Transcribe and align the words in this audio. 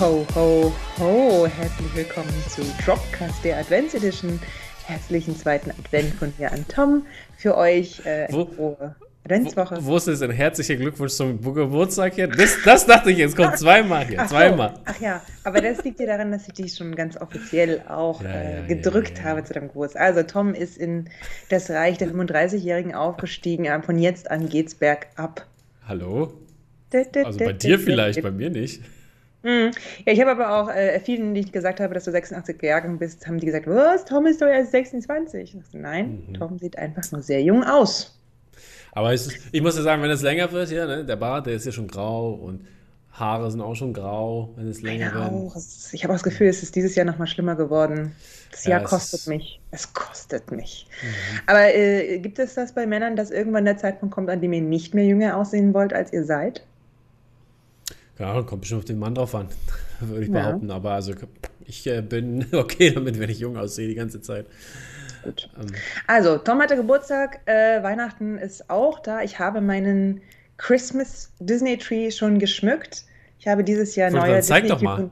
Ho, 0.00 0.26
ho, 0.34 0.72
ho! 0.98 1.46
Herzlich 1.46 1.94
willkommen 1.94 2.32
zu 2.48 2.62
Dropcast 2.84 3.44
der 3.44 3.58
Advents 3.58 3.94
Edition. 3.94 4.40
Herzlichen 4.86 5.36
zweiten 5.36 5.70
Advent 5.70 6.14
von 6.14 6.32
mir 6.38 6.50
an 6.52 6.64
Tom. 6.68 7.06
Für 7.36 7.56
euch 7.56 8.00
äh, 8.06 8.26
eine 8.28 8.32
Wo- 8.32 8.46
frohe 8.46 8.94
Adventswoche. 9.24 9.76
Wo, 9.82 9.92
wo 9.92 9.96
ist 9.98 10.08
es 10.08 10.22
ein 10.22 10.30
herzlicher 10.30 10.76
Glückwunsch 10.76 11.12
zum 11.12 11.40
Geburtstag 11.42 12.14
hier? 12.14 12.28
Das, 12.28 12.56
das 12.64 12.86
dachte 12.86 13.10
ich, 13.10 13.18
jetzt 13.18 13.36
kommt 13.36 13.58
zweimal 13.58 14.06
hier. 14.06 14.20
Ach 14.20 14.28
so. 14.28 14.34
Zweimal. 14.34 14.74
Ach 14.86 15.00
ja, 15.00 15.22
aber 15.44 15.60
das 15.60 15.84
liegt 15.84 16.00
ja 16.00 16.06
daran, 16.06 16.32
dass 16.32 16.48
ich 16.48 16.54
dich 16.54 16.74
schon 16.74 16.94
ganz 16.96 17.16
offiziell 17.18 17.82
auch 17.88 18.22
Ja, 18.22 18.30
äh, 18.30 18.66
gedrückt 18.66 19.18
ja, 19.18 19.24
ja, 19.24 19.30
habe 19.30 19.44
zu 19.44 19.52
deinem 19.52 19.68
Geburtstag. 19.68 20.02
Also 20.02 20.22
Tom 20.22 20.54
ist 20.54 20.78
in 20.78 21.10
das 21.50 21.70
Reich 21.70 21.98
der 21.98 22.08
35-Jährigen 22.08 22.94
aufgestiegen. 22.94 23.66
Äh, 23.66 23.82
Von 23.82 23.98
jetzt 23.98 24.30
an 24.30 24.48
geht's 24.48 24.74
bergab. 24.74 25.46
Hallo? 25.86 26.32
Also 26.92 27.38
bei 27.38 27.52
dir 27.52 27.78
vielleicht, 27.78 28.22
bei 28.22 28.30
mir 28.30 28.50
nicht. 28.50 28.80
Mhm. 29.42 29.70
Ja, 30.06 30.12
ich 30.12 30.20
habe 30.20 30.32
aber 30.32 30.50
auch 30.60 30.68
äh, 30.70 31.00
vielen, 31.00 31.34
die 31.34 31.40
ich 31.40 31.52
gesagt 31.52 31.80
habe, 31.80 31.94
dass 31.94 32.04
du 32.04 32.10
86 32.10 32.62
Jahre 32.62 32.88
bist, 32.90 33.26
haben 33.26 33.38
die 33.38 33.46
gesagt, 33.46 33.66
was, 33.66 34.04
Tom 34.04 34.26
ist 34.26 34.42
doch 34.42 34.46
erst 34.46 34.72
26. 34.72 35.54
Ich 35.54 35.62
dachte, 35.62 35.78
nein, 35.78 36.22
Mhm. 36.28 36.34
Tom 36.34 36.58
sieht 36.58 36.76
einfach 36.78 37.10
nur 37.12 37.22
sehr 37.22 37.42
jung 37.42 37.64
aus. 37.64 38.18
Aber 38.92 39.12
ist, 39.14 39.32
ich 39.52 39.62
muss 39.62 39.76
ja 39.76 39.82
sagen, 39.82 40.02
wenn 40.02 40.10
es 40.10 40.22
länger 40.22 40.50
wird 40.52 40.68
hier, 40.68 40.86
ne, 40.86 41.04
der 41.04 41.16
Bart, 41.16 41.46
der 41.46 41.54
ist 41.54 41.64
ja 41.64 41.72
schon 41.72 41.88
grau 41.88 42.32
und 42.32 42.66
Haare 43.12 43.50
sind 43.50 43.60
auch 43.60 43.74
schon 43.74 43.92
grau, 43.92 44.50
wenn 44.56 44.68
es 44.68 44.82
länger 44.82 45.12
Meine 45.12 45.32
wird. 45.32 45.64
Ich 45.92 46.04
habe 46.04 46.12
auch 46.12 46.16
das 46.16 46.22
Gefühl, 46.22 46.48
es 46.48 46.62
ist 46.62 46.74
dieses 46.76 46.94
Jahr 46.94 47.06
noch 47.06 47.18
mal 47.18 47.26
schlimmer 47.26 47.56
geworden. 47.56 48.12
Das 48.50 48.64
Ja, 48.64 48.72
Jahr 48.72 48.82
es 48.84 48.90
kostet 48.90 49.26
mich. 49.26 49.60
Es 49.70 49.92
kostet 49.92 50.50
mich. 50.50 50.86
Mhm. 51.02 51.40
Aber 51.46 51.74
äh, 51.74 52.18
gibt 52.18 52.38
es 52.38 52.54
das 52.54 52.72
bei 52.72 52.86
Männern, 52.86 53.16
dass 53.16 53.30
irgendwann 53.30 53.64
der 53.64 53.76
Zeitpunkt 53.76 54.14
kommt, 54.14 54.30
an 54.30 54.40
dem 54.40 54.52
ihr 54.52 54.62
nicht 54.62 54.94
mehr 54.94 55.04
jünger 55.04 55.36
aussehen 55.36 55.74
wollt, 55.74 55.92
als 55.92 56.12
ihr 56.12 56.24
seid? 56.24 56.64
Ja, 58.20 58.40
kommt 58.42 58.60
bestimmt 58.60 58.80
auf 58.80 58.84
den 58.84 58.98
Mann 58.98 59.14
drauf 59.14 59.34
an, 59.34 59.48
würde 60.00 60.22
ich 60.24 60.28
Ja. 60.30 60.40
behaupten. 60.42 60.70
Aber 60.70 60.92
also 60.92 61.14
ich 61.64 61.86
äh, 61.86 62.02
bin 62.02 62.46
okay 62.52 62.90
damit, 62.92 63.18
wenn 63.18 63.30
ich 63.30 63.38
jung 63.40 63.56
aussehe 63.56 63.88
die 63.88 63.94
ganze 63.94 64.20
Zeit. 64.20 64.46
Gut. 65.24 65.48
Ähm, 65.58 65.66
Also, 66.06 66.38
Tom 66.38 66.60
hatte 66.60 66.76
Geburtstag, 66.76 67.40
äh, 67.46 67.82
Weihnachten 67.82 68.38
ist 68.38 68.70
auch 68.70 69.00
da. 69.00 69.22
Ich 69.22 69.38
habe 69.38 69.60
meinen 69.60 70.20
Christmas 70.56 71.32
Disney 71.40 71.76
Tree 71.78 72.10
schon 72.10 72.38
geschmückt. 72.38 73.04
Ich 73.38 73.48
habe 73.48 73.64
dieses 73.64 73.96
Jahr 73.96 74.10
neue 74.10 74.28
gerade, 74.32 74.42
zeig 74.42 74.66
doch 74.68 74.78
Disney- 74.80 75.10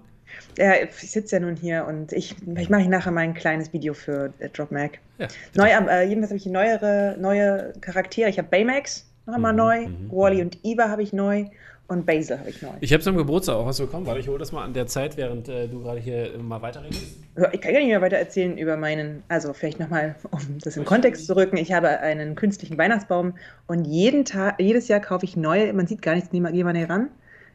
Ja, 0.59 0.75
ich 0.83 1.11
sitze 1.11 1.37
ja 1.37 1.41
nun 1.41 1.57
hier 1.57 1.87
und 1.87 2.13
ich, 2.13 2.37
ich 2.57 2.69
mache 2.69 2.89
nachher 2.89 3.11
mal 3.13 3.21
ein 3.23 3.33
kleines 3.35 3.73
Video 3.73 3.95
für 3.95 4.33
äh, 4.39 4.49
Drop 4.51 4.71
Mag. 4.71 4.99
ja, 5.19 5.27
Neu, 5.55 5.69
äh, 5.69 6.03
jedenfalls 6.07 6.31
habe 6.31 6.37
ich 6.39 6.47
neuere, 6.47 7.17
neue 7.19 7.73
Charaktere. 7.81 8.29
Ich 8.29 8.39
habe 8.39 8.49
Baymax 8.49 9.07
noch 9.27 9.35
einmal 9.35 9.53
Mhm, 9.53 9.59
neu, 9.59 9.87
mhm, 9.89 10.11
Wally 10.11 10.43
und 10.43 10.59
Eva 10.63 10.89
habe 10.91 11.03
ich 11.03 11.13
neu 11.15 11.47
und 11.89 12.05
Basil 12.05 12.39
habe 12.39 12.51
ich 12.51 12.61
neu. 12.61 12.69
Ich 12.81 12.93
habe 12.93 13.03
zum 13.03 13.17
Geburtstag 13.17 13.57
auch 13.57 13.67
was 13.67 13.79
bekommen. 13.79 14.07
Warte, 14.07 14.21
ich 14.21 14.29
hole 14.29 14.39
das 14.39 14.53
mal 14.53 14.63
an 14.63 14.75
der 14.75 14.87
Zeit, 14.87 15.17
während 15.17 15.49
äh, 15.49 15.69
du 15.69 15.83
gerade 15.83 15.99
hier 15.99 16.39
mal 16.39 16.61
weiterredest. 16.61 17.17
Ja, 17.37 17.53
Ich 17.53 17.61
kann 17.63 17.73
ja 17.73 17.81
nicht 17.81 17.89
mehr 17.89 18.03
weiter 18.03 18.19
erzählen 18.19 18.59
über 18.59 18.77
meinen, 18.77 19.23
also 19.29 19.55
vielleicht 19.55 19.81
nochmal, 19.81 20.15
um 20.31 20.59
das 20.63 20.77
in 20.77 20.85
Kontext 20.85 21.27
zu 21.27 21.35
rücken. 21.35 21.57
Ich 21.57 21.73
habe 21.73 21.89
einen 22.01 22.35
künstlichen 22.35 22.77
Weihnachtsbaum 22.77 23.35
und 23.67 23.87
jeden 23.87 24.27
Tag, 24.27 24.61
jedes 24.61 24.89
Jahr 24.89 25.01
kaufe 25.01 25.25
ich 25.25 25.37
neue, 25.37 25.73
man 25.73 25.87
sieht 25.87 26.03
gar 26.03 26.15
nichts, 26.15 26.31
geh 26.31 26.41
mal 26.41 26.53
geh 26.53 26.63
mal 26.63 26.75
näher 26.75 26.91
ran, 26.91 27.09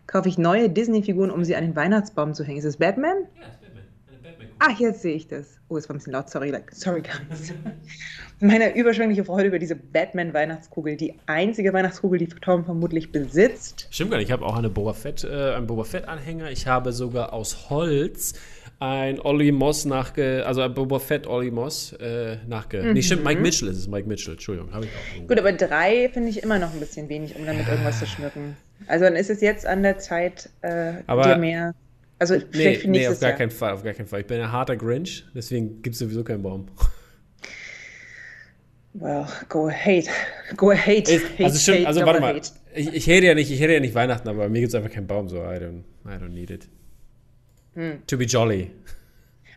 kaufe 0.08 0.30
ich 0.30 0.40
neue 0.40 0.68
Disney-Figuren, 0.70 1.30
um 1.30 1.44
sie 1.44 1.56
an 1.56 1.64
den 1.64 1.76
Weihnachtsbaum 1.76 2.34
zu 2.34 2.44
hängen. 2.44 2.58
Ist 2.58 2.66
es 2.66 2.78
Batman? 2.78 3.14
Ja, 3.40 3.48
ist 3.48 3.62
Batman. 3.62 3.73
Ah, 4.66 4.72
jetzt 4.80 5.02
sehe 5.02 5.16
ich 5.16 5.28
das. 5.28 5.58
Oh, 5.68 5.76
es 5.76 5.90
war 5.90 5.94
ein 5.96 5.98
bisschen 5.98 6.14
laut, 6.14 6.30
sorry, 6.30 6.50
like, 6.50 6.72
sorry 6.72 7.02
guys. 7.02 7.52
Meine 8.40 8.74
überschwängliche 8.78 9.26
Freude 9.26 9.50
über 9.50 9.60
diese 9.60 9.76
Batman-Weihnachtskugel, 9.76 10.96
die 10.96 11.16
einzige 11.26 11.74
Weihnachtskugel, 11.74 12.18
die 12.18 12.28
Tom 12.28 12.64
vermutlich 12.64 13.12
besitzt. 13.12 13.88
Stimmt 13.92 14.12
gar 14.12 14.18
nicht. 14.20 14.28
Ich 14.28 14.32
habe 14.32 14.46
auch 14.46 14.56
eine 14.56 14.70
Boba 14.70 14.94
Fett, 14.94 15.26
äh, 15.26 15.56
einen 15.56 15.68
Boba 15.68 15.84
Fett-Anhänger. 15.84 16.50
Ich 16.50 16.66
habe 16.66 16.94
sogar 16.94 17.34
aus 17.34 17.70
Holz 17.70 18.36
ein 18.80 19.20
Ollie 19.20 19.52
Moss 19.52 19.84
nachge... 19.84 20.46
Also 20.46 20.62
ein 20.62 20.74
Boba 20.74 21.00
Fett 21.00 21.28
Ollie 21.28 21.52
Moss 21.52 21.92
äh, 22.00 22.38
nachge... 22.48 22.94
Nee, 22.94 23.02
stimmt, 23.02 23.26
Mike 23.26 23.42
Mitchell 23.42 23.68
ist 23.68 23.80
es. 23.80 23.88
Mike 23.90 24.08
Mitchell, 24.08 24.34
Entschuldigung. 24.36 24.72
Habe 24.74 24.86
ich 24.86 24.92
auch. 24.92 25.16
irgendwo. 25.16 25.28
Gut, 25.36 25.40
aber 25.40 25.52
drei 25.52 26.10
finde 26.14 26.30
ich 26.30 26.42
immer 26.42 26.58
noch 26.60 26.74
ein 26.74 26.80
bisschen 26.80 27.10
wenig, 27.10 27.36
um 27.36 27.46
damit 27.46 27.68
irgendwas 27.68 28.00
zu 28.00 28.06
schmücken. 28.06 28.56
Also 28.88 29.04
dann 29.04 29.18
ist 29.18 29.30
es 29.30 29.42
jetzt 29.42 29.66
an 29.66 29.84
der 29.84 29.98
Zeit, 29.98 30.50
äh, 30.62 30.94
Aber- 31.08 31.24
dir 31.24 31.38
mehr. 31.38 31.74
Also 32.20 32.36
Nee, 32.36 32.44
vielleicht 32.52 32.82
für 32.82 32.88
nee, 32.90 32.98
nächstes 33.00 33.18
auf 33.18 33.22
gar 33.22 33.30
Jahr. 33.32 33.38
keinen 33.38 33.52
Fall, 33.52 33.74
auf 33.74 33.84
gar 33.84 33.94
keinen 33.94 34.08
Fall. 34.08 34.22
Ich 34.22 34.28
bin 34.28 34.40
ein 34.42 34.52
harter 34.52 34.76
Grinch, 34.78 35.26
deswegen 35.36 35.82
gibt 35.82 35.94
es 35.96 36.00
sowieso 36.00 36.24
keinen 36.24 36.42
Baum. 36.44 36.68
Well, 38.94 39.26
go 39.50 39.70
hate. 39.72 40.08
Go 40.56 40.72
hate. 40.72 41.12
Ist- 41.12 41.26
hate 41.34 41.46
also 41.46 41.58
stimmt, 41.60 41.88
also 41.88 42.06
warte 42.06 42.22
mal. 42.22 42.40
Ich, 42.76 42.94
ich 42.94 43.08
hätte 43.08 43.26
ja 43.26 43.34
nicht, 43.34 43.50
ich 43.52 43.60
hätte 43.60 43.74
ja 43.74 43.80
nicht 43.80 43.96
Weihnachten, 43.96 44.28
aber 44.30 44.50
mir 44.50 44.60
gibt 44.60 44.70
es 44.70 44.76
einfach 44.76 44.92
keinen 44.92 45.08
Baum, 45.08 45.30
so 45.30 45.38
I 45.38 45.58
don't, 45.58 45.82
I 46.06 46.10
don't 46.22 46.30
need 46.30 46.52
it. 46.52 46.68
Hm. 47.74 48.04
To 48.06 48.18
be 48.18 48.26
jolly. 48.26 48.70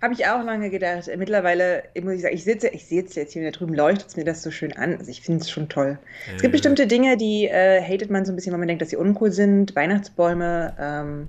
Habe 0.00 0.14
ich 0.14 0.26
auch 0.26 0.42
lange 0.44 0.70
gedacht. 0.70 1.10
Mittlerweile 1.18 1.82
muss 2.02 2.14
ich 2.14 2.22
sagen, 2.22 2.34
ich 2.34 2.44
sitze, 2.44 2.68
ich 2.68 2.86
sitze 2.86 3.20
jetzt 3.20 3.32
hier 3.34 3.42
da 3.44 3.50
drüben, 3.50 3.74
leuchtet 3.74 4.08
es 4.08 4.16
mir 4.16 4.24
das 4.24 4.42
so 4.42 4.50
schön 4.50 4.72
an. 4.74 4.96
Also 4.96 5.10
ich 5.10 5.20
finde 5.22 5.42
es 5.42 5.50
schon 5.50 5.68
toll. 5.68 5.98
Es 6.26 6.42
gibt 6.42 6.44
Äh, 6.44 6.48
bestimmte 6.48 6.86
Dinge, 6.86 7.16
die 7.18 7.46
äh, 7.46 7.82
hatet 7.82 8.10
man 8.10 8.24
so 8.24 8.32
ein 8.32 8.36
bisschen, 8.36 8.52
weil 8.52 8.58
man 8.58 8.68
denkt, 8.68 8.80
dass 8.82 8.90
sie 8.90 8.96
uncool 8.96 9.32
sind. 9.32 9.74
Weihnachtsbäume, 9.76 10.76
ähm, 10.78 11.28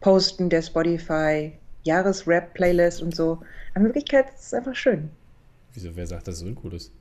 Posten 0.00 0.48
der 0.50 0.62
Spotify, 0.62 1.52
Jahresrap-Playlist 1.84 3.02
und 3.02 3.14
so. 3.14 3.38
Aber 3.74 3.80
in 3.80 3.84
Wirklichkeit 3.86 4.26
ist 4.34 4.46
es 4.46 4.54
einfach 4.54 4.74
schön. 4.74 5.10
Wieso, 5.74 5.94
wer 5.94 6.06
sagt, 6.06 6.28
dass 6.28 6.36
es 6.36 6.42
uncool 6.42 6.74
ist? 6.74 6.92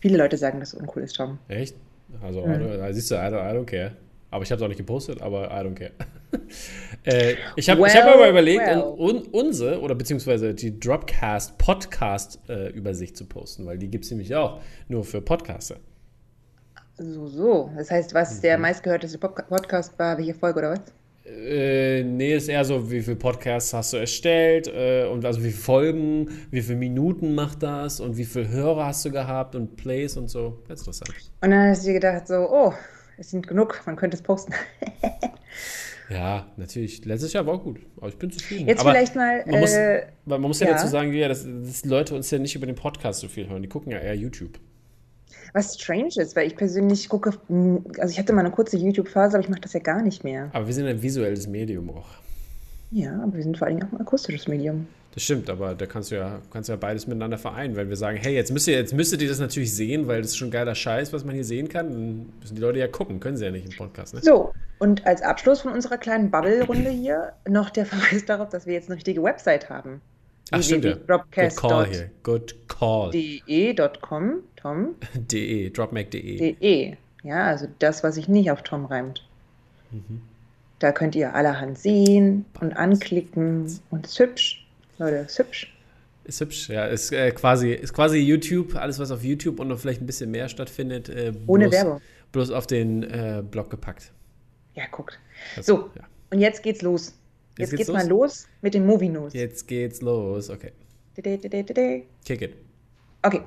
Viele 0.00 0.18
Leute 0.18 0.36
sagen, 0.36 0.60
dass 0.60 0.72
es 0.72 0.80
uncool 0.80 1.02
ist, 1.02 1.14
Tom. 1.16 1.38
Echt? 1.48 1.76
Also, 2.22 2.46
Mhm. 2.46 2.92
Siehst 2.92 3.10
du, 3.10 3.14
I 3.16 3.18
don't, 3.18 3.50
I 3.52 3.56
don't 3.56 3.64
care. 3.66 3.96
Aber 4.30 4.42
ich 4.42 4.50
habe 4.50 4.58
es 4.58 4.62
auch 4.62 4.68
nicht 4.68 4.76
gepostet, 4.78 5.20
aber 5.22 5.46
I 5.50 5.64
don't 5.64 5.74
care. 5.74 5.92
äh, 7.04 7.34
ich 7.56 7.70
habe 7.70 7.86
ich 7.86 7.94
hab 7.96 8.04
Well, 8.04 8.14
aber 8.14 8.28
überlegt, 8.28 8.66
well. 8.66 8.82
un, 8.98 9.22
unsere 9.32 9.80
oder 9.80 9.94
beziehungsweise 9.94 10.52
die 10.54 10.78
Dropcast 10.78 11.56
Podcast 11.58 12.40
äh, 12.48 12.68
Übersicht 12.70 13.16
zu 13.16 13.24
posten, 13.24 13.64
weil 13.66 13.78
die 13.78 13.88
gibt 13.88 14.04
es 14.04 14.10
nämlich 14.10 14.34
auch 14.34 14.60
nur 14.88 15.04
für 15.04 15.20
Podcaster. 15.22 15.76
So, 16.98 17.26
so. 17.28 17.70
Das 17.76 17.90
heißt, 17.90 18.14
was 18.14 18.38
Mhm. 18.38 18.42
der 18.42 18.58
meistgehörteste 18.58 19.18
Podcast 19.18 19.98
war, 19.98 20.18
welche 20.18 20.34
Folge 20.34 20.58
oder 20.58 20.70
was? 20.72 20.80
Äh, 21.26 22.04
nee, 22.04 22.34
ist 22.34 22.48
eher 22.48 22.64
so, 22.64 22.90
wie 22.90 23.02
viele 23.02 23.16
Podcasts 23.16 23.72
hast 23.72 23.92
du 23.92 23.96
erstellt 23.96 24.68
äh, 24.68 25.06
und 25.06 25.24
also 25.24 25.40
wie 25.40 25.50
viele 25.50 25.62
Folgen, 25.62 26.28
wie 26.50 26.62
viele 26.62 26.78
Minuten 26.78 27.34
macht 27.34 27.62
das 27.62 27.98
und 28.00 28.16
wie 28.16 28.24
viele 28.24 28.48
Hörer 28.48 28.86
hast 28.86 29.04
du 29.04 29.10
gehabt 29.10 29.56
und 29.56 29.76
Plays 29.76 30.16
und 30.16 30.28
so. 30.28 30.62
Ganz 30.68 30.80
interessant. 30.80 31.10
Und 31.40 31.50
dann 31.50 31.70
hast 31.70 31.82
du 31.82 31.88
dir 31.88 31.94
gedacht, 31.94 32.28
so, 32.28 32.48
oh, 32.48 32.72
es 33.18 33.30
sind 33.30 33.46
genug, 33.48 33.82
man 33.86 33.96
könnte 33.96 34.16
es 34.16 34.22
posten. 34.22 34.54
Ja, 36.08 36.46
natürlich. 36.56 37.04
Letztes 37.04 37.32
Jahr 37.32 37.46
war 37.46 37.54
auch 37.54 37.64
gut, 37.64 37.80
aber 37.96 38.08
ich 38.08 38.16
bin 38.16 38.30
zufrieden. 38.30 38.68
Jetzt 38.68 38.80
aber 38.80 38.92
vielleicht 38.92 39.16
mal, 39.16 39.44
Man 39.46 39.60
muss, 39.60 39.72
äh, 39.72 40.06
man 40.24 40.40
muss 40.40 40.60
ja, 40.60 40.68
ja. 40.68 40.74
dazu 40.74 40.86
sagen, 40.86 41.12
ja, 41.12 41.26
dass, 41.28 41.44
dass 41.44 41.84
Leute 41.84 42.14
uns 42.14 42.30
ja 42.30 42.38
nicht 42.38 42.54
über 42.54 42.66
den 42.66 42.76
Podcast 42.76 43.20
so 43.20 43.28
viel 43.28 43.48
hören. 43.48 43.62
Die 43.62 43.68
gucken 43.68 43.90
ja 43.90 43.98
eher 43.98 44.14
YouTube. 44.14 44.60
Was 45.56 45.74
strange 45.74 46.10
ist, 46.16 46.36
weil 46.36 46.46
ich 46.46 46.54
persönlich 46.54 47.08
gucke, 47.08 47.32
also 47.98 48.12
ich 48.12 48.18
hatte 48.18 48.32
mal 48.34 48.42
eine 48.42 48.50
kurze 48.50 48.76
YouTube-Phase, 48.76 49.36
aber 49.36 49.42
ich 49.42 49.48
mache 49.48 49.62
das 49.62 49.72
ja 49.72 49.80
gar 49.80 50.02
nicht 50.02 50.22
mehr. 50.22 50.50
Aber 50.52 50.66
wir 50.66 50.74
sind 50.74 50.86
ein 50.86 51.02
visuelles 51.02 51.48
Medium 51.48 51.88
auch. 51.90 52.08
Ja, 52.90 53.20
aber 53.22 53.34
wir 53.34 53.42
sind 53.42 53.56
vor 53.56 53.66
allen 53.66 53.78
Dingen 53.78 53.88
auch 53.88 53.98
ein 53.98 54.00
akustisches 54.00 54.46
Medium. 54.46 54.86
Das 55.14 55.22
stimmt, 55.22 55.48
aber 55.48 55.74
da 55.74 55.86
kannst 55.86 56.10
du 56.10 56.16
ja, 56.16 56.40
kannst 56.52 56.68
du 56.68 56.74
ja 56.74 56.76
beides 56.76 57.06
miteinander 57.06 57.38
vereinen, 57.38 57.74
weil 57.74 57.88
wir 57.88 57.96
sagen, 57.96 58.18
hey, 58.18 58.34
jetzt 58.34 58.52
müsst 58.52 58.68
ihr, 58.68 58.74
jetzt 58.74 58.92
müsstet 58.92 59.22
ihr 59.22 59.28
das 59.28 59.40
natürlich 59.40 59.74
sehen, 59.74 60.06
weil 60.06 60.20
das 60.20 60.32
ist 60.32 60.36
schon 60.36 60.50
geiler 60.50 60.74
Scheiß, 60.74 61.14
was 61.14 61.24
man 61.24 61.34
hier 61.34 61.44
sehen 61.44 61.70
kann. 61.70 61.90
Dann 61.90 62.32
müssen 62.38 62.54
die 62.54 62.60
Leute 62.60 62.78
ja 62.78 62.86
gucken, 62.86 63.18
können 63.18 63.38
sie 63.38 63.46
ja 63.46 63.50
nicht 63.50 63.64
im 63.64 63.74
Podcast. 63.74 64.12
Ne? 64.12 64.20
So, 64.22 64.52
und 64.78 65.06
als 65.06 65.22
Abschluss 65.22 65.62
von 65.62 65.72
unserer 65.72 65.96
kleinen 65.96 66.30
Bubble-Runde 66.30 66.90
hier 66.90 67.32
noch 67.48 67.70
der 67.70 67.86
Verweis 67.86 68.24
darauf, 68.26 68.50
dass 68.50 68.66
wir 68.66 68.74
jetzt 68.74 68.90
eine 68.90 68.96
richtige 68.96 69.22
Website 69.22 69.70
haben. 69.70 70.02
Ach, 70.52 70.62
stimmt 70.62 70.84
ja. 70.84 70.94
Good 70.94 71.56
call 71.56 71.86
hier. 71.86 72.10
Good 72.22 72.54
call. 72.68 73.12
www.dropcast.de.com, 73.12 74.32
Tom, 74.56 74.94
De, 75.14 75.70
dropmac.de. 75.70 76.54
de. 76.54 76.96
Ja, 77.22 77.46
also 77.46 77.66
das, 77.80 78.04
was 78.04 78.14
sich 78.14 78.28
nicht 78.28 78.50
auf 78.50 78.62
Tom 78.62 78.84
reimt. 78.84 79.26
Mhm. 79.90 80.22
Da 80.78 80.92
könnt 80.92 81.14
ihr 81.16 81.34
allerhand 81.34 81.78
sehen 81.78 82.44
und 82.60 82.74
anklicken 82.76 83.80
und 83.90 84.06
ist 84.06 84.18
hübsch. 84.18 84.66
Leute, 84.98 85.16
ist 85.16 85.38
hübsch. 85.38 85.72
Ist 86.24 86.40
hübsch, 86.40 86.68
ja. 86.68 86.86
Ist, 86.86 87.12
äh, 87.12 87.30
quasi, 87.32 87.72
ist 87.72 87.92
quasi 87.94 88.18
YouTube, 88.18 88.76
alles 88.76 88.98
was 88.98 89.10
auf 89.10 89.24
YouTube 89.24 89.58
und 89.60 89.68
noch 89.68 89.78
vielleicht 89.78 90.02
ein 90.02 90.06
bisschen 90.06 90.30
mehr 90.30 90.48
stattfindet. 90.48 91.08
Äh, 91.08 91.32
Ohne 91.46 91.64
bloß, 91.68 91.74
Werbung. 91.74 92.00
Bloß 92.32 92.50
auf 92.50 92.66
den 92.66 93.02
äh, 93.04 93.42
Blog 93.48 93.70
gepackt. 93.70 94.12
Ja, 94.74 94.84
guckt. 94.90 95.18
Das- 95.56 95.66
So, 95.66 95.90
Ja. 95.96 96.02
und 96.30 96.40
jetzt 96.40 96.62
geht's 96.62 96.82
los. 96.82 97.14
Jetzt, 97.58 97.70
Jetzt 97.72 97.78
geht's 97.78 97.88
geht's, 97.88 98.04
mal 98.04 98.08
los 98.08 98.46
mit 98.62 98.74
den 98.74 98.86
Movie 98.86 99.08
News. 99.08 99.32
Jetzt 99.32 99.66
geht's 99.66 100.02
los. 100.02 100.50
Okay. 100.50 100.72
Kick 102.24 102.42
it. 102.42 102.54
Okay, 103.26 103.42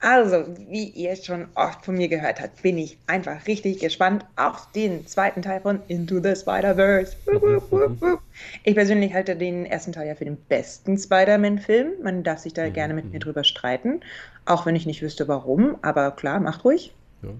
also 0.00 0.44
wie 0.68 0.88
ihr 0.88 1.16
schon 1.16 1.46
oft 1.54 1.82
von 1.82 1.96
mir 1.96 2.08
gehört 2.08 2.42
habt, 2.42 2.60
bin 2.60 2.76
ich 2.76 2.98
einfach 3.06 3.46
richtig 3.46 3.78
gespannt 3.78 4.26
auf 4.36 4.70
den 4.72 5.06
zweiten 5.06 5.40
Teil 5.40 5.62
von 5.62 5.80
Into 5.88 6.20
the 6.20 6.36
Spider-Verse. 6.36 7.16
Ich 8.64 8.74
persönlich 8.74 9.14
halte 9.14 9.34
den 9.36 9.64
ersten 9.64 9.92
Teil 9.92 10.08
ja 10.08 10.14
für 10.14 10.26
den 10.26 10.36
besten 10.36 10.98
Spider-Man-Film. 10.98 12.02
Man 12.02 12.22
darf 12.22 12.40
sich 12.40 12.52
da 12.52 12.68
gerne 12.68 12.92
mit 12.92 13.12
mir 13.12 13.18
drüber 13.18 13.44
streiten, 13.44 14.00
auch 14.44 14.66
wenn 14.66 14.76
ich 14.76 14.84
nicht 14.84 15.00
wüsste 15.00 15.26
warum, 15.26 15.76
aber 15.80 16.10
klar, 16.10 16.40
macht 16.40 16.64
ruhig. 16.64 16.92
Ja. 17.22 17.30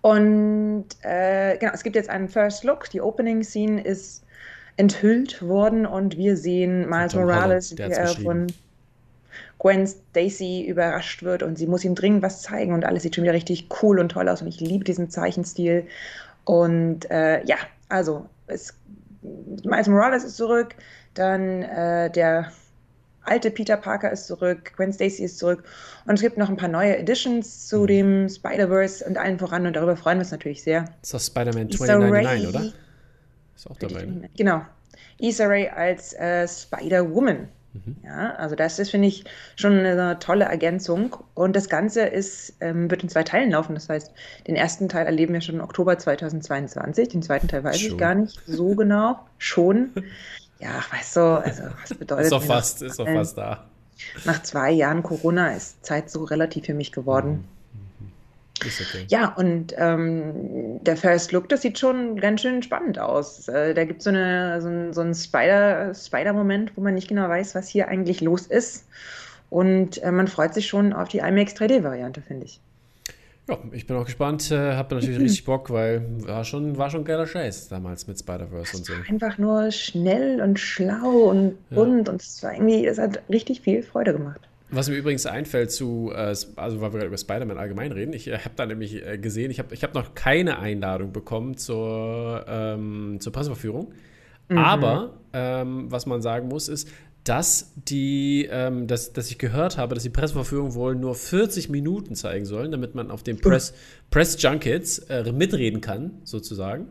Und 0.00 0.86
äh, 1.02 1.56
genau, 1.58 1.72
es 1.72 1.84
gibt 1.84 1.94
jetzt 1.94 2.10
einen 2.10 2.28
First 2.28 2.64
Look. 2.64 2.90
Die 2.90 3.00
Opening 3.00 3.44
Scene 3.44 3.80
ist 3.80 4.24
enthüllt 4.76 5.42
worden 5.42 5.86
und 5.86 6.16
wir 6.16 6.36
sehen 6.36 6.88
Miles 6.88 7.14
Morales, 7.14 7.76
wie 7.76 7.82
er 7.82 8.08
von 8.08 8.46
Gwen 9.58 9.86
Stacy 9.86 10.66
überrascht 10.66 11.22
wird 11.22 11.42
und 11.42 11.56
sie 11.56 11.66
muss 11.66 11.84
ihm 11.84 11.94
dringend 11.94 12.22
was 12.22 12.42
zeigen 12.42 12.74
und 12.74 12.84
alles 12.84 13.02
sieht 13.02 13.14
schon 13.14 13.24
wieder 13.24 13.32
richtig 13.32 13.68
cool 13.82 13.98
und 13.98 14.10
toll 14.10 14.28
aus 14.28 14.42
und 14.42 14.48
ich 14.48 14.60
liebe 14.60 14.84
diesen 14.84 15.08
Zeichenstil. 15.08 15.86
Und 16.44 17.10
äh, 17.10 17.42
ja, 17.44 17.56
also 17.88 18.26
es, 18.46 18.74
Miles 19.64 19.88
Morales 19.88 20.24
ist 20.24 20.36
zurück, 20.36 20.74
dann 21.14 21.62
äh, 21.62 22.10
der 22.10 22.52
alte 23.22 23.50
Peter 23.50 23.76
Parker 23.76 24.12
ist 24.12 24.26
zurück, 24.26 24.72
Gwen 24.76 24.92
Stacy 24.92 25.24
ist 25.24 25.38
zurück 25.38 25.64
und 26.06 26.14
es 26.14 26.20
gibt 26.20 26.36
noch 26.36 26.50
ein 26.50 26.56
paar 26.56 26.68
neue 26.68 26.96
Editions 26.98 27.66
zu 27.66 27.80
mhm. 27.80 27.86
dem 27.86 28.28
Spider-Verse 28.28 29.04
und 29.06 29.16
allen 29.16 29.38
voran 29.38 29.66
und 29.66 29.74
darüber 29.74 29.96
freuen 29.96 30.18
wir 30.18 30.22
uns 30.22 30.30
natürlich 30.30 30.62
sehr. 30.62 30.84
Das 31.00 31.14
ist 31.14 31.26
Spider-Man 31.28 31.70
2099, 31.70 32.48
oder? 32.48 32.72
Ist 33.56 33.70
auch 33.70 33.76
dabei. 33.78 34.04
Ne? 34.04 34.30
Genau. 34.36 34.62
Issa 35.18 35.46
Rae 35.46 35.70
als 35.70 36.12
äh, 36.12 36.46
Spider-Woman. 36.46 37.48
Mhm. 37.72 37.96
Ja, 38.04 38.34
also 38.34 38.54
das 38.54 38.78
ist, 38.78 38.90
finde 38.90 39.08
ich, 39.08 39.24
schon 39.56 39.78
eine 39.78 40.18
tolle 40.18 40.44
Ergänzung. 40.44 41.16
Und 41.34 41.56
das 41.56 41.68
Ganze 41.68 42.02
ist, 42.02 42.54
ähm, 42.60 42.90
wird 42.90 43.02
in 43.02 43.08
zwei 43.08 43.22
Teilen 43.22 43.50
laufen. 43.50 43.74
Das 43.74 43.88
heißt, 43.88 44.12
den 44.46 44.56
ersten 44.56 44.88
Teil 44.88 45.06
erleben 45.06 45.34
wir 45.34 45.40
schon 45.40 45.56
im 45.56 45.60
Oktober 45.60 45.98
2022. 45.98 47.08
Den 47.08 47.22
zweiten 47.22 47.48
Teil 47.48 47.64
weiß 47.64 47.80
schon. 47.80 47.92
ich 47.92 47.98
gar 47.98 48.14
nicht 48.14 48.40
so 48.46 48.74
genau. 48.74 49.18
Schon. 49.38 49.90
Ja, 50.58 50.82
weißt 50.90 51.16
du, 51.16 51.20
also 51.20 51.64
was 51.82 51.92
bedeutet 51.92 52.08
das? 52.10 52.24
ist 52.24 52.32
doch 52.32 52.42
fast, 52.42 52.80
ist 52.80 52.98
doch 52.98 53.06
fast 53.06 53.36
da. 53.36 53.66
Nach 54.24 54.42
zwei 54.42 54.70
Jahren 54.70 55.02
Corona 55.02 55.52
ist 55.52 55.84
Zeit 55.84 56.10
so 56.10 56.24
relativ 56.24 56.64
für 56.64 56.72
mich 56.72 56.92
geworden. 56.92 57.30
Mhm. 57.30 57.44
Okay. 58.66 59.06
Ja, 59.08 59.34
und 59.34 59.74
ähm, 59.76 60.80
der 60.82 60.96
First 60.96 61.32
Look, 61.32 61.48
das 61.48 61.62
sieht 61.62 61.78
schon 61.78 62.16
ganz 62.16 62.42
schön 62.42 62.62
spannend 62.62 62.98
aus. 62.98 63.48
Äh, 63.48 63.74
da 63.74 63.84
gibt 63.84 64.02
so 64.02 64.10
es 64.10 64.62
so, 64.62 64.68
ein, 64.68 64.92
so 64.92 65.00
einen 65.00 65.14
Spider, 65.14 65.94
Spider-Moment, 65.94 66.76
wo 66.76 66.80
man 66.80 66.94
nicht 66.94 67.08
genau 67.08 67.28
weiß, 67.28 67.54
was 67.54 67.68
hier 67.68 67.88
eigentlich 67.88 68.20
los 68.20 68.46
ist. 68.46 68.86
Und 69.50 70.02
äh, 70.02 70.10
man 70.10 70.28
freut 70.28 70.54
sich 70.54 70.66
schon 70.66 70.92
auf 70.92 71.08
die 71.08 71.18
IMAX 71.18 71.54
3D-Variante, 71.54 72.20
finde 72.20 72.46
ich. 72.46 72.60
Ja, 73.48 73.58
ich 73.70 73.86
bin 73.86 73.96
auch 73.96 74.04
gespannt, 74.04 74.50
äh, 74.50 74.74
habe 74.74 74.96
natürlich 74.96 75.20
richtig 75.20 75.44
Bock, 75.44 75.70
weil 75.70 76.04
war 76.26 76.42
schon, 76.42 76.76
war 76.78 76.90
schon 76.90 77.04
geiler 77.04 77.28
Scheiß 77.28 77.68
damals 77.68 78.08
mit 78.08 78.18
Spider-Verse 78.18 78.76
und 78.76 78.84
so. 78.84 78.92
Einfach 79.08 79.38
nur 79.38 79.70
schnell 79.70 80.40
und 80.40 80.58
schlau 80.58 81.30
und 81.30 81.56
bunt 81.70 82.08
ja. 82.08 82.12
und 82.12 82.22
es 82.22 82.42
war 82.42 82.54
irgendwie, 82.54 82.84
es 82.84 82.98
hat 82.98 83.22
richtig 83.28 83.60
viel 83.60 83.84
Freude 83.84 84.12
gemacht. 84.12 84.40
Was 84.70 84.88
mir 84.88 84.96
übrigens 84.96 85.26
einfällt 85.26 85.70
zu, 85.70 86.10
äh, 86.12 86.34
also 86.56 86.80
weil 86.80 86.80
wir 86.80 86.90
gerade 86.90 87.06
über 87.06 87.18
Spider-Man 87.18 87.56
allgemein 87.56 87.92
reden, 87.92 88.12
ich 88.12 88.26
äh, 88.28 88.38
habe 88.38 88.54
da 88.56 88.66
nämlich 88.66 89.06
äh, 89.06 89.16
gesehen, 89.16 89.50
ich 89.50 89.58
habe 89.58 89.72
ich 89.74 89.84
hab 89.84 89.94
noch 89.94 90.14
keine 90.14 90.58
Einladung 90.58 91.12
bekommen 91.12 91.56
zur, 91.56 92.44
ähm, 92.48 93.18
zur 93.20 93.32
Presseverführung. 93.32 93.92
Mhm. 94.48 94.58
Aber 94.58 95.14
ähm, 95.32 95.90
was 95.90 96.06
man 96.06 96.20
sagen 96.20 96.48
muss, 96.48 96.68
ist, 96.68 96.88
dass 97.22 97.72
die, 97.74 98.48
ähm, 98.50 98.86
dass, 98.86 99.12
dass 99.12 99.30
ich 99.30 99.38
gehört 99.38 99.78
habe, 99.78 99.94
dass 99.94 100.04
die 100.04 100.10
Presseverführung 100.10 100.74
wohl 100.74 100.94
nur 100.94 101.14
40 101.14 101.68
Minuten 101.68 102.14
zeigen 102.14 102.44
sollen, 102.44 102.70
damit 102.70 102.94
man 102.94 103.10
auf 103.10 103.22
den 103.22 103.40
Press, 103.40 103.74
Press 104.10 104.40
Junkets 104.40 104.98
äh, 105.10 105.32
mitreden 105.32 105.80
kann, 105.80 106.20
sozusagen. 106.24 106.86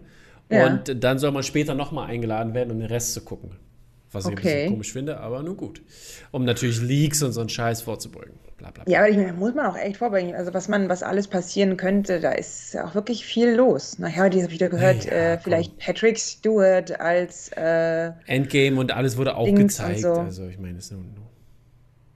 Ja. 0.50 0.68
Und 0.68 1.04
dann 1.04 1.19
soll 1.19 1.31
man 1.31 1.44
später 1.44 1.74
nochmal 1.74 2.10
eingeladen 2.10 2.54
werden, 2.54 2.71
um 2.71 2.80
den 2.80 2.88
Rest 2.88 3.13
zu 3.13 3.21
gucken. 3.21 3.51
Was 4.15 4.25
ich 4.25 4.31
okay. 4.31 4.47
ein 4.47 4.53
bisschen 4.53 4.69
komisch 4.71 4.94
finde, 4.94 5.19
aber 5.19 5.44
nun 5.44 5.57
gut. 5.57 5.81
Um 6.31 6.45
natürlich 6.45 6.81
Leaks 6.81 7.21
und 7.21 7.33
so 7.33 7.41
einen 7.41 7.50
Scheiß 7.50 7.81
vorzubeugen. 7.81 8.33
Bla, 8.57 8.71
bla, 8.71 8.83
bla. 8.85 8.94
Ja, 8.94 9.00
aber 9.00 9.09
ich 9.09 9.17
meine, 9.17 9.33
muss 9.33 9.53
man 9.53 9.65
auch 9.65 9.77
echt 9.77 9.97
vorbeugen. 9.97 10.33
Also 10.33 10.53
was 10.53 10.69
man, 10.69 10.88
was 10.88 11.03
alles 11.03 11.27
passieren 11.27 11.75
könnte, 11.75 12.21
da 12.21 12.31
ist 12.31 12.77
auch 12.77 12.95
wirklich 12.95 13.25
viel 13.25 13.53
los. 13.53 14.00
Nachher 14.00 14.23
habe 14.23 14.38
ich 14.38 14.50
wieder 14.50 14.69
gehört, 14.69 15.06
ja, 15.06 15.12
äh, 15.12 15.38
vielleicht 15.38 15.77
Patrick 15.77 16.17
Stewart 16.17 17.00
als 17.00 17.50
äh, 17.57 18.12
Endgame 18.25 18.79
und 18.79 18.94
alles 18.94 19.17
wurde 19.17 19.35
auch 19.35 19.45
Dings 19.45 19.77
gezeigt. 19.77 20.00
So. 20.00 20.13
Also 20.13 20.47
ich 20.47 20.57
meine, 20.57 20.77
es 20.77 20.85
ist 20.85 20.91
nur. 20.94 21.03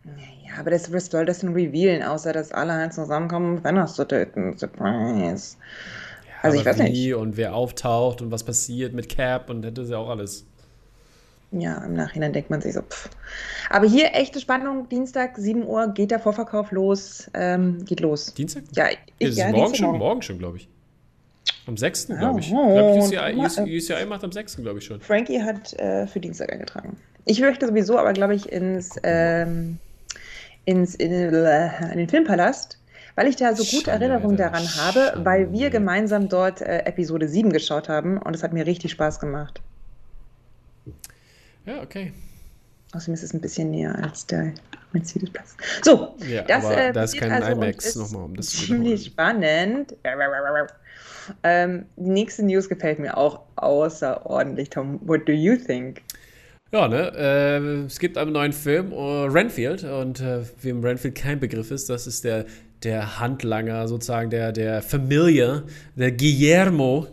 Ja, 0.05 0.59
aber 0.59 0.71
das, 0.71 0.91
was 0.93 1.07
soll 1.07 1.25
das 1.25 1.39
denn 1.39 1.53
revealen, 1.53 2.03
außer 2.03 2.31
dass 2.31 2.51
alle 2.51 2.73
halt 2.73 2.93
zusammenkommen, 2.93 3.57
um 3.57 3.63
Thanos 3.63 3.95
zu 3.95 4.07
töten? 4.07 4.57
Surprise. 4.57 5.57
Ja, 6.25 6.33
also 6.41 6.57
ich 6.57 6.65
weiß 6.65 6.77
nicht. 6.77 7.13
Und 7.13 7.37
wer 7.37 7.53
auftaucht 7.53 8.21
und 8.21 8.31
was 8.31 8.43
passiert 8.43 8.93
mit 8.93 9.09
Cap 9.09 9.49
und 9.49 9.61
das 9.61 9.85
ist 9.85 9.91
ja 9.91 9.97
auch 9.97 10.09
alles 10.09 10.45
ja, 11.51 11.83
im 11.83 11.93
Nachhinein 11.93 12.33
denkt 12.33 12.49
man 12.49 12.61
sich 12.61 12.73
so, 12.73 12.81
pff. 12.81 13.09
Aber 13.69 13.87
hier 13.87 14.13
echte 14.13 14.39
Spannung, 14.39 14.87
Dienstag, 14.89 15.37
7 15.37 15.65
Uhr 15.65 15.87
geht 15.93 16.11
der 16.11 16.19
Vorverkauf 16.19 16.71
los, 16.71 17.29
ähm, 17.33 17.83
geht 17.85 18.01
los. 18.01 18.33
Dienstag? 18.33 18.63
Ja, 18.73 18.87
ich, 19.17 19.35
ja, 19.35 19.49
morgen, 19.51 19.75
schon, 19.75 19.97
morgen 19.97 20.21
schon, 20.21 20.37
glaube 20.37 20.57
ich. 20.57 20.69
Am 21.65 21.77
6. 21.77 22.07
glaube 22.07 22.39
ich. 22.39 22.51
Oh, 22.51 22.99
ich 23.01 23.11
glaube, 23.11 23.35
UCI, 23.35 23.77
UCI 23.77 24.05
macht 24.05 24.23
am 24.23 24.31
6. 24.31 24.57
glaube 24.57 24.79
ich 24.79 24.85
schon. 24.85 25.01
Frankie 25.01 25.41
hat 25.41 25.73
äh, 25.73 26.07
für 26.07 26.19
Dienstag 26.19 26.51
eingetragen. 26.51 26.97
Ich 27.25 27.39
möchte 27.41 27.67
sowieso 27.67 27.97
aber, 27.97 28.13
glaube 28.13 28.35
ich, 28.35 28.51
ins, 28.51 28.95
ähm, 29.03 29.77
ins 30.65 30.95
in, 30.95 31.11
äh, 31.11 31.91
in, 31.91 31.97
den 31.97 32.09
Filmpalast, 32.09 32.79
weil 33.15 33.27
ich 33.27 33.35
da 33.35 33.55
so 33.55 33.63
gute 33.77 33.91
Erinnerungen 33.91 34.37
daran 34.37 34.63
Schande. 34.63 35.13
habe, 35.13 35.25
weil 35.25 35.51
wir 35.51 35.69
gemeinsam 35.69 36.29
dort 36.29 36.61
äh, 36.61 36.79
Episode 36.85 37.27
7 37.27 37.51
geschaut 37.51 37.89
haben 37.89 38.17
und 38.17 38.35
es 38.35 38.43
hat 38.43 38.53
mir 38.53 38.65
richtig 38.65 38.91
Spaß 38.91 39.19
gemacht. 39.19 39.61
Ja, 41.69 41.83
okay. 41.83 42.11
Außerdem 42.93 43.13
ist 43.13 43.21
es 43.21 43.33
ein 43.35 43.41
bisschen 43.41 43.69
näher 43.69 43.95
als 44.03 44.25
der 44.25 44.53
Mercedes-Platz. 44.91 45.55
So, 45.83 46.15
ja, 46.27 46.41
das, 46.41 46.65
aber 46.65 46.77
äh, 46.77 46.91
da 46.91 47.03
ist 47.03 47.15
kein 47.15 47.31
also 47.31 47.51
IMAX 47.51 47.95
nochmal, 47.95 48.23
um 48.23 48.35
das 48.35 48.49
Ziemlich 48.49 49.05
spannend. 49.05 49.95
Ähm, 51.43 51.85
die 51.95 52.09
nächste 52.09 52.43
News 52.43 52.67
gefällt 52.67 52.97
mir 52.97 53.15
auch 53.15 53.41
außerordentlich, 53.57 54.71
Tom. 54.71 54.99
What 55.03 55.27
do 55.27 55.31
you 55.31 55.57
think? 55.57 56.01
Ja, 56.71 56.87
ne, 56.87 57.11
äh, 57.15 57.85
es 57.85 57.99
gibt 57.99 58.17
einen 58.17 58.31
neuen 58.31 58.53
Film, 58.53 58.91
uh, 58.91 59.25
Renfield, 59.25 59.83
und 59.83 60.21
äh, 60.21 60.41
wem 60.63 60.83
Renfield 60.83 61.13
kein 61.13 61.39
Begriff 61.39 61.69
ist, 61.69 61.87
das 61.87 62.07
ist 62.07 62.23
der, 62.23 62.45
der 62.81 63.19
Handlanger, 63.19 63.87
sozusagen 63.87 64.31
der, 64.31 64.51
der 64.51 64.81
Familie, 64.81 65.65
der 65.95 66.11
Guillermo, 66.13 67.05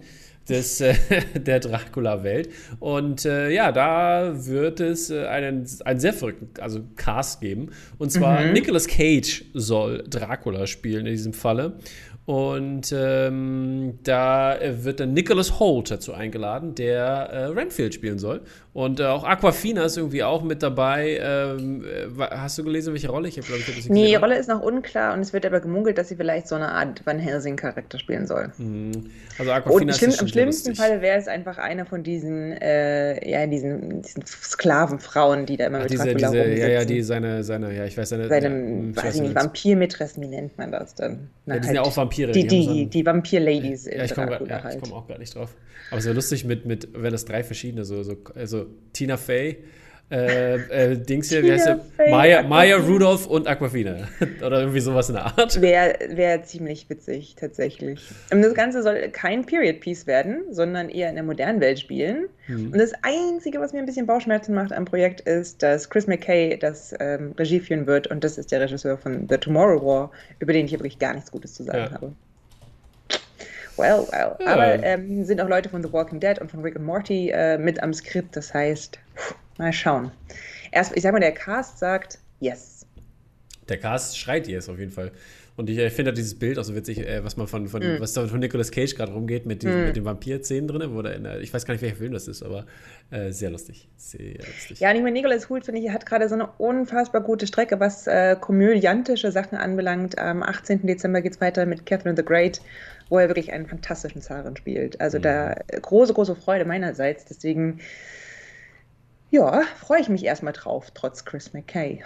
des, 0.49 0.81
äh, 0.81 0.95
der 1.35 1.61
Dracula-Welt. 1.61 2.51
Und 2.79 3.25
äh, 3.25 3.51
ja, 3.51 3.73
da 3.73 4.47
wird 4.47 4.81
es 4.81 5.11
äh, 5.11 5.27
einen, 5.27 5.67
einen 5.85 6.01
sehr 6.01 6.13
verrückten 6.13 6.51
also 6.61 6.81
Cast 6.97 7.41
geben. 7.41 7.71
Und 7.99 8.11
zwar 8.11 8.41
mhm. 8.41 8.53
Nicolas 8.53 8.87
Cage 8.87 9.45
soll 9.55 10.05
Dracula 10.09 10.67
spielen 10.67 11.07
in 11.07 11.13
diesem 11.13 11.33
Falle. 11.33 11.79
Und 12.27 12.93
ähm, 12.93 14.01
da 14.03 14.59
wird 14.61 14.99
dann 14.99 15.15
Nicholas 15.15 15.61
Holt 15.61 15.93
dazu 15.93 16.13
eingeladen, 16.13 16.75
der 16.75 17.07
äh, 17.07 17.45
Renfield 17.47 17.95
spielen 17.95 18.19
soll. 18.19 18.43
Und 18.77 19.01
äh, 19.01 19.05
auch 19.05 19.25
Aquafina 19.25 19.87
ist 19.87 19.97
irgendwie 19.97 20.23
auch 20.23 20.43
mit 20.43 20.63
dabei. 20.63 21.19
Ähm, 21.19 21.83
äh, 21.83 22.25
hast 22.31 22.59
du 22.59 22.65
gelesen, 22.65 22.93
welche 22.93 23.09
Rolle? 23.09 23.27
Ich 23.27 23.39
habe, 23.39 23.47
glaube 23.47 23.63
ich, 23.63 23.69
hab 23.69 23.91
Nee, 23.91 24.09
die 24.09 24.15
Rolle 24.17 24.37
ist 24.37 24.51
noch 24.51 24.61
unklar 24.61 25.15
und 25.15 25.21
es 25.21 25.33
wird 25.33 25.47
aber 25.47 25.61
gemunkelt, 25.61 25.97
dass 25.97 26.11
sie 26.11 26.17
vielleicht 26.17 26.47
so 26.47 26.57
eine 26.57 26.71
Art 26.73 27.01
Van 27.07 27.19
Helsing-Charakter 27.19 27.99
spielen 27.99 28.27
soll. 28.27 28.53
Mhm. 28.59 29.07
Also 29.39 29.51
Aquafina 29.51 29.95
und 29.95 30.03
ist 30.03 30.21
Am 30.21 30.29
schlimmsten 30.29 30.75
Fall 30.75 31.01
wäre 31.01 31.17
es 31.17 31.27
einfach 31.27 31.57
einer 31.57 31.87
von 31.87 32.03
diesen, 32.03 32.53
äh, 32.53 33.27
ja, 33.27 33.47
diesen, 33.47 34.03
diesen 34.03 34.27
Sklavenfrauen, 34.27 35.47
die 35.47 35.57
da 35.57 35.69
immer 35.69 35.79
Ach, 35.79 35.83
mit 35.85 35.93
diese, 35.93 36.15
Dracula 36.15 36.45
diese, 36.45 36.61
Ja, 36.61 36.69
ja, 36.69 36.85
die 36.85 37.01
seine, 37.01 37.45
seine, 37.45 37.75
ja, 37.75 37.87
ich 37.87 37.97
weiß 37.97 38.11
seine. 38.11 38.29
Seine, 38.29 38.47
ja, 38.47 38.55
hm, 38.55 38.95
weiß 38.95 39.15
ich 39.15 39.23
nicht, 39.23 39.35
Vampirmätresse, 39.35 40.21
wie 40.21 40.27
nennt 40.29 40.59
man 40.59 40.71
das 40.71 40.95
dann? 40.95 41.31
Na, 41.47 41.55
ja, 41.55 41.61
die 41.61 41.61
halt, 41.61 41.65
sind 41.65 41.75
ja 41.77 41.81
auch 41.81 41.97
Vampire. 41.97 42.31
Die, 42.31 42.47
die, 42.47 42.67
die, 42.67 42.87
die 42.91 43.07
Vampir-Ladies. 43.07 43.87
Ja, 43.87 44.05
ich 44.05 44.15
komme 44.15 44.39
ja, 44.47 44.63
halt. 44.63 44.81
komm 44.83 44.93
auch 44.93 45.09
gar 45.09 45.17
nicht 45.17 45.35
drauf. 45.35 45.57
Aber 45.91 46.01
so 46.01 46.13
lustig 46.13 46.45
mit, 46.45 46.67
mit 46.67 46.89
wenn 46.95 47.13
das 47.13 47.25
drei 47.25 47.45
verschiedene, 47.45 47.85
so, 47.85 48.03
so 48.03 48.17
also 48.35 48.66
Tina 48.93 49.17
Fey, 49.17 49.59
äh, 50.09 50.55
äh, 50.93 50.97
Dings 50.97 51.31
hier, 51.31 51.43
wie 51.43 51.51
heißt 51.51 51.67
der? 51.67 51.81
Maya, 52.09 52.43
Maya 52.45 52.77
Rudolph 52.77 53.27
und 53.27 53.49
Aquafina. 53.49 53.97
Oder 54.45 54.61
irgendwie 54.61 54.79
sowas 54.79 55.09
in 55.09 55.17
der 55.17 55.25
Art. 55.25 55.61
Wäre 55.61 55.99
wär 56.11 56.45
ziemlich 56.45 56.89
witzig, 56.89 57.35
tatsächlich. 57.35 58.01
Und 58.31 58.43
das 58.43 58.55
Ganze 58.55 58.85
soll 58.85 59.09
kein 59.09 59.45
Period-Piece 59.45 60.07
werden, 60.07 60.45
sondern 60.51 60.91
eher 60.91 61.09
in 61.09 61.17
der 61.17 61.25
modernen 61.25 61.61
Welt 61.61 61.81
spielen. 61.81 62.29
Mhm. 62.47 62.73
Und 62.73 62.79
das 62.79 62.93
Einzige, 63.03 63.59
was 63.59 63.73
mir 63.73 63.81
ein 63.81 63.87
bisschen 63.87 64.07
Bauchschmerzen 64.07 64.55
macht 64.55 64.73
am 64.73 64.85
Projekt, 64.85 65.23
ist, 65.23 65.61
dass 65.65 65.91
Chris 65.91 66.07
McKay 66.07 66.57
das 66.57 66.95
ähm, 67.01 67.33
Regie 67.37 67.59
führen 67.59 67.89
wird. 67.89 68.07
Und 68.07 68.23
das 68.23 68.39
ist 68.39 68.53
der 68.53 68.61
Regisseur 68.61 68.97
von 68.99 69.27
The 69.29 69.39
Tomorrow 69.39 69.85
War, 69.85 70.13
über 70.39 70.53
den 70.53 70.67
ich 70.67 70.73
wirklich 70.73 71.01
gar 71.01 71.15
nichts 71.15 71.33
Gutes 71.33 71.55
zu 71.55 71.65
sagen 71.65 71.79
ja. 71.79 71.91
habe. 71.91 72.13
Well, 73.77 74.07
well. 74.11 74.37
Ja. 74.41 74.47
Aber 74.47 74.83
ähm, 74.83 75.25
sind 75.25 75.41
auch 75.41 75.49
Leute 75.49 75.69
von 75.69 75.83
The 75.83 75.93
Walking 75.93 76.21
Dead 76.21 76.39
und 76.41 76.51
von 76.51 76.61
Rick 76.63 76.77
and 76.77 76.85
Morty 76.85 77.31
äh, 77.31 77.59
mit 77.59 77.83
am 77.83 77.93
Skript. 77.93 78.37
Das 78.37 78.53
heißt, 78.55 78.99
mal 79.59 79.73
schauen. 79.73 80.11
Erst, 80.73 80.97
ich 80.97 81.03
sag 81.03 81.13
mal, 81.13 81.21
der 81.21 81.33
Cast 81.33 81.79
sagt 81.79 82.19
yes. 82.41 82.87
Der 83.69 83.79
Cast 83.79 84.19
schreit 84.19 84.49
yes 84.49 84.69
auf 84.69 84.79
jeden 84.79 84.93
Fall. 84.93 85.13
Und 85.57 85.71
ich, 85.71 85.79
ich 85.79 85.93
finde 85.93 86.11
halt 86.11 86.19
dieses 86.19 86.39
Bild 86.39 86.59
auch 86.59 86.65
so 86.65 86.75
witzig, 86.75 86.99
äh, 86.99 87.25
was 87.25 87.37
man 87.37 87.47
von, 87.47 87.67
von, 87.67 87.81
mm. 87.81 88.01
was 88.01 88.13
da 88.13 88.27
von 88.27 88.41
Nicolas 88.41 88.71
Cage 88.71 88.95
gerade 88.95 89.13
rumgeht 89.13 89.47
mit, 89.47 89.63
diesen, 89.63 89.83
mm. 89.83 89.87
mit 89.87 89.97
den 89.97 90.05
Vampir-Szenen 90.05 90.69
drin, 90.69 90.95
wo 90.95 91.01
in, 91.01 91.27
ich 91.41 91.53
weiß 91.53 91.65
gar 91.65 91.73
nicht, 91.73 91.81
welcher 91.81 91.97
Film 91.97 92.13
das 92.13 92.29
ist, 92.29 92.43
aber 92.43 92.67
äh, 93.11 93.31
sehr 93.31 93.51
lustig. 93.51 93.89
Sehr 93.97 94.35
lustig. 94.35 94.81
Ja, 94.81 94.91
und 94.91 94.97
ich 94.97 95.03
meine, 95.03 95.15
Nicolas 95.15 95.49
Hoult, 95.49 95.65
finde 95.65 95.81
ich, 95.81 95.91
hat 95.91 96.05
gerade 96.05 96.29
so 96.29 96.35
eine 96.35 96.47
unfassbar 96.59 97.23
gute 97.23 97.47
Strecke, 97.47 97.81
was 97.81 98.07
äh, 98.07 98.37
komödiantische 98.39 99.33
Sachen 99.33 99.57
anbelangt. 99.57 100.19
Am 100.19 100.43
18. 100.43 100.87
Dezember 100.87 101.23
geht 101.23 101.33
es 101.33 101.41
weiter 101.41 101.65
mit 101.65 101.87
Catherine 101.87 102.17
the 102.17 102.25
Great 102.25 102.61
wo 103.09 103.19
er 103.19 103.29
wirklich 103.29 103.53
einen 103.53 103.67
fantastischen 103.67 104.21
Zaren 104.21 104.57
spielt. 104.57 105.01
Also 105.01 105.19
mhm. 105.19 105.23
da 105.23 105.55
große, 105.83 106.15
große 106.15 106.35
Freude 106.35 106.65
meinerseits. 106.65 107.25
Deswegen, 107.25 107.81
Ja, 109.31 109.63
freue 109.81 110.01
ich 110.01 110.09
mich 110.09 110.25
erstmal 110.25 110.53
drauf, 110.53 110.91
trotz 110.95 111.25
Chris 111.25 111.53
McKay. 111.53 112.03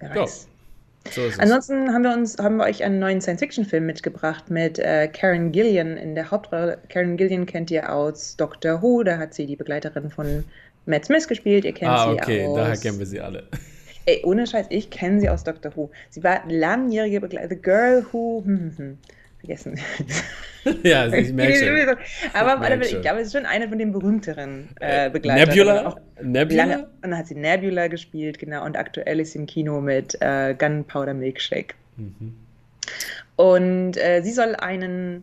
Wer 0.00 0.14
weiß. 0.14 0.48
Ja, 1.06 1.12
so 1.12 1.22
Ansonsten 1.38 1.92
haben 1.92 2.02
wir 2.02 2.12
uns, 2.12 2.38
haben 2.38 2.56
wir 2.56 2.64
euch 2.64 2.84
einen 2.84 2.98
neuen 2.98 3.20
Science-Fiction-Film 3.20 3.86
mitgebracht 3.86 4.50
mit 4.50 4.78
äh, 4.78 5.08
Karen 5.08 5.52
Gillian 5.52 5.96
in 5.96 6.14
der 6.14 6.30
Hauptrolle. 6.30 6.78
Karen 6.88 7.16
Gillian 7.16 7.46
kennt 7.46 7.70
ihr 7.70 7.92
aus 7.92 8.36
Doctor 8.36 8.82
Who, 8.82 9.02
da 9.04 9.18
hat 9.18 9.34
sie 9.34 9.46
die 9.46 9.56
Begleiterin 9.56 10.10
von 10.10 10.44
Matt 10.86 11.06
Smith 11.06 11.26
gespielt. 11.28 11.64
Ihr 11.64 11.72
kennt 11.72 11.90
ah, 11.90 12.12
okay, 12.12 12.40
sie 12.40 12.46
aus. 12.46 12.56
daher 12.56 12.76
kennen 12.76 12.98
wir 12.98 13.06
sie 13.06 13.20
alle. 13.20 13.44
Ey, 14.06 14.22
ohne 14.24 14.46
Scheiß, 14.46 14.66
ich 14.70 14.90
kenne 14.90 15.20
sie 15.20 15.28
aus 15.28 15.44
Doctor 15.44 15.74
Who. 15.76 15.90
Sie 16.10 16.24
war 16.24 16.42
langjährige 16.48 17.20
Begleiterin. 17.20 17.56
The 17.56 17.62
Girl 17.62 18.06
Who. 18.10 18.42
Hm, 18.44 18.58
hm, 18.58 18.74
hm 18.76 18.98
vergessen. 19.38 19.78
ja, 20.82 21.02
also 21.02 21.16
ich 21.16 21.32
merke 21.32 21.56
schon. 21.56 21.96
Aber 22.34 22.80
ich, 22.80 22.92
ich 22.92 23.00
glaube, 23.00 23.20
es 23.20 23.28
ist 23.28 23.32
schon 23.32 23.46
eine 23.46 23.68
von 23.68 23.78
den 23.78 23.92
berühmteren 23.92 24.68
äh, 24.80 25.10
Begleitern. 25.10 25.48
Nebula? 25.48 25.96
Nebula? 26.22 26.64
Lange, 26.64 26.84
und 26.84 27.02
dann 27.02 27.18
hat 27.18 27.26
sie 27.28 27.34
Nebula 27.34 27.88
gespielt, 27.88 28.38
genau. 28.38 28.64
Und 28.64 28.76
aktuell 28.76 29.20
ist 29.20 29.32
sie 29.32 29.38
im 29.38 29.46
Kino 29.46 29.80
mit 29.80 30.16
äh, 30.20 30.54
Gunpowder 30.58 31.14
Milkshake. 31.14 31.74
Mhm. 31.96 32.34
Und 33.36 33.96
äh, 33.96 34.20
sie 34.22 34.32
soll 34.32 34.56
einen, 34.56 35.22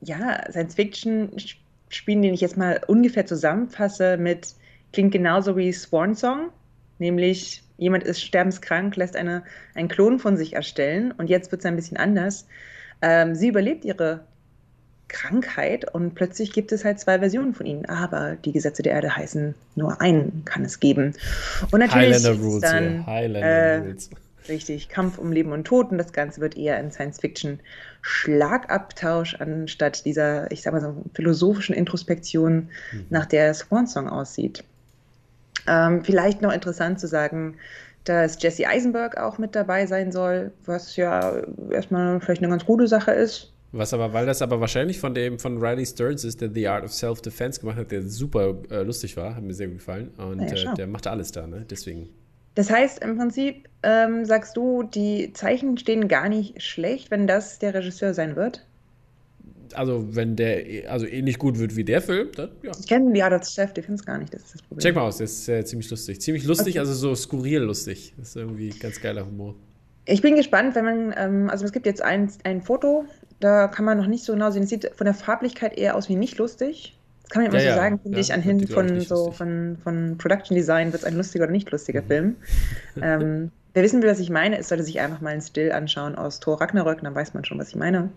ja, 0.00 0.42
Science-Fiction 0.50 1.32
spielen, 1.90 2.22
den 2.22 2.34
ich 2.34 2.40
jetzt 2.40 2.56
mal 2.56 2.80
ungefähr 2.86 3.26
zusammenfasse 3.26 4.16
mit, 4.16 4.54
klingt 4.92 5.12
genauso 5.12 5.56
wie 5.56 5.72
Swan 5.72 6.14
Song, 6.14 6.48
nämlich 6.98 7.62
jemand 7.78 8.04
ist 8.04 8.22
sterbenskrank, 8.22 8.96
lässt 8.96 9.16
eine, 9.16 9.42
einen 9.74 9.88
Klon 9.88 10.18
von 10.18 10.36
sich 10.36 10.54
erstellen 10.54 11.12
und 11.12 11.28
jetzt 11.28 11.52
wird 11.52 11.60
es 11.60 11.66
ein 11.66 11.76
bisschen 11.76 11.96
anders. 11.96 12.46
Ähm, 13.02 13.34
sie 13.34 13.48
überlebt 13.48 13.84
ihre 13.84 14.20
Krankheit 15.08 15.92
und 15.92 16.14
plötzlich 16.14 16.52
gibt 16.52 16.72
es 16.72 16.84
halt 16.84 16.98
zwei 16.98 17.18
Versionen 17.18 17.54
von 17.54 17.66
ihnen. 17.66 17.84
Aber 17.86 18.36
die 18.36 18.52
Gesetze 18.52 18.82
der 18.82 18.92
Erde 18.92 19.14
heißen, 19.14 19.54
nur 19.76 20.00
einen 20.00 20.44
kann 20.44 20.64
es 20.64 20.80
geben. 20.80 21.14
Und 21.70 21.80
natürlich 21.80 22.14
Highlander 22.14 22.40
Rules, 22.40 22.62
dann. 22.62 23.06
Highlander 23.06 23.46
äh, 23.46 23.78
Rules. 23.78 24.10
Richtig, 24.48 24.88
Kampf 24.88 25.18
um 25.18 25.30
Leben 25.30 25.52
und 25.52 25.64
Tod 25.64 25.92
und 25.92 25.98
das 25.98 26.12
Ganze 26.12 26.40
wird 26.40 26.56
eher 26.56 26.80
in 26.80 26.90
Science-Fiction-Schlagabtausch 26.90 29.36
anstatt 29.36 30.04
dieser, 30.04 30.50
ich 30.50 30.62
sag 30.62 30.72
mal 30.72 30.80
so, 30.80 31.04
philosophischen 31.14 31.76
Introspektion, 31.76 32.68
mhm. 32.92 33.06
nach 33.08 33.26
der 33.26 33.54
Swan 33.54 33.86
Song 33.86 34.08
aussieht. 34.08 34.64
Ähm, 35.68 36.04
vielleicht 36.04 36.42
noch 36.42 36.52
interessant 36.52 36.98
zu 36.98 37.06
sagen, 37.06 37.54
dass 38.04 38.42
Jesse 38.42 38.66
Eisenberg 38.66 39.16
auch 39.16 39.38
mit 39.38 39.54
dabei 39.54 39.86
sein 39.86 40.12
soll, 40.12 40.52
was 40.64 40.96
ja 40.96 41.42
erstmal 41.70 42.20
vielleicht 42.20 42.42
eine 42.42 42.50
ganz 42.50 42.64
gute 42.64 42.88
Sache 42.88 43.12
ist. 43.12 43.52
Was 43.72 43.94
aber, 43.94 44.12
weil 44.12 44.26
das 44.26 44.42
aber 44.42 44.60
wahrscheinlich 44.60 45.00
von 45.00 45.14
dem 45.14 45.38
von 45.38 45.58
Riley 45.58 45.86
Stearns 45.86 46.24
ist, 46.24 46.42
der 46.42 46.50
The 46.52 46.68
Art 46.68 46.84
of 46.84 46.92
Self-Defense 46.92 47.60
gemacht 47.60 47.78
hat, 47.78 47.90
der 47.90 48.02
super 48.02 48.54
äh, 48.70 48.82
lustig 48.82 49.16
war, 49.16 49.34
hat 49.34 49.42
mir 49.42 49.54
sehr 49.54 49.68
gut 49.68 49.78
gefallen. 49.78 50.08
Und 50.18 50.42
ja, 50.42 50.72
äh, 50.72 50.74
der 50.74 50.86
macht 50.86 51.06
alles 51.06 51.32
da, 51.32 51.46
ne? 51.46 51.64
Deswegen. 51.68 52.10
Das 52.54 52.70
heißt, 52.70 53.02
im 53.02 53.16
Prinzip 53.16 53.68
ähm, 53.82 54.26
sagst 54.26 54.58
du, 54.58 54.82
die 54.82 55.32
Zeichen 55.32 55.78
stehen 55.78 56.06
gar 56.06 56.28
nicht 56.28 56.62
schlecht, 56.62 57.10
wenn 57.10 57.26
das 57.26 57.58
der 57.60 57.72
Regisseur 57.72 58.12
sein 58.12 58.36
wird? 58.36 58.66
Also 59.76 60.14
wenn 60.14 60.36
der 60.36 60.90
also 60.90 61.06
ähnlich 61.06 61.38
gut 61.38 61.58
wird 61.58 61.76
wie 61.76 61.84
der 61.84 62.00
Film, 62.00 62.28
dann 62.36 62.50
ja. 62.62 62.72
Ich 62.78 62.86
kenne 62.86 63.16
ja 63.16 63.30
das 63.30 63.52
Chef 63.52 63.72
Defense 63.72 64.04
gar 64.04 64.18
nicht, 64.18 64.32
das 64.34 64.42
ist 64.42 64.54
das 64.54 64.62
Problem. 64.62 64.82
Check 64.82 64.94
mal 64.94 65.02
aus, 65.02 65.18
der 65.18 65.24
ist 65.24 65.48
äh, 65.48 65.64
ziemlich 65.64 65.90
lustig. 65.90 66.20
Ziemlich 66.20 66.44
lustig, 66.44 66.74
okay. 66.74 66.78
also 66.80 66.92
so 66.94 67.14
skurril 67.14 67.60
lustig. 67.60 68.14
Das 68.18 68.28
ist 68.28 68.36
irgendwie 68.36 68.70
ganz 68.70 69.00
geiler 69.00 69.26
Humor. 69.26 69.54
Ich 70.04 70.20
bin 70.20 70.34
gespannt, 70.34 70.74
wenn 70.74 70.84
man, 70.84 71.14
ähm, 71.16 71.50
also 71.50 71.64
es 71.64 71.72
gibt 71.72 71.86
jetzt 71.86 72.02
ein, 72.02 72.30
ein 72.44 72.60
Foto, 72.60 73.04
da 73.40 73.68
kann 73.68 73.84
man 73.84 73.98
noch 73.98 74.06
nicht 74.06 74.24
so 74.24 74.32
genau 74.32 74.50
sehen. 74.50 74.64
Es 74.64 74.70
sieht 74.70 74.90
von 74.96 75.04
der 75.04 75.14
Farblichkeit 75.14 75.78
eher 75.78 75.96
aus 75.96 76.08
wie 76.08 76.16
nicht 76.16 76.38
lustig. 76.38 76.98
Das 77.22 77.30
kann 77.30 77.42
man 77.42 77.50
immer 77.50 77.60
ja, 77.60 77.70
so 77.70 77.76
ja, 77.76 77.76
sagen, 77.76 78.00
finde 78.00 78.18
ja, 78.18 78.22
ich, 78.22 78.32
anhand 78.32 78.70
von 78.70 79.00
so 79.00 79.30
von, 79.30 79.78
von 79.82 80.18
Production 80.18 80.56
Design 80.56 80.92
wird 80.92 81.02
es 81.02 81.04
ein 81.04 81.16
lustiger 81.16 81.44
oder 81.44 81.52
nicht 81.52 81.70
lustiger 81.70 82.02
mhm. 82.02 82.06
Film. 82.06 82.36
ähm, 83.02 83.50
wer 83.74 83.82
wissen 83.82 84.02
will, 84.02 84.10
was 84.10 84.18
ich 84.18 84.30
meine, 84.30 84.58
ist, 84.58 84.68
sollte 84.68 84.84
sich 84.84 85.00
einfach 85.00 85.20
mal 85.20 85.30
einen 85.30 85.40
Still 85.40 85.70
anschauen 85.72 86.16
aus 86.16 86.40
Thor 86.40 86.60
Ragnarök, 86.60 87.00
dann 87.02 87.14
weiß 87.14 87.34
man 87.34 87.44
schon, 87.44 87.58
was 87.58 87.68
ich 87.68 87.76
meine. 87.76 88.10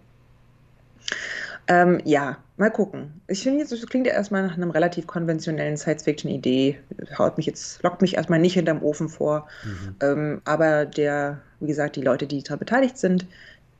Ähm, 1.68 2.00
ja, 2.06 2.38
mal 2.58 2.70
gucken. 2.70 3.22
Ich 3.28 3.44
finde 3.44 3.60
jetzt, 3.60 3.72
das 3.72 3.86
klingt 3.88 4.06
ja 4.08 4.14
erstmal 4.14 4.46
nach 4.46 4.56
einem 4.56 4.70
relativ 4.70 5.08
konventionellen 5.08 5.78
Science-Fiction-Idee. 5.78 6.78
Haut 7.18 7.38
mich 7.38 7.48
jetzt, 7.48 7.82
lockt 7.82 8.02
mich 8.02 8.16
erstmal 8.16 8.40
nicht 8.40 8.54
hinterm 8.54 8.84
Ofen 8.84 9.10
vor. 9.10 9.48
Mhm. 9.64 9.96
Ähm, 10.02 10.42
aber 10.46 10.86
der, 10.86 11.42
wie 11.60 11.68
gesagt, 11.68 11.96
die 11.96 12.02
Leute, 12.02 12.28
die 12.28 12.44
daran 12.44 12.60
beteiligt 12.60 12.98
sind, 12.98 13.26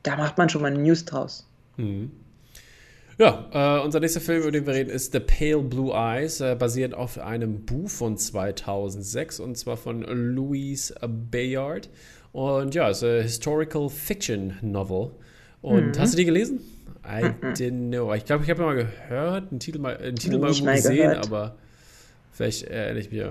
da 0.02 0.16
macht 0.16 0.38
man 0.38 0.48
schon 0.48 0.62
mal 0.62 0.72
eine 0.72 0.82
News 0.82 1.04
draus. 1.04 1.46
Mhm. 1.76 2.10
Ja, 3.18 3.78
äh, 3.78 3.84
unser 3.84 4.00
nächster 4.00 4.20
Film, 4.20 4.42
über 4.42 4.50
den 4.50 4.66
wir 4.66 4.74
reden, 4.74 4.90
ist 4.90 5.12
The 5.12 5.20
Pale 5.20 5.62
Blue 5.62 5.94
Eyes, 5.94 6.40
äh, 6.42 6.54
basiert 6.54 6.92
auf 6.92 7.18
einem 7.18 7.64
Buch 7.64 7.88
von 7.88 8.18
2006 8.18 9.40
und 9.40 9.56
zwar 9.56 9.78
von 9.78 10.02
Louise 10.02 10.94
Bayard. 11.30 11.88
Und 12.32 12.74
ja, 12.74 12.90
es 12.90 12.98
ist 12.98 13.04
eine 13.04 13.22
Historical 13.22 13.88
Fiction 13.88 14.58
Novel. 14.60 15.12
Und 15.62 15.96
mhm. 15.96 15.98
hast 15.98 16.12
du 16.12 16.18
die 16.18 16.26
gelesen? 16.26 16.60
I 17.04 17.22
mhm. 17.22 17.52
didn't 17.54 17.90
know. 17.90 18.12
Ich 18.14 18.24
glaube, 18.24 18.44
ich 18.44 18.50
habe 18.50 18.62
mal 18.62 18.74
gehört, 18.74 19.50
einen 19.50 19.60
Titel 19.60 19.78
mal, 19.78 19.96
einen 19.96 20.16
Titel 20.16 20.38
mal 20.38 20.48
irgendwo 20.48 20.72
gesehen, 20.72 21.10
gehört. 21.10 21.26
aber 21.26 21.56
vielleicht 22.32 22.64
erinnere 22.64 23.00
ich 23.00 23.10
mich. 23.10 23.22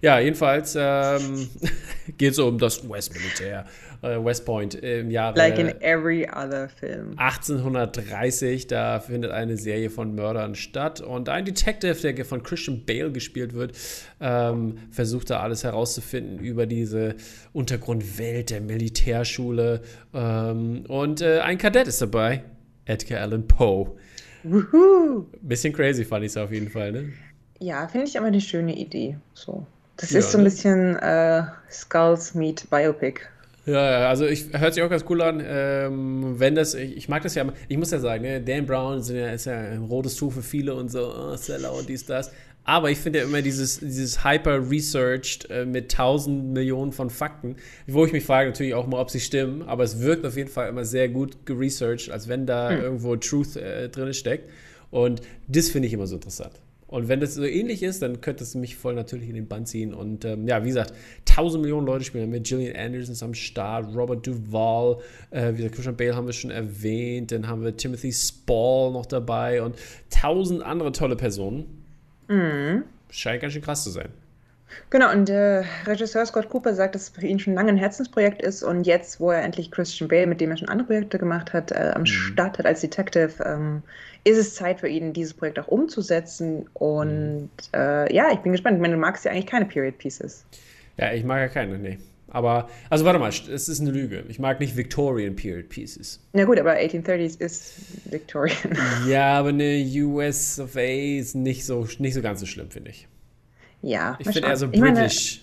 Ja, 0.00 0.18
jedenfalls 0.20 0.76
ähm, 0.78 1.48
geht 2.18 2.32
es 2.32 2.38
um 2.38 2.58
das 2.58 2.84
US-Militär, 2.84 3.66
West 4.02 4.44
Point 4.44 4.74
im 4.74 5.10
Jahre. 5.10 5.36
Like 5.36 5.58
in 5.58 5.68
every 5.80 6.28
other 6.28 6.68
film. 6.68 7.14
1830, 7.16 8.66
da 8.66 9.00
findet 9.00 9.32
eine 9.32 9.56
Serie 9.56 9.90
von 9.90 10.14
Mördern 10.14 10.54
statt 10.54 11.00
und 11.00 11.28
ein 11.28 11.44
Detective, 11.44 12.12
der 12.12 12.24
von 12.24 12.42
Christian 12.42 12.84
Bale 12.84 13.10
gespielt 13.10 13.54
wird, 13.54 13.72
ähm, 14.20 14.78
versucht 14.90 15.30
da 15.30 15.40
alles 15.40 15.64
herauszufinden 15.64 16.38
über 16.38 16.66
diese 16.66 17.16
Untergrundwelt 17.52 18.50
der 18.50 18.60
Militärschule. 18.60 19.82
Ähm, 20.14 20.84
und 20.88 21.20
äh, 21.20 21.40
ein 21.40 21.58
Kadett 21.58 21.88
ist 21.88 22.00
dabei, 22.00 22.44
Edgar 22.84 23.20
Allan 23.20 23.46
Poe. 23.46 23.96
Woohoo! 24.44 25.26
Bisschen 25.42 25.72
crazy 25.72 26.04
fand 26.04 26.24
ich 26.24 26.32
es 26.32 26.36
auf 26.36 26.52
jeden 26.52 26.70
Fall, 26.70 26.92
ne? 26.92 27.12
Ja, 27.60 27.88
finde 27.88 28.06
ich 28.06 28.16
aber 28.16 28.28
eine 28.28 28.40
schöne 28.40 28.76
Idee. 28.76 29.16
So. 29.34 29.66
Das 29.96 30.12
ja, 30.12 30.20
ist 30.20 30.30
so 30.30 30.38
ein 30.38 30.44
bisschen 30.44 30.96
äh, 30.96 31.42
Skulls 31.70 32.34
Meet 32.34 32.70
Biopic. 32.70 33.20
Ja, 33.68 34.08
also 34.08 34.26
ich 34.26 34.46
hört 34.52 34.72
sich 34.72 34.82
auch 34.82 34.88
ganz 34.88 35.04
cool 35.10 35.20
an. 35.20 35.42
Ähm, 35.44 36.40
wenn 36.40 36.54
das, 36.54 36.74
ich, 36.74 36.96
ich, 36.96 37.08
mag 37.08 37.22
das 37.22 37.34
ja, 37.34 37.44
ich 37.68 37.76
muss 37.76 37.90
ja 37.90 37.98
sagen, 37.98 38.22
ne, 38.22 38.40
Dan 38.40 38.64
Brown 38.64 38.98
ist 38.98 39.10
ja, 39.10 39.30
ist 39.30 39.44
ja 39.44 39.58
ein 39.58 39.84
rotes 39.84 40.16
Tuch 40.16 40.32
für 40.32 40.42
viele 40.42 40.74
und 40.74 40.90
so, 40.90 41.12
oh, 41.14 41.36
Seller 41.36 41.74
und 41.74 41.88
dies, 41.88 42.06
das. 42.06 42.32
Aber 42.64 42.90
ich 42.90 42.98
finde 42.98 43.20
ja 43.20 43.24
immer 43.26 43.42
dieses, 43.42 43.80
dieses 43.80 44.24
hyper-researched 44.24 45.50
äh, 45.50 45.66
mit 45.66 45.92
tausend 45.92 46.52
Millionen 46.52 46.92
von 46.92 47.10
Fakten, 47.10 47.56
wo 47.86 48.04
ich 48.06 48.12
mich 48.12 48.24
frage 48.24 48.50
natürlich 48.50 48.74
auch 48.74 48.86
mal, 48.86 49.00
ob 49.00 49.10
sie 49.10 49.20
stimmen, 49.20 49.62
aber 49.62 49.84
es 49.84 50.00
wirkt 50.00 50.24
auf 50.24 50.36
jeden 50.36 50.50
Fall 50.50 50.68
immer 50.68 50.84
sehr 50.84 51.08
gut 51.08 51.46
geresearched, 51.46 52.10
als 52.10 52.28
wenn 52.28 52.46
da 52.46 52.70
hm. 52.70 52.80
irgendwo 52.80 53.16
Truth 53.16 53.56
äh, 53.56 53.88
drin 53.90 54.12
steckt. 54.14 54.50
Und 54.90 55.20
das 55.46 55.68
finde 55.68 55.88
ich 55.88 55.94
immer 55.94 56.06
so 56.06 56.16
interessant. 56.16 56.52
Und 56.88 57.08
wenn 57.08 57.20
das 57.20 57.34
so 57.34 57.44
ähnlich 57.44 57.82
ist, 57.82 58.00
dann 58.00 58.22
könnte 58.22 58.42
es 58.42 58.54
mich 58.54 58.76
voll 58.76 58.94
natürlich 58.94 59.28
in 59.28 59.34
den 59.34 59.46
Band 59.46 59.68
ziehen. 59.68 59.92
Und 59.92 60.24
ähm, 60.24 60.48
ja, 60.48 60.64
wie 60.64 60.68
gesagt, 60.68 60.94
1000 61.28 61.62
Millionen 61.62 61.86
Leute 61.86 62.04
spielen 62.04 62.30
mit. 62.30 62.44
Gillian 62.44 62.76
Anderson 62.76 63.12
ist 63.12 63.22
am 63.22 63.34
Start, 63.34 63.94
Robert 63.94 64.26
Duvall, 64.26 64.96
äh, 65.30 65.52
wie 65.52 65.58
gesagt, 65.58 65.74
Christian 65.74 65.96
Bale 65.96 66.16
haben 66.16 66.26
wir 66.26 66.32
schon 66.32 66.50
erwähnt. 66.50 67.30
Dann 67.30 67.46
haben 67.46 67.62
wir 67.62 67.76
Timothy 67.76 68.10
Spall 68.10 68.92
noch 68.92 69.04
dabei 69.04 69.62
und 69.62 69.76
1000 70.14 70.62
andere 70.62 70.90
tolle 70.92 71.14
Personen. 71.14 71.84
Mhm. 72.26 72.84
Scheint 73.10 73.42
ganz 73.42 73.52
schön 73.52 73.62
krass 73.62 73.84
zu 73.84 73.90
sein. 73.90 74.08
Genau, 74.90 75.12
und 75.12 75.28
der 75.28 75.64
Regisseur 75.86 76.24
Scott 76.26 76.48
Cooper 76.48 76.74
sagt, 76.74 76.94
dass 76.94 77.02
es 77.02 77.08
für 77.10 77.26
ihn 77.26 77.38
schon 77.38 77.54
lange 77.54 77.70
ein 77.70 77.76
Herzensprojekt 77.76 78.42
ist 78.42 78.62
und 78.62 78.86
jetzt, 78.86 79.20
wo 79.20 79.30
er 79.30 79.42
endlich 79.42 79.70
Christian 79.70 80.08
Bale, 80.08 80.26
mit 80.26 80.40
dem 80.40 80.50
er 80.50 80.56
schon 80.56 80.68
andere 80.68 80.86
Projekte 80.86 81.18
gemacht 81.18 81.52
hat, 81.52 81.72
äh, 81.72 81.92
am 81.94 82.02
mhm. 82.02 82.06
Start 82.06 82.58
hat 82.58 82.66
als 82.66 82.80
Detective, 82.80 83.32
ähm, 83.44 83.82
ist 84.24 84.38
es 84.38 84.54
Zeit 84.54 84.80
für 84.80 84.88
ihn, 84.88 85.12
dieses 85.12 85.34
Projekt 85.34 85.58
auch 85.58 85.68
umzusetzen. 85.68 86.66
Und 86.74 87.50
mhm. 87.50 87.78
äh, 87.78 88.12
ja, 88.12 88.30
ich 88.32 88.38
bin 88.38 88.52
gespannt. 88.52 88.76
Ich 88.76 88.82
meine, 88.82 88.94
du 88.94 89.00
magst 89.00 89.24
ja 89.24 89.30
eigentlich 89.30 89.46
keine 89.46 89.66
Period 89.66 89.98
Pieces. 89.98 90.44
Ja, 90.96 91.12
ich 91.12 91.24
mag 91.24 91.40
ja 91.40 91.48
keine, 91.48 91.78
nee. 91.78 91.98
Aber, 92.30 92.68
also 92.90 93.06
warte 93.06 93.18
mal, 93.18 93.30
es 93.30 93.68
ist 93.68 93.80
eine 93.80 93.90
Lüge. 93.90 94.24
Ich 94.28 94.38
mag 94.38 94.60
nicht 94.60 94.76
Victorian 94.76 95.34
Period 95.34 95.70
Pieces. 95.70 96.20
Na 96.34 96.44
gut, 96.44 96.58
aber 96.58 96.74
1830s 96.74 97.40
ist 97.40 97.72
Victorian. 98.10 98.76
Ja, 99.08 99.38
aber 99.38 99.48
eine 99.48 99.82
US 100.02 100.60
of 100.60 100.76
A 100.76 100.80
ist 100.80 101.34
nicht 101.34 101.64
so, 101.64 101.88
nicht 101.98 102.14
so 102.14 102.20
ganz 102.20 102.40
so 102.40 102.46
schlimm, 102.46 102.70
finde 102.70 102.90
ich. 102.90 103.08
Ja. 103.82 104.16
Ich 104.18 104.28
finde 104.28 104.48
eher 104.48 104.56
so 104.56 104.68
british. 104.68 105.42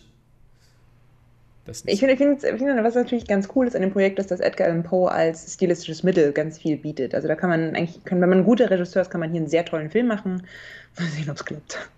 Ich 1.86 2.00
finde, 2.00 2.15
find, 2.15 2.42
find, 2.42 2.84
was 2.84 2.94
natürlich 2.94 3.25
ganz 3.25 3.50
cool 3.56 3.65
ist 3.65 3.75
an 3.75 3.82
dem 3.82 3.92
Projekt, 3.92 4.20
ist, 4.20 4.30
dass 4.30 4.39
Edgar 4.39 4.68
Allan 4.68 4.84
Poe 4.84 5.12
als 5.12 5.51
stilistisches 5.56 6.04
Mittel 6.04 6.32
ganz 6.32 6.60
viel 6.60 6.77
bietet. 6.77 7.15
Also 7.15 7.27
da 7.27 7.36
kann 7.36 7.50
man 7.50 7.75
eigentlich, 7.75 8.04
kann, 8.04 8.22
wenn 8.22 8.30
man 8.30 8.39
ein 8.39 8.46
guter 8.46 8.70
Regisseur 8.70 9.01
ist, 9.01 9.10
kann 9.10 9.20
man 9.20 9.32
hier 9.32 9.39
einen 9.39 9.50
sehr 9.50 9.65
tollen 9.65 9.89
Film 9.89 10.08
machen. 10.08 10.44
Mal 11.00 11.08
sehen, 11.08 11.30
ob 11.30 11.38
es 11.38 11.46
klappt. 11.46 11.89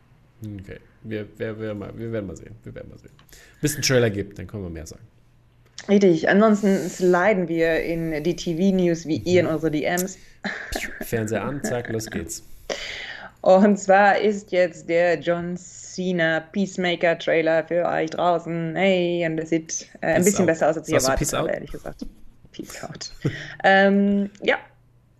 Okay, 0.41 0.77
wir, 1.03 1.27
wir, 1.37 1.59
wir, 1.59 1.73
mal, 1.73 1.91
wir, 1.97 2.11
werden 2.11 2.27
mal 2.27 2.35
sehen. 2.35 2.55
Wir 2.63 2.73
werden 2.75 2.89
mal 2.89 2.99
sehen. 2.99 3.11
Bis 3.59 3.71
es 3.71 3.77
einen 3.77 3.83
Trailer 3.83 4.09
gibt, 4.09 4.37
dann 4.37 4.47
können 4.47 4.63
wir 4.63 4.69
mehr 4.69 4.85
sagen. 4.85 5.01
Richtig, 5.89 6.29
ansonsten 6.29 6.89
sliden 6.89 7.47
wir 7.47 7.81
in 7.83 8.23
die 8.23 8.35
TV-News 8.35 9.05
wie 9.05 9.17
ihr 9.17 9.41
in 9.41 9.47
unsere 9.47 9.71
DMs. 9.71 10.17
Fernseher 11.01 11.43
an, 11.43 11.63
zack, 11.63 11.89
los 11.89 12.05
geht's. 12.07 12.43
Und 13.41 13.77
zwar 13.77 14.19
ist 14.19 14.51
jetzt 14.51 14.89
der 14.89 15.19
John 15.19 15.57
Cena 15.97 16.41
Peacemaker 16.51 17.17
Trailer 17.17 17.63
für 17.63 17.83
euch 17.87 18.11
draußen. 18.11 18.75
Hey, 18.75 19.25
und 19.25 19.37
das 19.37 19.49
sieht 19.49 19.87
äh, 20.01 20.13
ein 20.13 20.23
bisschen 20.23 20.41
out. 20.41 20.47
besser 20.47 20.69
aus, 20.69 20.77
als 20.77 20.87
ich 20.87 20.93
erwartet 20.93 21.33
habe, 21.33 21.49
ehrlich 21.49 21.71
gesagt. 21.71 22.05
Peace 22.51 22.83
out. 22.83 23.11
ähm, 23.63 24.29
ja. 24.43 24.57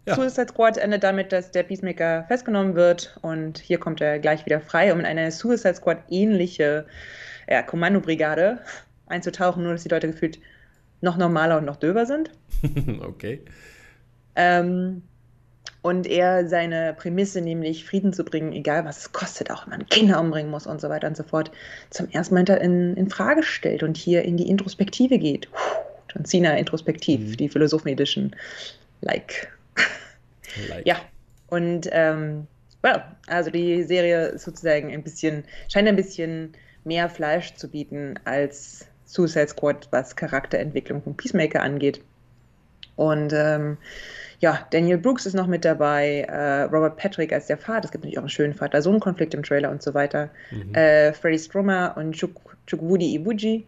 ja. 0.06 0.14
Suicide 0.14 0.50
Squad 0.50 0.78
endet 0.78 1.04
damit, 1.04 1.32
dass 1.32 1.50
der 1.50 1.64
Peacemaker 1.64 2.26
festgenommen 2.28 2.76
wird 2.76 3.18
und 3.24 3.58
hier 3.58 3.80
kommt 3.80 4.02
er 4.02 4.20
gleich 4.20 4.46
wieder 4.46 4.62
frei, 4.62 4.94
um 4.94 5.00
in 5.00 5.08
eine 5.08 5.32
Suicide 5.32 5.74
Squad 5.74 5.98
ähnliche 6.10 6.86
ja, 7.50 7.64
Kommandobrigade 7.64 8.60
einzutauchen, 9.08 9.64
nur 9.64 9.72
dass 9.72 9.82
die 9.82 9.90
Leute 9.90 10.06
gefühlt 10.06 10.38
noch 11.02 11.18
normaler 11.18 11.58
und 11.58 11.66
noch 11.66 11.78
döber 11.78 12.06
sind. 12.06 12.30
okay. 13.02 13.42
Ähm, 14.36 15.02
und 15.82 16.08
er 16.08 16.48
seine 16.48 16.94
Prämisse, 16.94 17.42
nämlich 17.42 17.86
Frieden 17.86 18.14
zu 18.14 18.24
bringen, 18.24 18.54
egal 18.54 18.86
was 18.86 18.98
es 19.00 19.12
kostet, 19.12 19.52
auch 19.52 19.66
wenn 19.66 19.80
man 19.80 19.90
Kinder 19.90 20.20
umbringen 20.20 20.52
muss 20.52 20.68
und 20.68 20.82
so 20.82 20.90
weiter 20.90 21.08
und 21.08 21.18
so 21.18 21.24
fort, 21.24 21.52
zum 21.90 22.10
ersten 22.10 22.36
Mal 22.36 22.48
in, 22.50 22.96
in 22.96 23.10
Frage 23.10 23.44
stellt 23.44 23.84
und 23.84 23.98
hier 23.98 24.24
in 24.24 24.38
die 24.38 24.50
Introspektive 24.50 25.18
geht. 25.18 25.48
John 26.14 26.26
Cena 26.26 26.58
introspektiv, 26.58 27.20
mhm. 27.20 27.38
die 27.38 27.50
Philosophen 27.50 27.90
Edition. 27.90 28.36
Like. 29.02 29.52
like. 30.70 30.86
Ja. 30.86 30.98
Und 31.50 31.88
ähm, 31.92 32.48
well, 32.82 33.04
also 33.28 33.50
die 33.50 33.84
Serie 33.84 34.28
ist 34.28 34.44
sozusagen 34.44 34.92
ein 34.92 35.04
bisschen, 35.04 35.44
scheint 35.72 35.88
ein 35.88 35.96
bisschen 35.96 36.54
mehr 36.84 37.10
Fleisch 37.10 37.54
zu 37.56 37.70
bieten 37.70 38.16
als 38.26 38.86
Suicide 39.06 39.48
Squad, 39.48 39.88
was 39.92 40.16
Charakterentwicklung 40.16 41.02
von 41.02 41.16
Peacemaker 41.16 41.62
angeht. 41.62 42.02
Und 42.96 43.32
ähm, 43.34 43.78
ja, 44.40 44.68
Daniel 44.70 44.98
Brooks 44.98 45.26
ist 45.26 45.34
noch 45.34 45.48
mit 45.48 45.66
dabei, 45.66 46.22
äh, 46.22 46.64
Robert 46.64 46.98
Patrick 46.98 47.34
als 47.34 47.48
der 47.48 47.58
Vater, 47.58 47.86
es 47.86 47.92
gibt 47.92 48.04
natürlich 48.04 48.20
auch 48.20 48.24
einen 48.24 48.30
schönen 48.30 48.54
Vater-Sohn-Konflikt 48.54 49.34
im 49.34 49.44
Trailer 49.44 49.72
und 49.72 49.82
so 49.82 49.94
weiter, 49.94 50.30
mhm. 50.52 50.74
äh, 50.76 51.14
Freddie 51.14 51.40
Strummer 51.40 51.96
und 51.98 52.14
Chuk 52.14 52.56
Chukwudi 52.68 53.16
Ibuji. 53.16 53.66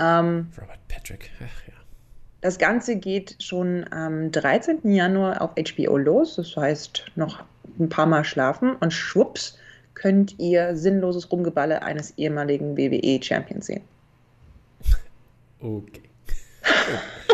Ähm, 0.00 0.48
Robert 0.60 0.78
Patrick, 0.88 1.30
ach 1.38 1.68
ja. 1.68 1.74
Das 2.40 2.58
Ganze 2.58 2.96
geht 2.96 3.36
schon 3.42 3.84
am 3.92 4.30
13. 4.30 4.90
Januar 4.94 5.42
auf 5.42 5.50
HBO 5.54 5.96
los, 5.96 6.36
das 6.36 6.56
heißt 6.56 7.06
noch 7.16 7.42
ein 7.78 7.88
paar 7.88 8.06
Mal 8.06 8.24
schlafen 8.24 8.76
und 8.76 8.92
schwupps 8.92 9.58
könnt 9.94 10.38
ihr 10.38 10.76
sinnloses 10.76 11.30
Rumgeballe 11.30 11.82
eines 11.82 12.16
ehemaligen 12.16 12.76
WWE-Champions 12.76 13.66
sehen. 13.66 13.82
Okay. 15.60 16.02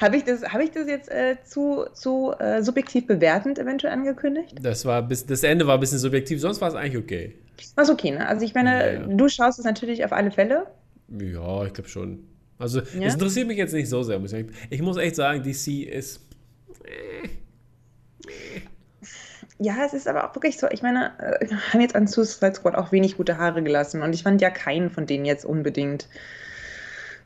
Habe 0.00 0.16
ich, 0.16 0.24
das, 0.24 0.42
hab 0.44 0.60
ich 0.60 0.70
das 0.70 0.86
jetzt 0.86 1.10
äh, 1.10 1.36
zu, 1.44 1.86
zu 1.92 2.32
äh, 2.38 2.62
subjektiv 2.62 3.06
bewertend 3.06 3.58
eventuell 3.58 3.92
angekündigt? 3.92 4.54
Das, 4.60 4.84
war 4.84 5.02
bis, 5.02 5.26
das 5.26 5.42
Ende 5.42 5.66
war 5.66 5.74
ein 5.74 5.80
bisschen 5.80 5.98
subjektiv, 5.98 6.40
sonst 6.40 6.60
war 6.60 6.68
es 6.68 6.74
eigentlich 6.74 6.96
okay. 6.96 7.34
War 7.74 7.84
es 7.84 7.90
okay, 7.90 8.12
ne? 8.12 8.26
Also 8.28 8.44
ich 8.44 8.54
meine, 8.54 8.70
ja, 8.70 9.00
ja. 9.00 9.06
du 9.06 9.28
schaust 9.28 9.58
es 9.58 9.64
natürlich 9.64 10.04
auf 10.04 10.12
alle 10.12 10.30
Fälle. 10.30 10.66
Ja, 11.08 11.64
ich 11.64 11.72
glaube 11.72 11.88
schon. 11.88 12.24
Also 12.58 12.80
ja? 12.80 13.06
es 13.06 13.14
interessiert 13.14 13.48
mich 13.48 13.58
jetzt 13.58 13.72
nicht 13.72 13.88
so 13.88 14.02
sehr. 14.02 14.20
Ich 14.70 14.82
muss 14.82 14.96
echt 14.96 15.16
sagen, 15.16 15.42
DC 15.42 15.88
ist... 15.88 16.20
Ja, 19.60 19.84
es 19.84 19.92
ist 19.92 20.06
aber 20.06 20.28
auch 20.28 20.34
wirklich 20.36 20.56
so, 20.56 20.68
ich 20.70 20.82
meine, 20.82 21.12
wir 21.18 21.50
äh, 21.50 21.60
haben 21.72 21.80
jetzt 21.80 21.96
an 21.96 22.06
Suicide 22.06 22.54
Squad 22.54 22.76
auch 22.76 22.92
wenig 22.92 23.16
gute 23.16 23.38
Haare 23.38 23.62
gelassen 23.62 24.02
und 24.02 24.14
ich 24.14 24.22
fand 24.22 24.40
ja 24.40 24.50
keinen 24.50 24.90
von 24.90 25.06
denen 25.06 25.24
jetzt 25.24 25.44
unbedingt 25.44 26.08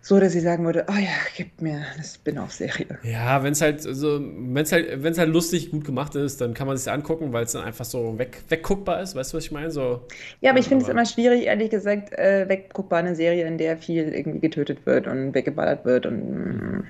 so, 0.04 0.18
dass 0.18 0.34
ich 0.34 0.42
sagen 0.42 0.64
würde, 0.64 0.84
oh 0.88 0.98
ja, 0.98 1.12
gib 1.36 1.62
mir 1.62 1.84
eine 1.94 2.02
Spin-off-Serie. 2.02 2.98
Ja, 3.04 3.44
wenn 3.44 3.52
es 3.52 3.60
halt 3.60 3.82
so, 3.82 4.20
wenn 4.20 4.64
es 4.64 4.72
halt, 4.72 5.00
wenn 5.00 5.12
es 5.12 5.18
halt 5.18 5.30
lustig 5.30 5.70
gut 5.70 5.84
gemacht 5.84 6.16
ist, 6.16 6.40
dann 6.40 6.54
kann 6.54 6.66
man 6.66 6.74
es 6.74 6.88
angucken, 6.88 7.32
weil 7.32 7.44
es 7.44 7.52
dann 7.52 7.62
einfach 7.62 7.84
so 7.84 8.18
weg, 8.18 8.42
wegguckbar 8.48 9.00
ist. 9.00 9.14
Weißt 9.14 9.32
du, 9.32 9.36
was 9.36 9.44
ich 9.44 9.52
meine? 9.52 9.70
So, 9.70 10.00
ja, 10.40 10.50
aber 10.50 10.58
ich 10.58 10.66
finde 10.66 10.82
es 10.82 10.90
immer 10.90 11.06
schwierig, 11.06 11.44
ehrlich 11.44 11.70
gesagt, 11.70 12.12
äh, 12.18 12.48
wegguckbar 12.48 12.98
eine 12.98 13.14
Serie, 13.14 13.46
in 13.46 13.58
der 13.58 13.78
viel 13.78 14.12
irgendwie 14.12 14.40
getötet 14.40 14.84
wird 14.86 15.06
und 15.06 15.34
weggeballert 15.34 15.84
wird 15.84 16.06
und 16.06 16.84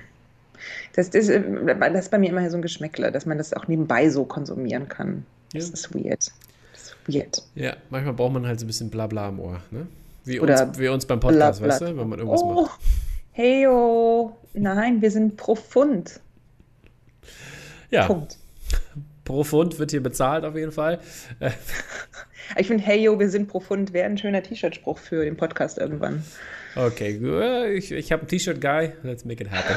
das, 0.95 1.11
das, 1.11 1.29
äh, 1.29 1.41
das 1.75 2.05
ist 2.05 2.11
bei 2.11 2.17
mir 2.17 2.29
immer 2.29 2.49
so 2.49 2.57
ein 2.57 2.63
Geschmäckler, 2.63 3.11
dass 3.11 3.27
man 3.27 3.37
das 3.37 3.53
auch 3.53 3.67
nebenbei 3.67 4.09
so 4.09 4.25
konsumieren 4.25 4.87
kann. 4.87 5.23
Das 5.53 5.67
ja. 5.67 5.73
ist 5.73 5.93
weird. 5.93 6.31
Das 6.73 6.81
ist 6.81 6.95
weird. 7.07 7.43
Ja, 7.53 7.75
manchmal 7.91 8.13
braucht 8.13 8.33
man 8.33 8.47
halt 8.47 8.59
so 8.59 8.65
ein 8.65 8.67
bisschen 8.67 8.89
Blabla 8.89 9.29
im 9.29 9.39
Ohr, 9.39 9.61
ne? 9.69 9.85
Wie, 10.25 10.39
Oder 10.39 10.67
uns, 10.67 10.79
wie 10.79 10.87
uns 10.87 11.05
beim 11.05 11.19
Podcast, 11.19 11.61
Blatt, 11.61 11.81
weißt 11.81 11.81
du, 11.81 11.97
wenn 11.97 12.09
man 12.09 12.19
irgendwas 12.19 12.41
oh, 12.41 12.63
macht. 12.63 12.79
Heyo, 13.35 14.37
nein, 14.53 15.01
wir 15.01 15.09
sind 15.09 15.37
pro 15.37 15.55
Pfund. 15.55 16.19
Ja. 17.89 18.05
Punkt. 18.05 18.37
Pro 19.25 19.43
Pfund 19.43 19.79
wird 19.79 19.89
hier 19.89 20.03
bezahlt 20.03 20.45
auf 20.45 20.55
jeden 20.55 20.71
Fall. 20.71 20.99
ich 22.57 22.67
finde, 22.67 22.83
Heyo, 22.83 23.19
wir 23.19 23.29
sind 23.29 23.47
pro 23.47 23.59
Pfund 23.59 23.91
wäre 23.91 24.05
ein 24.05 24.19
schöner 24.19 24.43
T-Shirt-Spruch 24.43 24.99
für 24.99 25.25
den 25.25 25.35
Podcast 25.35 25.79
irgendwann. 25.79 26.23
Okay, 26.75 27.75
ich, 27.75 27.91
ich 27.91 28.11
habe 28.11 28.23
ein 28.23 28.27
T-Shirt-Guy. 28.27 28.93
Let's 29.01 29.25
make 29.25 29.43
it 29.43 29.49
happen. 29.49 29.75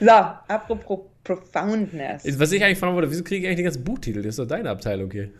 so, 0.00 0.10
apropos 0.10 1.00
Profoundness. 1.24 2.38
Was 2.38 2.52
ich 2.52 2.62
eigentlich 2.62 2.78
fragen 2.78 2.94
wollte, 2.94 3.10
wieso 3.10 3.24
kriege 3.24 3.42
ich 3.42 3.46
eigentlich 3.46 3.56
den 3.56 3.64
ganzen 3.64 3.84
Buchtitel? 3.84 4.20
Das 4.20 4.30
ist 4.30 4.38
doch 4.38 4.46
deine 4.46 4.68
Abteilung 4.68 5.10
hier. 5.10 5.30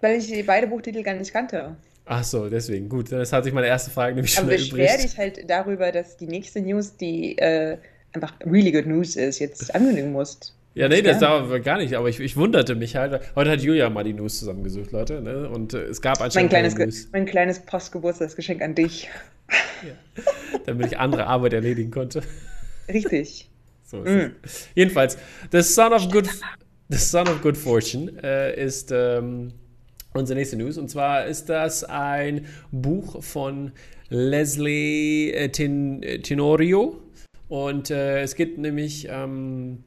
Weil 0.00 0.18
ich 0.18 0.46
beide 0.46 0.66
Buchtitel 0.66 1.02
gar 1.02 1.14
nicht 1.14 1.32
kannte. 1.32 1.76
Ach 2.06 2.24
so, 2.24 2.48
deswegen. 2.48 2.88
Gut, 2.88 3.10
das 3.12 3.32
hatte 3.32 3.48
ich 3.48 3.54
meine 3.54 3.66
erste 3.66 3.90
Frage 3.90 4.14
nämlich 4.14 4.34
schon 4.34 4.44
Aber 4.44 4.52
beschwer 4.52 4.98
dich 4.98 5.16
halt 5.16 5.48
darüber, 5.48 5.90
dass 5.90 6.16
die 6.16 6.26
nächste 6.26 6.60
News, 6.60 6.96
die 6.96 7.38
äh, 7.38 7.78
einfach 8.12 8.34
really 8.44 8.72
good 8.72 8.86
news 8.86 9.16
ist, 9.16 9.38
jetzt 9.38 9.74
ankündigen 9.74 10.12
musst. 10.12 10.54
Ja, 10.74 10.88
nee, 10.88 11.02
das 11.02 11.20
war 11.20 11.60
gar 11.60 11.78
nicht, 11.78 11.94
aber 11.94 12.08
ich, 12.08 12.18
ich 12.18 12.36
wunderte 12.36 12.74
mich 12.74 12.96
halt. 12.96 13.20
Heute 13.36 13.50
hat 13.50 13.60
Julia 13.60 13.88
mal 13.90 14.02
die 14.02 14.12
News 14.12 14.40
zusammengesucht, 14.40 14.90
Leute, 14.90 15.20
ne? 15.20 15.48
Und 15.48 15.72
äh, 15.72 15.84
es 15.84 16.02
gab 16.02 16.20
anscheinend 16.20 16.52
mein 16.52 16.60
kleines, 16.60 16.76
News. 16.76 17.08
Mein 17.12 17.26
kleines 17.26 17.60
Postgeburtstagsgeschenk 17.60 18.60
an 18.60 18.74
dich. 18.74 19.08
Ja. 19.86 20.24
Damit 20.66 20.86
ich 20.86 20.98
andere 20.98 21.26
Arbeit 21.26 21.52
erledigen 21.52 21.90
konnte. 21.90 22.22
Richtig. 22.88 23.50
So 23.86 24.02
ist 24.02 24.10
mm. 24.10 24.34
es. 24.42 24.68
Jedenfalls, 24.74 25.18
The 25.52 25.60
Son 25.60 25.92
of 25.92 26.10
Good, 26.10 26.26
The 26.88 26.96
Son 26.96 27.28
of 27.28 27.42
Good 27.42 27.58
Fortune 27.58 28.12
äh, 28.22 28.58
ist 28.64 28.90
ähm, 28.90 29.52
unsere 30.14 30.38
nächste 30.38 30.56
News. 30.56 30.78
Und 30.78 30.88
zwar 30.88 31.26
ist 31.26 31.48
das 31.48 31.84
ein 31.84 32.46
Buch 32.70 33.22
von 33.22 33.72
Leslie 34.08 35.32
äh, 35.32 35.48
Tin, 35.50 36.02
äh, 36.02 36.20
Tenorio. 36.20 37.00
Und 37.48 37.90
äh, 37.90 38.22
es 38.22 38.36
geht 38.36 38.56
nämlich 38.56 39.08
ähm, 39.10 39.82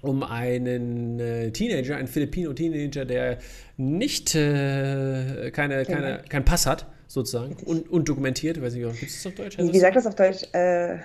um 0.00 0.22
einen 0.22 1.20
äh, 1.20 1.50
Teenager, 1.52 1.96
einen 1.96 2.08
Filipino-Teenager, 2.08 3.04
der 3.04 3.38
nicht 3.76 4.34
äh, 4.34 5.50
keine, 5.52 5.84
keine, 5.84 6.22
keinen 6.28 6.44
Pass 6.44 6.66
hat, 6.66 6.86
sozusagen, 7.06 7.56
un, 7.64 7.82
undokumentiert. 7.82 8.56
Ich 8.56 8.62
weiß 8.62 8.74
nicht, 8.74 9.00
gibt 9.00 9.10
es 9.10 9.22
das 9.22 9.26
auf 9.26 9.34
Deutsch? 9.34 9.58
Wie, 9.58 9.72
wie 9.72 9.78
sagt 9.78 9.96
das 9.96 10.06
auf 10.06 10.14
Deutsch? 10.14 10.42
Äh, 10.52 10.98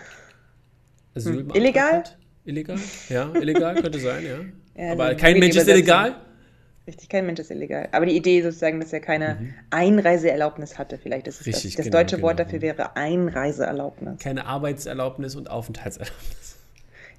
hm. 1.16 1.52
Illegal? 1.54 2.04
Illegal? 2.46 2.80
Ja, 3.10 3.32
illegal 3.36 3.76
könnte 3.82 4.00
sein, 4.00 4.24
ja. 4.26 4.40
ja 4.84 4.94
Aber 4.94 5.16
kein 5.16 5.38
Mensch 5.40 5.56
ist 5.56 5.68
illegal. 5.68 6.16
Richtig, 6.86 7.08
kein 7.08 7.26
Mensch 7.26 7.40
ist 7.40 7.50
illegal. 7.50 7.88
Aber 7.94 8.06
die 8.06 8.16
Idee 8.16 8.42
sozusagen, 8.42 8.80
dass 8.80 8.92
er 8.92 9.00
keine 9.00 9.36
mhm. 9.36 9.54
Einreiseerlaubnis 9.70 10.78
hatte, 10.78 10.98
vielleicht 10.98 11.28
ist 11.28 11.40
es 11.40 11.48
Richtig, 11.48 11.76
das. 11.76 11.78
Das 11.78 11.86
genau, 11.86 11.98
deutsche 12.00 12.22
Wort 12.22 12.38
genau. 12.38 12.46
dafür 12.46 12.62
wäre 12.62 12.96
Einreiseerlaubnis. 12.98 14.20
Keine 14.20 14.46
Arbeitserlaubnis 14.46 15.36
und 15.36 15.50
Aufenthaltserlaubnis. 15.50 16.58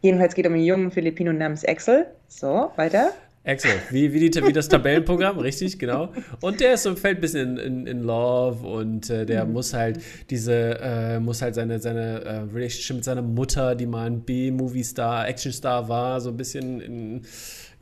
Jedenfalls 0.03 0.35
geht 0.35 0.45
es 0.45 0.51
um 0.51 0.55
einen 0.55 0.65
jungen 0.65 0.91
Filipino 0.91 1.33
namens 1.33 1.65
Axel. 1.65 2.07
So, 2.29 2.71
weiter. 2.77 3.13
Axel, 3.47 3.73
wie, 3.91 4.13
wie, 4.13 4.31
die, 4.31 4.47
wie 4.47 4.53
das 4.55 4.69
Tabellenprogramm, 4.69 5.39
richtig, 5.39 5.79
genau. 5.79 6.13
Und 6.41 6.61
der 6.61 6.75
ist 6.75 6.85
so, 6.85 6.97
fällt 6.97 7.19
ein 7.19 7.21
bisschen 7.21 7.59
in, 7.59 7.81
in, 7.81 7.87
in 7.87 8.03
Love 8.03 8.67
und 8.67 9.11
äh, 9.11 9.27
der 9.27 9.45
mhm. 9.45 9.53
muss 9.53 9.75
halt 9.75 10.01
diese, 10.31 10.79
äh, 10.81 11.21
muss 11.21 11.43
halt 11.43 11.55
seine, 11.55 11.79
seine 11.79 12.23
äh, 12.25 12.37
Relationship 12.55 12.97
mit 12.97 13.05
seiner 13.05 13.21
Mutter, 13.21 13.75
die 13.75 13.85
mal 13.85 14.07
ein 14.07 14.21
B-Movie-Star, 14.21 15.29
Action-Star 15.29 15.89
war, 15.91 16.23
so 16.23 16.31
ein 16.31 16.39
bisschen 16.39 16.81
in 16.81 17.23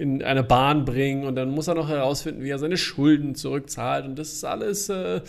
in 0.03 0.23
eine 0.23 0.43
Bahn 0.43 0.85
bringen 0.85 1.25
und 1.25 1.37
dann 1.37 1.51
muss 1.51 1.69
er 1.69 1.75
noch 1.75 1.89
herausfinden, 1.89 2.43
wie 2.43 2.51
er 2.51 2.59
seine 2.59 2.77
Schulden 2.77 3.37
zurückzahlt 3.37 4.05
und 4.05 4.19
das 4.19 4.33
ist 4.33 4.45
alles, 4.45 4.89
äh, 4.89 5.21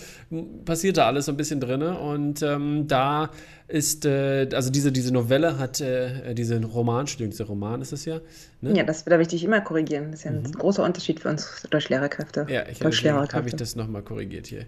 passiert 0.66 0.98
da 0.98 1.06
alles 1.06 1.28
so 1.28 1.32
ein 1.32 1.38
bisschen 1.38 1.60
drin 1.60 1.84
und 1.84 2.42
ähm, 2.42 2.88
da 2.88 3.30
ist, 3.68 4.06
äh, 4.06 4.50
also 4.54 4.72
diese, 4.72 4.92
diese 4.92 5.14
Novelle 5.14 5.60
hat, 5.60 5.80
äh, 5.80 6.34
diese 6.34 6.60
Roman, 6.64 7.06
dieser 7.06 7.46
Roman 7.46 7.82
ist 7.82 7.94
es 7.94 8.06
ja. 8.06 8.20
Ne? 8.62 8.76
Ja, 8.76 8.84
das 8.84 9.06
darf 9.06 9.22
ich 9.22 9.28
dich 9.28 9.44
immer 9.44 9.62
korrigieren. 9.62 10.12
Das 10.12 10.22
ist 10.22 10.26
ja 10.26 10.32
ein 10.32 10.42
mhm. 10.42 10.52
großer 10.54 10.84
Unterschied 10.84 11.20
für 11.20 11.30
uns 11.30 11.68
Deutschlehrerkräfte. 11.70 12.48
Ja, 12.50 12.64
ich 12.68 12.84
habe 12.84 13.28
hab 13.32 13.48
ich 13.48 13.56
das 13.56 13.76
nochmal 13.76 14.02
korrigiert 14.02 14.48
hier. 14.48 14.66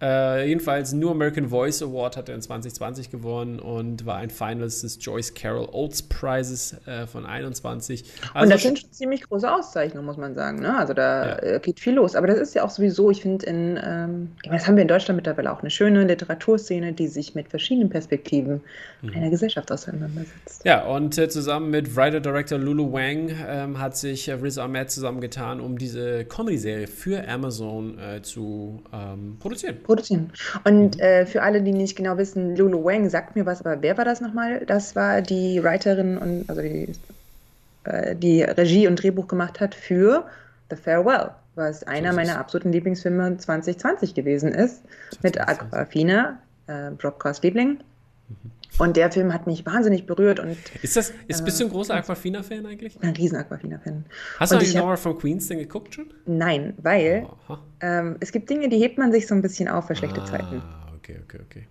Äh, 0.00 0.48
jedenfalls 0.48 0.92
nur 0.92 1.12
American 1.12 1.48
Voice 1.48 1.82
Award 1.82 2.18
hat 2.18 2.28
er 2.28 2.34
in 2.34 2.42
2020 2.42 3.10
gewonnen 3.10 3.58
und 3.58 4.04
war 4.04 4.16
ein 4.16 4.28
Finalist 4.28 4.82
des 4.82 4.98
Joyce 5.00 5.32
Carol 5.32 5.68
Oates 5.72 6.02
Prizes 6.02 6.76
äh, 6.86 7.06
von 7.06 7.24
21. 7.24 8.04
Also 8.34 8.44
und 8.44 8.50
das 8.52 8.62
sind 8.62 8.78
schon 8.78 8.92
ziemlich 8.92 9.22
große 9.22 9.50
Auszeichnungen, 9.50 10.04
muss 10.04 10.18
man 10.18 10.34
sagen. 10.34 10.60
Ne? 10.60 10.76
Also 10.76 10.92
da 10.92 11.26
ja. 11.26 11.38
Äh, 11.38 11.60
geht 11.60 11.80
viel 11.80 11.94
los. 11.94 12.14
Aber 12.14 12.26
das 12.26 12.38
ist 12.38 12.54
ja 12.54 12.62
auch 12.62 12.70
sowieso, 12.70 13.10
ich 13.10 13.22
finde, 13.22 13.46
in, 13.46 13.80
ähm, 13.82 14.32
das 14.50 14.66
haben 14.66 14.76
wir 14.76 14.82
in 14.82 14.88
Deutschland 14.88 15.16
mittlerweile 15.16 15.50
auch 15.50 15.60
eine 15.60 15.70
schöne 15.70 16.04
Literaturszene, 16.04 16.92
die 16.92 17.06
sich 17.06 17.34
mit 17.34 17.48
verschiedenen 17.48 17.88
Perspektiven 17.88 18.60
mhm. 19.00 19.14
einer 19.14 19.30
Gesellschaft 19.30 19.72
auseinandersetzt. 19.72 20.62
Ja, 20.64 20.84
und 20.84 21.16
äh, 21.16 21.30
zusammen 21.30 21.70
mit 21.70 21.96
Writer-Director 21.96 22.58
Lulu 22.58 22.92
Wang 22.92 23.30
ähm, 23.48 23.80
hat 23.80 23.96
sich 23.96 24.28
äh, 24.28 24.34
Riz 24.34 24.58
Ahmed 24.58 24.90
zusammengetan, 24.90 25.58
um 25.60 25.78
diese 25.78 26.26
Comedy-Serie 26.26 26.86
für 26.86 27.26
Amazon 27.26 27.98
zu 28.22 28.82
ähm, 28.92 29.36
produzieren 29.38 29.76
produzieren. 29.86 30.32
Und 30.64 30.96
mhm. 30.96 31.02
äh, 31.02 31.26
für 31.26 31.42
alle, 31.42 31.62
die 31.62 31.72
nicht 31.72 31.96
genau 31.96 32.18
wissen, 32.18 32.56
Lulu 32.56 32.84
Wang 32.84 33.08
sagt 33.08 33.36
mir 33.36 33.46
was, 33.46 33.60
aber 33.64 33.80
wer 33.80 33.96
war 33.96 34.04
das 34.04 34.20
nochmal? 34.20 34.64
Das 34.66 34.94
war 34.94 35.22
die 35.22 35.62
Writerin 35.62 36.18
und 36.18 36.50
also 36.50 36.60
die, 36.60 36.92
äh, 37.84 38.14
die 38.14 38.42
Regie 38.42 38.86
und 38.86 39.02
Drehbuch 39.02 39.28
gemacht 39.28 39.60
hat 39.60 39.74
für 39.74 40.26
The 40.70 40.76
Farewell, 40.76 41.30
was 41.54 41.84
einer 41.84 42.12
meiner 42.12 42.38
absoluten 42.38 42.72
Lieblingsfilme 42.72 43.38
2020 43.38 44.14
gewesen 44.14 44.52
ist, 44.52 44.82
mit 45.22 45.40
Aquafina, 45.40 46.38
äh, 46.66 46.90
Broadcast 46.90 47.44
Liebling. 47.44 47.78
Mhm. 48.28 48.55
Und 48.78 48.96
der 48.96 49.10
Film 49.10 49.32
hat 49.32 49.46
mich 49.46 49.64
wahnsinnig 49.64 50.06
berührt. 50.06 50.38
Und, 50.38 50.56
ist 50.82 50.96
das, 50.96 51.12
ist, 51.28 51.44
bist 51.44 51.60
du 51.60 51.64
ein 51.64 51.70
großer 51.70 51.94
Aquafina-Fan 51.94 52.66
eigentlich? 52.66 52.98
Ein 53.02 53.14
riesen 53.14 53.38
Aquafina-Fan. 53.38 54.04
Hast 54.38 54.52
du 54.52 54.56
eigentlich 54.56 54.74
Nora 54.74 54.96
from 54.96 55.18
Queens 55.18 55.48
denn 55.48 55.58
geguckt 55.58 55.94
schon? 55.94 56.12
Nein, 56.26 56.74
weil 56.82 57.26
ähm, 57.80 58.16
es 58.20 58.32
gibt 58.32 58.50
Dinge, 58.50 58.68
die 58.68 58.78
hebt 58.78 58.98
man 58.98 59.12
sich 59.12 59.26
so 59.26 59.34
ein 59.34 59.42
bisschen 59.42 59.68
auf 59.68 59.86
für 59.86 59.96
schlechte 59.96 60.20
ah, 60.20 60.26
Zeiten. 60.26 60.62
okay, 60.96 61.18
okay, 61.24 61.38
okay. 61.46 61.66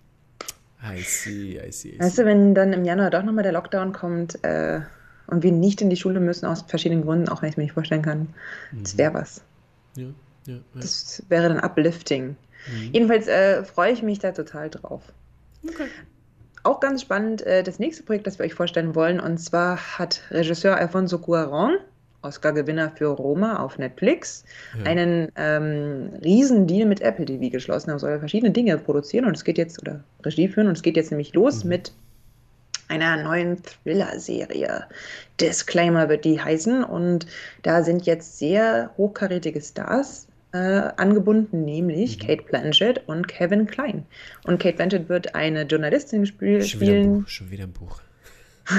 I 0.84 1.01
see, 1.01 1.60
I 1.60 1.71
see. 1.71 1.89
I 1.89 1.93
see. 1.93 1.99
Weißt 1.99 2.17
du, 2.17 2.25
wenn 2.25 2.55
dann 2.55 2.73
im 2.73 2.86
Januar 2.86 3.10
doch 3.10 3.23
nochmal 3.23 3.43
der 3.43 3.53
Lockdown 3.53 3.93
kommt 3.93 4.43
äh, 4.43 4.81
und 5.27 5.43
wir 5.43 5.51
nicht 5.51 5.81
in 5.81 5.89
die 5.89 5.95
Schule 5.95 6.19
müssen, 6.19 6.45
aus 6.45 6.63
verschiedenen 6.67 7.03
Gründen, 7.03 7.29
auch 7.29 7.41
wenn 7.41 7.49
ich 7.49 7.53
es 7.53 7.58
mir 7.58 7.63
nicht 7.63 7.73
vorstellen 7.73 8.01
kann, 8.01 8.34
mhm. 8.71 8.84
das 8.84 8.97
wäre 8.97 9.13
was. 9.13 9.41
Ja, 9.95 10.05
ja, 10.45 10.53
ja, 10.53 10.60
Das 10.73 11.23
wäre 11.29 11.49
dann 11.49 11.60
uplifting. 11.60 12.29
Mhm. 12.29 12.93
Jedenfalls 12.93 13.27
äh, 13.27 13.63
freue 13.63 13.93
ich 13.93 14.03
mich 14.03 14.19
da 14.19 14.31
total 14.31 14.69
drauf. 14.69 15.01
Okay 15.67 15.88
auch 16.65 16.80
ganz 16.80 17.01
spannend 17.01 17.41
äh, 17.43 17.63
das 17.63 17.80
nächste 17.80 18.04
Projekt, 18.04 18.28
das 18.28 18.39
wir 18.39 18.45
euch 18.45 18.54
vorstellen 18.54 18.95
wollen. 18.95 19.19
Und 19.19 19.38
zwar 19.38 19.78
hat 19.97 20.21
Regisseur 20.32 20.78
Alfonso 20.78 21.17
Cuarón, 21.17 21.78
Oscar-Gewinner 22.21 22.91
für 22.95 23.08
Roma 23.08 23.60
auf 23.60 23.78
Netflix, 23.78 24.43
ja. 24.78 24.89
einen 24.89 25.32
ähm, 25.36 26.12
Riesendeal 26.23 26.88
mit 26.88 27.01
Apple 27.01 27.25
TV 27.25 27.49
geschlossen. 27.49 27.91
Er 27.91 27.99
soll 27.99 28.19
verschiedene 28.19 28.51
Dinge 28.51 28.78
produzieren 28.78 29.25
und 29.25 29.36
es 29.36 29.43
geht 29.43 29.58
jetzt, 29.58 29.80
oder 29.82 30.04
Regie 30.23 30.47
führen, 30.47 30.67
und 30.67 30.73
es 30.73 30.82
geht 30.82 30.97
jetzt 30.97 31.12
nämlich 31.12 31.34
los 31.34 31.63
mhm. 31.63 31.69
mit 31.69 31.93
einer 32.88 33.23
neuen 33.23 33.58
Thriller-Serie. 33.63 34.86
Disclaimer 35.39 36.10
wird 36.10 36.25
die 36.25 36.39
heißen 36.39 36.84
und 36.84 37.25
da 37.63 37.84
sind 37.84 38.06
jetzt 38.06 38.38
sehr 38.38 38.91
hochkarätige 38.97 39.62
Stars 39.62 40.24
äh, 40.55 40.93
angebunden, 40.95 41.65
nämlich 41.65 42.17
mhm. 42.17 42.27
Kate 42.27 42.43
Blanchett 42.43 43.07
und 43.07 43.27
Kevin 43.27 43.67
Klein. 43.67 44.05
Und 44.45 44.61
Kate 44.61 44.77
Blanchett 44.77 45.09
wird 45.09 45.35
eine 45.35 45.63
Journalistin 45.63 46.25
spiel 46.25 46.61
schon 46.61 46.79
spielen. 46.79 47.27
schon 47.27 47.51
wieder 47.51 47.63
ein 47.63 47.73
Buch. 47.73 47.99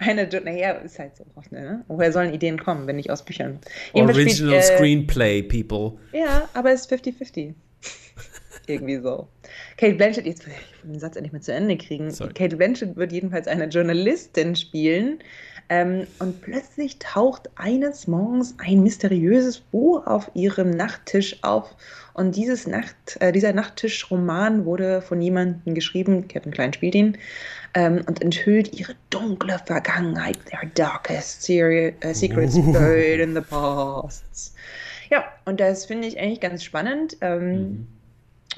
eine, 0.00 0.28
naja, 0.42 0.72
ist 0.72 0.98
halt 0.98 1.16
so. 1.16 1.24
Ne? 1.50 1.84
Woher 1.88 2.12
sollen 2.12 2.32
Ideen 2.32 2.58
kommen, 2.58 2.86
wenn 2.86 2.96
nicht 2.96 3.10
aus 3.10 3.24
Büchern? 3.24 3.58
Original 3.92 4.30
spielt, 4.30 4.52
äh, 4.52 4.62
Screenplay, 4.62 5.42
people. 5.42 5.98
Ja, 6.12 6.48
aber 6.54 6.72
es 6.72 6.86
ist 6.86 6.92
50-50. 6.92 7.52
Irgendwie 8.66 8.96
so. 8.96 9.28
Kate 9.76 9.96
Blanchett, 9.96 10.24
jetzt 10.24 10.46
will 10.46 10.54
ich 10.58 10.90
den 10.90 10.98
Satz 10.98 11.16
endlich 11.16 11.34
mal 11.34 11.42
zu 11.42 11.52
Ende 11.52 11.76
kriegen. 11.76 12.10
Sorry. 12.10 12.32
Kate 12.32 12.56
Blanchett 12.56 12.96
wird 12.96 13.12
jedenfalls 13.12 13.46
eine 13.48 13.66
Journalistin 13.66 14.56
spielen, 14.56 15.18
ähm, 15.68 16.06
und 16.20 16.42
plötzlich 16.42 16.98
taucht 16.98 17.50
eines 17.56 18.06
Morgens 18.06 18.54
ein 18.58 18.82
mysteriöses 18.82 19.58
Buch 19.58 20.06
auf 20.06 20.30
ihrem 20.34 20.70
Nachttisch 20.70 21.42
auf. 21.42 21.74
Und 22.14 22.36
dieses 22.36 22.66
Nacht, 22.66 23.16
äh, 23.20 23.32
dieser 23.32 23.52
Nachttischroman 23.52 24.64
wurde 24.64 25.02
von 25.02 25.20
jemandem 25.20 25.74
geschrieben, 25.74 26.28
Kevin 26.28 26.52
Klein 26.52 26.72
spielt 26.72 26.94
ihn, 26.94 27.18
ähm, 27.74 28.02
und 28.06 28.22
enthüllt 28.22 28.78
ihre 28.78 28.94
dunkle 29.10 29.58
Vergangenheit. 29.64 30.38
Their 30.46 30.70
darkest 30.74 31.42
seri- 31.42 31.94
uh, 32.04 32.14
secrets 32.14 32.54
buried 32.72 33.20
in 33.20 33.34
the 33.34 33.40
past. 33.40 34.54
Ja, 35.10 35.24
und 35.44 35.60
das 35.60 35.86
finde 35.86 36.06
ich 36.06 36.18
eigentlich 36.18 36.40
ganz 36.40 36.62
spannend. 36.62 37.16
Ähm, 37.20 37.52
mhm. 37.52 37.86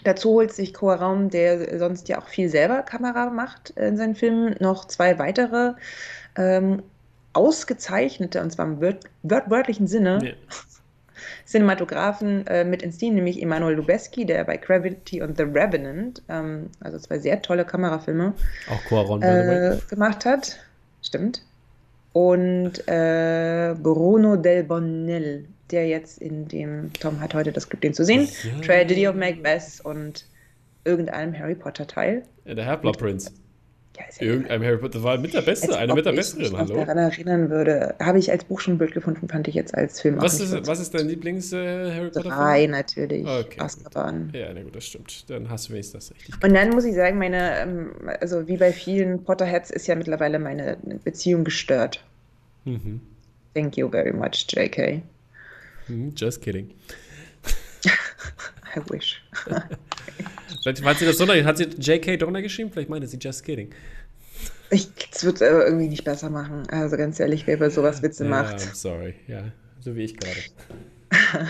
Dazu 0.05 0.31
holt 0.31 0.53
sich 0.53 0.81
Raum, 0.81 1.31
der 1.31 1.79
sonst 1.79 2.09
ja 2.09 2.21
auch 2.21 2.29
viel 2.29 2.49
selber 2.49 2.83
Kamera 2.83 3.31
macht 3.31 3.71
in 3.71 3.97
seinen 3.97 4.15
Filmen, 4.15 4.55
noch 4.61 4.85
zwei 4.85 5.19
weitere 5.19 5.75
ähm, 6.37 6.83
ausgezeichnete, 7.39 8.43
und 8.43 8.51
zwar 8.51 8.67
im 8.67 8.81
wört 8.81 9.05
wörtlichen 9.23 9.87
Sinne, 9.87 10.19
ja. 10.23 10.33
Cinematografen 11.47 12.47
äh, 12.47 12.65
mit 12.65 12.83
ins 12.83 12.99
Team, 12.99 13.15
nämlich 13.15 13.43
Emanuel 13.43 13.77
Lubezki, 13.77 14.27
der 14.27 14.45
bei 14.45 14.57
Gravity 14.57 15.23
und 15.23 15.37
The 15.39 15.45
Revenant, 15.45 16.23
ähm, 16.29 16.71
also 16.81 16.99
zwei 16.99 17.19
sehr 17.19 17.41
tolle 17.41 17.65
Kamerafilme, 17.65 18.35
auch 18.71 18.85
Quaron, 18.85 19.23
äh, 19.23 19.79
gemacht 19.89 20.27
hat. 20.27 20.59
Stimmt. 21.03 21.43
Und 22.13 22.87
äh, 22.87 23.75
Bruno 23.81 24.37
Del 24.37 24.65
Bonnell, 24.65 25.47
der 25.71 25.89
jetzt 25.89 26.19
in 26.19 26.49
dem, 26.49 26.93
Tom 26.95 27.21
hat 27.21 27.35
heute 27.35 27.53
das 27.53 27.69
Glück, 27.69 27.81
den 27.81 27.95
zu 27.95 28.05
sehen, 28.05 28.29
ja. 28.43 28.61
Tragedy 28.61 29.09
of 29.09 29.15
Macbeth 29.15 29.81
und 29.85 30.27
irgendeinem 30.85 31.39
Harry 31.39 31.55
Potter 31.55 31.87
Teil. 31.87 32.25
Ja, 32.45 32.55
der 32.55 32.67
Half-Blood 32.67 32.99
Prince. 32.99 33.31
Ja, 33.99 34.05
ja 34.21 34.33
Irgendein 34.33 34.63
Harry 34.63 34.79
Potter 34.79 35.03
war 35.03 35.19
mit 35.19 35.35
der 35.35 35.43
Beste, 35.43 35.77
eine 35.77 35.95
mit 35.95 36.07
der 36.07 36.13
Besseren, 36.13 36.57
hallo. 36.57 36.75
Wenn 36.75 36.81
ich 36.81 36.87
daran 36.87 36.99
erinnern 36.99 37.51
würde, 37.51 37.95
habe 38.01 38.19
ich 38.19 38.31
als 38.31 38.45
Buch 38.45 38.61
schon 38.61 38.75
ein 38.75 38.79
Bild 38.79 38.93
gefunden, 38.93 39.29
fand 39.29 39.49
ich 39.49 39.55
jetzt 39.55 39.75
als 39.75 40.01
Film 40.01 40.21
was 40.21 40.41
ist, 40.41 40.67
Was 40.67 40.81
ist 40.81 40.95
dein 40.95 41.09
Lieblings-Harry 41.09 42.07
äh, 42.07 42.11
Potter? 42.11 42.29
Drei 42.29 42.67
natürlich. 42.67 43.27
Okay, 43.27 43.61
Azkaban. 43.61 44.31
Ja, 44.33 44.53
na 44.55 44.63
gut, 44.63 44.77
das 44.77 44.87
stimmt. 44.87 45.29
Dann 45.31 45.51
hast 45.51 45.69
du 45.69 45.73
wenigstens 45.73 46.09
das 46.09 46.17
richtig. 46.17 46.35
Und 46.43 46.55
dann 46.55 46.71
muss 46.71 46.85
ich 46.85 46.95
sagen, 46.95 47.19
meine, 47.19 47.59
ähm, 47.61 47.91
also 48.21 48.47
wie 48.47 48.57
bei 48.57 48.73
vielen 48.73 49.25
Potterheads 49.25 49.71
ist 49.71 49.87
ja 49.87 49.95
mittlerweile 49.95 50.39
meine 50.39 50.79
Beziehung 51.05 51.45
gestört. 51.45 52.05
Mhm. 52.65 53.01
Thank 53.55 53.77
you 53.77 53.89
very 53.89 54.13
much, 54.13 54.47
JK. 54.51 55.03
Mhm, 55.89 56.13
just 56.15 56.43
kidding. 56.43 56.71
I 58.77 58.81
wish. 58.91 59.23
Vielleicht 60.63 60.85
hat 60.85 60.99
sie 60.99 61.07
das 61.07 61.17
drunter, 61.19 61.45
hat 61.45 61.59
sie 61.59 61.65
JK 61.65 62.19
drunter 62.19 62.43
geschrieben? 62.43 62.71
Vielleicht 62.73 62.91
meinte 62.91 63.07
sie 63.07 63.19
just 63.21 63.45
kidding. 63.45 63.71
Ich, 64.71 64.89
das 65.11 65.25
wird 65.25 65.37
es 65.37 65.43
aber 65.43 65.67
irgendwie 65.67 65.89
nicht 65.89 66.05
besser 66.05 66.31
machen. 66.31 66.65
Also 66.71 66.97
ganz 66.97 67.19
ehrlich, 67.21 67.47
wer 67.47 67.57
über 67.57 67.71
sowas 67.71 68.03
Witze 68.03 68.25
ja, 68.25 68.31
macht. 68.31 68.57
I'm 68.59 68.75
sorry, 68.75 69.15
ja, 69.27 69.45
so 69.81 69.97
wie 69.97 70.03
ich 70.03 70.17
gerade. 70.17 70.37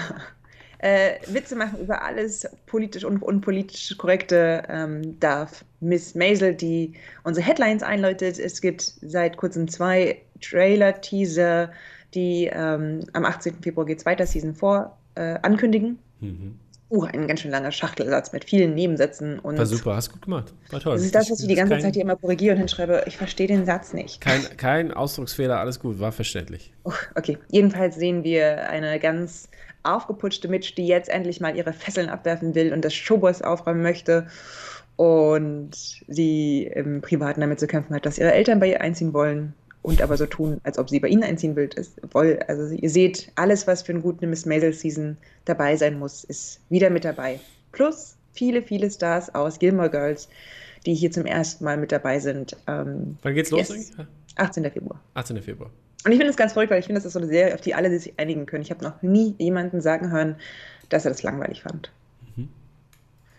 äh, 0.78 1.14
Witze 1.26 1.56
machen 1.56 1.80
über 1.80 2.02
alles 2.02 2.48
politisch 2.66 3.04
und 3.04 3.22
unpolitisch 3.22 3.96
korrekte 3.98 4.62
ähm, 4.68 5.18
darf 5.18 5.64
Miss 5.80 6.14
Maisel, 6.14 6.54
die 6.54 6.92
unsere 7.24 7.44
Headlines 7.44 7.82
einläutet. 7.82 8.38
Es 8.38 8.60
gibt 8.60 8.82
seit 9.02 9.36
kurzem 9.36 9.68
zwei 9.68 10.22
Trailer-Teaser, 10.40 11.72
die 12.14 12.48
ähm, 12.52 13.04
am 13.12 13.24
18. 13.24 13.56
Februar 13.62 13.86
geht 13.86 13.98
es 13.98 14.06
weiter, 14.06 14.26
Season 14.26 14.54
4 14.54 14.92
äh, 15.16 15.38
ankündigen. 15.42 15.98
Mhm. 16.20 16.58
Uh, 16.90 17.05
ein 17.05 17.29
ganz 17.29 17.40
schön 17.40 17.51
langer 17.51 17.70
Schachtelsatz 17.70 18.33
mit 18.33 18.44
vielen 18.44 18.74
Nebensätzen. 18.74 19.38
Und 19.38 19.59
War 19.59 19.66
super, 19.66 19.94
hast 19.94 20.11
gut 20.11 20.22
gemacht. 20.22 20.55
War 20.70 20.81
toll. 20.81 20.94
Das 20.94 21.05
ist 21.05 21.14
das, 21.14 21.31
was 21.31 21.40
ich 21.40 21.46
die 21.46 21.55
ganze 21.55 21.74
kein, 21.74 21.83
Zeit 21.83 21.94
hier 21.94 22.03
immer 22.03 22.16
korrigiere 22.16 22.55
und 22.55 22.59
hinschreibe. 22.59 23.05
Ich 23.07 23.18
verstehe 23.18 23.46
den 23.46 23.66
Satz 23.66 23.92
nicht. 23.92 24.22
Kein, 24.22 24.42
kein 24.57 24.92
Ausdrucksfehler, 24.92 25.59
alles 25.59 25.81
gut, 25.81 26.01
war 26.01 26.12
verständlich. 26.12 26.72
Uh, 26.85 26.92
okay, 27.14 27.37
jedenfalls 27.51 27.96
sehen 27.96 28.24
wir 28.24 28.70
eine 28.70 28.98
ganz 29.01 29.51
aufgeputschte 29.83 30.48
Mitch, 30.48 30.74
die 30.77 30.87
jetzt 30.87 31.11
endlich 31.11 31.40
mal 31.40 31.55
ihre 31.55 31.74
Fesseln 31.74 32.09
abwerfen 32.09 32.55
will 32.55 32.72
und 32.72 32.85
das 32.85 32.94
Showboys 32.94 33.42
aufräumen 33.42 33.83
möchte. 33.83 34.27
Und 34.96 35.70
sie 36.09 36.64
im 36.74 37.03
Privaten 37.03 37.40
damit 37.40 37.61
zu 37.61 37.66
kämpfen 37.66 37.94
hat, 37.94 38.07
dass 38.07 38.18
ihre 38.18 38.33
Eltern 38.33 38.61
bei 38.61 38.70
ihr 38.70 38.81
einziehen 38.81 39.12
wollen 39.12 39.55
und 39.88 40.03
aber 40.03 40.18
so 40.18 40.27
tun, 40.27 40.61
als 40.64 40.79
ob 40.79 40.90
sie 40.90 41.01
bei 41.01 41.09
ihnen 41.09 41.24
einziehen 41.24 41.57
will. 41.57 41.70
Ist, 41.74 41.98
also 42.14 42.74
ihr 42.74 42.90
seht, 42.90 43.33
alles, 43.37 43.66
was 43.66 43.81
für 43.81 43.92
eine 43.92 44.03
gute 44.03 44.27
Miss 44.27 44.44
Maisel 44.44 44.74
Season 44.74 45.16
dabei 45.46 45.77
sein 45.77 45.98
muss, 45.98 46.24
ist 46.24 46.61
wieder 46.68 46.90
mit 46.90 47.07
dabei. 47.07 47.40
Plus 47.72 48.16
viele, 48.35 48.61
viele 48.61 48.90
Stars 48.90 49.35
aus 49.35 49.59
Gilmore 49.59 49.88
Girls, 49.88 50.29
die 50.85 50.94
hier 50.94 51.11
zum 51.11 51.24
ersten 51.24 51.64
Mal 51.64 51.79
mit 51.79 51.90
dabei 51.90 52.18
sind. 52.18 52.55
Ähm, 52.66 53.16
Wann 53.22 53.35
geht's 53.35 53.51
los? 53.51 53.70
Yes. 53.70 53.92
18. 54.37 54.70
Februar. 54.70 55.01
18. 55.14 55.40
Februar. 55.40 55.70
Und 56.05 56.12
ich 56.12 56.18
finde 56.18 56.31
es 56.31 56.37
ganz 56.37 56.53
verrückt, 56.53 56.70
weil 56.70 56.81
ich 56.81 56.87
finde, 56.87 56.98
das 56.98 57.07
ist 57.07 57.14
so 57.14 57.18
eine 57.18 57.29
Serie, 57.29 57.55
auf 57.55 57.62
die 57.62 57.74
alle 57.74 57.90
sich 57.98 58.12
einigen 58.18 58.44
können. 58.44 58.62
Ich 58.62 58.70
habe 58.70 58.85
noch 58.85 59.01
nie 59.01 59.35
jemanden 59.38 59.81
sagen 59.81 60.11
hören, 60.12 60.37
dass 60.90 61.07
er 61.07 61.12
das 61.12 61.22
langweilig 61.22 61.62
fand. 61.62 61.90
Mhm. 62.37 62.51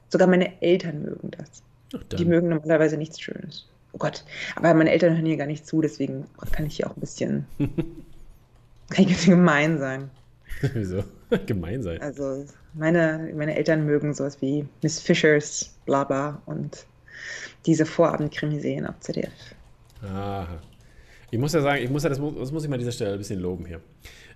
Sogar 0.09 0.27
meine 0.27 0.59
Eltern 0.63 1.03
mögen 1.03 1.29
das. 1.29 1.61
Ach, 1.95 2.03
die 2.17 2.25
mögen 2.25 2.49
normalerweise 2.49 2.97
nichts 2.97 3.21
Schönes. 3.21 3.67
Oh 3.91 3.97
Gott, 3.97 4.23
aber 4.55 4.73
meine 4.73 4.91
Eltern 4.91 5.15
hören 5.15 5.25
hier 5.25 5.37
gar 5.37 5.47
nicht 5.47 5.65
zu, 5.65 5.81
deswegen 5.81 6.25
kann 6.51 6.65
ich 6.65 6.77
hier 6.77 6.87
auch 6.87 6.95
ein 6.95 6.99
bisschen, 6.99 7.45
kann 7.57 7.69
ich 8.89 8.99
ein 8.99 9.07
bisschen 9.07 9.35
gemein 9.35 9.79
sein. 9.79 10.09
Wieso? 10.73 11.03
gemein 11.45 11.83
sein? 11.83 12.01
Also, 12.01 12.45
Meine, 12.73 13.31
meine 13.35 13.55
Eltern 13.55 13.85
mögen 13.85 14.13
sowas 14.13 14.41
wie 14.41 14.65
Miss 14.81 14.99
Fishers, 14.99 15.73
bla 15.85 16.03
bla 16.03 16.41
und 16.45 16.85
diese 17.65 17.85
Vorabendkrimiserien 17.85 18.85
auf 18.85 18.99
ZDF. 18.99 19.31
Aha. 20.01 20.59
Ich 21.31 21.37
muss 21.37 21.53
ja 21.53 21.61
sagen, 21.61 21.83
ich 21.83 21.89
muss 21.89 22.03
ja, 22.03 22.09
das, 22.09 22.19
das 22.19 22.51
muss 22.51 22.63
ich 22.63 22.69
mal 22.69 22.75
an 22.75 22.79
dieser 22.79 22.91
Stelle 22.91 23.13
ein 23.13 23.17
bisschen 23.19 23.39
loben 23.39 23.65
hier. 23.65 23.81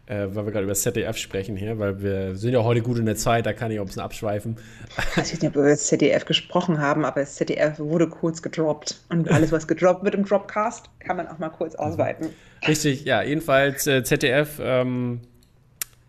Äh, 0.05 0.27
weil 0.35 0.45
wir 0.45 0.51
gerade 0.51 0.65
über 0.65 0.73
ZDF 0.73 1.15
sprechen 1.15 1.55
hier, 1.55 1.79
weil 1.79 2.01
wir 2.01 2.35
sind 2.35 2.51
ja 2.51 2.61
heute 2.61 2.81
gut 2.81 2.97
in 2.97 3.05
der 3.05 3.15
Zeit, 3.15 3.45
da 3.45 3.53
kann 3.53 3.71
ich 3.71 3.79
auch 3.79 3.83
ein 3.83 3.87
bisschen 3.87 4.01
abschweifen. 4.01 4.57
Ich 4.97 5.17
weiß 5.17 5.31
nicht, 5.31 5.43
ob 5.45 5.55
wir 5.55 5.61
über 5.61 5.69
das 5.69 5.87
ZDF 5.87 6.25
gesprochen 6.25 6.79
haben, 6.79 7.05
aber 7.05 7.21
das 7.21 7.35
ZDF 7.35 7.79
wurde 7.79 8.09
kurz 8.09 8.41
gedroppt. 8.41 8.99
Und 9.07 9.31
alles, 9.31 9.53
was 9.53 9.65
gedroppt 9.65 10.03
wird 10.03 10.15
im 10.15 10.25
Dropcast, 10.25 10.89
kann 10.99 11.15
man 11.15 11.27
auch 11.29 11.39
mal 11.39 11.49
kurz 11.49 11.75
ausweiten. 11.75 12.29
Richtig, 12.67 13.05
ja, 13.05 13.23
jedenfalls 13.23 13.87
äh, 13.87 14.03
ZDF. 14.03 14.59
Ähm, 14.61 15.21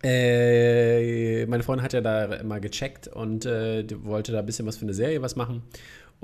äh, 0.02 1.46
meine 1.46 1.62
Freundin 1.62 1.84
hat 1.84 1.92
ja 1.92 2.00
da 2.00 2.24
immer 2.34 2.58
gecheckt 2.58 3.06
und 3.06 3.46
äh, 3.46 3.86
wollte 4.02 4.32
da 4.32 4.40
ein 4.40 4.46
bisschen 4.46 4.66
was 4.66 4.76
für 4.76 4.84
eine 4.84 4.94
Serie 4.94 5.22
was 5.22 5.36
machen. 5.36 5.62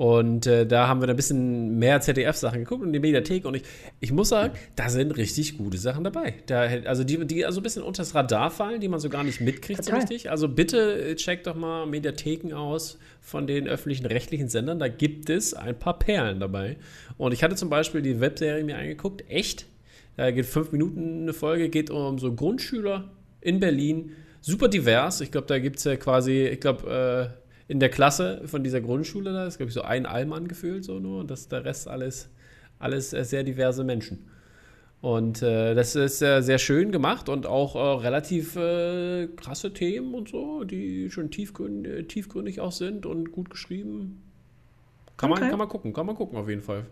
Und 0.01 0.47
äh, 0.47 0.65
da 0.65 0.87
haben 0.87 0.99
wir 0.99 1.09
ein 1.09 1.15
bisschen 1.15 1.77
mehr 1.77 2.01
ZDF-Sachen 2.01 2.63
geguckt 2.63 2.81
und 2.81 2.91
die 2.91 2.97
Mediathek. 2.97 3.45
Und 3.45 3.53
ich, 3.53 3.61
ich 3.99 4.11
muss 4.11 4.29
sagen, 4.29 4.55
da 4.75 4.89
sind 4.89 5.15
richtig 5.15 5.59
gute 5.59 5.77
Sachen 5.77 6.03
dabei. 6.03 6.33
Da, 6.47 6.61
also 6.85 7.03
die, 7.03 7.23
die 7.27 7.45
also 7.45 7.59
ein 7.59 7.63
bisschen 7.63 7.83
unter 7.83 8.01
das 8.01 8.15
Radar 8.15 8.49
fallen, 8.49 8.81
die 8.81 8.87
man 8.87 8.99
so 8.99 9.09
gar 9.09 9.23
nicht 9.23 9.41
mitkriegt 9.41 9.85
Total. 9.85 10.01
so 10.01 10.07
richtig. 10.07 10.31
Also 10.31 10.49
bitte 10.49 11.11
äh, 11.11 11.15
checkt 11.17 11.45
doch 11.45 11.53
mal 11.53 11.85
Mediatheken 11.85 12.51
aus 12.55 12.97
von 13.21 13.45
den 13.45 13.67
öffentlichen 13.67 14.07
rechtlichen 14.07 14.49
Sendern. 14.49 14.79
Da 14.79 14.87
gibt 14.87 15.29
es 15.29 15.53
ein 15.53 15.77
paar 15.77 15.99
Perlen 15.99 16.39
dabei. 16.39 16.77
Und 17.19 17.31
ich 17.31 17.43
hatte 17.43 17.53
zum 17.53 17.69
Beispiel 17.69 18.01
die 18.01 18.19
Webserie 18.19 18.63
mir 18.63 18.79
angeguckt. 18.79 19.23
Echt? 19.29 19.67
Da 20.17 20.31
geht 20.31 20.47
fünf 20.47 20.71
Minuten 20.71 21.21
eine 21.21 21.33
Folge, 21.33 21.69
geht 21.69 21.91
um 21.91 22.17
so 22.17 22.33
Grundschüler 22.33 23.11
in 23.39 23.59
Berlin. 23.59 24.13
Super 24.41 24.67
divers. 24.67 25.21
Ich 25.21 25.29
glaube, 25.29 25.45
da 25.45 25.59
gibt 25.59 25.77
es 25.77 25.83
ja 25.83 25.95
quasi, 25.95 26.47
ich 26.47 26.59
glaube, 26.59 27.37
äh, 27.37 27.40
in 27.71 27.79
der 27.79 27.87
Klasse 27.87 28.41
von 28.47 28.65
dieser 28.65 28.81
Grundschule 28.81 29.31
da 29.31 29.47
ist, 29.47 29.55
glaube 29.55 29.69
ich, 29.69 29.73
so 29.73 29.81
ein 29.81 30.05
Allmann 30.05 30.49
gefühlt 30.49 30.83
so 30.83 30.99
nur 30.99 31.21
und 31.21 31.31
das 31.31 31.47
der 31.47 31.63
Rest 31.63 31.87
alles, 31.87 32.29
alles 32.79 33.11
sehr 33.11 33.43
diverse 33.43 33.85
Menschen. 33.85 34.27
Und 34.99 35.41
äh, 35.41 35.73
das 35.73 35.95
ist 35.95 36.21
äh, 36.21 36.41
sehr 36.41 36.59
schön 36.59 36.91
gemacht 36.91 37.29
und 37.29 37.47
auch 37.47 37.75
äh, 37.75 38.03
relativ 38.03 38.57
äh, 38.57 39.27
krasse 39.37 39.71
Themen 39.71 40.13
und 40.13 40.27
so, 40.27 40.65
die 40.65 41.09
schon 41.11 41.31
tiefgründig, 41.31 41.93
äh, 41.93 42.03
tiefgründig 42.03 42.59
auch 42.59 42.73
sind 42.73 43.05
und 43.05 43.31
gut 43.31 43.49
geschrieben. 43.49 44.21
Kann, 45.15 45.31
okay. 45.31 45.39
man, 45.39 45.49
kann 45.49 45.59
man 45.59 45.69
gucken, 45.69 45.93
kann 45.93 46.05
man 46.05 46.17
gucken 46.17 46.37
auf 46.37 46.49
jeden 46.49 46.61
Fall. 46.61 46.85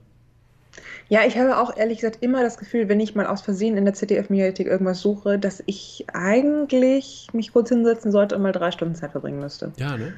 Ja, 1.09 1.25
ich 1.27 1.37
habe 1.37 1.57
auch 1.57 1.75
ehrlich 1.75 1.97
gesagt 1.97 2.19
immer 2.21 2.41
das 2.41 2.57
Gefühl, 2.57 2.87
wenn 2.87 3.01
ich 3.01 3.15
mal 3.15 3.27
aus 3.27 3.41
Versehen 3.41 3.75
in 3.75 3.83
der 3.83 3.95
ZDF-Mediathek 3.95 4.67
irgendwas 4.67 5.01
suche, 5.01 5.37
dass 5.37 5.61
ich 5.65 6.05
eigentlich 6.13 7.27
mich 7.33 7.51
kurz 7.51 7.67
hinsetzen 7.67 8.13
sollte 8.13 8.37
und 8.37 8.43
mal 8.43 8.53
drei 8.53 8.71
Stunden 8.71 8.95
Zeit 8.95 9.11
verbringen 9.11 9.41
müsste. 9.41 9.73
Ja, 9.77 9.97
ne? 9.97 10.13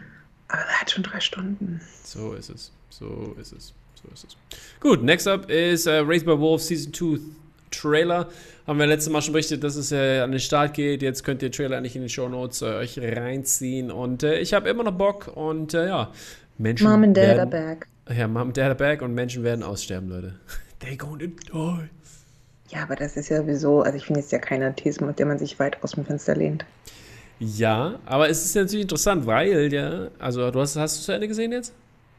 Aber 0.51 0.61
er 0.61 0.81
hat 0.81 0.91
schon 0.91 1.03
drei 1.03 1.19
Stunden. 1.19 1.81
So 2.03 2.33
ist 2.33 2.49
es. 2.49 2.71
So 2.89 3.35
ist 3.39 3.53
es. 3.53 3.73
So 4.01 4.11
ist 4.13 4.25
es. 4.25 4.37
Gut, 4.79 5.03
next 5.03 5.27
up 5.27 5.49
ist 5.49 5.87
uh, 5.87 6.01
Raised 6.03 6.25
by 6.25 6.37
Wolves 6.37 6.67
Season 6.67 6.93
2 6.93 7.19
Trailer. 7.71 8.27
Haben 8.67 8.79
wir 8.79 8.85
letztes 8.85 9.11
Mal 9.11 9.21
schon 9.21 9.31
berichtet, 9.31 9.63
dass 9.63 9.75
es 9.75 9.91
äh, 9.91 10.19
an 10.19 10.31
den 10.31 10.41
Start 10.41 10.73
geht. 10.73 11.01
Jetzt 11.01 11.23
könnt 11.23 11.41
ihr 11.41 11.51
Trailer 11.51 11.79
nicht 11.79 11.95
in 11.95 12.01
den 12.01 12.09
Show 12.09 12.27
Notes 12.27 12.61
äh, 12.61 12.65
euch 12.65 12.99
reinziehen. 12.99 13.91
Und 13.91 14.23
äh, 14.23 14.39
ich 14.39 14.53
habe 14.53 14.69
immer 14.69 14.83
noch 14.83 14.91
Bock. 14.91 15.31
Und 15.33 15.73
äh, 15.73 15.87
ja, 15.87 16.11
Menschen. 16.57 16.89
Mom 16.89 17.03
and 17.03 17.15
Dad 17.15 17.37
werden, 17.37 17.39
are 17.39 17.47
back. 17.47 17.87
Ja, 18.09 18.27
Mom 18.27 18.47
and 18.47 18.57
Dad 18.57 18.65
are 18.65 18.75
back. 18.75 19.01
Und 19.01 19.13
Menschen 19.13 19.43
werden 19.43 19.63
aussterben, 19.63 20.09
Leute. 20.09 20.35
They 20.79 20.97
gonna 20.97 21.17
die. 21.17 21.35
Ja, 22.69 22.83
aber 22.83 22.95
das 22.95 23.17
ist 23.17 23.29
ja 23.29 23.37
sowieso, 23.37 23.81
also 23.81 23.97
ich 23.97 24.05
finde 24.05 24.21
es 24.21 24.31
ja 24.31 24.39
keine 24.39 24.73
These, 24.73 25.03
mit 25.03 25.19
der 25.19 25.25
man 25.25 25.37
sich 25.37 25.59
weit 25.59 25.83
aus 25.83 25.91
dem 25.91 26.05
Fenster 26.05 26.35
lehnt. 26.35 26.65
Ja, 27.43 27.99
aber 28.05 28.29
es 28.29 28.45
ist 28.45 28.55
natürlich 28.55 28.83
interessant, 28.83 29.25
weil 29.25 29.73
ja, 29.73 30.09
also 30.19 30.51
du 30.51 30.59
hast, 30.59 30.75
hast 30.75 30.99
du 30.99 31.05
zu 31.05 31.11
Ende 31.11 31.27
gesehen 31.27 31.51
jetzt? 31.51 31.73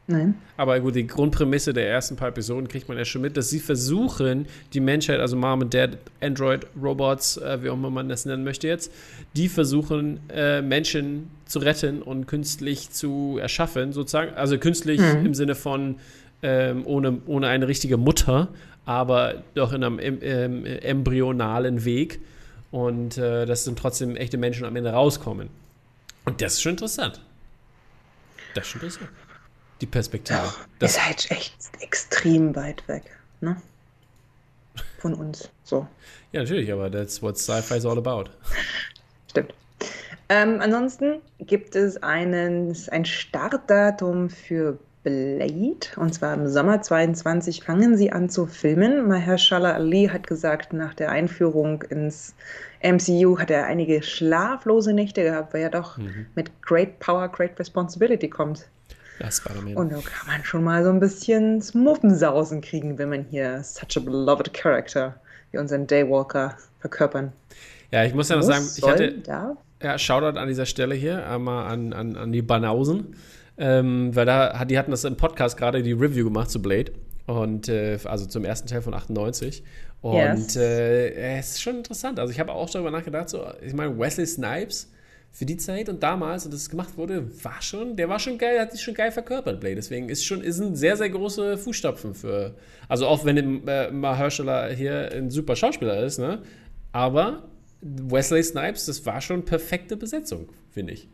Nein. 0.05 0.35
Aber 0.57 0.77
gut, 0.81 0.95
die 0.95 1.07
Grundprämisse 1.07 1.71
der 1.71 1.89
ersten 1.89 2.17
paar 2.17 2.27
Episoden 2.27 2.67
kriegt 2.67 2.89
man 2.89 2.97
ja 2.97 3.05
schon 3.05 3.21
mit, 3.21 3.37
dass 3.37 3.49
sie 3.49 3.61
versuchen, 3.61 4.47
die 4.73 4.81
Menschheit, 4.81 5.21
also 5.21 5.37
Mom 5.37 5.61
und 5.61 5.73
Dad, 5.73 5.97
Android, 6.19 6.67
Robots, 6.81 7.37
äh, 7.37 7.63
wie 7.63 7.69
auch 7.69 7.75
immer 7.75 7.89
man 7.89 8.09
das 8.09 8.25
nennen 8.25 8.43
möchte 8.43 8.67
jetzt, 8.67 8.91
die 9.37 9.47
versuchen, 9.47 10.19
äh, 10.27 10.61
Menschen 10.61 11.29
zu 11.45 11.59
retten 11.59 12.01
und 12.01 12.27
künstlich 12.27 12.89
zu 12.89 13.37
erschaffen, 13.41 13.93
sozusagen. 13.93 14.33
Also 14.35 14.57
künstlich 14.57 14.99
mhm. 14.99 15.27
im 15.27 15.33
Sinne 15.35 15.55
von 15.55 15.95
ähm, 16.41 16.85
ohne, 16.85 17.19
ohne 17.27 17.47
eine 17.47 17.69
richtige 17.69 17.95
Mutter, 17.95 18.49
aber 18.83 19.35
doch 19.55 19.71
in 19.71 19.85
einem 19.85 19.99
ähm, 20.01 20.65
embryonalen 20.65 21.85
Weg 21.85 22.19
und 22.73 23.19
äh, 23.19 23.45
dass 23.45 23.65
dann 23.65 23.75
trotzdem 23.75 24.15
echte 24.15 24.37
Menschen 24.37 24.65
am 24.65 24.75
Ende 24.75 24.91
rauskommen. 24.91 25.49
Und 26.25 26.41
das 26.41 26.53
ist 26.53 26.63
schon 26.63 26.71
interessant. 26.71 27.21
Das 28.55 28.65
ist 28.65 28.71
schon 28.71 28.81
interessant. 28.81 29.09
Die 29.79 29.85
Perspektive. 29.85 30.39
Ja, 30.39 30.55
das 30.79 30.91
ist 30.93 31.05
halt 31.05 31.31
echt 31.31 31.53
extrem 31.81 32.55
weit 32.55 32.85
weg, 32.87 33.03
ne? 33.41 33.57
Von 34.97 35.13
uns. 35.13 35.49
So. 35.63 35.87
Ja, 36.31 36.41
natürlich, 36.41 36.73
aber 36.73 36.91
that's 36.91 37.21
what 37.21 37.37
Sci-Fi 37.37 37.75
is 37.75 37.85
all 37.85 37.99
about. 37.99 38.31
Stimmt. 39.29 39.53
Ähm, 40.29 40.59
ansonsten 40.59 41.21
gibt 41.41 41.75
es 41.75 42.01
einen, 42.01 42.75
ein 42.89 43.05
Startdatum 43.05 44.31
für 44.31 44.79
Blade. 45.03 45.87
Und 45.97 46.13
zwar 46.13 46.33
im 46.33 46.47
Sommer 46.47 46.81
22 46.81 47.63
fangen 47.63 47.97
sie 47.97 48.11
an 48.11 48.29
zu 48.29 48.45
filmen. 48.45 49.07
Mahershala 49.07 49.73
Ali 49.73 50.09
hat 50.11 50.27
gesagt, 50.27 50.73
nach 50.73 50.93
der 50.93 51.11
Einführung 51.11 51.81
ins 51.83 52.33
MCU 52.81 53.37
hat 53.37 53.51
er 53.51 53.65
einige 53.65 54.01
schlaflose 54.01 54.93
Nächte 54.93 55.23
gehabt, 55.23 55.53
weil 55.53 55.61
er 55.61 55.69
doch 55.69 55.97
mhm. 55.97 56.27
mit 56.35 56.61
Great 56.61 56.99
Power, 56.99 57.27
Great 57.27 57.59
Responsibility 57.59 58.29
kommt. 58.29 58.67
Ja, 59.19 59.29
Spider-Man. 59.29 59.75
Und 59.75 59.91
da 59.91 59.97
kann 59.97 60.27
man 60.27 60.43
schon 60.43 60.63
mal 60.63 60.83
so 60.83 60.89
ein 60.89 60.99
bisschen 60.99 61.63
Muffensausen 61.73 62.61
kriegen, 62.61 62.97
wenn 62.97 63.09
man 63.09 63.25
hier 63.29 63.61
such 63.63 63.97
a 63.97 63.99
beloved 63.99 64.53
character 64.53 65.15
wie 65.51 65.59
unseren 65.59 65.85
Daywalker 65.85 66.57
verkörpern. 66.79 67.31
Ja, 67.91 68.03
ich 68.03 68.13
muss 68.13 68.29
ja 68.29 68.37
noch 68.37 68.43
sagen, 68.43 68.67
ich 68.75 68.83
hatte. 68.83 69.19
Da? 69.19 69.55
Ja, 69.81 69.97
Shoutout 69.99 70.39
an 70.39 70.47
dieser 70.47 70.65
Stelle 70.65 70.95
hier 70.95 71.27
einmal 71.27 71.71
an, 71.71 71.93
an, 71.93 72.15
an 72.15 72.31
die 72.31 72.41
Banausen. 72.41 73.15
Ähm, 73.57 74.15
weil 74.15 74.25
da, 74.25 74.65
die 74.65 74.77
hatten 74.77 74.91
das 74.91 75.03
im 75.03 75.15
Podcast 75.15 75.57
gerade 75.57 75.83
die 75.83 75.91
Review 75.91 76.25
gemacht 76.25 76.49
zu 76.49 76.61
Blade. 76.61 76.91
Und 77.25 77.69
äh, 77.69 77.97
also 78.03 78.25
zum 78.25 78.43
ersten 78.43 78.67
Teil 78.67 78.81
von 78.81 78.93
98. 78.93 79.63
Und 80.01 80.15
yes. 80.15 80.55
äh, 80.57 81.37
es 81.37 81.51
ist 81.51 81.61
schon 81.61 81.77
interessant. 81.77 82.19
Also 82.19 82.31
ich 82.31 82.39
habe 82.39 82.51
auch 82.51 82.69
darüber 82.69 82.91
nachgedacht, 82.91 83.29
so, 83.29 83.45
ich 83.61 83.73
meine, 83.73 83.97
Wesley 83.97 84.25
Snipes 84.25 84.91
für 85.31 85.45
die 85.45 85.57
Zeit 85.57 85.89
und 85.89 86.03
damals, 86.03 86.45
und 86.45 86.53
das 86.53 86.69
gemacht 86.69 86.97
wurde, 86.97 87.27
war 87.43 87.61
schon, 87.61 87.95
der 87.95 88.07
war 88.09 88.19
schon 88.19 88.37
geil, 88.37 88.59
hat 88.59 88.71
sich 88.71 88.81
schon 88.81 88.93
geil 88.93 89.11
verkörpert, 89.11 89.59
Blade. 89.61 89.75
Deswegen 89.75 90.09
ist 90.09 90.25
schon, 90.25 90.41
ist 90.41 90.59
ein 90.59 90.75
sehr, 90.75 90.97
sehr 90.97 91.09
große 91.09 91.57
Fußstapfen 91.57 92.13
für. 92.13 92.55
Also 92.87 93.07
auch 93.07 93.23
wenn 93.25 93.67
äh, 93.67 93.89
Mahershala 93.91 94.67
hier 94.67 95.11
ein 95.11 95.31
super 95.31 95.55
Schauspieler 95.55 96.03
ist, 96.03 96.19
ne? 96.19 96.43
Aber 96.91 97.43
Wesley 97.81 98.43
Snipes, 98.43 98.85
das 98.85 99.05
war 99.05 99.21
schon 99.21 99.43
perfekte 99.43 99.97
Besetzung, 99.97 100.49
finde 100.69 100.93
ich. 100.93 101.07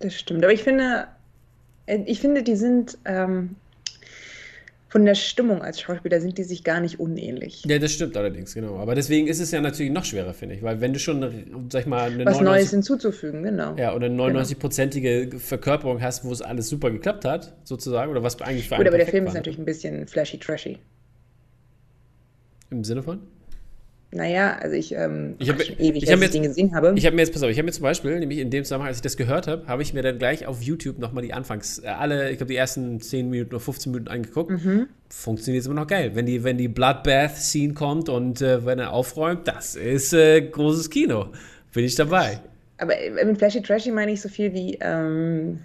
Das 0.00 0.14
stimmt. 0.14 0.44
Aber 0.44 0.52
ich 0.52 0.62
finde, 0.62 1.06
ich 1.86 2.20
finde, 2.20 2.42
die 2.42 2.56
sind 2.56 2.98
ähm, 3.04 3.56
von 4.94 5.04
der 5.04 5.16
Stimmung 5.16 5.60
als 5.60 5.80
Schauspieler 5.80 6.20
sind 6.20 6.38
die 6.38 6.44
sich 6.44 6.62
gar 6.62 6.78
nicht 6.78 7.00
unähnlich. 7.00 7.64
Ja, 7.66 7.80
das 7.80 7.90
stimmt 7.90 8.16
allerdings, 8.16 8.54
genau. 8.54 8.76
Aber 8.76 8.94
deswegen 8.94 9.26
ist 9.26 9.40
es 9.40 9.50
ja 9.50 9.60
natürlich 9.60 9.90
noch 9.90 10.04
schwerer, 10.04 10.32
finde 10.34 10.54
ich, 10.54 10.62
weil 10.62 10.80
wenn 10.80 10.92
du 10.92 11.00
schon, 11.00 11.20
sag 11.68 11.80
ich 11.80 11.86
mal, 11.88 12.12
eine 12.12 12.24
was 12.24 12.34
99, 12.34 12.42
Neues 12.44 12.70
hinzuzufügen, 12.70 13.42
genau. 13.42 13.74
Ja, 13.76 13.92
oder 13.92 14.06
eine 14.06 14.22
99-prozentige 14.22 15.26
genau. 15.26 15.38
Verkörperung 15.40 16.00
hast, 16.00 16.24
wo 16.24 16.30
es 16.30 16.42
alles 16.42 16.68
super 16.68 16.92
geklappt 16.92 17.24
hat, 17.24 17.56
sozusagen, 17.64 18.08
oder 18.12 18.22
was 18.22 18.40
eigentlich 18.40 18.68
für 18.68 18.76
Gut, 18.76 18.86
aber 18.86 18.98
der 18.98 19.08
Film 19.08 19.24
war. 19.24 19.32
ist 19.32 19.34
natürlich 19.34 19.58
ein 19.58 19.64
bisschen 19.64 20.06
flashy 20.06 20.38
trashy. 20.38 20.78
Im 22.70 22.84
Sinne 22.84 23.02
von? 23.02 23.18
Naja, 24.14 24.56
also 24.60 24.76
ich, 24.76 24.92
ähm, 24.92 25.34
ich 25.40 25.48
habe 25.48 25.64
ewig, 25.64 26.04
ich 26.04 26.12
hab 26.12 26.20
jetzt, 26.20 26.34
den 26.34 26.44
gesehen 26.44 26.72
habe. 26.72 26.94
Ich 26.94 27.04
habe 27.04 27.16
mir 27.16 27.22
jetzt, 27.22 27.32
pass 27.32 27.42
auf, 27.42 27.50
ich 27.50 27.58
habe 27.58 27.66
mir 27.66 27.72
zum 27.72 27.82
Beispiel, 27.82 28.16
nämlich 28.20 28.38
in 28.38 28.48
dem 28.48 28.62
Zusammenhang, 28.62 28.88
als 28.88 28.98
ich 28.98 29.02
das 29.02 29.16
gehört 29.16 29.48
habe, 29.48 29.66
habe 29.66 29.82
ich 29.82 29.92
mir 29.92 30.02
dann 30.02 30.18
gleich 30.18 30.46
auf 30.46 30.62
YouTube 30.62 31.00
nochmal 31.00 31.24
die 31.24 31.32
Anfangs, 31.32 31.80
äh, 31.80 31.88
alle, 31.88 32.30
ich 32.30 32.36
glaube, 32.36 32.52
die 32.52 32.56
ersten 32.56 33.00
10 33.00 33.28
Minuten 33.28 33.50
oder 33.50 33.60
15 33.60 33.90
Minuten 33.90 34.08
angeguckt. 34.08 34.52
Mhm. 34.52 34.86
Funktioniert 35.08 35.62
jetzt 35.62 35.66
immer 35.66 35.80
noch 35.80 35.88
geil. 35.88 36.12
Wenn 36.14 36.26
die, 36.26 36.44
wenn 36.44 36.56
die 36.56 36.68
Bloodbath-Scene 36.68 37.74
kommt 37.74 38.08
und 38.08 38.40
äh, 38.40 38.64
wenn 38.64 38.78
er 38.78 38.92
aufräumt, 38.92 39.48
das 39.48 39.74
ist 39.74 40.12
äh, 40.12 40.42
großes 40.42 40.90
Kino. 40.90 41.32
Bin 41.72 41.84
ich 41.84 41.96
dabei. 41.96 42.38
Aber 42.78 42.96
äh, 42.96 43.24
mit 43.24 43.38
Flashy 43.38 43.62
Trashy 43.62 43.90
meine 43.90 44.12
ich 44.12 44.20
so 44.20 44.28
viel 44.28 44.54
wie, 44.54 44.78
ähm, 44.80 45.58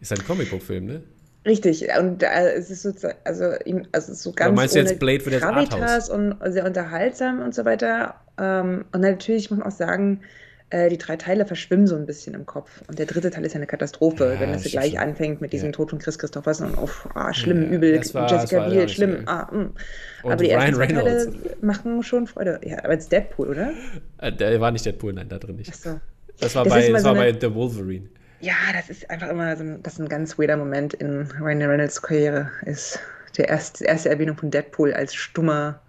Ist 0.00 0.12
ein 0.12 0.22
Comicbook-Film, 0.22 0.84
ne? 0.84 1.02
Richtig, 1.46 1.88
und 1.98 2.22
äh, 2.22 2.52
es 2.52 2.70
ist 2.70 2.82
so, 2.82 3.08
also, 3.24 3.52
also 3.92 4.14
so 4.14 4.32
ganz 4.32 4.54
meinst 4.54 4.74
du 4.74 4.80
jetzt 4.80 4.98
Blade 4.98 5.20
für 5.20 5.30
das 5.30 5.40
Gravitas 5.40 6.10
und 6.10 6.36
sehr 6.46 6.66
unterhaltsam 6.66 7.40
und 7.40 7.54
so 7.54 7.64
weiter. 7.64 8.16
Ähm, 8.38 8.84
und 8.92 9.00
natürlich 9.00 9.50
muss 9.50 9.58
man 9.58 9.68
auch 9.68 9.74
sagen, 9.74 10.20
äh, 10.68 10.90
die 10.90 10.98
drei 10.98 11.16
Teile 11.16 11.46
verschwimmen 11.46 11.86
so 11.86 11.96
ein 11.96 12.04
bisschen 12.04 12.34
im 12.34 12.44
Kopf. 12.44 12.82
Und 12.88 12.98
der 12.98 13.06
dritte 13.06 13.30
Teil 13.30 13.44
ist 13.44 13.54
ja 13.54 13.56
eine 13.56 13.66
Katastrophe, 13.66 14.34
ja, 14.34 14.40
wenn 14.40 14.52
das 14.52 14.64
gleich 14.64 14.92
schon. 14.92 15.00
anfängt 15.00 15.40
mit 15.40 15.52
diesem 15.54 15.68
ja. 15.68 15.72
Tod 15.72 15.90
von 15.90 15.98
Chris 15.98 16.18
Christopherson 16.18 16.74
und 16.74 16.78
oh, 16.78 16.88
ah, 17.14 17.32
schlimm, 17.32 17.62
ja, 17.62 17.68
übel, 17.70 18.14
war, 18.14 18.30
Jessica 18.30 18.68
Biel, 18.68 18.88
schlimm. 18.88 19.22
Ah, 19.24 19.50
mm. 19.50 19.74
aber 20.22 20.36
die 20.36 20.52
Ryan 20.52 20.78
ersten 20.78 20.94
Teile 20.94 21.32
machen 21.62 22.02
schon 22.02 22.26
Freude. 22.26 22.60
Ja, 22.64 22.84
aber 22.84 22.92
jetzt 22.92 23.10
Deadpool, 23.10 23.48
oder? 23.48 23.72
Äh, 24.18 24.32
der 24.32 24.60
war 24.60 24.70
nicht 24.70 24.84
Deadpool, 24.84 25.14
nein, 25.14 25.28
da 25.28 25.38
drin 25.38 25.56
nicht. 25.56 25.72
Ach 25.72 25.78
so. 25.78 26.00
Das 26.38 26.54
war, 26.54 26.64
das 26.64 26.72
bei, 26.72 26.92
das 26.92 27.04
war 27.04 27.14
so 27.14 27.20
bei 27.20 27.36
The 27.38 27.54
Wolverine. 27.54 28.08
Ja, 28.40 28.54
das 28.72 28.88
ist 28.90 29.10
einfach 29.10 29.28
immer 29.28 29.56
so 29.56 29.64
ein, 29.64 29.82
das 29.82 29.98
ein 29.98 30.08
ganz 30.08 30.38
weirder 30.38 30.56
Moment 30.56 30.94
in 30.94 31.30
Ryan 31.40 31.62
Reynolds 31.62 32.00
Karriere, 32.00 32.50
ist 32.64 32.98
der 33.36 33.48
erste, 33.48 33.84
erste 33.84 34.08
Erwähnung 34.08 34.36
von 34.36 34.50
Deadpool 34.50 34.92
als 34.92 35.14
stummer 35.14 35.80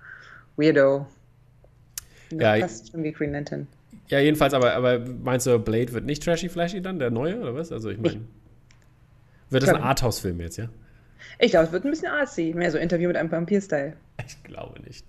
Weirdo. 0.57 1.07
Ja, 2.31 2.57
fast 2.57 2.91
schon 2.91 3.03
wie 3.03 3.11
Green 3.11 3.31
Lantern. 3.33 3.67
Ja, 4.07 4.19
jedenfalls, 4.19 4.53
aber, 4.53 4.73
aber 4.73 4.99
meinst 4.99 5.47
du, 5.47 5.57
Blade 5.59 5.93
wird 5.93 6.05
nicht 6.05 6.23
trashy 6.23 6.49
flashy 6.49 6.81
dann, 6.81 6.99
der 6.99 7.09
neue, 7.09 7.39
oder 7.39 7.55
was? 7.55 7.71
Also 7.71 7.89
ich 7.89 7.97
meine, 7.97 8.21
wird 9.49 9.63
das 9.63 9.69
ein 9.69 9.81
Arthouse-Film 9.81 10.39
jetzt, 10.41 10.57
ja? 10.57 10.69
Ich 11.39 11.51
glaube, 11.51 11.67
es 11.67 11.71
wird 11.71 11.85
ein 11.85 11.91
bisschen 11.91 12.09
artsy, 12.09 12.53
mehr 12.55 12.71
so 12.71 12.77
Interview 12.77 13.07
mit 13.07 13.17
einem 13.17 13.31
Vampir-Style. 13.31 13.93
Ich 14.27 14.43
glaube 14.43 14.79
nicht. 14.83 15.03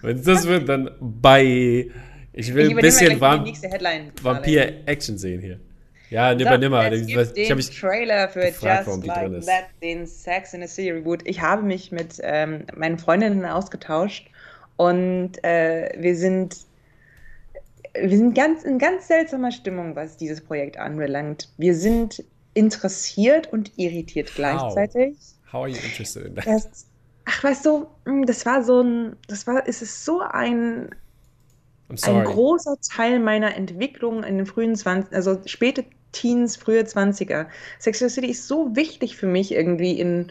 Wenn 0.00 0.16
es 0.16 0.24
das 0.24 0.46
wird, 0.46 0.66
dann 0.66 0.90
bye. 1.00 1.90
Ich 2.32 2.54
will 2.54 2.68
ich 2.68 2.70
ein 2.70 2.76
bisschen 2.76 3.20
Vampir-Action 3.20 5.18
sehen 5.18 5.42
hier. 5.42 5.60
Ja, 6.12 6.34
nimmer, 6.34 6.52
so, 6.52 6.58
nimmer. 6.58 6.92
Ich, 6.92 7.06
gibt 7.06 7.38
ich, 7.38 7.48
den 7.48 7.58
ich 7.58 7.80
Trailer 7.80 8.28
für 8.28 8.40
gefragt, 8.40 8.86
Just 8.86 9.06
Like 9.06 9.40
That, 9.46 9.64
den 9.82 10.06
Sex 10.06 10.52
in 10.52 10.60
the 10.60 10.66
City 10.66 10.90
Reboot. 10.90 11.22
Ich 11.24 11.40
habe 11.40 11.62
mich 11.62 11.90
mit 11.90 12.20
ähm, 12.22 12.66
meinen 12.76 12.98
Freundinnen 12.98 13.46
ausgetauscht 13.46 14.28
und 14.76 15.42
äh, 15.42 15.90
wir 15.96 16.14
sind 16.14 16.56
wir 17.94 18.16
sind 18.16 18.34
ganz 18.34 18.62
in 18.64 18.78
ganz 18.78 19.08
seltsamer 19.08 19.52
Stimmung, 19.52 19.96
was 19.96 20.18
dieses 20.18 20.42
Projekt 20.42 20.76
anbelangt. 20.76 21.48
Wir 21.56 21.74
sind 21.74 22.22
interessiert 22.52 23.50
und 23.50 23.72
irritiert 23.78 24.34
gleichzeitig. 24.34 25.16
How, 25.46 25.52
How 25.52 25.60
are 25.62 25.68
you 25.68 25.76
interested 25.76 26.26
in 26.26 26.34
that? 26.34 26.46
Das, 26.46 26.86
ach, 27.24 27.44
weißt 27.44 27.64
du, 27.64 27.86
hm, 28.04 28.26
das 28.26 28.44
war 28.44 28.62
so 28.62 28.82
ein, 28.82 29.16
das 29.28 29.46
war, 29.46 29.66
es 29.66 29.80
ist 29.80 30.04
so 30.04 30.20
ein, 30.20 30.90
ein 31.88 32.24
großer 32.24 32.76
Teil 32.94 33.18
meiner 33.18 33.56
Entwicklung 33.56 34.24
in 34.24 34.36
den 34.36 34.46
frühen 34.46 34.76
20, 34.76 35.14
also 35.14 35.40
späte 35.46 35.84
Teens, 36.12 36.56
frühe 36.56 36.82
20er. 36.82 37.46
Sex 37.78 38.02
and 38.02 38.10
the 38.10 38.14
City 38.14 38.30
ist 38.30 38.46
so 38.46 38.76
wichtig 38.76 39.16
für 39.16 39.26
mich 39.26 39.52
irgendwie 39.52 39.98
in, 39.98 40.28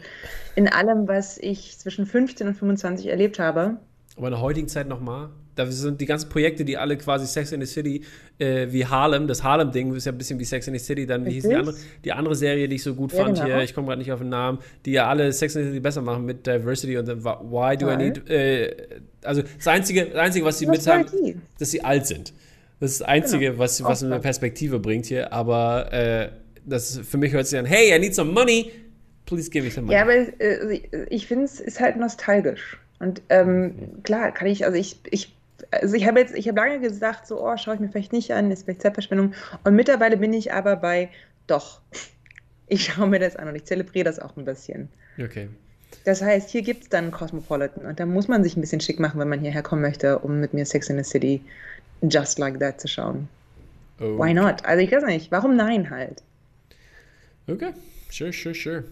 in 0.54 0.68
allem, 0.68 1.08
was 1.08 1.38
ich 1.38 1.78
zwischen 1.78 2.06
15 2.06 2.48
und 2.48 2.54
25 2.54 3.08
erlebt 3.08 3.38
habe. 3.38 3.78
Aber 4.16 4.28
in 4.28 4.32
der 4.32 4.40
heutigen 4.40 4.68
Zeit 4.68 4.88
nochmal, 4.88 5.30
da 5.54 5.66
sind 5.66 6.00
die 6.00 6.06
ganzen 6.06 6.28
Projekte, 6.28 6.64
die 6.64 6.76
alle 6.76 6.96
quasi 6.96 7.26
Sex 7.26 7.52
in 7.52 7.60
the 7.60 7.66
City, 7.66 8.02
äh, 8.38 8.68
wie 8.70 8.86
Harlem, 8.86 9.26
das 9.26 9.42
Harlem-Ding 9.42 9.94
ist 9.94 10.06
ja 10.06 10.12
ein 10.12 10.18
bisschen 10.18 10.38
wie 10.38 10.44
Sex 10.44 10.66
in 10.66 10.74
the 10.74 10.78
City, 10.78 11.06
dann 11.06 11.26
wie 11.26 11.32
hieß 11.32 11.48
die 11.48 11.54
andere, 11.54 11.76
die 12.04 12.12
andere 12.12 12.34
Serie, 12.34 12.68
die 12.68 12.76
ich 12.76 12.82
so 12.82 12.94
gut 12.94 13.12
ja, 13.12 13.24
fand 13.24 13.36
genau. 13.36 13.46
hier, 13.46 13.62
ich 13.62 13.74
komme 13.74 13.88
gerade 13.88 13.98
nicht 13.98 14.12
auf 14.12 14.20
den 14.20 14.30
Namen, 14.30 14.58
die 14.86 14.92
ja 14.92 15.08
alle 15.08 15.32
Sex 15.32 15.54
in 15.56 15.62
the 15.62 15.68
City 15.68 15.80
besser 15.80 16.02
machen 16.02 16.24
mit 16.24 16.46
Diversity 16.46 16.96
und 16.96 17.06
dann 17.06 17.24
Why 17.24 17.76
do 17.76 17.86
Toll. 17.86 17.94
I 17.94 17.96
need, 17.96 18.30
äh, 18.30 18.76
also 19.22 19.42
das 19.42 19.66
Einzige, 19.66 20.06
das 20.06 20.16
Einzige, 20.16 20.44
was 20.44 20.58
sie 20.58 20.66
mit 20.66 20.86
haben, 20.86 21.06
dass 21.58 21.70
sie 21.70 21.84
alt 21.84 22.06
sind. 22.06 22.32
Das 22.82 22.90
ist 22.90 23.00
das 23.02 23.08
Einzige, 23.08 23.50
genau. 23.50 23.58
was, 23.60 23.84
was 23.84 24.02
eine 24.02 24.18
Perspektive 24.18 24.80
bringt 24.80 25.06
hier, 25.06 25.32
aber 25.32 25.92
äh, 25.92 26.30
das 26.66 26.98
für 26.98 27.16
mich 27.16 27.32
hört 27.32 27.46
sich 27.46 27.56
an, 27.56 27.64
hey, 27.64 27.94
I 27.94 28.00
need 28.00 28.12
some 28.12 28.32
money, 28.32 28.72
please 29.24 29.48
give 29.48 29.64
me 29.64 29.70
some 29.70 29.86
money. 29.86 29.96
Ja, 29.96 30.02
aber 30.02 30.40
äh, 30.40 31.06
ich 31.08 31.28
finde 31.28 31.44
es 31.44 31.60
ist 31.60 31.78
halt 31.78 31.96
nostalgisch. 31.96 32.80
Und 32.98 33.22
ähm, 33.28 34.02
klar, 34.02 34.32
kann 34.32 34.48
ich, 34.48 34.64
also 34.64 34.76
ich, 34.76 34.98
ich 35.08 35.32
also 35.70 35.94
ich 35.94 36.08
habe 36.08 36.18
jetzt, 36.18 36.34
ich 36.34 36.48
habe 36.48 36.58
lange 36.58 36.80
gesagt, 36.80 37.28
so, 37.28 37.40
oh, 37.40 37.56
schaue 37.56 37.74
ich 37.74 37.80
mir 37.80 37.88
vielleicht 37.88 38.12
nicht 38.12 38.32
an, 38.32 38.50
ist 38.50 38.64
vielleicht 38.64 38.82
Zeitverschwendung. 38.82 39.32
Und 39.62 39.76
mittlerweile 39.76 40.16
bin 40.16 40.32
ich 40.32 40.52
aber 40.52 40.74
bei, 40.74 41.08
doch, 41.46 41.80
ich 42.66 42.82
schaue 42.86 43.06
mir 43.06 43.20
das 43.20 43.36
an 43.36 43.46
und 43.46 43.54
ich 43.54 43.64
zelebriere 43.64 44.06
das 44.06 44.18
auch 44.18 44.36
ein 44.36 44.44
bisschen. 44.44 44.88
Okay. 45.22 45.48
Das 46.04 46.20
heißt, 46.20 46.50
hier 46.50 46.62
gibt 46.62 46.82
es 46.82 46.88
dann 46.88 47.12
Cosmopolitan 47.12 47.86
und 47.86 48.00
da 48.00 48.06
muss 48.06 48.26
man 48.26 48.42
sich 48.42 48.56
ein 48.56 48.60
bisschen 48.60 48.80
schick 48.80 48.98
machen, 48.98 49.20
wenn 49.20 49.28
man 49.28 49.38
hierher 49.38 49.62
kommen 49.62 49.82
möchte, 49.82 50.18
um 50.18 50.40
mit 50.40 50.52
mir 50.52 50.66
Sex 50.66 50.88
in 50.88 50.96
the 50.96 51.04
City 51.04 51.42
just 52.02 52.38
like 52.38 52.58
that 52.58 52.80
zu 52.80 52.88
schauen. 52.88 53.28
Okay. 53.98 54.18
Why 54.18 54.34
not? 54.34 54.64
Also 54.64 54.82
ich 54.82 54.90
weiß 54.90 55.04
nicht, 55.04 55.30
warum 55.30 55.56
nein 55.56 55.90
halt? 55.90 56.22
Okay, 57.46 57.72
sure, 58.10 58.32
sure, 58.32 58.54
sure. 58.54 58.84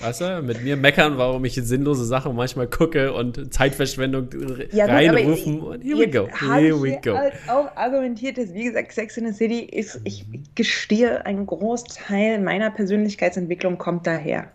Weißt 0.00 0.20
du, 0.20 0.42
mit 0.42 0.62
mir 0.62 0.76
meckern, 0.76 1.18
warum 1.18 1.44
ich 1.44 1.54
sinnlose 1.54 2.04
Sachen 2.04 2.36
manchmal 2.36 2.68
gucke 2.68 3.12
und 3.12 3.52
Zeitverschwendung 3.52 4.28
ja, 4.70 4.86
reinrufen. 4.86 5.60
und 5.60 5.82
here 5.82 5.98
we 5.98 6.08
go. 6.08 6.28
Here 6.28 6.80
we 6.80 7.00
go. 7.02 7.16
Auch 7.48 7.76
argumentiert, 7.76 8.38
dass, 8.38 8.54
wie 8.54 8.64
gesagt, 8.64 8.92
Sex 8.92 9.16
in 9.16 9.26
the 9.26 9.32
City 9.32 9.58
ist, 9.58 10.00
ich 10.04 10.24
gestehe, 10.54 11.26
ein 11.26 11.46
Großteil 11.46 12.40
meiner 12.40 12.70
Persönlichkeitsentwicklung 12.70 13.76
kommt 13.76 14.06
daher. 14.06 14.52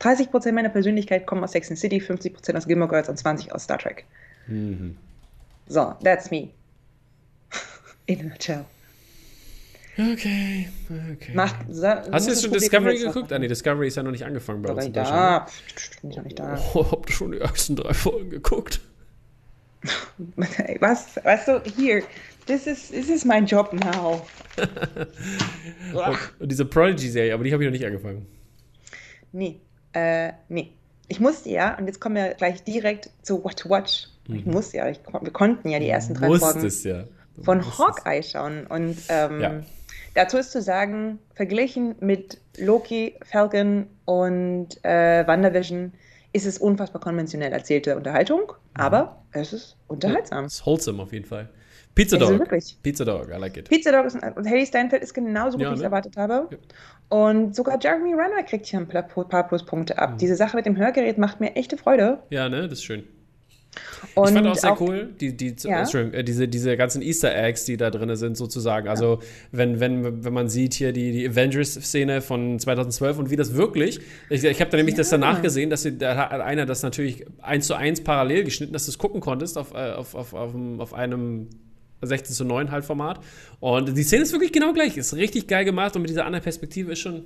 30% 0.00 0.52
meiner 0.52 0.70
Persönlichkeit 0.70 1.26
kommen 1.26 1.44
aus 1.44 1.52
Sex 1.52 1.68
in 1.68 1.76
the 1.76 1.80
City, 1.80 1.98
50% 1.98 2.56
aus 2.56 2.66
Gilmore 2.66 2.88
Girls 2.88 3.10
und 3.10 3.18
20% 3.20 3.50
aus 3.50 3.64
Star 3.64 3.78
Trek. 3.78 4.04
Mhm. 4.46 4.96
So, 5.68 5.94
that's 6.02 6.30
me. 6.30 6.54
In 8.06 8.20
a 8.20 8.22
nutshell. 8.24 8.66
Okay, 9.98 10.68
okay. 11.12 11.34
Macht, 11.34 11.56
Hast 11.66 12.26
du 12.26 12.30
jetzt 12.30 12.42
schon 12.42 12.52
Discovery 12.52 12.98
geguckt? 12.98 13.32
Ah, 13.32 13.38
nee, 13.38 13.48
Discovery 13.48 13.88
ist 13.88 13.96
ja 13.96 14.04
noch 14.04 14.12
nicht 14.12 14.24
angefangen 14.24 14.62
bei 14.62 14.70
uns. 14.70 14.84
Nicht 14.84 14.96
da. 14.96 15.46
Bin 16.02 16.10
ich 16.12 16.16
noch 16.16 16.24
nicht 16.24 16.38
da. 16.38 16.56
Oh, 16.74 16.88
habt 16.88 17.10
ihr 17.10 17.16
schon 17.16 17.32
die 17.32 17.40
ersten 17.40 17.74
drei 17.74 17.92
Folgen 17.92 18.30
geguckt? 18.30 18.80
Was? 20.80 21.16
Weißt 21.22 21.48
du, 21.48 21.62
hier, 21.76 22.04
this 22.46 22.68
is, 22.68 22.90
this 22.90 23.08
is 23.08 23.24
my 23.24 23.38
job 23.38 23.72
now. 23.72 24.24
und, 25.92 26.18
und, 26.38 26.50
diese 26.52 26.64
Prodigy-Serie, 26.64 27.34
aber 27.34 27.42
die 27.42 27.52
habe 27.52 27.64
ich 27.64 27.66
noch 27.66 27.72
nicht 27.72 27.86
angefangen. 27.86 28.26
Nee, 29.32 29.60
äh, 29.94 30.32
nee. 30.48 30.72
Ich 31.08 31.18
musste 31.18 31.48
ja, 31.50 31.76
und 31.76 31.86
jetzt 31.86 32.00
kommen 32.00 32.16
wir 32.16 32.34
gleich 32.34 32.62
direkt 32.62 33.10
zu 33.22 33.42
What 33.42 33.58
to 33.58 33.68
Watch. 33.68 34.08
Mhm. 34.28 34.36
Ich 34.36 34.46
musste 34.46 34.76
ja, 34.76 34.88
ich, 34.88 35.00
wir 35.20 35.32
konnten 35.32 35.68
ja 35.68 35.78
die 35.78 35.88
ersten 35.88 36.14
drei 36.14 36.28
Folgen 36.38 36.70
ja. 36.84 37.04
von 37.42 37.78
Hawkeye 37.78 38.22
schauen. 38.22 38.66
Und 38.66 38.98
ähm, 39.08 39.40
ja. 39.40 39.60
Dazu 40.14 40.38
ist 40.38 40.52
zu 40.52 40.62
sagen, 40.62 41.18
verglichen 41.34 41.96
mit 42.00 42.40
Loki, 42.56 43.14
Falcon 43.24 43.86
und 44.04 44.82
äh, 44.84 45.26
WandaVision 45.26 45.92
ist 46.32 46.46
es 46.46 46.58
unfassbar 46.58 47.00
konventionell 47.00 47.52
erzählte 47.52 47.96
Unterhaltung, 47.96 48.40
mhm. 48.40 48.80
aber 48.80 49.22
es 49.32 49.52
ist 49.52 49.76
unterhaltsam. 49.86 50.44
es 50.44 50.54
ist 50.54 50.66
wholesome 50.66 51.02
auf 51.02 51.12
jeden 51.12 51.24
Fall. 51.24 51.48
Pizza 51.94 52.16
Dog. 52.16 52.28
Also 52.28 52.40
wirklich. 52.40 52.78
Pizza 52.82 53.04
Dog, 53.04 53.28
I 53.28 53.38
like 53.38 53.56
it. 53.56 53.68
Pizza 53.68 53.90
Dog 53.90 54.06
ist, 54.06 54.14
und 54.14 54.46
Haley 54.46 54.66
Steinfeld 54.66 55.02
ist 55.02 55.14
genauso 55.14 55.56
gut, 55.56 55.62
ja, 55.62 55.70
wie 55.70 55.74
ich 55.74 55.78
es 55.78 55.80
ne? 55.80 55.86
erwartet 55.86 56.16
habe. 56.16 56.48
Ja. 56.50 56.58
Und 57.08 57.56
sogar 57.56 57.78
Jeremy 57.80 58.14
Renner 58.14 58.42
kriegt 58.44 58.66
hier 58.66 58.78
ein 58.78 58.88
paar 58.88 59.48
Pluspunkte 59.48 59.98
ab. 59.98 60.12
Mhm. 60.12 60.18
Diese 60.18 60.36
Sache 60.36 60.56
mit 60.56 60.66
dem 60.66 60.76
Hörgerät 60.76 61.18
macht 61.18 61.40
mir 61.40 61.56
echte 61.56 61.76
Freude. 61.76 62.22
Ja, 62.30 62.48
ne, 62.48 62.62
das 62.68 62.78
ist 62.78 62.84
schön. 62.84 63.04
Und 64.14 64.28
ich 64.28 64.34
fand 64.34 64.46
auch 64.46 64.54
sehr 64.56 64.72
auch, 64.72 64.80
cool, 64.80 65.10
die, 65.20 65.36
die, 65.36 65.54
ja. 65.62 65.82
äh, 65.82 66.24
diese, 66.24 66.48
diese 66.48 66.76
ganzen 66.76 67.02
Easter 67.02 67.34
Eggs, 67.34 67.64
die 67.64 67.76
da 67.76 67.90
drin 67.90 68.14
sind, 68.16 68.36
sozusagen. 68.36 68.88
Also, 68.88 69.14
ja. 69.14 69.28
wenn, 69.52 69.80
wenn, 69.80 70.24
wenn 70.24 70.32
man 70.32 70.48
sieht 70.48 70.74
hier 70.74 70.92
die, 70.92 71.12
die 71.12 71.28
Avengers-Szene 71.28 72.20
von 72.20 72.58
2012 72.58 73.18
und 73.18 73.30
wie 73.30 73.36
das 73.36 73.54
wirklich, 73.54 74.00
ich, 74.30 74.44
ich 74.44 74.60
habe 74.60 74.70
da 74.70 74.76
nämlich 74.76 74.94
ja. 74.94 74.98
das 74.98 75.10
danach 75.10 75.42
gesehen, 75.42 75.70
dass 75.70 75.88
da 75.98 76.16
hat 76.16 76.40
einer 76.40 76.66
das 76.66 76.82
natürlich 76.82 77.24
eins 77.40 77.66
zu 77.66 77.74
eins 77.74 78.02
parallel 78.02 78.44
geschnitten, 78.44 78.72
dass 78.72 78.86
du 78.86 78.90
es 78.90 78.98
gucken 78.98 79.20
konntest 79.20 79.56
auf, 79.56 79.72
äh, 79.74 79.92
auf, 79.92 80.14
auf, 80.14 80.34
auf, 80.34 80.54
auf 80.78 80.94
einem 80.94 81.48
16 82.02 82.34
zu 82.34 82.44
9 82.44 82.70
halt 82.70 82.84
Format. 82.84 83.20
Und 83.60 83.96
die 83.96 84.02
Szene 84.02 84.22
ist 84.22 84.32
wirklich 84.32 84.52
genau 84.52 84.72
gleich. 84.72 84.96
Ist 84.96 85.14
richtig 85.14 85.46
geil 85.46 85.64
gemacht 85.64 85.96
und 85.96 86.02
mit 86.02 86.10
dieser 86.10 86.26
anderen 86.26 86.42
Perspektive 86.42 86.92
ist 86.92 87.00
schon 87.00 87.24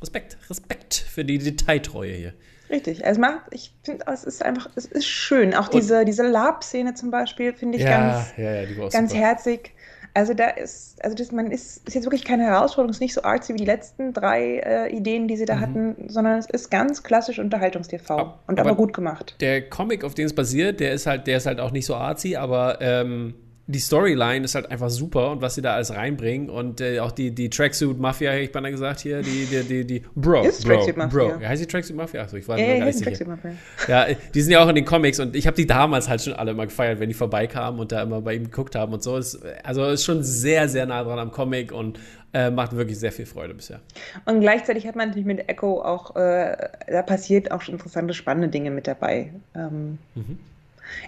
Respekt, 0.00 0.38
Respekt 0.48 0.94
für 0.94 1.24
die 1.24 1.38
Detailtreue 1.38 2.14
hier. 2.14 2.34
Richtig. 2.70 3.04
Es 3.04 3.18
macht, 3.18 3.42
ich 3.50 3.72
finde, 3.82 4.04
es 4.12 4.24
ist 4.24 4.44
einfach, 4.44 4.68
es 4.74 4.84
ist 4.84 5.06
schön. 5.06 5.54
Auch 5.54 5.68
diese, 5.68 6.04
diese 6.04 6.26
Lab-Szene 6.26 6.94
zum 6.94 7.10
Beispiel 7.10 7.52
finde 7.52 7.78
ich 7.78 7.84
ja, 7.84 7.90
ganz, 7.90 8.36
ja, 8.36 8.62
ja, 8.62 8.88
ganz 8.90 9.14
herzig. 9.14 9.72
Also 10.14 10.34
da 10.34 10.48
ist, 10.48 11.02
also 11.04 11.14
das, 11.14 11.30
man 11.32 11.50
ist, 11.50 11.86
ist 11.86 11.94
jetzt 11.94 12.04
wirklich 12.04 12.24
keine 12.24 12.44
Herausforderung, 12.44 12.90
es 12.90 12.96
ist 12.96 13.00
nicht 13.00 13.14
so 13.14 13.22
artsy 13.22 13.54
wie 13.54 13.58
die 13.58 13.64
letzten 13.64 14.12
drei 14.12 14.58
äh, 14.58 14.96
Ideen, 14.96 15.28
die 15.28 15.36
sie 15.36 15.44
da 15.44 15.56
mhm. 15.56 15.60
hatten, 15.60 16.08
sondern 16.08 16.38
es 16.38 16.46
ist 16.46 16.70
ganz 16.70 17.02
klassisch 17.02 17.38
Unterhaltungstv 17.38 18.10
und 18.46 18.58
aber, 18.58 18.70
aber 18.70 18.74
gut 18.74 18.92
gemacht. 18.92 19.36
Der 19.40 19.68
Comic, 19.68 20.04
auf 20.04 20.14
dem 20.14 20.26
es 20.26 20.34
basiert, 20.34 20.80
der 20.80 20.92
ist 20.92 21.06
halt, 21.06 21.26
der 21.26 21.36
ist 21.36 21.46
halt 21.46 21.60
auch 21.60 21.70
nicht 21.70 21.86
so 21.86 21.94
artsy, 21.94 22.36
aber 22.36 22.80
ähm, 22.80 23.34
die 23.70 23.80
Storyline 23.80 24.46
ist 24.46 24.54
halt 24.54 24.70
einfach 24.70 24.88
super 24.88 25.30
und 25.30 25.42
was 25.42 25.54
sie 25.54 25.60
da 25.60 25.74
alles 25.74 25.94
reinbringen 25.94 26.48
und 26.48 26.80
äh, 26.80 27.00
auch 27.00 27.12
die, 27.12 27.32
die 27.32 27.50
Tracksuit 27.50 27.98
Mafia, 27.98 28.30
hätte 28.30 28.44
ich 28.44 28.52
beinahe 28.52 28.70
gesagt 28.72 29.00
hier, 29.00 29.20
die, 29.20 29.44
die, 29.44 29.62
die, 29.62 29.84
die 29.84 30.02
Bro, 30.14 30.44
ist 30.44 30.64
Bro, 30.64 30.72
Tracksuit 30.72 30.96
Mafia. 30.96 31.18
Bro. 31.18 31.40
Ja, 31.42 31.48
heißt 31.50 31.62
die 31.62 31.66
Tracksuit 31.66 31.94
Mafia? 31.94 32.22
Achso, 32.22 32.38
ich 32.38 32.48
war 32.48 32.58
ja, 32.58 32.78
gar 32.78 32.86
nicht 32.86 32.98
sicher. 32.98 33.26
Mafia. 33.26 33.52
Ja, 33.86 34.06
die 34.34 34.40
sind 34.40 34.52
ja 34.52 34.64
auch 34.64 34.68
in 34.68 34.74
den 34.74 34.86
Comics 34.86 35.20
und 35.20 35.36
ich 35.36 35.46
habe 35.46 35.54
die 35.54 35.66
damals 35.66 36.08
halt 36.08 36.22
schon 36.22 36.32
alle 36.32 36.52
immer 36.52 36.64
gefeiert, 36.64 36.98
wenn 36.98 37.10
die 37.10 37.14
vorbeikamen 37.14 37.78
und 37.78 37.92
da 37.92 38.02
immer 38.02 38.22
bei 38.22 38.36
ihm 38.36 38.44
geguckt 38.44 38.74
haben 38.74 38.94
und 38.94 39.02
so. 39.02 39.18
Ist, 39.18 39.38
also 39.62 39.84
ist 39.84 40.04
schon 40.04 40.24
sehr, 40.24 40.66
sehr 40.70 40.86
nah 40.86 41.04
dran 41.04 41.18
am 41.18 41.30
Comic 41.30 41.70
und 41.70 42.00
äh, 42.32 42.50
macht 42.50 42.74
wirklich 42.74 42.98
sehr 42.98 43.12
viel 43.12 43.26
Freude 43.26 43.52
bisher. 43.52 43.80
Und 44.24 44.40
gleichzeitig 44.40 44.86
hat 44.86 44.96
man 44.96 45.08
natürlich 45.08 45.26
mit 45.26 45.46
Echo 45.50 45.82
auch, 45.82 46.16
äh, 46.16 46.56
da 46.86 47.02
passiert 47.02 47.50
auch 47.50 47.60
schon 47.60 47.74
interessante, 47.74 48.14
spannende 48.14 48.48
Dinge 48.48 48.70
mit 48.70 48.86
dabei. 48.86 49.30
Ähm, 49.54 49.98
mhm. 50.14 50.38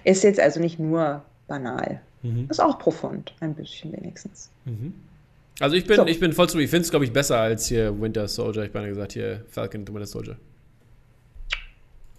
Ist 0.03 0.23
jetzt 0.23 0.39
also 0.39 0.59
nicht 0.59 0.77
nur 0.77 1.23
banal. 1.47 2.01
Mhm. 2.23 2.47
Ist 2.49 2.61
auch 2.61 2.77
profund, 2.79 3.33
ein 3.39 3.55
bisschen 3.55 3.93
wenigstens. 3.93 4.49
Mhm. 4.65 4.93
Also 5.59 5.75
ich 5.75 5.85
bin, 5.85 5.97
so. 5.97 6.05
ich 6.07 6.19
bin 6.19 6.33
voll 6.33 6.49
zu, 6.49 6.57
ich 6.59 6.69
finde 6.69 6.83
es, 6.83 6.89
glaube 6.89 7.05
ich, 7.05 7.13
besser 7.13 7.37
als 7.39 7.67
hier 7.67 7.99
Winter 7.99 8.27
Soldier. 8.27 8.63
Ich 8.63 8.73
meine 8.73 8.87
gesagt, 8.87 9.13
hier 9.13 9.45
Falcon 9.49 9.87
Winter 9.87 10.07
Soldier. 10.07 10.37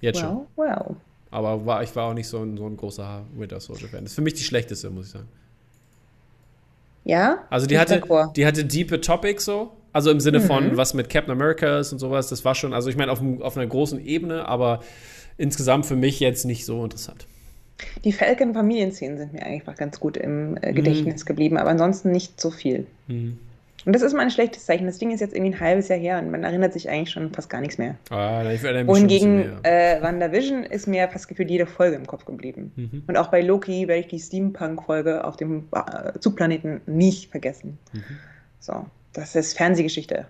Jetzt 0.00 0.22
well, 0.22 0.28
schon. 0.28 0.46
Well. 0.56 0.96
Aber 1.30 1.64
war, 1.64 1.82
ich 1.82 1.94
war 1.96 2.10
auch 2.10 2.14
nicht 2.14 2.28
so 2.28 2.42
ein, 2.42 2.56
so 2.56 2.66
ein 2.66 2.76
großer 2.76 3.24
Winter 3.34 3.58
Soldier-Fan. 3.58 4.02
Das 4.02 4.12
ist 4.12 4.14
für 4.14 4.22
mich 4.22 4.34
die 4.34 4.42
schlechteste, 4.42 4.90
muss 4.90 5.06
ich 5.06 5.12
sagen. 5.12 5.28
Ja? 7.04 7.38
Also 7.50 7.66
die 7.66 7.78
hatte, 7.78 8.02
die 8.36 8.46
hatte 8.46 8.64
diepe 8.64 9.00
Topics 9.00 9.44
so. 9.44 9.72
Also 9.92 10.10
im 10.10 10.20
Sinne 10.20 10.40
von, 10.40 10.68
mhm. 10.68 10.76
was 10.76 10.94
mit 10.94 11.10
Captain 11.10 11.32
America 11.32 11.78
ist 11.78 11.92
und 11.92 11.98
sowas, 11.98 12.28
das 12.28 12.44
war 12.44 12.54
schon, 12.54 12.72
also 12.72 12.88
ich 12.88 12.96
meine, 12.96 13.12
auf, 13.12 13.20
auf 13.40 13.56
einer 13.56 13.66
großen 13.66 14.00
Ebene, 14.04 14.48
aber 14.48 14.80
insgesamt 15.36 15.84
für 15.84 15.96
mich 15.96 16.18
jetzt 16.18 16.46
nicht 16.46 16.64
so 16.64 16.82
interessant. 16.82 17.26
Die 18.04 18.12
Falcon-Familienszenen 18.12 19.18
sind 19.18 19.32
mir 19.32 19.44
eigentlich 19.44 19.76
ganz 19.76 20.00
gut 20.00 20.16
im 20.16 20.56
äh, 20.60 20.72
Gedächtnis 20.72 21.24
mhm. 21.24 21.26
geblieben, 21.26 21.56
aber 21.56 21.70
ansonsten 21.70 22.10
nicht 22.10 22.40
so 22.40 22.50
viel. 22.50 22.86
Mhm. 23.08 23.38
Und 23.84 23.94
das 23.94 24.02
ist 24.02 24.12
mal 24.12 24.22
ein 24.22 24.30
schlechtes 24.30 24.64
Zeichen. 24.64 24.86
Das 24.86 24.98
Ding 24.98 25.10
ist 25.10 25.20
jetzt 25.20 25.34
irgendwie 25.34 25.54
ein 25.54 25.60
halbes 25.60 25.88
Jahr 25.88 25.98
her 25.98 26.18
und 26.18 26.30
man 26.30 26.44
erinnert 26.44 26.72
sich 26.72 26.88
eigentlich 26.88 27.10
schon 27.10 27.32
fast 27.32 27.50
gar 27.50 27.60
nichts 27.60 27.78
mehr. 27.78 27.96
Ah, 28.10 28.48
ich 28.50 28.62
mich 28.62 28.86
Wohingegen 28.86 29.64
äh, 29.64 30.00
WandaVision 30.00 30.62
ist 30.62 30.86
mir 30.86 31.08
fast 31.08 31.26
gefühlt 31.26 31.50
jede 31.50 31.66
Folge 31.66 31.96
im 31.96 32.06
Kopf 32.06 32.24
geblieben. 32.24 32.72
Mhm. 32.76 33.02
Und 33.08 33.16
auch 33.16 33.28
bei 33.28 33.40
Loki 33.40 33.88
werde 33.88 34.02
ich 34.02 34.06
die 34.06 34.20
Steampunk-Folge 34.20 35.24
auf 35.24 35.36
dem 35.36 35.68
äh, 35.72 36.18
Zugplaneten 36.20 36.80
nicht 36.86 37.30
vergessen. 37.30 37.78
Mhm. 37.92 38.02
So, 38.60 38.86
das 39.12 39.34
ist 39.34 39.56
Fernsehgeschichte. 39.56 40.26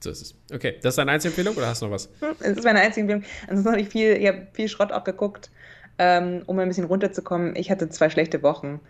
So 0.00 0.10
ist 0.10 0.22
es. 0.22 0.34
Okay, 0.54 0.74
das 0.82 0.92
ist 0.92 0.98
deine 0.98 1.12
Einzelempfehlung 1.12 1.56
oder 1.56 1.66
hast 1.66 1.82
du 1.82 1.86
noch 1.86 1.94
was? 1.94 2.10
Das 2.20 2.58
ist 2.58 2.64
meine 2.64 2.80
Einzelempfehlung. 2.80 3.24
Ansonsten 3.48 3.72
habe 3.72 3.80
ich 3.80 3.88
viel, 3.88 4.12
ich 4.12 4.28
habe 4.28 4.46
viel 4.52 4.68
Schrott 4.68 4.92
auch 4.92 5.02
geguckt, 5.02 5.50
ähm, 5.98 6.42
um 6.46 6.58
ein 6.58 6.68
bisschen 6.68 6.84
runterzukommen. 6.84 7.56
Ich 7.56 7.70
hatte 7.70 7.88
zwei 7.88 8.10
schlechte 8.10 8.42
Wochen. 8.42 8.80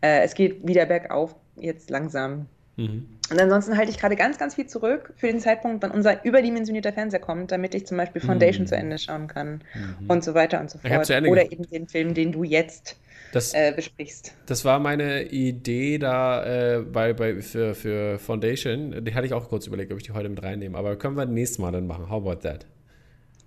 Äh, 0.00 0.22
es 0.22 0.34
geht 0.34 0.66
wieder 0.66 0.86
bergauf, 0.86 1.34
jetzt 1.56 1.90
langsam. 1.90 2.46
Mhm. 2.76 3.06
Und 3.30 3.40
ansonsten 3.40 3.76
halte 3.76 3.90
ich 3.90 3.98
gerade 3.98 4.16
ganz, 4.16 4.38
ganz 4.38 4.54
viel 4.54 4.66
zurück 4.66 5.12
für 5.16 5.26
den 5.26 5.40
Zeitpunkt, 5.40 5.82
wann 5.82 5.90
unser 5.90 6.24
überdimensionierter 6.24 6.92
Fernseher 6.92 7.20
kommt, 7.20 7.52
damit 7.52 7.74
ich 7.74 7.86
zum 7.86 7.96
Beispiel 7.96 8.20
Foundation 8.20 8.64
mhm. 8.64 8.68
zu 8.68 8.76
Ende 8.76 8.98
schauen 8.98 9.26
kann 9.26 9.62
mhm. 9.74 10.10
und 10.10 10.24
so 10.24 10.34
weiter 10.34 10.60
und 10.60 10.70
so 10.70 10.78
fort. 10.78 11.10
Oder 11.10 11.50
eben 11.50 11.68
den 11.68 11.86
Film, 11.86 12.14
den 12.14 12.32
du 12.32 12.44
jetzt 12.44 12.96
das, 13.32 13.54
äh, 13.54 13.72
besprichst. 13.74 14.34
Das 14.46 14.64
war 14.64 14.78
meine 14.78 15.24
Idee 15.24 15.98
da 15.98 16.44
äh, 16.44 16.80
bei, 16.80 17.12
bei, 17.12 17.40
für, 17.40 17.74
für 17.74 18.18
Foundation. 18.18 19.04
Die 19.04 19.14
hatte 19.14 19.26
ich 19.26 19.32
auch 19.32 19.48
kurz 19.48 19.66
überlegt, 19.66 19.92
ob 19.92 19.98
ich 19.98 20.04
die 20.04 20.12
heute 20.12 20.28
mit 20.28 20.42
reinnehme. 20.42 20.76
Aber 20.76 20.96
können 20.96 21.16
wir 21.16 21.26
nächstes 21.26 21.58
Mal 21.58 21.72
dann 21.72 21.86
machen. 21.86 22.10
How 22.10 22.22
about 22.22 22.40
that? 22.40 22.66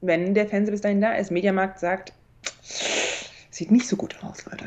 Wenn 0.02 0.34
der 0.34 0.48
Fernseher 0.48 0.72
bis 0.72 0.82
dahin 0.82 1.02
da 1.02 1.14
ist, 1.14 1.32
Mediamarkt 1.32 1.80
sagt, 1.80 2.14
sieht 3.56 3.72
nicht 3.72 3.88
so 3.88 3.96
gut 3.96 4.16
aus, 4.22 4.46
Leute. 4.46 4.66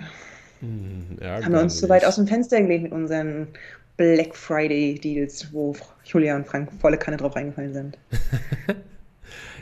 Hm, 0.61 1.19
ja, 1.21 1.43
Haben 1.43 1.53
wir 1.53 1.61
uns 1.61 1.79
zu 1.79 1.89
weit 1.89 2.05
aus 2.05 2.17
dem 2.17 2.27
Fenster 2.27 2.61
gelegt 2.61 2.85
mit 2.85 2.93
unseren 2.93 3.49
Black 3.99 4.35
Friday 4.35 4.99
Deals, 4.99 5.53
wo 5.53 5.77
Julia 6.05 6.37
und 6.37 6.47
Frank 6.47 6.71
volle 6.81 6.97
Kanne 6.97 7.19
drauf 7.19 7.37
reingefallen 7.37 7.73
sind. 7.73 7.99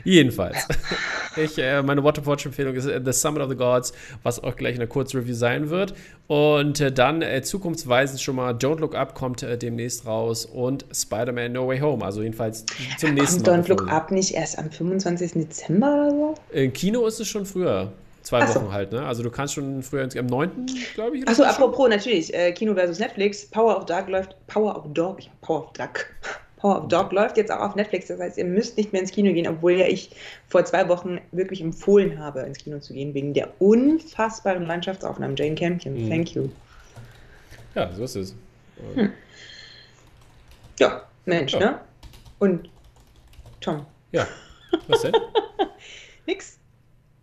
Jedenfalls. 0.03 0.67
Ich, 1.39 1.55
äh, 1.59 1.83
meine 1.83 2.01
What 2.01 2.25
Watch 2.25 2.47
Empfehlung 2.47 2.73
ist 2.73 2.87
äh, 2.87 2.99
The 3.05 3.13
Summit 3.13 3.43
of 3.43 3.49
the 3.49 3.55
Gods, 3.55 3.93
was 4.23 4.43
auch 4.43 4.55
gleich 4.55 4.75
eine 4.75 4.87
Kurzreview 4.87 5.35
sein 5.35 5.69
wird. 5.69 5.93
Und 6.25 6.81
äh, 6.81 6.91
dann 6.91 7.21
äh, 7.21 7.43
zukunftsweisend 7.43 8.19
schon 8.19 8.37
mal 8.37 8.55
Don't 8.55 8.79
Look 8.79 8.95
Up 8.95 9.13
kommt 9.13 9.43
äh, 9.43 9.55
demnächst 9.55 10.07
raus 10.07 10.47
und 10.47 10.85
Spider-Man 10.91 11.51
No 11.51 11.67
Way 11.67 11.77
Home. 11.81 12.03
Also 12.03 12.23
jedenfalls 12.23 12.65
zum 12.97 13.13
nächsten 13.13 13.43
Mal. 13.43 13.51
Kommt 13.51 13.67
Don't 13.67 13.69
Look 13.69 13.87
Up 13.91 14.09
nicht 14.09 14.33
erst 14.33 14.57
am 14.57 14.71
25. 14.71 15.33
Dezember 15.33 15.93
oder 15.93 16.09
so? 16.09 16.35
Im 16.53 16.73
Kino 16.73 17.05
ist 17.05 17.19
es 17.19 17.27
schon 17.27 17.45
früher. 17.45 17.93
Zwei 18.27 18.45
so. 18.45 18.55
Wochen 18.55 18.73
halt, 18.73 18.91
ne? 18.91 19.05
Also 19.05 19.23
du 19.23 19.31
kannst 19.31 19.53
schon 19.53 19.81
früher 19.81 20.03
am 20.03 20.25
9. 20.25 20.65
glaube 20.95 21.17
ich. 21.17 21.25
Achso, 21.25 21.43
apropos, 21.43 21.87
natürlich, 21.87 22.33
äh, 22.33 22.51
Kino 22.51 22.73
versus 22.73 22.99
Netflix, 22.99 23.45
Power 23.45 23.77
of 23.77 23.85
Dark 23.85 24.09
läuft, 24.09 24.35
Power 24.47 24.77
of 24.77 24.83
Dog, 24.93 25.19
Power 25.39 25.63
of 25.63 25.71
Dark. 25.71 26.13
Power 26.57 26.83
of 26.83 26.89
Dog 26.89 27.13
läuft 27.13 27.37
jetzt 27.37 27.49
auch 27.49 27.61
auf 27.61 27.75
Netflix. 27.75 28.07
Das 28.07 28.19
heißt, 28.19 28.37
ihr 28.37 28.43
müsst 28.43 28.75
nicht 28.75 28.91
mehr 28.91 29.01
ins 29.01 29.11
Kino 29.11 29.31
gehen, 29.31 29.47
obwohl 29.47 29.73
ja 29.73 29.87
ich 29.87 30.09
vor 30.49 30.65
zwei 30.65 30.89
Wochen 30.89 31.21
wirklich 31.31 31.61
empfohlen 31.61 32.19
habe, 32.19 32.41
ins 32.41 32.57
Kino 32.57 32.79
zu 32.79 32.93
gehen, 32.93 33.13
wegen 33.13 33.33
der 33.33 33.49
unfassbaren 33.61 34.65
Landschaftsaufnahmen. 34.65 35.37
Jane 35.37 35.55
Campion, 35.55 35.93
mhm. 35.93 36.09
thank 36.09 36.35
you. 36.35 36.49
Ja, 37.75 37.89
so 37.93 38.03
ist 38.03 38.15
es. 38.17 38.35
Hm. 38.93 39.13
Ja, 40.79 41.03
Mensch, 41.23 41.53
ja. 41.53 41.59
ne? 41.59 41.79
Und 42.39 42.69
Tom. 43.61 43.85
Ja, 44.11 44.27
was 44.89 45.03
denn? 45.03 45.13
Nix. 46.25 46.59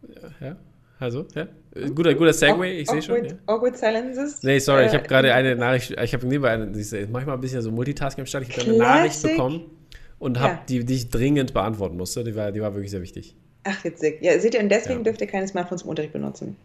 Ja, 0.09 0.49
ja. 0.49 0.57
Also, 0.99 1.27
ja. 1.35 1.49
Guter, 1.95 2.15
guter 2.15 2.33
Segway, 2.33 2.81
ich 2.81 2.89
sehe 2.89 3.03
schon. 3.03 3.25
Ja. 3.25 3.33
Awkward 3.47 3.77
Silences. 3.77 4.43
Nee, 4.43 4.61
sorry, 4.61 4.85
äh, 4.85 4.87
ich 4.87 4.95
habe 4.95 5.07
gerade 5.07 5.35
eine 5.35 5.57
Nachricht, 5.57 5.91
ich 5.91 6.15
habe 6.15 6.27
nebenbei 6.27 6.51
eine, 6.51 6.67
manchmal 7.11 7.35
ein 7.37 7.41
bisschen 7.41 7.63
so 7.63 7.73
Multitasking 7.73 8.23
am 8.23 8.27
Start. 8.27 8.49
Ich 8.49 8.57
habe 8.57 8.71
eine 8.71 8.79
Nachricht 8.79 9.23
bekommen 9.23 9.71
und 10.19 10.39
habe 10.39 10.55
ja. 10.55 10.63
die, 10.69 10.85
die 10.85 10.95
ich 10.95 11.11
dringend 11.11 11.53
beantworten 11.53 11.97
musste. 11.97 12.23
Die 12.23 12.37
war, 12.37 12.53
die 12.53 12.61
war 12.61 12.75
wirklich 12.75 12.93
sehr 12.93 13.03
wichtig. 13.03 13.37
Ach, 13.65 13.83
witzig. 13.83 14.19
Ja, 14.21 14.39
seht 14.39 14.55
ihr, 14.55 14.61
und 14.61 14.69
deswegen 14.69 15.01
ja. 15.01 15.05
dürft 15.05 15.21
ihr 15.21 15.27
keine 15.27 15.49
Smartphones 15.49 15.83
im 15.83 15.89
Unterricht 15.89 16.13
benutzen. 16.13 16.57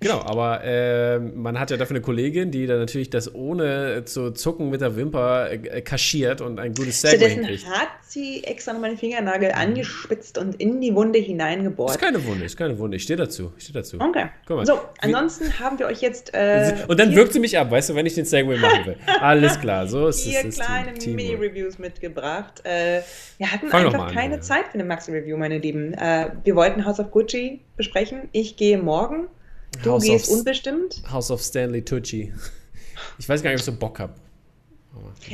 Genau, 0.00 0.20
aber 0.20 0.62
äh, 0.62 1.18
man 1.18 1.58
hat 1.58 1.72
ja 1.72 1.76
dafür 1.76 1.96
eine 1.96 2.02
Kollegin, 2.02 2.52
die 2.52 2.66
dann 2.66 2.78
natürlich 2.78 3.10
das 3.10 3.34
ohne 3.34 4.04
zu 4.04 4.30
zucken 4.30 4.70
mit 4.70 4.80
der 4.80 4.94
Wimper 4.94 5.50
äh, 5.50 5.80
kaschiert 5.80 6.40
und 6.40 6.60
ein 6.60 6.72
gutes 6.72 7.00
Segway 7.00 7.16
Stattdessen 7.16 7.44
hinkriegt. 7.44 7.66
hat 7.68 7.88
sie 8.06 8.44
extra 8.44 8.74
noch 8.74 8.80
meinen 8.80 8.96
Fingernagel 8.96 9.50
angespitzt 9.50 10.38
und 10.38 10.54
in 10.60 10.80
die 10.80 10.94
Wunde 10.94 11.18
hineingebohrt. 11.18 11.90
Ist 11.90 12.00
keine 12.00 12.24
Wunde, 12.24 12.44
ist 12.44 12.56
keine 12.56 12.78
Wunde. 12.78 12.96
Ich 12.96 13.02
stehe 13.02 13.16
dazu. 13.16 13.52
Ich 13.56 13.64
stehe 13.64 13.74
dazu. 13.74 13.96
Okay. 14.00 14.26
Guck 14.46 14.58
mal. 14.58 14.66
So, 14.66 14.78
ansonsten 15.00 15.46
Wie, 15.46 15.52
haben 15.54 15.80
wir 15.80 15.86
euch 15.86 16.00
jetzt. 16.00 16.32
Äh, 16.32 16.76
und 16.86 17.00
dann 17.00 17.16
wirkt 17.16 17.32
sie 17.32 17.40
mich 17.40 17.58
ab, 17.58 17.68
weißt 17.68 17.90
du, 17.90 17.96
wenn 17.96 18.06
ich 18.06 18.14
den 18.14 18.24
Segway 18.24 18.56
machen 18.56 18.86
will. 18.86 18.96
Alles 19.20 19.58
klar, 19.58 19.88
so 19.88 20.06
ist 20.06 20.24
es. 20.24 20.30
Vier 20.30 20.48
kleine 20.50 20.92
Mini-Reviews 20.92 21.80
mitgebracht. 21.80 22.64
Äh, 22.64 23.00
wir 23.38 23.50
hatten 23.50 23.68
Fang 23.68 23.86
einfach 23.86 24.06
an, 24.06 24.14
keine 24.14 24.36
ja. 24.36 24.40
Zeit 24.42 24.68
für 24.68 24.74
eine 24.74 24.84
Maxi-Review, 24.84 25.36
meine 25.36 25.58
Lieben. 25.58 25.92
Äh, 25.94 26.30
wir 26.44 26.54
wollten 26.54 26.84
House 26.84 27.00
of 27.00 27.10
Gucci 27.10 27.62
besprechen. 27.76 28.28
Ich 28.30 28.56
gehe 28.56 28.78
morgen 28.78 29.26
Du 29.82 29.92
House 29.92 30.04
gehst 30.04 30.28
of, 30.30 30.38
unbestimmt? 30.38 31.02
House 31.10 31.30
of 31.30 31.40
Stanley 31.40 31.82
Tucci. 31.84 32.32
Ich 33.18 33.28
weiß 33.28 33.42
gar 33.42 33.50
nicht, 33.50 33.58
ob 33.58 33.60
ich 33.60 33.74
so 33.74 33.78
Bock 33.78 33.98
habe. 34.00 34.14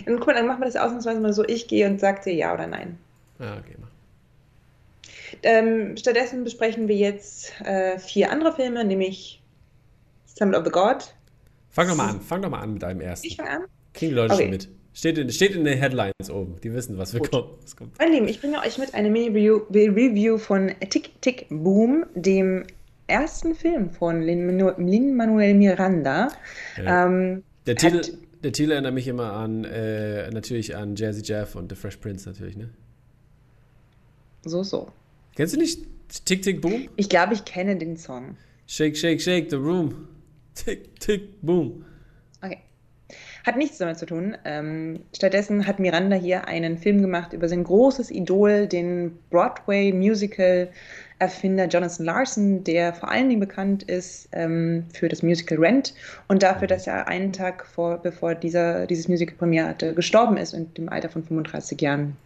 Dann, 0.05 0.16
guck 0.18 0.26
mal, 0.26 0.35
dann 0.35 0.47
machen 0.47 0.61
wir 0.61 0.66
das 0.66 0.76
ausnahmsweise 0.76 1.20
mal 1.20 1.32
so, 1.32 1.45
ich 1.45 1.68
gehe 1.68 1.87
und 1.87 2.01
sag 2.01 2.22
dir 2.22 2.35
ja 2.35 2.53
oder 2.53 2.66
nein. 2.66 2.99
Ja, 3.39 3.57
okay, 3.57 3.76
mach. 3.80 3.89
Ähm, 5.43 5.97
stattdessen 5.97 6.45
besprechen 6.45 6.89
wir 6.89 6.97
jetzt 6.97 7.53
äh, 7.61 7.99
vier 7.99 8.30
andere 8.30 8.55
Filme, 8.55 8.85
nämlich 8.85 9.43
Summit 10.26 10.57
of 10.57 10.64
the 10.64 10.70
God. 10.70 11.14
Fang 11.70 11.89
doch 11.89 11.97
mal 11.97 12.11
an, 12.11 12.20
fang 12.20 12.43
doch 12.43 12.51
mal 12.51 12.61
an 12.61 12.74
mit 12.74 12.82
deinem 12.82 13.01
ersten. 13.01 13.26
Ich 13.26 13.37
fang 13.37 13.49
an? 13.49 13.64
Kriegen 13.93 14.11
die 14.11 14.16
Leute 14.16 14.35
okay. 14.35 14.43
schon 14.45 14.51
mit. 14.51 14.68
Steht 14.93 15.18
in, 15.18 15.30
steht 15.30 15.57
in 15.57 15.64
den 15.64 15.76
Headlines 15.76 16.30
oben. 16.30 16.61
Die 16.62 16.72
wissen, 16.72 16.97
was, 16.99 17.14
wir 17.14 17.20
kommen, 17.20 17.49
was 17.61 17.74
kommt. 17.74 17.99
Mein 17.99 18.12
Lieben, 18.12 18.28
ich 18.28 18.41
bringe 18.41 18.61
euch 18.61 18.78
mit 18.78 18.95
einer 18.95 19.11
Mini-Review 19.11 20.39
von 20.39 20.72
Tick 20.89 21.20
Tick 21.20 21.47
Boom, 21.51 22.07
dem 22.14 22.64
ersten 23.07 23.55
Film 23.55 23.91
von 23.91 24.23
Lin-Manuel 24.23 25.55
Miranda. 25.55 26.29
Ja. 26.77 27.07
Ähm, 27.07 27.43
der, 27.67 27.77
Titel, 27.77 28.19
der 28.43 28.53
Titel 28.53 28.73
erinnert 28.73 28.95
mich 28.95 29.09
immer 29.09 29.33
an, 29.33 29.65
äh, 29.65 30.31
natürlich 30.31 30.77
an 30.77 30.97
Jazzy 30.97 31.23
Jeff 31.23 31.55
und 31.55 31.71
The 31.71 31.77
Fresh 31.77 31.97
Prince 31.99 32.29
natürlich, 32.29 32.57
ne? 32.57 32.71
So, 34.45 34.63
so. 34.63 34.89
Kennst 35.37 35.55
du 35.55 35.59
nicht 35.59 35.87
Tick, 36.25 36.43
Tick, 36.43 36.61
Boom? 36.61 36.89
Ich 36.97 37.09
glaube, 37.09 37.35
ich 37.35 37.45
kenne 37.45 37.77
den 37.77 37.97
Song. 37.97 38.37
Shake, 38.67 38.97
shake, 38.97 39.21
shake 39.21 39.51
the 39.51 39.57
room. 39.57 40.09
Tick, 40.55 40.99
tick, 41.01 41.41
boom. 41.43 41.85
Okay. 42.41 42.59
Hat 43.45 43.57
nichts 43.57 43.79
damit 43.79 43.99
zu 43.99 44.07
tun. 44.07 44.37
Ähm, 44.45 45.01
stattdessen 45.15 45.67
hat 45.67 45.79
Miranda 45.79 46.17
hier 46.17 46.47
einen 46.47 46.79
Film 46.79 47.03
gemacht 47.03 47.33
über 47.33 47.49
sein 47.49 47.65
großes 47.65 48.11
Idol, 48.11 48.67
den 48.67 49.19
Broadway-Musical 49.31 50.71
Erfinder 51.19 51.67
Jonathan 51.67 52.05
Larson, 52.07 52.65
der 52.65 52.93
vor 52.93 53.11
allen 53.11 53.29
Dingen 53.29 53.41
bekannt 53.41 53.85
ist 53.85 54.29
ähm, 54.33 54.85
für 54.93 55.09
das 55.09 55.23
Musical 55.23 55.59
Rent 55.59 55.95
und 56.29 56.43
dafür, 56.43 56.67
dass 56.67 56.87
er 56.87 57.09
einen 57.09 57.33
Tag 57.33 57.67
vor, 57.67 57.99
bevor 57.99 58.35
dieser, 58.35 58.87
dieses 58.87 59.09
Musical 59.09 59.37
Premiere 59.37 59.69
hatte, 59.69 59.95
gestorben 59.95 60.37
ist 60.37 60.55
in 60.55 60.73
dem 60.75 60.89
Alter 60.89 61.09
von 61.09 61.23
35 61.23 61.81
Jahren. 61.81 62.17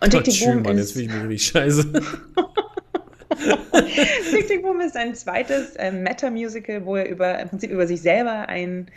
Und 0.00 0.10
Tick 0.10 0.24
Tick 0.24 0.44
Boom 0.44 0.62
Mann, 0.62 0.78
ist... 0.78 0.94
jetzt 0.96 1.10
fühle 1.10 1.24
ich 1.24 1.28
richtig 1.28 1.46
scheiße. 1.48 1.92
Tick 4.30 4.48
Tick 4.48 4.62
Boom 4.62 4.80
ist 4.80 4.96
ein 4.96 5.14
zweites 5.14 5.76
äh, 5.76 5.92
Meta-Musical, 5.92 6.84
wo 6.86 6.96
er 6.96 7.08
über, 7.08 7.38
im 7.38 7.48
Prinzip 7.50 7.70
über 7.70 7.86
sich 7.86 8.00
selber 8.00 8.48
ein 8.48 8.88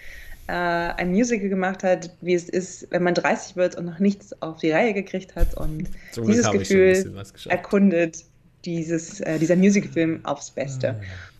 äh, 0.47 0.51
ein 0.51 1.11
Musical 1.11 1.49
gemacht 1.49 1.83
hat, 1.83 2.11
wie 2.21 2.35
es 2.35 2.49
ist, 2.49 2.87
wenn 2.91 3.01
man 3.01 3.15
30 3.15 3.55
wird 3.55 3.75
und 3.75 3.85
noch 3.85 3.97
nichts 3.97 4.39
auf 4.43 4.59
die 4.59 4.71
Reihe 4.71 4.93
gekriegt 4.93 5.35
hat 5.35 5.55
und 5.55 5.89
Zum 6.11 6.27
dieses 6.27 6.51
Gefühl 6.51 7.23
erkundet 7.47 8.25
dieses, 8.65 9.19
äh, 9.21 9.39
dieser 9.39 9.55
Musicalfilm 9.55 10.25
aufs 10.25 10.51
Beste. 10.51 10.93
Mhm. 10.93 10.97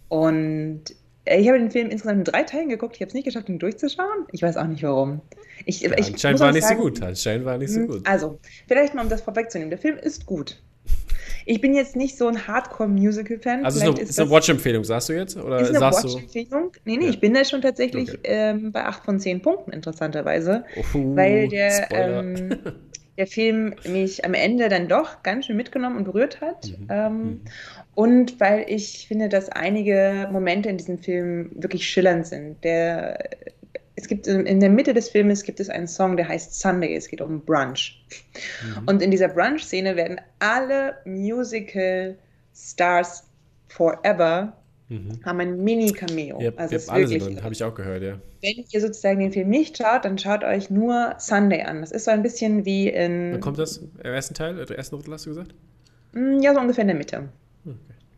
Und 0.09 0.81
äh, 1.25 1.39
ich 1.39 1.47
habe 1.47 1.59
den 1.59 1.71
Film 1.71 1.89
insgesamt 1.89 2.19
in 2.19 2.23
drei 2.23 2.43
Teilen 2.43 2.69
geguckt. 2.69 2.95
Ich 2.95 3.01
habe 3.01 3.09
es 3.09 3.13
nicht 3.13 3.25
geschafft, 3.25 3.49
ihn 3.49 3.59
durchzuschauen. 3.59 4.25
Ich 4.31 4.41
weiß 4.41 4.57
auch 4.57 4.67
nicht 4.67 4.83
warum. 4.83 5.21
Ich, 5.65 5.81
ja, 5.81 5.91
ich 5.97 6.07
anscheinend 6.07 6.39
war 6.39 6.51
nicht 6.51 6.63
sagen, 6.63 6.77
so 6.77 6.83
gut. 6.83 7.01
Anscheinend 7.01 7.45
war 7.45 7.57
nicht 7.57 7.71
so 7.71 7.81
hm, 7.81 7.87
gut. 7.87 8.07
Also, 8.07 8.39
vielleicht 8.67 8.93
mal 8.93 9.03
um 9.03 9.09
das 9.09 9.21
vorwegzunehmen. 9.21 9.69
Der 9.69 9.79
Film 9.79 9.97
ist 9.97 10.25
gut. 10.25 10.61
Ich 11.47 11.61
bin 11.61 11.75
jetzt 11.75 11.95
nicht 11.95 12.17
so 12.17 12.27
ein 12.27 12.47
Hardcore-Musical-Fan. 12.47 13.65
Also 13.65 13.79
Vielleicht 13.79 13.99
ist, 13.99 14.19
eine, 14.19 14.27
eine 14.27 14.35
Watch-Empfehlung, 14.35 14.83
sagst 14.83 15.09
du 15.09 15.13
jetzt? 15.13 15.37
Oder 15.37 15.59
ist 15.59 15.69
eine 15.75 15.79
Watch-Empfehlung? 15.79 16.71
Nee, 16.85 16.97
nee, 16.97 17.05
ja. 17.05 17.09
ich 17.11 17.19
bin 17.19 17.33
da 17.33 17.45
schon 17.45 17.61
tatsächlich 17.61 18.09
okay. 18.09 18.19
ähm, 18.23 18.71
bei 18.71 18.85
8 18.85 19.05
von 19.05 19.19
10 19.19 19.41
Punkten, 19.41 19.71
interessanterweise. 19.71 20.65
Oh, 20.75 21.15
weil 21.15 21.47
der, 21.47 21.91
ähm, 21.91 22.57
der 23.17 23.27
Film 23.27 23.75
mich 23.85 24.25
am 24.25 24.33
Ende 24.33 24.69
dann 24.69 24.87
doch 24.87 25.21
ganz 25.23 25.45
schön 25.45 25.55
mitgenommen 25.55 25.97
und 25.97 26.05
berührt 26.05 26.41
hat. 26.41 26.67
Mhm. 26.67 26.87
Ähm, 26.89 27.17
mhm. 27.17 27.41
Und 27.95 28.39
weil 28.39 28.65
ich 28.67 29.07
finde, 29.07 29.29
dass 29.29 29.49
einige 29.49 30.27
Momente 30.31 30.69
in 30.69 30.77
diesem 30.77 30.99
Film 30.99 31.51
wirklich 31.55 31.87
schillernd 31.87 32.27
sind. 32.27 32.63
Der 32.63 33.17
es 33.97 34.09
gibt 34.09 34.27
in 34.27 34.59
der 34.59 34.69
Mitte 34.69 34.93
des 34.93 35.07
Filmes 35.09 35.43
gibt 35.43 35.61
es 35.61 35.69
einen 35.69 35.87
Song, 35.87 36.17
der 36.17 36.27
heißt 36.27 36.59
Sunday. 36.59 36.93
Es 36.95 37.07
geht 37.07 37.21
um 37.21 37.45
Brunch. 37.45 38.05
Mhm. 38.61 38.83
Und 38.87 39.01
in 39.01 39.09
dieser 39.09 39.29
Brunch-Szene 39.29 39.95
werden 39.95 40.19
alle 40.39 40.97
Musical-Stars 41.05 43.23
forever 43.69 44.51
mhm. 44.89 45.19
haben 45.23 45.39
ein 45.39 45.63
Mini-Cameo. 45.63 46.41
Ja, 46.41 46.51
also 46.55 46.75
ja, 46.75 46.81
alle 46.93 47.07
sind 47.07 47.23
drin, 47.23 47.43
habe 47.43 47.53
ich 47.53 47.63
auch 47.63 47.73
gehört, 47.73 48.03
ja. 48.03 48.19
Wenn 48.41 48.65
ihr 48.69 48.81
sozusagen 48.81 49.19
den 49.19 49.31
Film 49.31 49.49
nicht 49.49 49.77
schaut, 49.77 50.05
dann 50.05 50.17
schaut 50.17 50.43
euch 50.43 50.69
nur 50.69 51.15
Sunday 51.17 51.63
an. 51.63 51.81
Das 51.81 51.91
ist 51.91 52.05
so 52.05 52.11
ein 52.11 52.21
bisschen 52.21 52.65
wie 52.65 52.89
in. 52.89 53.33
Wann 53.33 53.41
kommt 53.41 53.59
das? 53.59 53.77
Im 53.77 53.89
ersten 54.03 54.33
Teil? 54.33 54.57
Im 54.57 54.75
ersten 54.75 54.95
Drittel 54.95 55.13
hast 55.13 55.25
du 55.25 55.29
gesagt? 55.29 55.55
Mm, 56.13 56.39
ja, 56.41 56.53
so 56.53 56.59
ungefähr 56.59 56.83
in 56.83 56.87
der 56.89 56.97
Mitte. 56.97 57.29
Okay. 57.65 57.75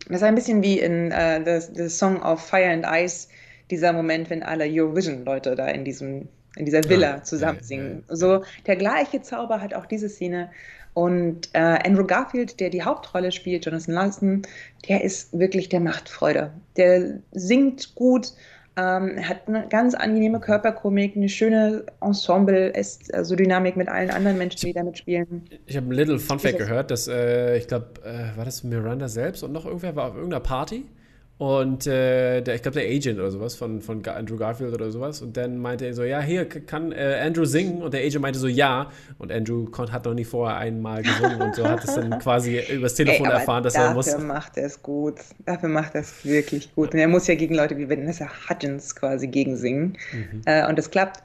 Das 0.08 0.18
ist 0.18 0.24
ein 0.24 0.36
bisschen 0.36 0.64
wie 0.64 0.80
in 0.80 1.12
uh, 1.12 1.44
the, 1.44 1.60
the 1.74 1.90
Song 1.90 2.22
of 2.22 2.42
Fire 2.42 2.70
and 2.70 2.86
Ice, 2.88 3.28
dieser 3.70 3.92
Moment, 3.92 4.30
wenn 4.30 4.44
alle 4.44 4.66
Eurovision-Leute 4.66 5.56
da 5.56 5.68
in 5.68 5.84
diesem 5.84 6.28
in 6.58 6.66
dieser 6.66 6.84
Villa 6.84 7.16
ah, 7.16 7.24
zusammen 7.24 7.60
singen. 7.62 8.04
Ja, 8.08 8.10
ja. 8.10 8.16
So 8.16 8.44
der 8.66 8.76
gleiche 8.76 9.22
Zauber 9.22 9.62
hat 9.62 9.74
auch 9.74 9.86
diese 9.86 10.10
Szene. 10.10 10.50
Und 10.98 11.50
äh, 11.54 11.60
Andrew 11.60 12.06
Garfield, 12.06 12.60
der 12.60 12.72
die 12.72 12.82
Hauptrolle 12.82 13.32
spielt, 13.32 13.68
Jonathan 13.68 13.94
Larson, 13.94 14.42
der 14.90 15.04
ist 15.04 15.38
wirklich, 15.38 15.70
der 15.70 15.80
macht 15.80 16.10
Freude. 16.10 16.50
Der 16.76 17.20
singt 17.34 17.94
gut, 17.94 18.34
ähm, 18.78 19.20
hat 19.22 19.48
eine 19.48 19.68
ganz 19.70 19.94
angenehme 19.94 20.40
Körperkomik, 20.40 21.16
eine 21.16 21.30
schöne 21.30 21.86
Ensemble, 22.02 22.70
ist 22.70 23.14
also 23.14 23.36
Dynamik 23.36 23.78
mit 23.78 23.90
allen 23.90 24.10
anderen 24.10 24.40
Menschen, 24.40 24.66
die 24.66 24.74
da 24.74 24.82
mitspielen. 24.82 25.44
Ich 25.68 25.78
habe 25.78 25.86
ein 25.86 25.92
Little 25.92 26.18
Fun 26.18 26.40
Fact 26.40 26.58
gehört, 26.58 26.90
dass 26.90 27.08
äh, 27.08 27.58
ich 27.58 27.68
glaube, 27.68 27.90
äh, 28.04 28.36
war 28.36 28.46
das 28.46 28.64
Miranda 28.64 29.08
selbst 29.08 29.44
und 29.44 29.52
noch 29.52 29.68
irgendwer 29.68 29.96
war 29.96 30.08
auf 30.08 30.16
irgendeiner 30.16 30.42
Party 30.42 30.84
und 31.38 31.86
äh, 31.86 32.42
der, 32.42 32.56
ich 32.56 32.64
glaube, 32.64 32.80
der 32.80 32.90
Agent 32.90 33.20
oder 33.20 33.30
sowas 33.30 33.54
von, 33.54 33.80
von 33.82 34.04
Andrew 34.08 34.38
Garfield 34.38 34.74
oder 34.74 34.90
sowas. 34.90 35.22
Und 35.22 35.38
dann 35.38 35.60
meinte 35.60 35.86
er 35.86 35.94
so, 35.94 36.04
ja, 36.04 36.20
hier 36.20 36.50
kann 36.50 36.92
äh, 36.92 37.22
Andrew 37.24 37.46
singen. 37.46 37.84
Und 37.84 37.94
der 37.94 38.02
Agent 38.02 38.22
meinte 38.22 38.40
so, 38.40 38.48
ja. 38.48 38.90
Und 39.20 39.32
Andrew 39.32 39.68
hat 39.92 40.06
noch 40.06 40.16
nie 40.16 40.26
vorher 40.26 40.58
einmal 40.58 41.04
gesungen 41.04 41.40
und 41.40 41.56
so 41.56 41.68
hat 41.68 41.84
es 41.84 41.94
dann 41.94 42.18
quasi 42.20 42.60
übers 42.74 42.96
Telefon 42.96 43.28
Ey, 43.28 43.34
erfahren, 43.34 43.64
dass 43.64 43.76
er 43.76 43.94
muss. 43.94 44.08
Dafür 44.08 44.26
macht 44.26 44.58
er 44.58 44.66
es 44.66 44.82
gut. 44.82 45.16
Dafür 45.46 45.70
macht 45.70 45.94
er 45.94 46.02
es 46.02 46.26
wirklich 46.26 46.74
gut. 46.74 46.94
Und 46.94 47.00
er 47.00 47.08
muss 47.08 47.28
ja 47.28 47.36
gegen 47.36 47.54
Leute 47.54 47.78
wie 47.78 47.88
Vanessa 47.88 48.28
Hudgens 48.50 48.96
quasi 48.96 49.28
gegen 49.28 49.58
singen. 49.58 49.96
Mhm. 50.12 50.42
Äh, 50.46 50.68
und 50.68 50.80
das 50.80 50.90
klappt. 50.90 51.22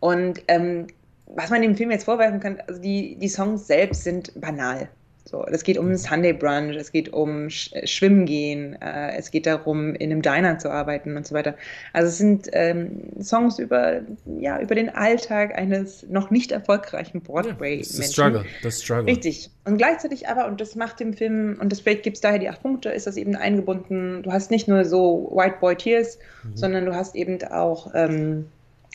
Und 0.00 0.42
ähm, 0.48 0.88
was 1.26 1.48
man 1.48 1.62
dem 1.62 1.74
Film 1.74 1.90
jetzt 1.90 2.04
vorwerfen 2.04 2.38
kann, 2.38 2.58
also 2.66 2.82
die, 2.82 3.16
die 3.16 3.28
Songs 3.28 3.66
selbst 3.66 4.04
sind 4.04 4.38
banal. 4.38 4.90
So, 5.26 5.42
es 5.46 5.64
geht 5.64 5.78
um 5.78 5.86
einen 5.86 5.96
Sunday 5.96 6.34
Brunch, 6.34 6.76
es 6.76 6.92
geht 6.92 7.14
um 7.14 7.48
Sch 7.48 7.72
äh, 7.72 7.86
Schwimmen 7.86 8.26
gehen, 8.26 8.76
äh, 8.82 9.16
es 9.16 9.30
geht 9.30 9.46
darum, 9.46 9.94
in 9.94 10.12
einem 10.12 10.20
Diner 10.20 10.58
zu 10.58 10.70
arbeiten 10.70 11.16
und 11.16 11.26
so 11.26 11.34
weiter. 11.34 11.54
Also 11.94 12.08
es 12.08 12.18
sind 12.18 12.50
ähm, 12.52 13.10
Songs 13.22 13.58
über, 13.58 14.02
ja, 14.38 14.60
über 14.60 14.74
den 14.74 14.90
Alltag 14.90 15.56
eines 15.56 16.06
noch 16.08 16.30
nicht 16.30 16.52
erfolgreichen 16.52 17.22
Broadway-Menschen. 17.22 18.02
Ja, 18.02 18.08
Struggle, 18.08 18.44
das 18.62 18.82
Struggle. 18.82 19.06
Richtig. 19.06 19.50
Und 19.64 19.78
gleichzeitig 19.78 20.28
aber, 20.28 20.46
und 20.46 20.60
das 20.60 20.74
macht 20.74 21.00
dem 21.00 21.14
Film, 21.14 21.56
und 21.58 21.72
das 21.72 21.80
vielleicht 21.80 22.02
gibt 22.02 22.16
es 22.16 22.20
daher 22.20 22.38
die 22.38 22.50
acht 22.50 22.60
Punkte, 22.60 22.90
ist 22.90 23.06
das 23.06 23.16
eben 23.16 23.34
eingebunden, 23.34 24.22
du 24.22 24.30
hast 24.30 24.50
nicht 24.50 24.68
nur 24.68 24.84
so 24.84 25.32
White 25.34 25.56
Boy 25.58 25.74
Tears, 25.74 26.18
mhm. 26.42 26.56
sondern 26.56 26.84
du 26.84 26.94
hast 26.94 27.14
eben 27.14 27.42
auch 27.44 27.92
ähm, 27.94 28.44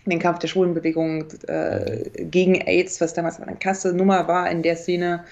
den 0.09 0.19
Kampf 0.19 0.39
der 0.39 0.47
Schwulenbewegung 0.47 1.25
äh, 1.47 2.09
gegen 2.23 2.55
AIDS, 2.55 2.99
was 3.01 3.13
damals 3.13 3.39
eine 3.39 3.55
krasse 3.55 3.93
Nummer 3.93 4.27
war 4.27 4.49
in 4.49 4.61
der 4.61 4.75
Szene. 4.75 5.23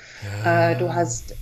Ja. 0.44 0.72
Äh, 0.72 0.78
du 0.78 0.94
hast 0.94 1.36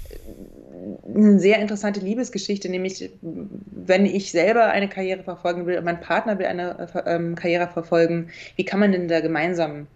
eine 1.14 1.40
sehr 1.40 1.60
interessante 1.60 2.00
Liebesgeschichte, 2.00 2.70
nämlich 2.70 3.10
wenn 3.22 4.06
ich 4.06 4.32
selber 4.32 4.66
eine 4.66 4.88
Karriere 4.88 5.24
verfolgen 5.24 5.66
will 5.66 5.78
und 5.78 5.86
mein 5.86 6.00
Partner 6.00 6.38
will 6.38 6.46
eine 6.46 6.88
ähm, 7.06 7.36
Karriere 7.36 7.68
verfolgen, 7.68 8.30
wie 8.56 8.66
kann 8.66 8.80
man 8.80 8.92
denn 8.92 9.08
da 9.08 9.20
gemeinsam 9.20 9.88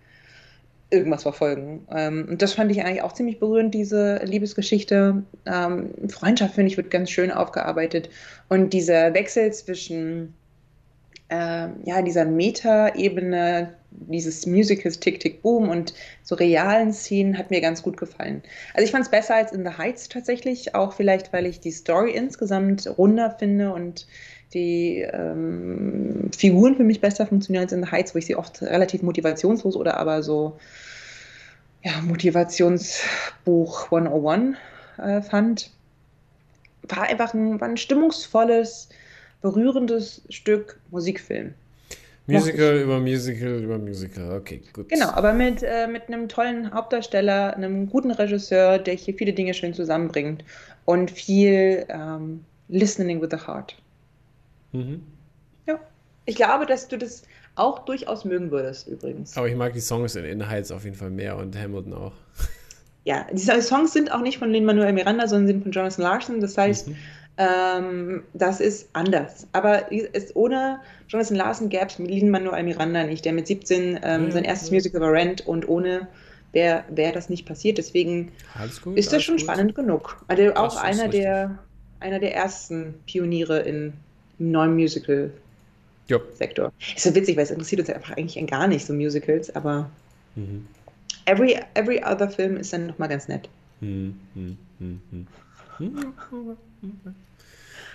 irgendwas 0.89 1.23
verfolgen? 1.23 1.87
Ähm, 1.93 2.27
und 2.29 2.41
das 2.41 2.53
fand 2.53 2.71
ich 2.71 2.83
eigentlich 2.83 3.03
auch 3.03 3.13
ziemlich 3.13 3.39
berührend, 3.39 3.73
diese 3.73 4.21
Liebesgeschichte. 4.23 5.23
Ähm, 5.45 5.89
Freundschaft, 6.09 6.55
finde 6.55 6.71
ich, 6.71 6.77
wird 6.77 6.89
ganz 6.89 7.11
schön 7.11 7.31
aufgearbeitet. 7.31 8.09
Und 8.47 8.73
dieser 8.73 9.13
Wechsel 9.13 9.53
zwischen 9.53 10.33
äh, 11.29 11.67
ja, 11.85 12.01
dieser 12.01 12.25
Meta-Ebene 12.25 13.75
dieses 13.91 14.45
Musicals 14.45 14.99
Tick 14.99 15.19
Tick 15.19 15.41
Boom 15.41 15.69
und 15.69 15.93
so 16.23 16.35
realen 16.35 16.93
Szenen 16.93 17.37
hat 17.37 17.49
mir 17.49 17.61
ganz 17.61 17.81
gut 17.81 17.97
gefallen. 17.97 18.43
Also 18.73 18.85
ich 18.85 18.91
fand 18.91 19.05
es 19.05 19.11
besser 19.11 19.35
als 19.35 19.51
in 19.51 19.65
The 19.65 19.77
Heights 19.77 20.09
tatsächlich, 20.09 20.75
auch 20.75 20.93
vielleicht, 20.93 21.33
weil 21.33 21.45
ich 21.45 21.59
die 21.59 21.71
Story 21.71 22.11
insgesamt 22.11 22.87
runder 22.97 23.35
finde 23.37 23.73
und 23.73 24.07
die 24.53 25.01
ähm, 25.01 26.31
Figuren 26.35 26.75
für 26.75 26.83
mich 26.83 27.01
besser 27.01 27.27
funktionieren 27.27 27.63
als 27.63 27.73
in 27.73 27.83
The 27.83 27.91
Heights, 27.91 28.15
wo 28.15 28.19
ich 28.19 28.25
sie 28.25 28.35
oft 28.35 28.61
relativ 28.61 29.01
motivationslos 29.01 29.75
oder 29.75 29.97
aber 29.97 30.23
so 30.23 30.57
ja, 31.83 32.01
Motivationsbuch 32.01 33.91
101 33.91 34.57
äh, 34.97 35.21
fand. 35.21 35.71
War 36.83 37.03
einfach 37.03 37.33
ein, 37.33 37.61
war 37.61 37.67
ein 37.67 37.77
stimmungsvolles, 37.77 38.89
berührendes 39.41 40.21
Stück 40.29 40.79
Musikfilm. 40.91 41.53
Musical 42.27 42.79
über 42.79 42.99
Musical 42.99 43.63
über 43.63 43.77
Musical, 43.77 44.37
okay, 44.37 44.61
gut. 44.73 44.89
Genau, 44.89 45.09
aber 45.09 45.33
mit, 45.33 45.63
äh, 45.63 45.87
mit 45.87 46.07
einem 46.07 46.29
tollen 46.29 46.71
Hauptdarsteller, 46.71 47.55
einem 47.55 47.89
guten 47.89 48.11
Regisseur, 48.11 48.77
der 48.77 48.93
hier 48.93 49.15
viele 49.15 49.33
Dinge 49.33 49.53
schön 49.53 49.73
zusammenbringt 49.73 50.43
und 50.85 51.09
viel 51.09 51.85
ähm, 51.89 52.45
Listening 52.67 53.21
with 53.21 53.29
the 53.31 53.47
Heart. 53.47 53.75
Mhm. 54.73 55.01
Ja, 55.67 55.79
ich 56.25 56.35
glaube, 56.35 56.67
dass 56.67 56.87
du 56.87 56.97
das 56.97 57.23
auch 57.55 57.79
durchaus 57.79 58.25
mögen 58.25 58.51
würdest, 58.51 58.87
übrigens. 58.87 59.35
Aber 59.35 59.47
ich 59.47 59.55
mag 59.55 59.73
die 59.73 59.81
Songs 59.81 60.15
in 60.15 60.23
Inhalts 60.23 60.71
auf 60.71 60.83
jeden 60.83 60.95
Fall 60.95 61.09
mehr 61.09 61.35
und 61.35 61.57
Hamilton 61.57 61.93
auch. 61.93 62.13
Ja, 63.05 63.25
diese 63.31 63.59
Songs 63.61 63.93
sind 63.93 64.11
auch 64.11 64.21
nicht 64.21 64.37
von 64.37 64.51
Lin 64.51 64.65
Manuel 64.65 64.93
Miranda, 64.93 65.27
sondern 65.27 65.47
sind 65.47 65.63
von 65.63 65.71
Jonathan 65.71 66.03
Larson. 66.03 66.41
Das 66.41 66.57
heißt, 66.57 66.89
mhm. 66.89 66.95
Ähm, 67.39 68.23
das 68.33 68.59
ist 68.59 68.89
anders. 68.91 69.47
Aber 69.53 69.89
ist, 69.93 70.35
ohne 70.35 70.81
Jonathan 71.07 71.37
Larson 71.37 71.69
gäbe 71.69 71.85
es 71.85 71.97
Lin 71.97 72.29
Manuel 72.29 72.63
Miranda 72.63 73.05
nicht, 73.05 73.23
der 73.23 73.31
mit 73.31 73.47
17 73.47 74.01
ähm, 74.03 74.25
mhm. 74.25 74.31
sein 74.31 74.43
erstes 74.43 74.71
Musical 74.71 74.99
war 74.99 75.13
Rent 75.13 75.47
und 75.47 75.67
ohne 75.69 76.09
wäre 76.51 76.83
wär 76.89 77.13
das 77.13 77.29
nicht 77.29 77.45
passiert. 77.45 77.77
Deswegen 77.77 78.33
gut, 78.83 78.97
ist 78.97 79.13
das 79.13 79.23
schon 79.23 79.37
gut. 79.37 79.43
spannend 79.43 79.73
genug. 79.73 80.21
Also 80.27 80.53
auch 80.55 80.75
einer 80.75 81.07
der, 81.07 81.57
einer 82.01 82.19
der 82.19 82.35
ersten 82.35 82.95
Pioniere 83.05 83.59
in, 83.59 83.93
im 84.37 84.51
neuen 84.51 84.73
Musical-Sektor. 84.75 86.73
Ist 86.93 87.05
so 87.05 87.15
witzig, 87.15 87.37
weil 87.37 87.43
es 87.43 87.51
interessiert 87.51 87.79
uns 87.79 87.87
ja 87.87 87.95
einfach 87.95 88.17
eigentlich 88.17 88.45
gar 88.47 88.67
nicht, 88.67 88.85
so 88.85 88.93
Musicals, 88.93 89.55
aber 89.55 89.89
mhm. 90.35 90.67
every, 91.23 91.57
every 91.73 92.03
other 92.03 92.29
Film 92.29 92.57
ist 92.57 92.73
dann 92.73 92.87
nochmal 92.87 93.07
ganz 93.07 93.29
nett. 93.29 93.47
Mhm. 93.79 94.19
Mhm. 94.35 94.57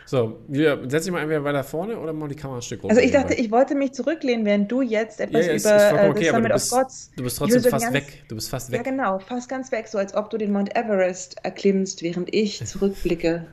So, 0.07 0.39
wir, 0.49 0.83
setz 0.89 1.05
dich 1.05 1.13
mal 1.13 1.21
entweder 1.21 1.45
weiter 1.45 1.65
vorne 1.65 1.99
oder 1.99 2.13
mal 2.13 2.29
die 2.29 2.35
Kamera 2.35 2.59
ein 2.59 2.63
Stück 2.63 2.83
runter. 2.83 2.95
Also 2.95 3.07
ich 3.07 3.13
dachte, 3.13 3.35
ich 3.35 3.51
wollte 3.51 3.75
mich 3.75 3.93
zurücklehnen, 3.93 4.45
während 4.45 4.71
du 4.71 4.83
jetzt 4.83 5.19
etwas 5.19 5.47
ja, 5.47 5.55
ja, 5.55 5.91
über 5.91 6.11
okay, 6.11 6.25
The 6.25 6.31
Summit 6.31 6.53
bist, 6.53 6.73
of 6.73 6.79
Gods... 6.79 7.11
Du 7.17 7.23
bist 7.25 7.39
trotzdem 7.39 7.63
fast 7.63 7.85
ganz, 7.85 7.95
weg. 7.95 8.23
Du 8.29 8.35
bist 8.35 8.51
fast 8.51 8.71
weg. 8.71 8.79
Ja, 8.79 8.83
genau, 8.83 9.19
fast 9.19 9.49
ganz 9.49 9.73
weg, 9.73 9.89
so 9.89 9.97
als 9.97 10.15
ob 10.15 10.29
du 10.29 10.37
den 10.37 10.53
Mount 10.53 10.77
Everest 10.77 11.37
erklimmst, 11.43 12.03
während 12.03 12.35
ich 12.35 12.65
zurückblicke. 12.67 13.47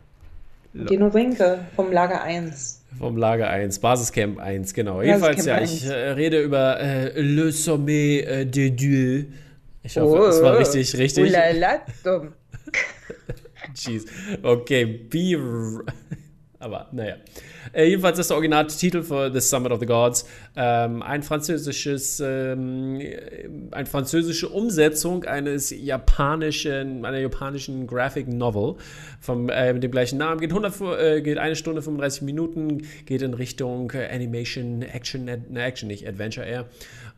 dir 0.74 1.00
nur 1.00 1.14
winke 1.14 1.60
vom 1.76 1.92
Lager 1.92 2.22
1. 2.22 2.82
Vom 3.00 3.16
Lager 3.16 3.50
1, 3.50 3.80
Basiscamp 3.80 4.38
1, 4.40 4.74
genau. 4.74 4.98
Basiscamp 4.98 5.08
Jedenfalls, 5.08 5.46
ja, 5.46 5.56
1. 5.56 5.74
ich 5.74 5.86
äh, 5.86 5.94
rede 5.94 6.42
über 6.42 6.82
äh, 6.82 7.22
Le 7.22 7.54
Sommet 7.54 8.26
äh, 8.28 8.46
de 8.46 8.72
Dieu. 8.72 9.24
Ich 9.84 9.98
hoffe, 9.98 10.22
oh, 10.22 10.26
es 10.26 10.42
war 10.42 10.58
richtig, 10.58 10.98
richtig. 10.98 11.30
Ulala, 11.30 11.82
dumm. 12.04 12.34
Jeez. 13.74 14.06
Okay, 14.44 14.86
be. 14.86 15.84
Aber 16.62 16.88
naja. 16.92 17.16
Äh, 17.74 17.86
jedenfalls 17.86 18.20
ist 18.20 18.30
der 18.30 18.38
Originaltitel 18.38 19.02
für 19.02 19.32
The 19.32 19.40
Summit 19.40 19.72
of 19.72 19.80
the 19.80 19.86
Gods 19.86 20.26
ähm, 20.56 21.02
ein 21.02 21.24
französisches, 21.24 22.22
ähm, 22.24 23.02
eine 23.72 23.86
französische 23.86 24.50
Umsetzung 24.50 25.24
eines 25.26 25.72
japanischen, 25.72 27.06
einer 27.06 27.20
japanischen 27.20 27.88
Graphic 27.88 28.28
Novel 28.28 28.76
vom, 29.20 29.50
äh, 29.50 29.74
mit 29.74 29.84
dem 29.84 29.92
gleichen 29.92 30.18
Namen. 30.18 30.40
Geht, 30.40 30.52
100, 30.52 30.82
äh, 31.00 31.22
geht 31.22 31.38
eine 31.38 31.56
Stunde 31.56 31.82
35 31.82 32.22
Minuten, 32.22 32.84
geht 33.06 33.22
in 33.22 33.34
Richtung 33.34 33.92
äh, 33.92 34.08
Animation, 34.14 34.82
Action, 34.84 35.26
ne, 35.26 35.42
Action 35.56 35.88
nicht, 35.88 36.08
Adventure 36.08 36.46
eher. 36.46 36.66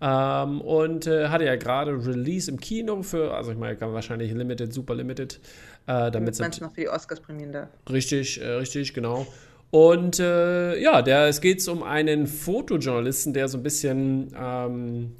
Ähm, 0.01 0.61
und 0.61 1.07
äh, 1.07 1.29
hatte 1.29 1.45
ja 1.45 1.55
gerade 1.55 1.91
Release 2.05 2.49
im 2.49 2.59
Kino 2.59 3.03
für, 3.03 3.33
also 3.33 3.51
ich 3.51 3.57
meine, 3.57 3.79
wahrscheinlich 3.79 4.31
Limited, 4.33 4.73
Super 4.73 4.95
Limited. 4.95 5.39
Äh, 5.85 6.11
damit 6.11 6.39
es 6.39 6.61
noch 6.61 6.71
für 6.73 6.81
die 6.81 6.89
Oscars 6.89 7.19
prämieren 7.19 7.51
darf. 7.51 7.69
Richtig, 7.89 8.41
äh, 8.41 8.47
richtig, 8.47 8.93
genau. 8.93 9.27
Und 9.69 10.19
äh, 10.19 10.79
ja, 10.79 11.01
der, 11.01 11.27
es 11.27 11.41
geht 11.41 11.67
um 11.67 11.83
einen 11.83 12.27
Fotojournalisten, 12.27 13.33
der 13.33 13.47
so 13.47 13.57
ein 13.57 13.63
bisschen 13.63 14.31
ähm, 14.39 15.15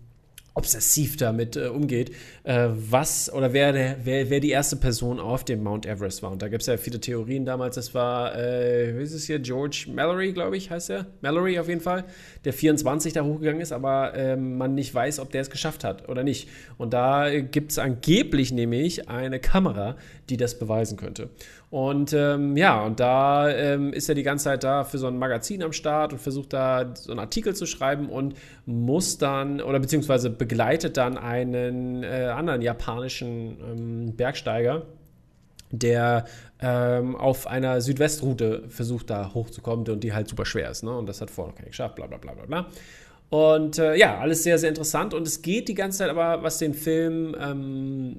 obsessiv 0.56 1.18
damit 1.18 1.56
äh, 1.56 1.68
umgeht, 1.68 2.12
äh, 2.44 2.70
was 2.72 3.32
oder 3.34 3.54
wer, 3.54 3.74
der, 3.74 3.98
wer, 4.04 4.30
wer 4.30 4.40
die 4.40 4.52
erste 4.52 4.76
Person 4.76 5.20
auf 5.20 5.44
dem 5.44 5.64
Mount 5.64 5.86
Everest 5.86 6.22
war. 6.22 6.32
Und 6.32 6.42
da 6.42 6.48
gibt 6.48 6.62
es 6.62 6.68
ja 6.68 6.78
viele 6.78 7.00
Theorien 7.00 7.46
damals. 7.46 7.76
Das 7.76 7.94
war, 7.94 8.36
äh, 8.36 8.98
wie 8.98 9.04
ist 9.04 9.14
es 9.14 9.26
hier, 9.26 9.40
George 9.40 9.88
Mallory, 9.94 10.32
glaube 10.32 10.58
ich, 10.58 10.70
heißt 10.70 10.92
er. 10.92 11.08
Mallory 11.22 11.58
auf 11.58 11.68
jeden 11.68 11.82
Fall, 11.82 12.04
der 12.46 12.54
24 12.54 13.14
da 13.14 13.24
hochgegangen 13.24 13.62
ist, 13.62 13.72
aber 13.72 14.14
ähm, 14.16 14.58
man 14.58 14.76
nicht 14.76 14.94
weiß, 14.94 15.20
ob 15.20 15.32
der 15.32 15.42
es 15.42 15.50
geschafft 15.50 15.84
hat 15.84 16.08
oder 16.08 16.24
nicht. 16.24 16.48
Und 16.78 16.94
da 16.94 17.40
gibt 17.40 17.72
es 17.72 17.80
angeblich 17.80 18.52
nämlich 18.52 19.10
eine 19.10 19.40
Kamera, 19.40 19.96
die 20.30 20.38
das 20.38 20.60
beweisen 20.60 20.98
könnte. 20.98 21.30
Und 21.74 22.14
ähm, 22.14 22.56
ja, 22.56 22.84
und 22.84 23.00
da 23.00 23.50
ähm, 23.50 23.94
ist 23.94 24.08
er 24.08 24.14
die 24.14 24.22
ganze 24.22 24.44
Zeit 24.44 24.64
da 24.64 24.84
für 24.84 25.00
so 25.00 25.08
ein 25.08 25.18
Magazin 25.18 25.64
am 25.64 25.74
Start 25.74 26.14
und 26.14 26.20
versucht 26.20 26.54
da 26.54 26.94
so 26.94 27.10
einen 27.10 27.20
Artikel 27.20 27.56
zu 27.56 27.66
schreiben 27.66 28.10
und 28.10 28.36
muss 28.68 29.18
dann 29.18 29.60
oder 29.60 29.80
beziehungsweise 29.80 30.30
begleitet 30.30 30.98
dann 30.98 31.18
einen 31.18 32.04
äh, 32.04 32.32
anderen 32.32 32.62
japanischen 32.62 33.58
ähm, 33.60 34.16
Bergsteiger, 34.16 34.86
der 35.72 36.26
ähm, 36.62 37.16
auf 37.16 37.48
einer 37.48 37.82
Südwestroute 37.82 38.66
versucht, 38.70 39.10
da 39.10 39.34
hochzukommen 39.34 39.90
und 39.90 40.04
die 40.04 40.14
halt 40.14 40.30
super 40.30 40.46
schwer 40.46 40.70
ist. 40.70 40.84
Ne? 40.84 40.96
Und 40.96 41.10
das 41.10 41.22
hat 41.22 41.32
vorher 41.32 41.54
noch 41.54 41.58
keiner 41.58 41.70
geschafft, 41.70 41.96
bla 41.96 42.06
bla 42.06 42.20
bla 42.20 42.34
bla 42.34 42.46
bla. 42.46 42.68
Und 43.32 43.80
äh, 43.80 43.96
ja, 43.96 44.20
alles 44.20 44.44
sehr, 44.44 44.60
sehr 44.60 44.70
interessant. 44.70 45.16
Und 45.16 45.26
es 45.26 45.42
geht 45.42 45.70
die 45.70 45.74
ganze 45.74 45.98
Zeit 45.98 46.12
aber, 46.12 46.44
was 46.44 46.60
den 46.60 46.76
Film 46.76 47.36
ähm, 47.42 48.18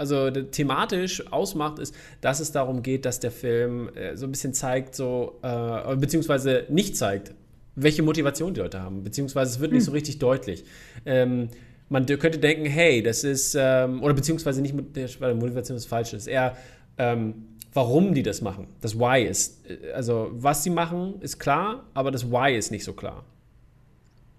also 0.00 0.30
thematisch 0.30 1.30
ausmacht, 1.30 1.78
ist, 1.78 1.94
dass 2.20 2.40
es 2.40 2.50
darum 2.52 2.82
geht, 2.82 3.04
dass 3.04 3.20
der 3.20 3.30
Film 3.30 3.90
äh, 3.94 4.16
so 4.16 4.26
ein 4.26 4.32
bisschen 4.32 4.54
zeigt, 4.54 4.94
so, 4.94 5.38
äh, 5.42 5.94
beziehungsweise 5.96 6.64
nicht 6.68 6.96
zeigt, 6.96 7.32
welche 7.76 8.02
Motivation 8.02 8.54
die 8.54 8.60
Leute 8.60 8.80
haben, 8.80 9.04
beziehungsweise 9.04 9.52
es 9.52 9.60
wird 9.60 9.70
hm. 9.70 9.76
nicht 9.76 9.84
so 9.84 9.92
richtig 9.92 10.18
deutlich. 10.18 10.64
Ähm, 11.04 11.48
man 11.88 12.06
könnte 12.06 12.38
denken, 12.38 12.64
hey, 12.64 13.02
das 13.02 13.24
ist, 13.24 13.56
ähm, 13.58 14.02
oder 14.02 14.14
beziehungsweise 14.14 14.62
nicht, 14.62 14.74
weil 15.20 15.34
Motivation 15.34 15.76
ist 15.76 15.86
falsch, 15.86 16.14
ist 16.14 16.26
eher, 16.26 16.56
ähm, 16.98 17.34
warum 17.74 18.14
die 18.14 18.22
das 18.22 18.40
machen. 18.40 18.68
Das 18.80 18.98
Why 18.98 19.24
ist, 19.24 19.68
äh, 19.68 19.92
also 19.92 20.30
was 20.32 20.64
sie 20.64 20.70
machen, 20.70 21.20
ist 21.20 21.38
klar, 21.38 21.84
aber 21.94 22.10
das 22.10 22.30
Why 22.30 22.56
ist 22.56 22.70
nicht 22.70 22.84
so 22.84 22.94
klar. 22.94 23.24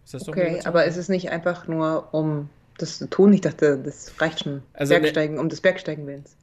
Ist 0.06 0.14
das 0.14 0.28
okay, 0.28 0.62
aber 0.64 0.86
ist 0.86 0.98
es 0.98 1.08
nicht 1.08 1.30
einfach 1.30 1.68
nur, 1.68 2.14
um 2.14 2.50
das 2.82 3.00
tun. 3.10 3.34
Ich 3.34 3.42
dachte, 3.42 3.78
das 3.78 4.14
reicht 4.20 4.44
schon. 4.44 4.62
Also 4.74 4.94
ne 4.94 5.00
Bergsteigen, 5.02 5.36
ne, 5.36 5.42
um 5.42 5.50
des 5.50 5.62
Bergsteigen 5.62 6.06
willens. 6.08 6.36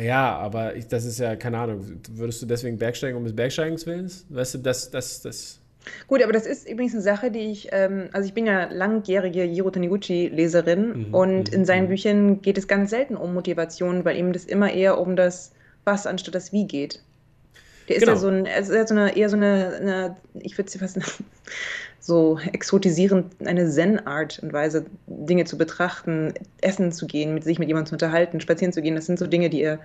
Ja, 0.00 0.36
aber 0.36 0.74
ich, 0.74 0.86
das 0.88 1.04
ist 1.04 1.18
ja, 1.18 1.36
keine 1.36 1.58
Ahnung, 1.58 2.00
würdest 2.12 2.40
du 2.40 2.46
deswegen 2.46 2.78
Bergsteigen 2.78 3.16
um 3.16 3.24
des 3.24 3.36
Bergsteigens 3.36 3.86
willens? 3.86 4.26
Weißt 4.30 4.54
du, 4.54 4.58
das, 4.58 4.90
das, 4.90 5.20
das. 5.20 5.58
Gut, 6.06 6.22
aber 6.22 6.32
das 6.32 6.46
ist 6.46 6.68
übrigens 6.68 6.94
eine 6.94 7.02
Sache, 7.02 7.30
die 7.30 7.50
ich, 7.50 7.68
ähm, 7.72 8.08
also 8.12 8.26
ich 8.26 8.34
bin 8.34 8.46
ja 8.46 8.72
langjährige 8.72 9.44
Jiro 9.44 9.70
Taniguchi-Leserin 9.70 11.08
mhm, 11.08 11.14
und 11.14 11.50
mhm, 11.50 11.54
in 11.54 11.64
seinen 11.64 11.84
mhm. 11.84 11.88
Büchern 11.88 12.42
geht 12.42 12.56
es 12.56 12.68
ganz 12.68 12.90
selten 12.90 13.16
um 13.16 13.34
Motivation, 13.34 14.04
weil 14.04 14.16
ihm 14.16 14.32
das 14.32 14.44
immer 14.44 14.72
eher 14.72 14.98
um 14.98 15.16
das 15.16 15.52
Was 15.84 16.06
anstatt 16.06 16.34
das 16.34 16.52
Wie 16.52 16.66
geht. 16.66 17.02
Der 17.88 17.96
ist 17.96 18.02
genau. 18.02 18.12
ja 18.12 18.18
so 18.18 18.28
ein, 18.28 18.46
er 18.46 18.60
ist 18.60 18.88
so 18.88 18.94
eine, 18.94 19.16
eher 19.16 19.28
so 19.28 19.36
eine, 19.36 19.76
eine 19.80 20.16
ich 20.34 20.56
würde 20.56 20.70
sie 20.70 20.78
fast 20.78 20.96
so 22.02 22.38
exotisierend 22.52 23.26
eine 23.44 23.70
Zen-Art 23.70 24.40
und 24.42 24.52
Weise, 24.52 24.86
Dinge 25.06 25.44
zu 25.44 25.56
betrachten, 25.56 26.34
essen 26.60 26.90
zu 26.90 27.06
gehen, 27.06 27.32
mit 27.32 27.44
sich 27.44 27.60
mit 27.60 27.68
jemandem 27.68 27.90
zu 27.90 27.94
unterhalten, 27.94 28.40
spazieren 28.40 28.72
zu 28.72 28.82
gehen. 28.82 28.96
Das 28.96 29.06
sind 29.06 29.20
so 29.20 29.26
Dinge, 29.28 29.50
die 29.50 29.62
er 29.62 29.78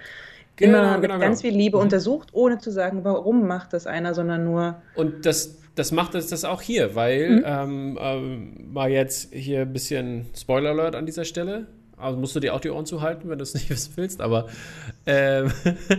genau, 0.55 0.79
immer 0.79 0.97
mit 0.97 1.09
genau, 1.09 1.19
ganz 1.19 1.41
genau. 1.41 1.51
viel 1.51 1.61
Liebe 1.61 1.77
mhm. 1.77 1.83
untersucht, 1.83 2.29
ohne 2.31 2.57
zu 2.57 2.71
sagen, 2.71 3.03
warum 3.03 3.45
macht 3.45 3.71
das 3.71 3.85
einer, 3.85 4.15
sondern 4.15 4.43
nur. 4.45 4.81
Und 4.95 5.27
das, 5.27 5.59
das 5.75 5.91
macht 5.91 6.15
es 6.15 6.27
das 6.27 6.43
auch 6.43 6.63
hier, 6.63 6.95
weil, 6.95 7.37
mhm. 7.37 7.43
ähm, 7.45 7.99
ähm, 8.01 8.73
mal 8.73 8.89
jetzt 8.89 9.31
hier 9.31 9.61
ein 9.61 9.73
bisschen 9.73 10.25
Spoiler 10.35 10.71
Alert 10.71 10.95
an 10.95 11.05
dieser 11.05 11.23
Stelle. 11.23 11.67
Also 11.97 12.17
musst 12.17 12.35
du 12.35 12.39
dir 12.39 12.55
auch 12.55 12.59
die 12.59 12.71
Ohren 12.71 12.87
zuhalten, 12.87 13.29
wenn 13.29 13.37
du 13.37 13.43
es 13.43 13.53
nicht 13.53 13.69
wissen 13.69 13.93
willst, 13.95 14.21
aber 14.21 14.47
ähm, 15.07 15.51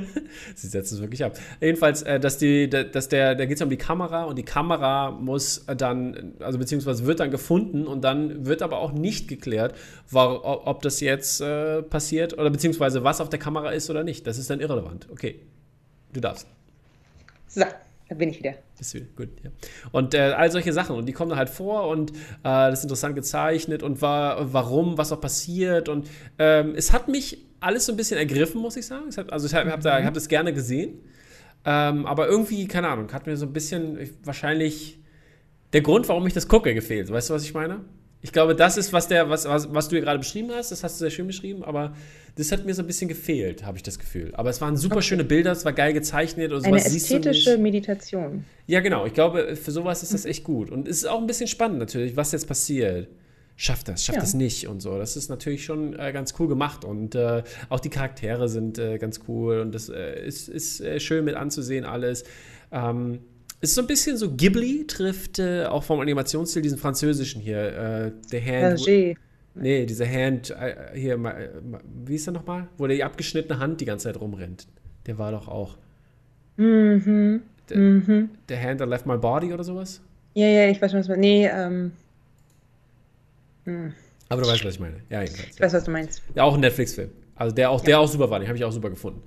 sie 0.54 0.68
setzt 0.68 0.92
es 0.92 1.00
wirklich 1.00 1.24
ab. 1.24 1.36
Jedenfalls, 1.60 2.02
äh, 2.02 2.20
dass 2.20 2.38
die, 2.38 2.68
dass 2.68 3.08
der, 3.08 3.34
da 3.34 3.46
geht 3.46 3.56
es 3.56 3.62
um 3.62 3.70
die 3.70 3.78
Kamera 3.78 4.24
und 4.24 4.36
die 4.36 4.44
Kamera 4.44 5.10
muss 5.10 5.64
dann, 5.66 6.34
also 6.40 6.58
beziehungsweise 6.58 7.06
wird 7.06 7.20
dann 7.20 7.30
gefunden 7.30 7.86
und 7.86 8.02
dann 8.04 8.46
wird 8.46 8.62
aber 8.62 8.78
auch 8.78 8.92
nicht 8.92 9.26
geklärt, 9.26 9.74
war, 10.10 10.66
ob 10.66 10.82
das 10.82 11.00
jetzt 11.00 11.40
äh, 11.40 11.82
passiert 11.82 12.34
oder 12.34 12.50
beziehungsweise 12.50 13.02
was 13.02 13.20
auf 13.20 13.30
der 13.30 13.38
Kamera 13.38 13.70
ist 13.70 13.90
oder 13.90 14.04
nicht. 14.04 14.26
Das 14.26 14.38
ist 14.38 14.50
dann 14.50 14.60
irrelevant. 14.60 15.08
Okay, 15.10 15.40
du 16.12 16.20
darfst. 16.20 16.46
So. 17.48 17.64
Da 18.08 18.14
bin 18.14 18.30
ich 18.30 18.38
wieder. 18.38 18.54
Bist 18.78 18.94
du 18.94 19.00
gut, 19.16 19.28
ja. 19.44 19.50
Und 19.92 20.14
äh, 20.14 20.32
all 20.36 20.50
solche 20.50 20.72
Sachen. 20.72 20.96
Und 20.96 21.06
die 21.06 21.12
kommen 21.12 21.28
dann 21.28 21.38
halt 21.38 21.50
vor 21.50 21.88
und 21.88 22.10
äh, 22.10 22.14
das 22.42 22.78
ist 22.78 22.84
interessant 22.84 23.14
gezeichnet 23.14 23.82
und 23.82 24.00
war, 24.00 24.54
warum, 24.54 24.96
was 24.96 25.12
auch 25.12 25.20
passiert. 25.20 25.90
Und 25.90 26.08
ähm, 26.38 26.72
es 26.74 26.92
hat 26.94 27.08
mich 27.08 27.47
alles 27.60 27.86
so 27.86 27.92
ein 27.92 27.96
bisschen 27.96 28.18
ergriffen, 28.18 28.60
muss 28.60 28.76
ich 28.76 28.86
sagen. 28.86 29.10
Also 29.30 29.46
ich 29.46 29.54
habe 29.54 29.70
hab, 29.70 29.84
hab 29.84 30.14
das 30.14 30.28
gerne 30.28 30.52
gesehen. 30.52 31.00
Ähm, 31.64 32.06
aber 32.06 32.28
irgendwie, 32.28 32.66
keine 32.68 32.88
Ahnung, 32.88 33.12
hat 33.12 33.26
mir 33.26 33.36
so 33.36 33.46
ein 33.46 33.52
bisschen 33.52 33.98
wahrscheinlich 34.24 34.98
der 35.72 35.82
Grund, 35.82 36.08
warum 36.08 36.26
ich 36.26 36.32
das 36.32 36.48
gucke, 36.48 36.72
gefehlt. 36.74 37.10
Weißt 37.10 37.30
du, 37.30 37.34
was 37.34 37.44
ich 37.44 37.54
meine? 37.54 37.80
Ich 38.20 38.32
glaube, 38.32 38.56
das 38.56 38.76
ist, 38.76 38.92
was, 38.92 39.06
der, 39.06 39.30
was, 39.30 39.44
was, 39.44 39.72
was 39.72 39.88
du 39.88 39.96
hier 39.96 40.04
gerade 40.04 40.18
beschrieben 40.18 40.50
hast. 40.52 40.72
Das 40.72 40.82
hast 40.82 40.96
du 40.96 41.04
sehr 41.04 41.10
schön 41.10 41.26
beschrieben, 41.26 41.62
aber 41.62 41.94
das 42.34 42.50
hat 42.50 42.64
mir 42.64 42.74
so 42.74 42.82
ein 42.82 42.86
bisschen 42.86 43.08
gefehlt, 43.08 43.64
habe 43.64 43.76
ich 43.76 43.82
das 43.82 43.98
Gefühl. 43.98 44.32
Aber 44.34 44.50
es 44.50 44.60
waren 44.60 44.76
super 44.76 44.96
okay. 44.96 45.04
schöne 45.04 45.24
Bilder, 45.24 45.52
es 45.52 45.64
war 45.64 45.72
geil 45.72 45.92
gezeichnet. 45.92 46.52
Und 46.52 46.64
sowas 46.64 46.86
Eine 46.86 46.96
ästhetische 46.96 47.58
Meditation. 47.58 48.44
Ja, 48.66 48.80
genau. 48.80 49.06
Ich 49.06 49.14
glaube, 49.14 49.54
für 49.56 49.70
sowas 49.70 50.02
ist 50.02 50.14
das 50.14 50.24
echt 50.24 50.42
gut. 50.42 50.70
Und 50.70 50.88
es 50.88 50.98
ist 50.98 51.06
auch 51.06 51.20
ein 51.20 51.26
bisschen 51.26 51.46
spannend 51.46 51.78
natürlich, 51.78 52.16
was 52.16 52.32
jetzt 52.32 52.48
passiert. 52.48 53.08
Schafft 53.60 53.88
das, 53.88 54.04
schafft 54.04 54.18
ja. 54.18 54.20
das 54.20 54.34
nicht 54.34 54.68
und 54.68 54.80
so. 54.80 54.98
Das 54.98 55.16
ist 55.16 55.30
natürlich 55.30 55.64
schon 55.64 55.98
äh, 55.98 56.12
ganz 56.12 56.32
cool 56.38 56.46
gemacht. 56.46 56.84
Und 56.84 57.16
äh, 57.16 57.42
auch 57.70 57.80
die 57.80 57.90
Charaktere 57.90 58.48
sind 58.48 58.78
äh, 58.78 58.98
ganz 58.98 59.22
cool. 59.26 59.58
Und 59.58 59.74
das 59.74 59.88
äh, 59.88 60.24
ist, 60.24 60.48
ist 60.48 60.80
äh, 60.80 61.00
schön 61.00 61.24
mit 61.24 61.34
anzusehen 61.34 61.84
alles. 61.84 62.22
Ähm, 62.70 63.18
ist 63.60 63.74
so 63.74 63.80
ein 63.80 63.88
bisschen 63.88 64.16
so 64.16 64.30
Ghibli 64.30 64.86
trifft 64.86 65.40
äh, 65.40 65.64
auch 65.64 65.82
vom 65.82 65.98
Animationsstil 65.98 66.62
diesen 66.62 66.78
französischen 66.78 67.40
hier. 67.40 68.12
The 68.30 68.40
Hand. 68.40 68.78
Hergé. 68.78 69.16
Nee, 69.56 69.86
diese 69.86 70.08
Hand 70.08 70.54
hier, 70.94 71.18
wie 72.06 72.14
ist 72.14 72.28
der 72.28 72.34
nochmal? 72.34 72.68
Wo 72.76 72.86
die 72.86 73.02
abgeschnittene 73.02 73.58
Hand 73.58 73.80
die 73.80 73.86
ganze 73.86 74.04
Zeit 74.04 74.20
rumrennt. 74.20 74.68
Der 75.06 75.18
war 75.18 75.32
doch 75.32 75.48
auch. 75.48 75.76
Mhm. 76.58 77.42
The, 77.68 77.74
mhm. 77.74 78.30
The 78.48 78.56
Hand 78.56 78.78
That 78.78 78.88
Left 78.88 79.04
My 79.04 79.16
Body 79.16 79.52
oder 79.52 79.64
sowas? 79.64 80.00
Ja, 80.34 80.46
ja, 80.46 80.68
ich 80.68 80.80
weiß 80.80 80.92
schon, 80.92 81.00
was 81.00 81.08
man. 81.08 81.18
Nee, 81.18 81.48
ähm. 81.48 81.90
Hm. 83.68 83.92
Aber 84.30 84.42
du 84.42 84.48
weißt, 84.48 84.64
was 84.64 84.74
ich 84.74 84.80
meine. 84.80 84.96
Ja, 85.10 85.20
jedenfalls. 85.20 85.54
Ich 85.54 85.60
weiß, 85.60 85.72
was 85.74 85.84
du 85.84 85.90
meinst. 85.90 86.22
Ja, 86.34 86.44
auch 86.44 86.54
ein 86.54 86.60
Netflix-Film. 86.60 87.10
Also 87.34 87.54
der 87.54 87.70
auch, 87.70 87.82
der 87.82 88.00
auch 88.00 88.08
super 88.08 88.30
war, 88.30 88.38
den 88.38 88.48
habe 88.48 88.56
ich 88.56 88.64
auch 88.64 88.72
super 88.72 88.90
gefunden. 88.90 89.22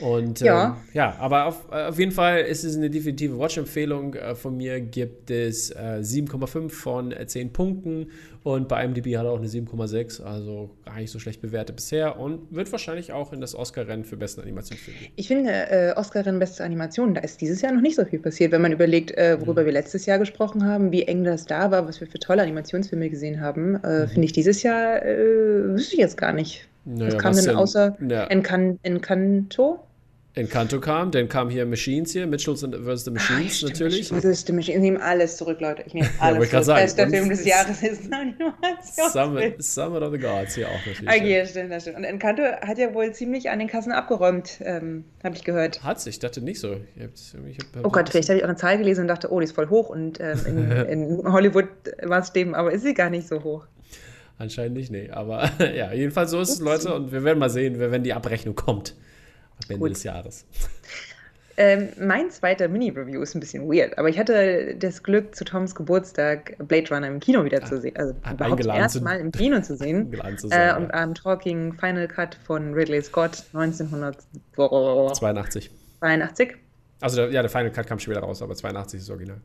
Und 0.00 0.40
ja, 0.40 0.64
ähm, 0.64 0.74
ja 0.92 1.16
aber 1.18 1.46
auf, 1.46 1.70
auf 1.70 1.98
jeden 1.98 2.12
Fall 2.12 2.40
ist 2.40 2.64
es 2.64 2.76
eine 2.76 2.90
definitive 2.90 3.38
Watch-Empfehlung. 3.38 4.14
Äh, 4.14 4.34
von 4.34 4.56
mir 4.56 4.80
gibt 4.80 5.30
es 5.30 5.70
äh, 5.70 6.00
7,5 6.00 6.70
von 6.70 7.14
10 7.26 7.46
äh, 7.46 7.50
Punkten 7.50 8.10
und 8.42 8.68
bei 8.68 8.82
IMDb 8.84 9.16
hat 9.16 9.26
er 9.26 9.32
auch 9.32 9.38
eine 9.38 9.48
7,6, 9.48 10.22
also 10.22 10.70
gar 10.86 10.96
nicht 10.96 11.10
so 11.10 11.18
schlecht 11.18 11.42
bewertet 11.42 11.76
bisher 11.76 12.18
und 12.18 12.54
wird 12.54 12.72
wahrscheinlich 12.72 13.12
auch 13.12 13.32
in 13.32 13.40
das 13.40 13.54
Oscar-Rennen 13.54 14.04
für 14.04 14.16
besten 14.16 14.40
Animationsfilm. 14.40 14.96
Ich 15.16 15.28
finde, 15.28 15.50
äh, 15.50 15.92
Oscar-Rennen 15.94 16.38
beste 16.38 16.64
Animation, 16.64 17.14
da 17.14 17.20
ist 17.20 17.40
dieses 17.40 17.60
Jahr 17.60 17.72
noch 17.72 17.82
nicht 17.82 17.96
so 17.96 18.04
viel 18.04 18.18
passiert, 18.18 18.52
wenn 18.52 18.62
man 18.62 18.72
überlegt, 18.72 19.10
äh, 19.18 19.38
worüber 19.40 19.62
mhm. 19.62 19.66
wir 19.66 19.72
letztes 19.72 20.06
Jahr 20.06 20.18
gesprochen 20.18 20.64
haben, 20.64 20.90
wie 20.90 21.02
eng 21.02 21.24
das 21.24 21.44
da 21.44 21.70
war, 21.70 21.86
was 21.86 22.00
wir 22.00 22.08
für 22.08 22.18
tolle 22.18 22.42
Animationsfilme 22.42 23.10
gesehen 23.10 23.40
haben. 23.40 23.76
Äh, 23.84 24.04
mhm. 24.04 24.08
Finde 24.08 24.24
ich 24.24 24.32
dieses 24.32 24.62
Jahr, 24.62 25.00
wüsste 25.02 25.94
ich 25.94 26.00
jetzt 26.00 26.16
gar 26.16 26.32
nicht. 26.32 26.66
Naja, 26.84 27.12
was 27.12 27.18
kam 27.18 27.34
was 27.34 27.44
denn 27.44 27.56
außer 27.56 27.96
ja. 28.08 28.24
Encanto? 28.26 29.80
Encanto 30.34 30.78
kam, 30.78 31.10
dann 31.10 31.28
kam 31.28 31.50
hier 31.50 31.66
Machines 31.66 32.12
hier, 32.12 32.24
Mitchells 32.24 32.60
vs. 32.60 33.04
The 33.04 33.10
Machines 33.10 33.62
Ach, 33.64 33.68
natürlich. 33.68 34.08
Vs. 34.08 34.44
The 34.46 34.52
Machines. 34.52 34.76
Ich 34.76 34.80
nehme 34.80 35.02
alles 35.02 35.36
zurück, 35.36 35.60
Leute. 35.60 35.82
Ich 35.84 35.92
nehme 35.92 36.08
alles 36.20 36.44
ja, 36.44 36.50
zurück. 36.50 36.64
Sagen, 36.64 36.82
Bester 36.82 37.08
Film 37.08 37.28
des 37.30 37.44
Jahres 37.44 37.82
ist 37.82 38.08
Summit, 39.12 39.62
Summit 39.62 40.02
of 40.02 40.12
the 40.12 40.18
Gods 40.18 40.54
hier 40.54 40.68
auch 40.68 40.86
natürlich. 40.86 41.08
Okay, 41.08 41.38
ja. 41.38 41.46
stimmt, 41.46 41.72
das 41.72 41.82
stimmt. 41.82 41.96
Und 41.96 42.04
Encanto 42.04 42.42
hat 42.44 42.78
ja 42.78 42.94
wohl 42.94 43.12
ziemlich 43.12 43.50
an 43.50 43.58
den 43.58 43.66
Kassen 43.66 43.90
abgeräumt, 43.90 44.60
ähm, 44.64 45.04
habe 45.24 45.34
ich 45.34 45.42
gehört. 45.42 45.82
Hat 45.82 46.00
sich, 46.00 46.14
ich 46.14 46.18
dachte 46.20 46.40
nicht 46.42 46.60
so. 46.60 46.76
Ich 46.94 47.02
hab, 47.02 47.10
ich 47.48 47.58
hab, 47.58 47.84
oh 47.84 47.90
Gott, 47.90 48.08
vielleicht 48.08 48.28
habe 48.28 48.38
ich 48.38 48.44
auch 48.44 48.48
eine 48.48 48.56
Zahl 48.56 48.78
gelesen 48.78 49.02
und 49.02 49.08
dachte, 49.08 49.32
oh, 49.32 49.40
die 49.40 49.44
ist 49.44 49.54
voll 49.56 49.68
hoch 49.68 49.88
und 49.88 50.20
ähm, 50.20 50.38
in, 50.46 50.70
in 51.20 51.32
Hollywood 51.32 51.68
war 52.02 52.20
es 52.20 52.32
dem, 52.32 52.54
aber 52.54 52.70
ist 52.70 52.82
sie 52.82 52.94
gar 52.94 53.10
nicht 53.10 53.26
so 53.26 53.42
hoch. 53.42 53.66
Anscheinend 54.38 54.76
nicht, 54.76 54.92
nee. 54.92 55.10
Aber 55.10 55.50
ja, 55.74 55.92
jedenfalls 55.92 56.30
so 56.30 56.40
ist 56.40 56.50
es, 56.50 56.60
Leute, 56.60 56.94
und 56.94 57.10
wir 57.10 57.24
werden 57.24 57.40
mal 57.40 57.50
sehen, 57.50 57.80
wenn 57.80 58.04
die 58.04 58.12
Abrechnung 58.12 58.54
kommt 58.54 58.94
ab 59.64 59.70
Ende 59.70 59.80
Gut. 59.80 59.90
des 59.90 60.04
Jahres. 60.04 60.46
Ähm, 61.56 61.88
mein 62.00 62.30
zweiter 62.30 62.68
Mini-Review 62.68 63.20
ist 63.20 63.34
ein 63.34 63.40
bisschen 63.40 63.68
weird, 63.68 63.98
aber 63.98 64.08
ich 64.08 64.18
hatte 64.18 64.74
das 64.76 65.02
Glück, 65.02 65.34
zu 65.34 65.44
Toms 65.44 65.74
Geburtstag 65.74 66.56
Blade 66.58 66.88
Runner 66.90 67.06
im 67.06 67.20
Kino 67.20 67.44
wieder 67.44 67.62
zu 67.62 67.78
sehen. 67.78 67.94
Also 67.96 68.14
ah, 68.22 68.32
überhaupt 68.32 68.64
erstmal 68.64 69.20
im 69.20 69.30
Kino 69.30 69.60
zu 69.60 69.76
sehen. 69.76 70.10
zu 70.38 70.48
sein, 70.48 70.70
äh, 70.70 70.76
und 70.80 70.94
am 70.94 71.14
Talking 71.14 71.74
Final 71.74 72.08
Cut 72.08 72.38
von 72.46 72.72
Ridley 72.72 73.02
Scott 73.02 73.44
1982. 73.52 75.70
82. 75.98 76.56
Also 77.02 77.16
der, 77.16 77.30
ja, 77.30 77.42
der 77.42 77.50
Final 77.50 77.72
Cut 77.72 77.86
kam 77.86 77.98
später 77.98 78.20
raus, 78.20 78.40
aber 78.40 78.54
82 78.54 79.00
ist 79.00 79.08
das 79.08 79.14
Original. 79.14 79.42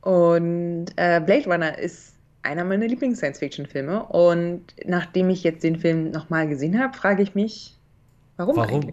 Und 0.00 0.86
äh, 0.96 1.20
Blade 1.20 1.44
Runner 1.44 1.78
ist 1.78 2.14
einer 2.42 2.64
meiner 2.64 2.86
Lieblings-Science-Fiction-Filme. 2.86 4.04
Und 4.04 4.64
nachdem 4.86 5.28
ich 5.28 5.44
jetzt 5.44 5.62
den 5.62 5.76
Film 5.76 6.10
nochmal 6.10 6.48
gesehen 6.48 6.80
habe, 6.80 6.96
frage 6.96 7.22
ich 7.22 7.34
mich, 7.34 7.76
warum? 8.36 8.56
Warum? 8.56 8.92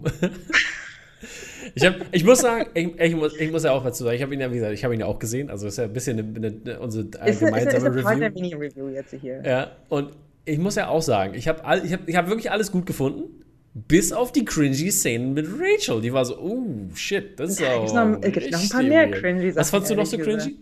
ich, 1.74 1.84
hab, 1.84 1.94
ich 2.12 2.24
muss 2.24 2.40
sagen, 2.40 2.66
ich, 2.74 2.98
ich, 2.98 3.14
muss, 3.14 3.36
ich 3.36 3.50
muss 3.50 3.64
ja 3.64 3.72
auch 3.72 3.84
was 3.84 3.96
zu 3.96 4.04
sagen. 4.04 4.16
Ich 4.16 4.22
habe 4.22 4.34
ihn 4.34 4.40
ja, 4.40 4.50
wie 4.50 4.56
gesagt, 4.56 4.74
ich 4.74 4.84
habe 4.84 4.94
ihn 4.94 5.00
ja 5.00 5.06
auch 5.06 5.18
gesehen. 5.18 5.50
Also 5.50 5.66
ist 5.66 5.78
ja 5.78 5.84
ein 5.84 5.92
bisschen 5.92 6.18
eine, 6.18 6.48
eine, 6.48 6.80
unsere 6.80 7.04
ist, 7.04 7.40
gemeinsame 7.40 7.88
ist, 7.88 7.96
ist, 7.96 7.96
ist 7.96 8.06
Review. 8.06 8.30
Mini-Review 8.34 8.88
jetzt 8.88 9.14
hier. 9.20 9.42
Ja, 9.44 9.72
und 9.88 10.10
ich 10.44 10.58
muss 10.58 10.76
ja 10.76 10.88
auch 10.88 11.02
sagen, 11.02 11.34
ich 11.34 11.48
habe 11.48 11.60
ich 11.84 11.92
hab, 11.92 12.08
ich 12.08 12.16
hab 12.16 12.28
wirklich 12.28 12.50
alles 12.50 12.72
gut 12.72 12.86
gefunden. 12.86 13.44
Bis 13.72 14.12
auf 14.12 14.32
die 14.32 14.44
cringy 14.44 14.90
Szenen 14.90 15.32
mit 15.32 15.46
Rachel. 15.46 16.00
Die 16.00 16.12
war 16.12 16.24
so, 16.24 16.36
oh 16.40 16.64
shit, 16.94 17.38
das 17.38 17.52
ist 17.52 17.62
auch. 17.62 17.84
Es 18.20 18.32
gibt 18.32 18.50
noch 18.50 18.60
ein 18.60 18.68
paar 18.68 18.82
mehr 18.82 19.08
cringy 19.10 19.52
Sachen. 19.52 19.60
Was 19.60 19.70
fandst 19.70 19.90
du 19.90 19.94
noch 19.94 20.06
so 20.06 20.18
cringy? 20.18 20.56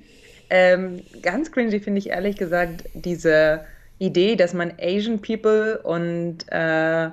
Ähm, 0.51 1.01
ganz 1.23 1.51
cringy 1.51 1.81
finde 1.81 2.01
ich 2.01 2.11
ehrlich 2.11 2.37
gesagt 2.37 2.85
diese 2.93 3.65
Idee, 3.99 4.37
dass 4.37 4.53
man 4.53 4.73
Asian 4.79 5.21
People 5.21 5.81
und 5.83 6.45
äh, 6.49 7.09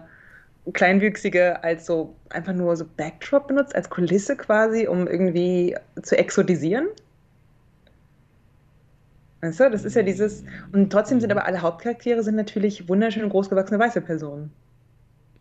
Kleinwüchsige 0.74 1.64
als 1.64 1.86
so 1.86 2.16
einfach 2.30 2.54
nur 2.54 2.76
so 2.76 2.86
Backdrop 2.98 3.48
benutzt, 3.48 3.76
als 3.76 3.90
Kulisse 3.90 4.36
quasi, 4.36 4.88
um 4.88 5.08
irgendwie 5.08 5.76
zu 6.02 6.18
exotisieren. 6.18 6.88
Weißt 9.42 9.60
du, 9.60 9.70
das 9.70 9.86
ist 9.86 9.96
ja 9.96 10.02
dieses. 10.02 10.44
Und 10.72 10.92
trotzdem 10.92 11.20
sind 11.20 11.32
aber 11.32 11.46
alle 11.46 11.62
Hauptcharaktere 11.62 12.24
sind 12.24 12.36
natürlich 12.36 12.90
wunderschön 12.90 13.30
großgewachsene 13.30 13.80
weiße 13.80 14.02
Personen. 14.02 14.52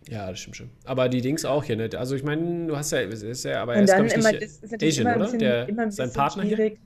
Ja, 0.08 0.28
das 0.28 0.40
stimmt 0.40 0.56
schon. 0.56 0.70
Aber 0.84 1.08
die 1.08 1.22
Dings 1.22 1.46
auch 1.46 1.64
hier, 1.64 1.76
ne? 1.76 1.88
Also 1.96 2.14
ich 2.14 2.22
meine, 2.22 2.66
du 2.66 2.76
hast 2.76 2.92
ja, 2.92 3.00
ist 3.00 3.44
ja, 3.44 3.62
aber 3.62 3.74
er 3.74 3.82
ist, 3.82 3.94
glaube 3.94 4.06
ich, 4.06 4.16
nicht 4.16 4.42
das 4.42 4.58
ist 4.58 4.74
Asian, 4.82 5.06
immer 5.06 5.24
bisschen, 5.24 5.38
oder? 5.38 5.64
Der, 5.66 5.90
sein 5.90 6.12
Partner 6.12 6.42
schwierig. 6.42 6.78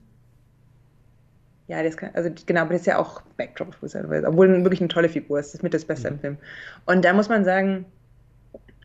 hier? 1.67 1.75
Ja, 1.75 1.83
das 1.83 1.97
kann, 1.97 2.09
also 2.13 2.31
genau, 2.45 2.61
aber 2.61 2.71
das 2.71 2.81
ist 2.81 2.87
ja 2.87 2.97
auch 2.97 3.21
Backdrop, 3.37 3.75
obwohl 3.81 4.63
wirklich 4.63 4.79
eine 4.79 4.87
tolle 4.87 5.09
Figur 5.09 5.39
ist. 5.39 5.47
Das 5.47 5.55
ist 5.55 5.63
mit 5.63 5.73
das 5.73 5.85
Beste 5.85 6.09
mhm. 6.09 6.15
im 6.15 6.19
Film. 6.21 6.37
Und 6.85 7.03
da 7.03 7.13
muss 7.13 7.27
man 7.29 7.43
sagen, 7.43 7.85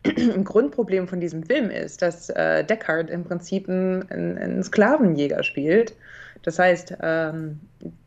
ein 0.04 0.44
Grundproblem 0.44 1.08
von 1.08 1.20
diesem 1.20 1.42
Film 1.44 1.70
ist, 1.70 2.02
dass 2.02 2.30
äh, 2.30 2.64
Deckard 2.64 3.10
im 3.10 3.24
Prinzip 3.24 3.68
einen, 3.68 4.62
Sklavenjäger 4.62 5.42
spielt. 5.42 5.94
Das 6.42 6.58
heißt, 6.58 6.96
ähm, 7.02 7.60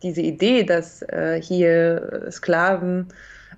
diese 0.03 0.21
Idee, 0.21 0.63
dass 0.63 1.01
äh, 1.01 1.41
hier 1.41 2.27
Sklaven 2.31 3.07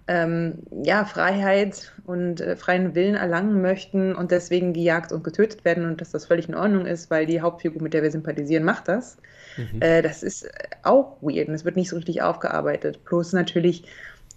ähm, 0.08 0.64
ja, 0.84 1.06
Freiheit 1.06 1.92
und 2.06 2.42
äh, 2.42 2.56
freien 2.56 2.96
Willen 2.96 3.16
erlangen 3.16 3.62
möchten 3.62 4.16
und 4.16 4.32
deswegen 4.32 4.74
gejagt 4.74 5.12
und 5.12 5.24
getötet 5.24 5.66
werden 5.66 5.86
und 5.86 6.02
dass 6.02 6.12
das 6.12 6.26
völlig 6.26 6.50
in 6.50 6.56
Ordnung 6.56 6.86
ist, 6.86 7.12
weil 7.12 7.28
die 7.28 7.42
Hauptfigur, 7.42 7.82
mit 7.82 7.94
der 7.94 8.02
wir 8.02 8.12
sympathisieren, 8.12 8.64
macht 8.64 8.88
das. 8.88 9.18
Mhm. 9.58 9.82
Äh, 9.82 10.02
das 10.02 10.24
ist 10.24 10.50
auch 10.82 11.18
weird 11.22 11.50
und 11.50 11.54
es 11.54 11.66
wird 11.66 11.76
nicht 11.76 11.90
so 11.90 11.98
richtig 11.98 12.22
aufgearbeitet. 12.22 13.04
Plus 13.04 13.34
natürlich 13.34 13.84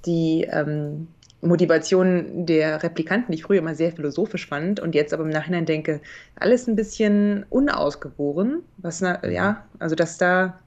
die 0.04 0.46
ähm, 0.50 1.08
Motivation 1.42 2.46
der 2.46 2.82
Replikanten, 2.82 3.32
die 3.32 3.38
ich 3.38 3.44
früher 3.44 3.58
immer 3.58 3.74
sehr 3.74 3.92
philosophisch 3.92 4.46
fand 4.46 4.80
und 4.80 4.94
jetzt 4.94 5.12
aber 5.12 5.24
im 5.24 5.30
Nachhinein 5.30 5.66
denke, 5.66 6.00
alles 6.36 6.68
ein 6.68 6.76
bisschen 6.76 7.44
unausgeboren. 7.50 8.62
Was, 8.78 9.00
na, 9.00 9.26
ja, 9.28 9.64
also 9.78 9.94
dass 9.94 10.18
da 10.18 10.58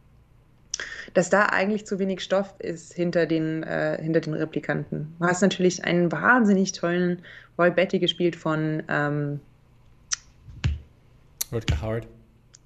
dass 1.14 1.30
da 1.30 1.46
eigentlich 1.46 1.86
zu 1.86 1.98
wenig 2.00 2.22
Stoff 2.22 2.54
ist 2.60 2.94
hinter 2.94 3.26
den, 3.26 3.64
äh, 3.64 3.98
hinter 4.02 4.20
den 4.20 4.34
Replikanten. 4.34 5.16
Du 5.18 5.26
hast 5.26 5.42
natürlich 5.42 5.86
einen 5.86 6.12
wahnsinnig 6.12 6.74
tollen 6.74 7.22
Roy 7.58 7.72
Betty 7.72 8.00
gespielt 8.00 8.36
von 8.36 8.84
ähm, 8.90 9.40
Rutger 11.54 11.82
Howard. 11.82 12.08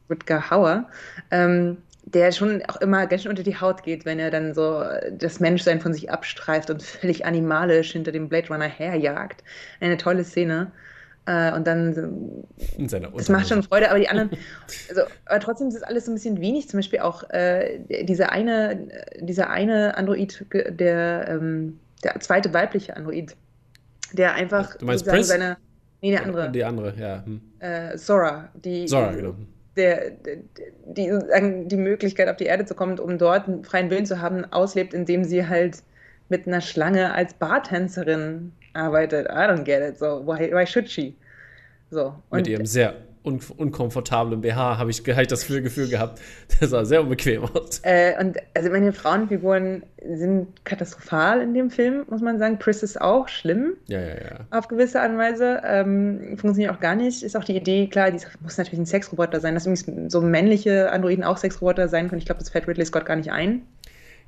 Rutger 0.09 0.49
Hauer, 0.49 0.89
ähm, 1.29 1.77
der 2.13 2.31
schon 2.31 2.63
auch 2.67 2.77
immer 2.77 3.07
ganz 3.07 3.23
schön 3.23 3.29
unter 3.29 3.43
die 3.43 3.59
Haut 3.59 3.83
geht, 3.83 4.05
wenn 4.05 4.19
er 4.19 4.31
dann 4.31 4.53
so 4.53 4.83
das 5.11 5.39
Menschsein 5.39 5.79
von 5.79 5.93
sich 5.93 6.11
abstreift 6.11 6.69
und 6.69 6.81
völlig 6.81 7.25
animalisch 7.25 7.91
hinter 7.91 8.11
dem 8.11 8.29
Blade 8.29 8.47
Runner 8.49 8.67
herjagt. 8.67 9.43
Eine 9.79 9.97
tolle 9.97 10.23
Szene. 10.23 10.71
Äh, 11.25 11.53
und 11.53 11.67
dann. 11.67 12.45
Es 13.17 13.29
macht 13.29 13.49
schon 13.49 13.61
Freude, 13.61 13.89
aber 13.89 13.99
die 13.99 14.09
anderen. 14.09 14.31
also, 14.89 15.01
aber 15.25 15.39
trotzdem 15.39 15.67
ist 15.67 15.75
es 15.75 15.83
alles 15.83 16.05
so 16.05 16.11
ein 16.11 16.15
bisschen 16.15 16.41
wenig. 16.41 16.69
Zum 16.69 16.79
Beispiel 16.79 16.99
auch 16.99 17.29
äh, 17.29 17.79
dieser 18.03 18.31
eine, 18.31 18.87
dieser 19.19 19.49
eine 19.49 19.95
Android, 19.97 20.45
der, 20.51 21.27
ähm, 21.27 21.79
der 22.03 22.19
zweite 22.19 22.53
weibliche 22.53 22.95
Android, 22.95 23.35
der 24.13 24.33
einfach 24.33 24.75
du 24.77 24.85
meinst 24.85 25.05
seine. 25.05 25.57
Nee, 26.01 26.11
der 26.11 26.23
andere. 26.23 26.51
Die 26.51 26.63
andere, 26.63 26.93
ja. 26.97 27.23
Hm. 27.25 27.41
Äh, 27.59 27.97
Sora, 27.97 28.49
die. 28.55 28.87
Sora, 28.87 29.11
genau. 29.11 29.35
Der, 29.79 30.11
die, 30.85 31.11
die, 31.67 31.77
Möglichkeit 31.77 32.27
auf 32.27 32.35
die 32.35 32.45
Erde 32.45 32.65
zu 32.65 32.75
kommen, 32.75 32.99
um 32.99 33.17
dort 33.17 33.47
einen 33.47 33.63
freien 33.63 33.89
Willen 33.89 34.05
zu 34.05 34.19
haben, 34.19 34.43
auslebt, 34.51 34.93
indem 34.93 35.23
sie 35.23 35.47
halt 35.47 35.77
mit 36.27 36.45
einer 36.47 36.59
Schlange 36.59 37.13
als 37.13 37.33
Bartänzerin 37.33 38.51
arbeitet. 38.73 39.27
I 39.27 39.47
don't 39.47 39.63
get 39.63 39.81
it. 39.81 39.97
So, 39.97 40.25
why, 40.25 40.51
why 40.53 40.65
should 40.65 40.89
she? 40.89 41.15
So. 41.89 42.13
Und 42.29 42.39
mit 42.39 42.47
ihrem 42.47 42.65
sehr 42.65 42.93
un 43.23 43.39
unkomfortablen 43.57 44.41
BH 44.41 44.77
habe 44.77 44.91
ich, 44.91 45.03
hab 45.07 45.19
ich 45.19 45.27
das 45.27 45.45
Gefühl 45.47 45.89
gehabt. 45.89 46.19
Das 46.59 46.71
sah 46.71 46.85
sehr 46.85 47.01
unbequem 47.01 47.43
aus. 47.43 47.79
Äh, 47.83 48.19
und 48.19 48.37
also 48.53 48.69
meine 48.69 48.91
Frauenfiguren 48.93 49.83
sind 50.03 50.47
katastrophal 50.65 51.41
in 51.41 51.53
dem 51.53 51.69
Film, 51.69 52.05
muss 52.09 52.21
man 52.21 52.39
sagen. 52.39 52.59
Pris 52.59 52.83
ist 52.83 52.99
auch 52.99 53.27
schlimm. 53.27 53.73
Ja, 53.87 53.99
ja, 53.99 54.07
ja. 54.07 54.39
Auf 54.51 54.67
gewisse 54.67 55.01
Art 55.01 55.11
und 55.11 55.17
Weise. 55.17 55.61
Ähm, 55.65 56.37
funktioniert 56.37 56.73
auch 56.73 56.79
gar 56.79 56.95
nicht. 56.95 57.23
Ist 57.23 57.37
auch 57.37 57.43
die 57.43 57.55
Idee, 57.55 57.87
klar, 57.87 58.11
die 58.11 58.19
muss 58.41 58.57
natürlich 58.57 58.79
ein 58.79 58.85
Sexroboter 58.85 59.39
sein, 59.39 59.53
dass 59.53 59.65
übrigens 59.65 60.11
so 60.11 60.21
männliche 60.21 60.91
Androiden 60.91 61.23
auch 61.23 61.37
Sexroboter 61.37 61.87
sein 61.87 62.09
können. 62.09 62.19
Ich 62.19 62.25
glaube, 62.25 62.39
das 62.39 62.49
fällt 62.49 62.67
Ridley 62.67 62.85
Scott 62.85 63.05
gar 63.05 63.15
nicht 63.15 63.31
ein. 63.31 63.63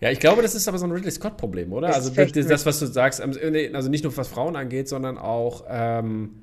Ja, 0.01 0.09
ich 0.09 0.19
glaube, 0.19 0.41
das 0.41 0.55
ist 0.55 0.67
aber 0.67 0.79
so 0.79 0.85
ein 0.85 0.91
Ridley 0.91 1.11
Scott-Problem, 1.11 1.71
oder? 1.73 1.87
Das 1.87 1.97
also 1.97 2.09
das, 2.09 2.31
das, 2.47 2.65
was 2.65 2.79
du 2.79 2.87
sagst, 2.87 3.21
ähm, 3.21 3.75
also 3.75 3.89
nicht 3.89 4.03
nur 4.03 4.15
was 4.17 4.27
Frauen 4.27 4.55
angeht, 4.55 4.89
sondern 4.89 5.17
auch 5.17 5.65
ähm, 5.69 6.41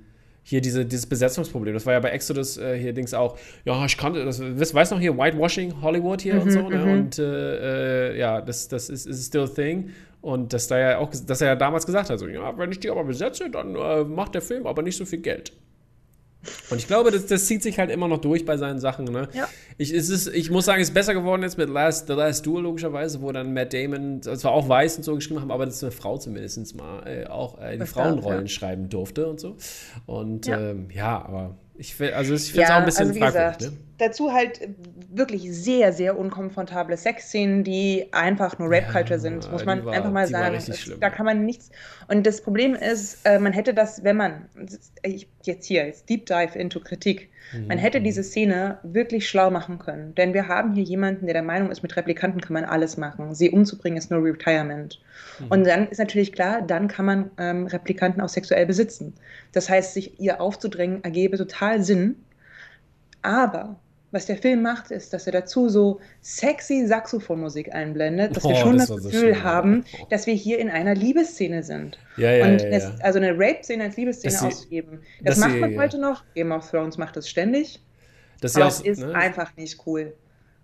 hier 0.48 0.62
diese, 0.62 0.86
dieses 0.86 1.04
Besetzungsproblem. 1.06 1.74
Das 1.74 1.84
war 1.84 1.92
ja 1.92 2.00
bei 2.00 2.08
Exodus 2.08 2.56
äh, 2.56 2.78
hier 2.78 2.94
Dings 2.94 3.12
auch. 3.12 3.36
Ja, 3.66 3.84
ich 3.84 3.98
kannte 3.98 4.24
das. 4.24 4.40
Weißt 4.40 4.90
du 4.90 4.94
noch 4.94 5.00
hier 5.00 5.16
Whitewashing 5.16 5.82
Hollywood 5.82 6.22
hier 6.22 6.36
mhm, 6.36 6.40
und 6.40 6.50
so. 6.50 6.68
Ne? 6.70 6.76
Mhm. 6.78 6.92
Und 6.92 7.18
äh, 7.18 8.12
äh, 8.12 8.18
ja, 8.18 8.40
das, 8.40 8.66
das 8.66 8.88
ist, 8.88 9.06
ist 9.06 9.26
still 9.26 9.42
a 9.42 9.46
thing. 9.46 9.90
Und 10.22 10.54
dass 10.54 10.66
da 10.66 10.78
ja 10.78 10.98
auch, 10.98 11.10
dass 11.10 11.42
er 11.42 11.48
ja 11.48 11.54
damals 11.54 11.84
gesagt 11.84 12.08
hat, 12.08 12.18
so, 12.18 12.26
ja, 12.26 12.56
wenn 12.56 12.72
ich 12.72 12.80
die 12.80 12.88
aber 12.88 13.04
besetze, 13.04 13.50
dann 13.50 13.74
äh, 13.76 14.04
macht 14.04 14.34
der 14.34 14.42
Film 14.42 14.66
aber 14.66 14.82
nicht 14.82 14.96
so 14.96 15.04
viel 15.04 15.20
Geld. 15.20 15.52
Und 16.70 16.78
ich 16.78 16.86
glaube, 16.86 17.10
das, 17.10 17.26
das 17.26 17.46
zieht 17.46 17.62
sich 17.62 17.78
halt 17.78 17.90
immer 17.90 18.08
noch 18.08 18.18
durch 18.18 18.44
bei 18.44 18.56
seinen 18.56 18.78
Sachen. 18.78 19.06
Ne? 19.06 19.28
Ja. 19.32 19.48
Ich, 19.76 19.92
es 19.92 20.08
ist, 20.08 20.28
ich 20.28 20.50
muss 20.50 20.66
sagen, 20.66 20.80
es 20.80 20.88
ist 20.88 20.94
besser 20.94 21.14
geworden 21.14 21.42
jetzt 21.42 21.58
mit 21.58 21.68
Last, 21.68 22.06
The 22.06 22.12
Last 22.12 22.46
Duel, 22.46 22.62
logischerweise, 22.62 23.20
wo 23.20 23.32
dann 23.32 23.52
Matt 23.52 23.72
Damon 23.72 24.22
zwar 24.22 24.52
auch 24.52 24.68
weiß 24.68 24.98
und 24.98 25.02
so 25.02 25.14
geschrieben 25.14 25.40
haben, 25.40 25.50
aber 25.50 25.66
dass 25.66 25.82
eine 25.82 25.92
Frau 25.92 26.16
zumindest 26.18 26.76
mal 26.76 27.06
äh, 27.06 27.26
auch 27.26 27.60
äh, 27.60 27.76
die 27.76 27.86
Frauenrollen 27.86 28.46
ja. 28.46 28.48
schreiben 28.48 28.88
durfte 28.88 29.26
und 29.26 29.40
so. 29.40 29.56
Und 30.06 30.46
ja, 30.46 30.58
ähm, 30.58 30.88
ja 30.94 31.22
aber 31.22 31.56
ich, 31.76 31.94
also 32.00 32.34
ich 32.34 32.52
finde 32.52 32.62
es 32.62 32.68
ja, 32.68 32.74
auch 32.74 32.80
ein 32.80 32.84
bisschen 32.84 33.08
also 33.08 33.20
fragwürdig. 33.20 33.70
Ne? 33.70 33.87
Dazu 33.98 34.32
halt 34.32 34.68
wirklich 35.10 35.50
sehr, 35.52 35.92
sehr 35.92 36.18
unkomfortable 36.18 36.96
Sexszenen, 36.96 37.64
die 37.64 38.06
einfach 38.12 38.58
nur 38.58 38.68
Rape-Culture 38.70 39.14
ja, 39.14 39.18
sind, 39.18 39.50
muss 39.50 39.64
man 39.64 39.84
war, 39.84 39.92
einfach 39.92 40.12
mal 40.12 40.26
sagen. 40.26 40.54
Es, 40.54 40.92
da 41.00 41.10
kann 41.10 41.26
man 41.26 41.44
nichts. 41.44 41.70
Und 42.06 42.26
das 42.26 42.40
Problem 42.40 42.74
ist, 42.74 43.26
äh, 43.26 43.38
man 43.38 43.52
hätte 43.52 43.74
das, 43.74 44.04
wenn 44.04 44.16
man, 44.16 44.48
jetzt 45.42 45.64
hier, 45.64 45.86
jetzt 45.86 46.08
Deep 46.08 46.26
Dive 46.26 46.58
into 46.58 46.80
Kritik, 46.80 47.30
man 47.52 47.78
mhm, 47.78 47.80
hätte 47.80 48.00
mhm. 48.00 48.04
diese 48.04 48.22
Szene 48.22 48.78
wirklich 48.82 49.28
schlau 49.28 49.50
machen 49.50 49.78
können. 49.78 50.14
Denn 50.14 50.34
wir 50.34 50.48
haben 50.48 50.74
hier 50.74 50.84
jemanden, 50.84 51.26
der 51.26 51.32
der 51.32 51.42
Meinung 51.42 51.70
ist, 51.70 51.82
mit 51.82 51.96
Replikanten 51.96 52.40
kann 52.40 52.52
man 52.52 52.64
alles 52.64 52.96
machen. 52.96 53.34
Sie 53.34 53.50
umzubringen 53.50 53.96
ist 53.96 54.10
nur 54.10 54.22
Retirement. 54.22 55.00
Mhm. 55.38 55.46
Und 55.48 55.66
dann 55.66 55.88
ist 55.88 55.98
natürlich 55.98 56.32
klar, 56.32 56.62
dann 56.62 56.88
kann 56.88 57.06
man 57.06 57.30
ähm, 57.38 57.66
Replikanten 57.66 58.20
auch 58.20 58.28
sexuell 58.28 58.66
besitzen. 58.66 59.14
Das 59.52 59.70
heißt, 59.70 59.94
sich 59.94 60.20
ihr 60.20 60.40
aufzudrängen, 60.40 61.02
ergebe 61.04 61.38
total 61.38 61.82
Sinn. 61.82 62.16
Aber 63.22 63.80
was 64.10 64.26
der 64.26 64.36
Film 64.36 64.62
macht, 64.62 64.90
ist, 64.90 65.12
dass 65.12 65.26
er 65.26 65.32
dazu 65.32 65.68
so 65.68 66.00
sexy 66.22 66.86
Saxophonmusik 66.86 67.74
einblendet, 67.74 68.36
dass 68.36 68.44
oh, 68.44 68.50
wir 68.50 68.56
schon 68.56 68.78
das, 68.78 68.88
das 68.88 69.04
Gefühl 69.04 69.34
so 69.34 69.42
haben, 69.42 69.84
dass 70.08 70.26
wir 70.26 70.34
hier 70.34 70.58
in 70.58 70.70
einer 70.70 70.94
Liebesszene 70.94 71.62
sind. 71.62 71.98
Ja, 72.16 72.32
ja, 72.32 72.46
und 72.46 72.62
ja, 72.62 72.68
ja. 72.68 72.94
also 73.00 73.18
eine 73.18 73.32
Rape-Szene 73.32 73.84
als 73.84 73.96
Liebesszene 73.96 74.40
auszugeben, 74.40 75.00
das 75.22 75.38
macht 75.38 75.52
sie, 75.52 75.60
man 75.60 75.76
heute 75.76 75.98
noch. 75.98 76.24
Game 76.34 76.52
of 76.52 76.70
Thrones 76.70 76.96
macht 76.96 77.16
das 77.16 77.28
ständig. 77.28 77.80
Das 78.40 78.56
aber 78.56 78.66
es 78.66 78.80
ist 78.80 79.00
ne, 79.00 79.14
einfach 79.14 79.56
nicht 79.56 79.78
cool. 79.86 80.14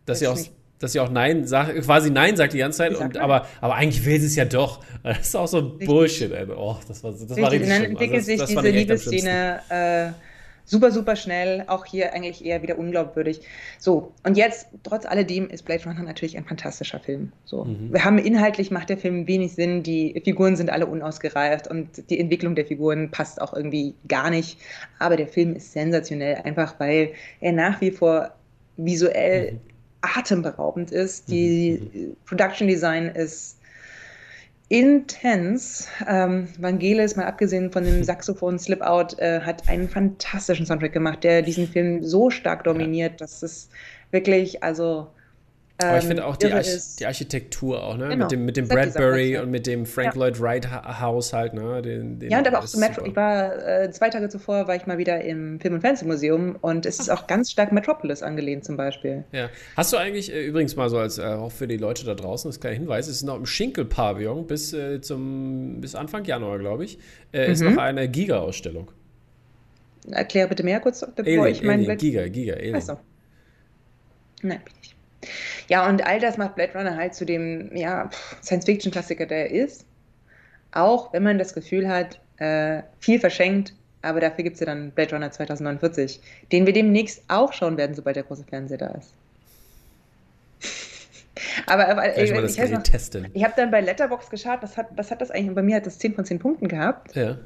Dass 0.06 0.20
sie 0.20 0.28
auch, 0.28 0.38
dass 0.78 0.92
sie 0.92 1.00
auch 1.00 1.10
Nein 1.10 1.46
sagt, 1.46 1.74
quasi 1.82 2.10
Nein 2.10 2.36
sagt 2.36 2.52
die 2.52 2.58
ganze 2.58 2.78
Zeit, 2.78 2.94
und, 2.94 3.16
aber, 3.18 3.46
aber 3.60 3.74
eigentlich 3.74 4.04
will 4.06 4.20
sie 4.20 4.26
es 4.26 4.36
ja 4.36 4.44
doch. 4.44 4.82
Das 5.02 5.20
ist 5.20 5.36
auch 5.36 5.48
so. 5.48 5.76
Bullshit, 5.78 6.32
ey. 6.32 6.46
Oh, 6.48 6.76
das 6.88 7.04
war, 7.04 7.12
das 7.12 7.22
richtig. 7.22 7.42
war 7.42 7.52
richtig 7.52 7.68
Und 7.68 7.76
dann 7.76 7.84
entwickelt 7.84 8.14
also 8.14 8.36
das, 8.36 8.48
sich 8.48 8.56
das 8.56 8.64
diese 8.64 8.74
Liebesszene 8.74 9.60
äh, 9.68 10.33
super, 10.64 10.90
super 10.90 11.16
schnell, 11.16 11.64
auch 11.66 11.84
hier 11.84 12.14
eigentlich 12.14 12.44
eher 12.44 12.62
wieder 12.62 12.78
unglaubwürdig. 12.78 13.40
So, 13.78 14.12
und 14.22 14.36
jetzt, 14.36 14.68
trotz 14.82 15.06
alledem, 15.06 15.48
ist 15.50 15.64
Blade 15.64 15.84
Runner 15.84 16.02
natürlich 16.02 16.36
ein 16.36 16.44
fantastischer 16.44 17.00
Film. 17.00 17.32
So, 17.44 17.64
mhm. 17.64 17.92
wir 17.92 18.04
haben 18.04 18.18
inhaltlich 18.18 18.70
macht 18.70 18.88
der 18.88 18.98
Film 18.98 19.26
wenig 19.26 19.52
Sinn, 19.52 19.82
die 19.82 20.20
Figuren 20.24 20.56
sind 20.56 20.70
alle 20.70 20.86
unausgereift 20.86 21.68
und 21.68 22.10
die 22.10 22.18
Entwicklung 22.18 22.54
der 22.54 22.64
Figuren 22.64 23.10
passt 23.10 23.40
auch 23.40 23.52
irgendwie 23.52 23.94
gar 24.08 24.30
nicht. 24.30 24.58
Aber 24.98 25.16
der 25.16 25.28
Film 25.28 25.54
ist 25.54 25.72
sensationell, 25.72 26.36
einfach 26.36 26.80
weil 26.80 27.12
er 27.40 27.52
nach 27.52 27.80
wie 27.80 27.90
vor 27.90 28.32
visuell 28.76 29.52
mhm. 29.52 29.60
atemberaubend 30.00 30.90
ist. 30.90 31.30
Die 31.30 31.80
mhm. 31.92 32.00
mhm. 32.00 32.16
Production 32.24 32.68
Design 32.68 33.08
ist 33.08 33.58
intens. 34.74 35.86
Ähm, 36.08 36.48
Vangelis, 36.58 37.14
mal 37.14 37.26
abgesehen 37.26 37.70
von 37.70 37.84
dem 37.84 38.02
Saxophon 38.02 38.58
Slip-Out, 38.58 39.16
äh, 39.20 39.40
hat 39.40 39.68
einen 39.68 39.88
fantastischen 39.88 40.66
Soundtrack 40.66 40.92
gemacht, 40.92 41.22
der 41.22 41.42
diesen 41.42 41.68
Film 41.68 42.02
so 42.02 42.28
stark 42.28 42.64
dominiert, 42.64 43.20
dass 43.20 43.44
es 43.44 43.68
wirklich, 44.10 44.64
also 44.64 45.06
aber 45.78 45.98
ich 45.98 46.04
finde 46.04 46.24
auch 46.24 46.36
die, 46.36 46.52
Arch 46.52 46.68
die, 47.00 47.06
Architektur 47.06 47.82
auch, 47.82 47.96
ne? 47.96 48.08
Genau. 48.08 48.24
Mit 48.24 48.32
dem, 48.32 48.44
mit 48.44 48.56
dem 48.56 48.68
Bradbury 48.68 49.38
und 49.38 49.50
mit 49.50 49.66
dem 49.66 49.86
Frank 49.86 50.14
ja. 50.14 50.20
Lloyd 50.20 50.40
Wright 50.40 50.70
Haus 50.70 51.32
halt, 51.32 51.52
ne? 51.52 51.82
Den, 51.82 52.20
den 52.20 52.30
ja, 52.30 52.38
und 52.38 52.46
aber 52.46 52.60
auch 52.60 52.66
so 52.66 52.78
Metro. 52.78 53.04
Ich 53.04 53.16
war 53.16 53.82
äh, 53.82 53.90
zwei 53.90 54.08
Tage 54.08 54.28
zuvor 54.28 54.68
war 54.68 54.76
ich 54.76 54.86
mal 54.86 54.98
wieder 54.98 55.20
im 55.22 55.58
Film- 55.58 55.74
und 55.74 55.80
Fernsehmuseum 55.80 56.56
und 56.60 56.86
es 56.86 57.00
ist 57.00 57.10
auch 57.10 57.26
ganz 57.26 57.50
stark 57.50 57.72
Metropolis 57.72 58.22
angelehnt 58.22 58.64
zum 58.64 58.76
Beispiel. 58.76 59.24
Ja. 59.32 59.50
Hast 59.76 59.92
du 59.92 59.96
eigentlich, 59.96 60.32
äh, 60.32 60.46
übrigens 60.46 60.76
mal 60.76 60.88
so 60.88 60.98
als 60.98 61.18
äh, 61.18 61.24
auch 61.24 61.50
für 61.50 61.66
die 61.66 61.76
Leute 61.76 62.04
da 62.04 62.14
draußen, 62.14 62.48
das 62.48 62.60
kleine 62.60 62.76
Hinweis, 62.76 63.08
es 63.08 63.16
ist 63.16 63.22
noch 63.24 63.36
im 63.36 63.46
Schinkel-Pavillon 63.46 64.46
bis 64.46 64.72
äh, 64.72 65.00
zum 65.00 65.80
bis 65.80 65.96
Anfang 65.96 66.24
Januar, 66.24 66.60
glaube 66.60 66.84
ich, 66.84 66.98
äh, 67.32 67.50
ist 67.50 67.62
mhm. 67.62 67.74
noch 67.74 67.82
eine 67.82 68.08
Giga-Ausstellung. 68.08 68.92
Erkläre 70.08 70.48
bitte 70.48 70.62
mehr 70.62 70.78
kurz, 70.78 71.00
bevor 71.00 71.24
Alien, 71.24 71.46
ich 71.46 71.62
meinen 71.64 71.96
Giga, 71.96 72.28
Giga, 72.28 72.54
Alien. 72.54 72.76
Achso. 72.76 72.98
Nein, 74.42 74.60
bin 74.64 74.74
ich. 74.82 74.93
Ja, 75.68 75.88
und 75.88 76.06
all 76.06 76.20
das 76.20 76.36
macht 76.36 76.54
Blade 76.56 76.72
Runner 76.74 76.96
halt 76.96 77.14
zu 77.14 77.24
dem 77.24 77.74
ja, 77.74 78.10
Science-Fiction-Klassiker, 78.42 79.26
der 79.26 79.50
er 79.50 79.64
ist. 79.64 79.84
Auch 80.72 81.12
wenn 81.12 81.22
man 81.22 81.38
das 81.38 81.54
Gefühl 81.54 81.88
hat, 81.88 82.20
äh, 82.38 82.82
viel 82.98 83.20
verschenkt, 83.20 83.74
aber 84.02 84.20
dafür 84.20 84.44
gibt 84.44 84.54
es 84.54 84.60
ja 84.60 84.66
dann 84.66 84.90
Blade 84.90 85.14
Runner 85.14 85.30
2049, 85.30 86.20
den 86.52 86.66
wir 86.66 86.72
demnächst 86.72 87.22
auch 87.28 87.52
schauen 87.52 87.76
werden, 87.76 87.94
sobald 87.94 88.16
der 88.16 88.24
große 88.24 88.44
Fernseher 88.44 88.78
da 88.78 88.88
ist. 88.88 89.14
aber, 91.66 91.88
aber 91.88 92.18
ich, 92.18 92.30
ich, 92.30 92.58
ich 92.58 93.44
habe 93.44 93.54
dann 93.56 93.70
bei 93.70 93.80
Letterbox 93.80 94.28
geschaut, 94.30 94.58
was 94.62 94.76
hat, 94.76 94.88
was 94.96 95.10
hat 95.10 95.20
das 95.20 95.30
eigentlich? 95.30 95.48
Und 95.48 95.54
bei 95.54 95.62
mir 95.62 95.76
hat 95.76 95.86
das 95.86 95.98
10 95.98 96.14
von 96.14 96.24
10 96.24 96.38
Punkten 96.38 96.68
gehabt. 96.68 97.14
Ja. 97.16 97.38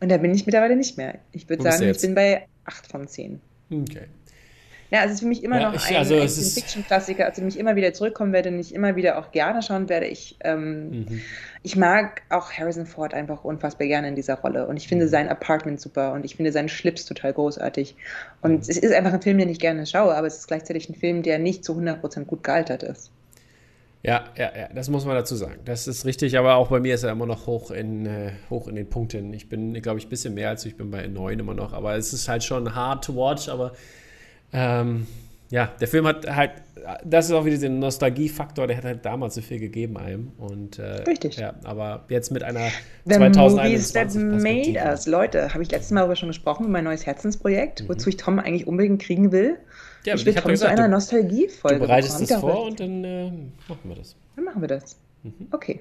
Und 0.00 0.10
da 0.10 0.16
bin 0.16 0.32
ich 0.34 0.46
mittlerweile 0.46 0.76
nicht 0.76 0.96
mehr. 0.96 1.16
Ich 1.32 1.48
würde 1.48 1.64
sagen, 1.64 1.90
ich 1.90 2.00
bin 2.00 2.14
bei 2.14 2.46
8 2.64 2.86
von 2.86 3.08
10. 3.08 3.40
Okay. 3.70 4.06
Ja, 4.90 5.00
also 5.00 5.08
es 5.08 5.14
ist 5.16 5.20
für 5.20 5.26
mich 5.26 5.44
immer 5.44 5.60
ja, 5.60 5.70
noch 5.70 5.74
ich, 5.74 5.86
ein, 5.88 5.96
also 5.96 6.16
ein 6.16 6.28
Fiction-Klassiker, 6.28 7.26
also 7.26 7.44
ich 7.44 7.58
immer 7.58 7.76
wieder 7.76 7.92
zurückkommen 7.92 8.32
werde 8.32 8.48
und 8.48 8.58
ich 8.58 8.74
immer 8.74 8.96
wieder 8.96 9.18
auch 9.18 9.32
gerne 9.32 9.62
schauen 9.62 9.88
werde. 9.88 10.06
Ich, 10.06 10.36
ähm, 10.40 10.90
mhm. 10.90 11.20
ich 11.62 11.76
mag 11.76 12.22
auch 12.30 12.50
Harrison 12.50 12.86
Ford 12.86 13.12
einfach 13.12 13.44
unfassbar 13.44 13.86
gerne 13.86 14.08
in 14.08 14.14
dieser 14.14 14.36
Rolle 14.36 14.66
und 14.66 14.78
ich 14.78 14.88
finde 14.88 15.04
mhm. 15.04 15.10
sein 15.10 15.28
Apartment 15.28 15.80
super 15.80 16.12
und 16.12 16.24
ich 16.24 16.36
finde 16.36 16.52
seinen 16.52 16.70
Schlips 16.70 17.04
total 17.04 17.34
großartig. 17.34 17.96
Und 18.40 18.52
mhm. 18.52 18.58
es 18.60 18.78
ist 18.78 18.92
einfach 18.92 19.12
ein 19.12 19.20
Film, 19.20 19.36
den 19.36 19.50
ich 19.50 19.60
gerne 19.60 19.86
schaue, 19.86 20.14
aber 20.14 20.26
es 20.26 20.38
ist 20.38 20.48
gleichzeitig 20.48 20.88
ein 20.88 20.94
Film, 20.94 21.22
der 21.22 21.38
nicht 21.38 21.64
zu 21.64 21.74
100% 21.74 22.24
gut 22.24 22.42
gealtert 22.42 22.82
ist. 22.82 23.10
Ja, 24.02 24.24
ja, 24.36 24.52
ja, 24.56 24.68
das 24.72 24.88
muss 24.88 25.04
man 25.04 25.16
dazu 25.16 25.34
sagen. 25.34 25.56
Das 25.64 25.88
ist 25.88 26.06
richtig, 26.06 26.38
aber 26.38 26.54
auch 26.54 26.68
bei 26.68 26.78
mir 26.80 26.94
ist 26.94 27.02
er 27.02 27.10
immer 27.10 27.26
noch 27.26 27.46
hoch 27.46 27.72
in, 27.72 28.06
äh, 28.06 28.30
hoch 28.48 28.68
in 28.68 28.76
den 28.76 28.88
Punkten. 28.88 29.34
Ich 29.34 29.48
bin, 29.48 29.74
glaube 29.82 29.98
ich, 29.98 30.06
ein 30.06 30.08
bisschen 30.08 30.34
mehr 30.34 30.50
als 30.50 30.64
ich 30.64 30.76
bin 30.76 30.90
bei 30.90 31.06
9 31.06 31.40
immer 31.40 31.54
noch, 31.54 31.72
aber 31.72 31.96
es 31.96 32.12
ist 32.12 32.28
halt 32.28 32.44
schon 32.44 32.74
hard 32.74 33.04
to 33.04 33.14
watch, 33.14 33.48
aber 33.48 33.72
ähm, 34.52 35.06
ja, 35.50 35.72
der 35.80 35.88
Film 35.88 36.06
hat 36.06 36.28
halt, 36.28 36.52
das 37.04 37.26
ist 37.26 37.32
auch 37.32 37.44
wieder 37.44 37.56
dieser 37.56 37.70
Nostalgiefaktor, 37.70 38.66
der 38.66 38.76
hat 38.76 38.84
halt 38.84 39.04
damals 39.04 39.34
so 39.34 39.40
viel 39.40 39.58
gegeben 39.58 39.96
einem. 39.96 40.32
Und, 40.36 40.78
äh, 40.78 41.02
Richtig. 41.02 41.36
Ja, 41.36 41.54
aber 41.64 42.04
jetzt 42.08 42.30
mit 42.30 42.42
einer 42.42 42.68
The 43.04 43.14
2021 43.14 43.92
that 43.92 44.14
made 44.14 44.78
us. 44.78 45.06
Leute, 45.06 45.52
habe 45.54 45.62
ich 45.62 45.70
letztes 45.70 45.90
Mal 45.90 46.00
darüber 46.00 46.16
schon 46.16 46.28
gesprochen, 46.28 46.70
mein 46.70 46.84
neues 46.84 47.06
Herzensprojekt, 47.06 47.82
mhm. 47.82 47.88
wozu 47.88 48.10
ich 48.10 48.18
Tom 48.18 48.38
eigentlich 48.38 48.66
unbedingt 48.66 49.00
kriegen 49.00 49.32
will. 49.32 49.58
Ja, 50.04 50.14
ich 50.14 50.26
will 50.26 50.34
ich 50.34 50.40
Tom 50.40 50.54
zu 50.54 50.68
einer 50.68 50.88
Nostalgiefolge 50.88 51.78
Du 51.78 51.86
bereitest 51.86 52.20
das 52.20 52.40
vor 52.40 52.66
und 52.66 52.78
dann 52.80 53.04
äh, 53.04 53.30
machen 53.68 53.80
wir 53.84 53.96
das. 53.96 54.16
Dann 54.36 54.44
machen 54.44 54.60
wir 54.60 54.68
das. 54.68 54.96
Mhm. 55.22 55.48
Okay. 55.50 55.80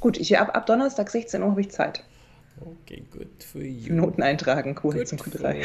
Gut, 0.00 0.18
ich, 0.18 0.38
ab, 0.38 0.54
ab 0.54 0.66
Donnerstag 0.66 1.10
16 1.10 1.42
Uhr 1.42 1.50
habe 1.50 1.60
ich 1.60 1.70
Zeit. 1.70 2.02
Okay, 2.60 3.02
good 3.12 3.44
for 3.44 3.60
you. 3.60 3.94
Noten 3.94 4.22
eintragen, 4.22 4.74
Q 4.74 4.92
zum 5.04 5.18
Q3. 5.18 5.56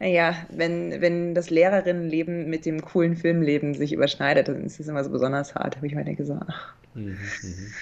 Naja, 0.00 0.34
wenn, 0.50 1.00
wenn 1.00 1.34
das 1.34 1.50
Lehrerinnenleben 1.50 2.48
mit 2.48 2.66
dem 2.66 2.82
coolen 2.82 3.16
Filmleben 3.16 3.74
sich 3.74 3.92
überschneidet, 3.92 4.48
dann 4.48 4.64
ist 4.64 4.80
es 4.80 4.88
immer 4.88 5.04
so 5.04 5.10
besonders 5.10 5.54
hart, 5.54 5.76
habe 5.76 5.86
ich 5.86 5.94
mir 5.94 6.04
gesagt. 6.14 6.50
Mhm, 6.94 7.16
mhm. 7.42 7.72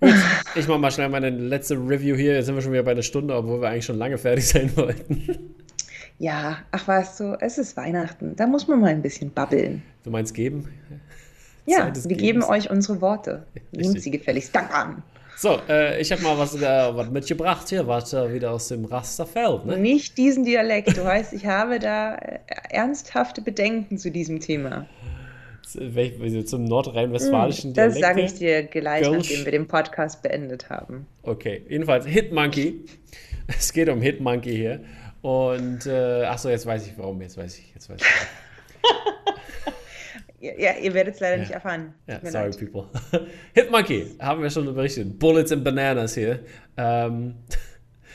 Gut, 0.00 0.14
ich 0.54 0.68
mache 0.68 0.78
mal 0.78 0.90
schnell 0.90 1.08
meine 1.08 1.30
letzte 1.30 1.74
Review 1.74 2.16
hier. 2.16 2.34
Jetzt 2.34 2.46
sind 2.46 2.54
wir 2.54 2.62
schon 2.62 2.72
wieder 2.72 2.82
bei 2.82 2.90
einer 2.90 3.02
Stunde, 3.02 3.34
obwohl 3.34 3.62
wir 3.62 3.70
eigentlich 3.70 3.86
schon 3.86 3.96
lange 3.96 4.18
fertig 4.18 4.46
sein 4.46 4.76
wollten. 4.76 5.56
Ja, 6.18 6.58
ach 6.70 6.88
weißt 6.88 7.20
du, 7.20 7.36
es 7.40 7.58
ist 7.58 7.76
Weihnachten. 7.76 8.36
Da 8.36 8.46
muss 8.46 8.68
man 8.68 8.80
mal 8.80 8.90
ein 8.90 9.02
bisschen 9.02 9.30
babbeln. 9.30 9.82
Du 10.04 10.10
meinst 10.10 10.34
geben? 10.34 10.68
Ja, 11.66 11.86
wir 11.86 11.92
Gebens. 11.92 12.18
geben 12.18 12.42
euch 12.42 12.70
unsere 12.70 13.00
Worte. 13.00 13.44
Nehmt 13.72 14.00
sie 14.00 14.10
gefälligst 14.10 14.54
Dank 14.54 14.72
an. 14.74 15.02
So, 15.38 15.60
äh, 15.68 16.00
ich 16.00 16.10
habe 16.12 16.22
mal 16.22 16.38
was, 16.38 16.54
äh, 16.54 16.60
was 16.62 17.10
mitgebracht 17.10 17.68
hier, 17.68 17.86
was 17.86 18.14
äh, 18.14 18.32
wieder 18.32 18.52
aus 18.52 18.68
dem 18.68 18.86
Rasterfeld. 18.86 19.66
Ne? 19.66 19.76
Nicht 19.76 20.16
diesen 20.16 20.46
Dialekt. 20.46 20.96
Du 20.96 21.04
weißt, 21.04 21.34
ich 21.34 21.44
habe 21.44 21.78
da 21.78 22.14
äh, 22.14 22.38
ernsthafte 22.70 23.42
Bedenken 23.42 23.98
zu 23.98 24.10
diesem 24.10 24.40
Thema. 24.40 24.86
Zum 25.62 26.64
nordrhein-westfälischen 26.64 27.74
Dialekt. 27.74 27.96
Das 27.96 28.00
sage 28.00 28.22
ich 28.22 28.34
dir 28.34 28.62
gleich, 28.62 29.06
Gulch. 29.06 29.28
nachdem 29.28 29.44
wir 29.44 29.52
den 29.52 29.68
Podcast 29.68 30.22
beendet 30.22 30.70
haben. 30.70 31.06
Okay, 31.22 31.66
jedenfalls 31.68 32.06
Hitmonkey. 32.06 32.84
Es 33.48 33.72
geht 33.72 33.88
um 33.88 34.00
Hitmonkey 34.00 34.56
hier. 34.56 34.80
Und, 35.22 35.86
äh, 35.86 36.24
achso, 36.24 36.48
jetzt 36.48 36.66
weiß 36.66 36.84
ich 36.84 36.94
warum. 36.96 37.22
Jetzt 37.22 37.36
weiß 37.36 37.58
ich, 37.58 37.72
jetzt 37.74 37.88
weiß 37.88 38.00
ich. 38.00 38.06
Ja, 40.38 40.72
ihr 40.80 40.92
werdet 40.92 41.14
es 41.14 41.20
leider 41.20 41.36
ja. 41.36 41.40
nicht 41.40 41.52
erfahren. 41.52 41.94
Ja, 42.06 42.20
sorry, 42.22 42.48
leid. 42.48 42.58
people. 42.58 42.86
Hitmonkey, 43.54 44.16
haben 44.20 44.42
wir 44.42 44.50
schon 44.50 44.66
berichtet. 44.66 45.18
Bullets 45.18 45.50
and 45.52 45.64
Bananas 45.64 46.14
hier. 46.14 46.40
Ähm. 46.76 47.36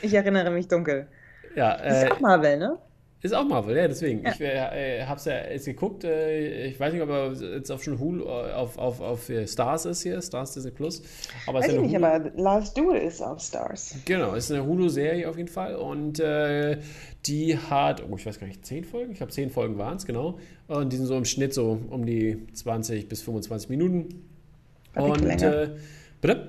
Ich 0.02 0.14
erinnere 0.14 0.50
mich 0.50 0.68
dunkel. 0.68 1.08
Ja, 1.54 1.76
das 1.76 1.98
ist 1.98 2.08
äh, 2.08 2.12
auch 2.12 2.20
Marvel, 2.20 2.58
ne? 2.58 2.78
Ist 3.22 3.34
auch 3.34 3.44
Marvel, 3.44 3.76
ja, 3.76 3.86
deswegen. 3.86 4.24
Ja. 4.24 4.32
Ich 4.32 4.40
äh, 4.40 5.00
äh 5.00 5.04
habe 5.04 5.16
es 5.16 5.24
ja 5.26 5.34
jetzt 5.48 5.64
geguckt. 5.64 6.02
Äh, 6.02 6.66
ich 6.66 6.80
weiß 6.80 6.92
nicht, 6.92 7.02
ob 7.02 7.08
er 7.08 7.32
jetzt 7.32 7.70
auf 7.70 7.84
schon 7.84 8.00
Hulu, 8.00 8.24
äh, 8.24 8.52
auf, 8.52 8.76
auf, 8.78 9.00
auf 9.00 9.30
Stars 9.46 9.84
ist 9.84 10.02
hier, 10.02 10.20
Stars 10.20 10.54
Disney 10.54 10.72
Plus. 10.72 11.02
Aber 11.46 11.60
weiß 11.60 11.68
ich 11.68 11.80
nicht, 11.80 11.94
Hulu 11.94 12.04
aber 12.04 12.30
Last 12.34 12.76
Duel 12.76 12.98
ist 12.98 13.22
auf 13.22 13.40
Stars. 13.40 13.94
Genau, 14.06 14.34
ist 14.34 14.50
eine 14.50 14.66
Hulu-Serie 14.66 15.28
auf 15.28 15.36
jeden 15.36 15.48
Fall. 15.48 15.76
Und 15.76 16.18
äh, 16.18 16.78
die 17.26 17.56
hat, 17.56 18.02
oh, 18.10 18.16
ich 18.16 18.26
weiß 18.26 18.40
gar 18.40 18.48
nicht, 18.48 18.66
zehn 18.66 18.84
Folgen? 18.84 19.12
Ich 19.12 19.18
glaube, 19.18 19.30
zehn 19.30 19.50
Folgen 19.50 19.78
waren 19.78 19.98
es, 19.98 20.04
genau. 20.04 20.38
Und 20.66 20.92
die 20.92 20.96
sind 20.96 21.06
so 21.06 21.16
im 21.16 21.24
Schnitt 21.24 21.54
so 21.54 21.78
um 21.90 22.04
die 22.04 22.44
20 22.54 23.08
bis 23.08 23.22
25 23.22 23.68
Minuten. 23.68 24.28
Perfekte 24.92 25.22
und, 25.22 25.28
Länge. 25.28 25.76
bitte? 26.20 26.48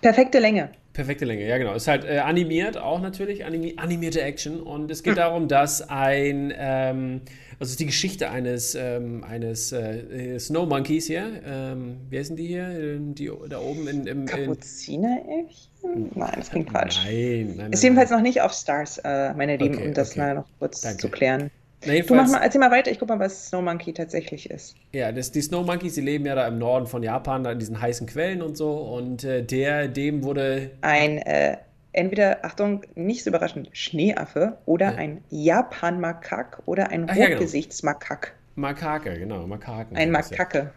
Perfekte 0.00 0.38
Länge. 0.38 0.70
Perfekte 0.96 1.26
Länge, 1.26 1.46
ja 1.46 1.58
genau. 1.58 1.74
Ist 1.74 1.88
halt 1.88 2.06
äh, 2.06 2.20
animiert 2.20 2.78
auch 2.78 3.02
natürlich, 3.02 3.44
animi 3.44 3.74
animierte 3.76 4.22
Action. 4.22 4.60
Und 4.60 4.90
es 4.90 5.02
geht 5.02 5.12
hm. 5.12 5.16
darum, 5.18 5.46
dass 5.46 5.86
ein, 5.90 6.54
ähm, 6.56 7.20
also 7.60 7.76
die 7.76 7.84
Geschichte 7.84 8.30
eines, 8.30 8.74
ähm, 8.74 9.22
eines 9.22 9.72
äh, 9.72 10.38
Snow 10.38 10.66
Monkeys 10.66 11.06
hier, 11.06 11.42
ähm, 11.46 11.98
wie 12.08 12.18
heißen 12.18 12.34
die 12.34 12.46
hier? 12.46 12.68
Ähm, 12.70 13.14
die 13.14 13.30
da 13.46 13.60
oben 13.60 13.86
in. 13.88 14.06
in 14.06 14.24
Kapuzineräffchen? 14.24 16.12
Nein, 16.14 16.32
das 16.34 16.48
klingt 16.48 16.70
falsch. 16.70 17.04
Nein, 17.04 17.48
nein, 17.48 17.56
nein 17.58 17.72
Ist 17.72 17.82
jedenfalls 17.82 18.10
noch 18.10 18.22
nicht 18.22 18.40
auf 18.40 18.54
Stars, 18.54 18.96
äh, 19.04 19.34
meine 19.34 19.58
Lieben, 19.58 19.74
okay, 19.74 19.88
um 19.88 19.92
das 19.92 20.12
okay. 20.12 20.20
mal 20.20 20.34
noch 20.36 20.48
kurz 20.58 20.80
Danke. 20.80 20.96
zu 20.96 21.10
klären. 21.10 21.50
Na, 21.84 21.98
du 21.98 22.14
mach 22.14 22.28
mal, 22.28 22.42
erzähl 22.42 22.60
mal 22.60 22.70
weiter, 22.70 22.90
ich 22.90 22.98
guck 22.98 23.08
mal, 23.08 23.18
was 23.18 23.48
Snow 23.48 23.62
Monkey 23.62 23.92
tatsächlich 23.92 24.50
ist. 24.50 24.76
Ja, 24.92 25.12
das, 25.12 25.30
die 25.30 25.42
Snow 25.42 25.64
Monkeys, 25.64 25.94
die 25.94 26.00
leben 26.00 26.26
ja 26.26 26.34
da 26.34 26.46
im 26.48 26.58
Norden 26.58 26.86
von 26.86 27.02
Japan, 27.02 27.44
da 27.44 27.52
in 27.52 27.58
diesen 27.58 27.80
heißen 27.80 28.06
Quellen 28.06 28.42
und 28.42 28.56
so. 28.56 28.72
Und 28.72 29.24
äh, 29.24 29.42
der, 29.42 29.88
dem 29.88 30.24
wurde. 30.24 30.70
Ein, 30.80 31.18
äh, 31.18 31.58
entweder, 31.92 32.44
Achtung, 32.44 32.82
nicht 32.94 33.24
so 33.24 33.30
überraschend, 33.30 33.68
Schneeaffe 33.72 34.58
oder 34.66 34.92
ja. 34.92 34.96
ein 34.96 35.24
Japan-Makak 35.30 36.62
oder 36.66 36.90
ein 36.90 37.08
Rotgesichtsmakak. 37.08 38.26
Ja, 38.26 38.32
genau. 38.32 38.68
Makake, 38.68 39.18
genau, 39.18 39.46
Makaken. 39.46 39.96
Ein 39.96 40.10
Makake. 40.10 40.58
Ja, 40.58 40.70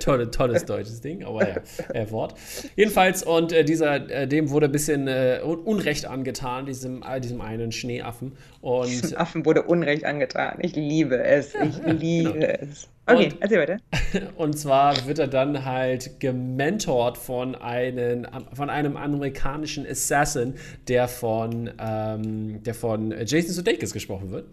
tolle, 0.00 0.30
tolles 0.30 0.64
deutsches 0.64 1.00
Ding, 1.00 1.24
aber 1.24 1.48
ja, 1.48 1.56
äh, 1.92 2.10
Wort. 2.10 2.34
Jedenfalls, 2.76 3.22
und 3.22 3.52
äh, 3.52 3.64
dieser, 3.64 4.10
äh, 4.10 4.26
dem 4.26 4.50
wurde 4.50 4.66
ein 4.66 4.72
bisschen 4.72 5.08
äh, 5.08 5.40
Unrecht 5.42 6.06
angetan, 6.06 6.66
diesem, 6.66 7.02
äh, 7.02 7.20
diesem 7.20 7.40
einen 7.40 7.72
Schneeaffen. 7.72 8.32
Und, 8.60 8.88
diesem 8.88 9.16
Affen 9.18 9.44
wurde 9.44 9.62
Unrecht 9.62 10.04
angetan. 10.04 10.58
Ich 10.60 10.74
liebe 10.74 11.22
es. 11.22 11.52
Ja, 11.52 11.64
ich 11.64 11.76
liebe 12.00 12.32
genau. 12.32 12.46
es. 12.60 12.88
Okay, 13.06 13.26
und, 13.26 13.42
erzähl 13.42 13.60
weiter. 13.60 13.76
Und 14.36 14.58
zwar 14.58 15.06
wird 15.06 15.18
er 15.18 15.28
dann 15.28 15.66
halt 15.66 16.20
gementort 16.20 17.18
von, 17.18 17.54
einen, 17.54 18.26
von 18.54 18.70
einem 18.70 18.96
amerikanischen 18.96 19.86
Assassin, 19.86 20.54
der 20.88 21.06
von, 21.06 21.70
ähm, 21.78 22.62
der 22.62 22.74
von 22.74 23.10
Jason 23.26 23.52
Sudeikis 23.52 23.92
gesprochen 23.92 24.30
wird. 24.30 24.46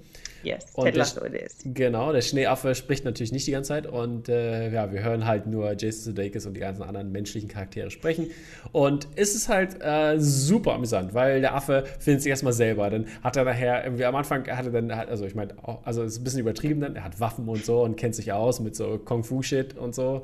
Yes, 0.44 0.66
und 0.74 0.86
Ted 0.86 0.96
Lasso 0.96 1.24
it 1.26 1.34
is. 1.34 1.58
Genau, 1.64 2.12
der 2.12 2.22
Schneeaffe 2.22 2.76
spricht 2.76 3.06
natürlich 3.06 3.32
nicht 3.32 3.48
die 3.48 3.52
ganze 3.52 3.70
Zeit 3.70 3.88
und 3.88 4.30
äh, 4.30 4.72
ja, 4.72 4.92
wir 4.92 5.04
hören 5.04 5.26
halt 5.26 5.48
nur 5.48 5.72
Jason 5.74 6.14
Sudeikis 6.14 6.46
und 6.46 6.56
die 6.56 6.60
ganzen 6.60 6.84
anderen 6.84 7.12
menschlichen 7.12 7.50
Charaktere 7.50 7.92
sprechen. 7.92 8.28
Und 8.72 9.08
es 9.16 9.36
ist 9.36 9.50
halt 9.50 9.82
äh, 9.82 10.20
super 10.20 10.74
amüsant, 10.74 11.14
weil 11.14 11.42
der 11.42 11.56
Affe 11.56 11.84
findet 12.00 12.24
sich 12.24 12.30
erstmal 12.30 12.54
selber, 12.54 12.90
dann 12.90 13.08
hat 13.24 13.36
er 13.38 13.46
nachher 13.46 13.84
irgendwie 13.84 14.06
am 14.06 14.16
Anfang 14.16 14.48
hat 14.48 14.66
er 14.66 14.72
dann, 14.72 14.92
also 14.92 15.26
ich 15.26 15.36
meine, 15.36 15.54
also 15.84 16.04
es 16.04 16.14
ist 16.14 16.20
ein 16.20 16.24
bisschen 16.24 16.40
übertrieben 16.40 16.82
dann, 16.82 16.96
er 16.96 17.04
hat 17.04 17.20
Waffen 17.20 17.48
und 17.48 17.64
so 17.64 17.82
und 17.84 17.96
kennt 17.98 18.16
sich 18.16 18.32
aus 18.32 18.60
mit 18.60 18.76
so 18.76 19.00
Kung 19.04 19.24
Fu 19.24 19.42
Shit 19.42 19.78
und 19.78 19.96
so 19.96 20.24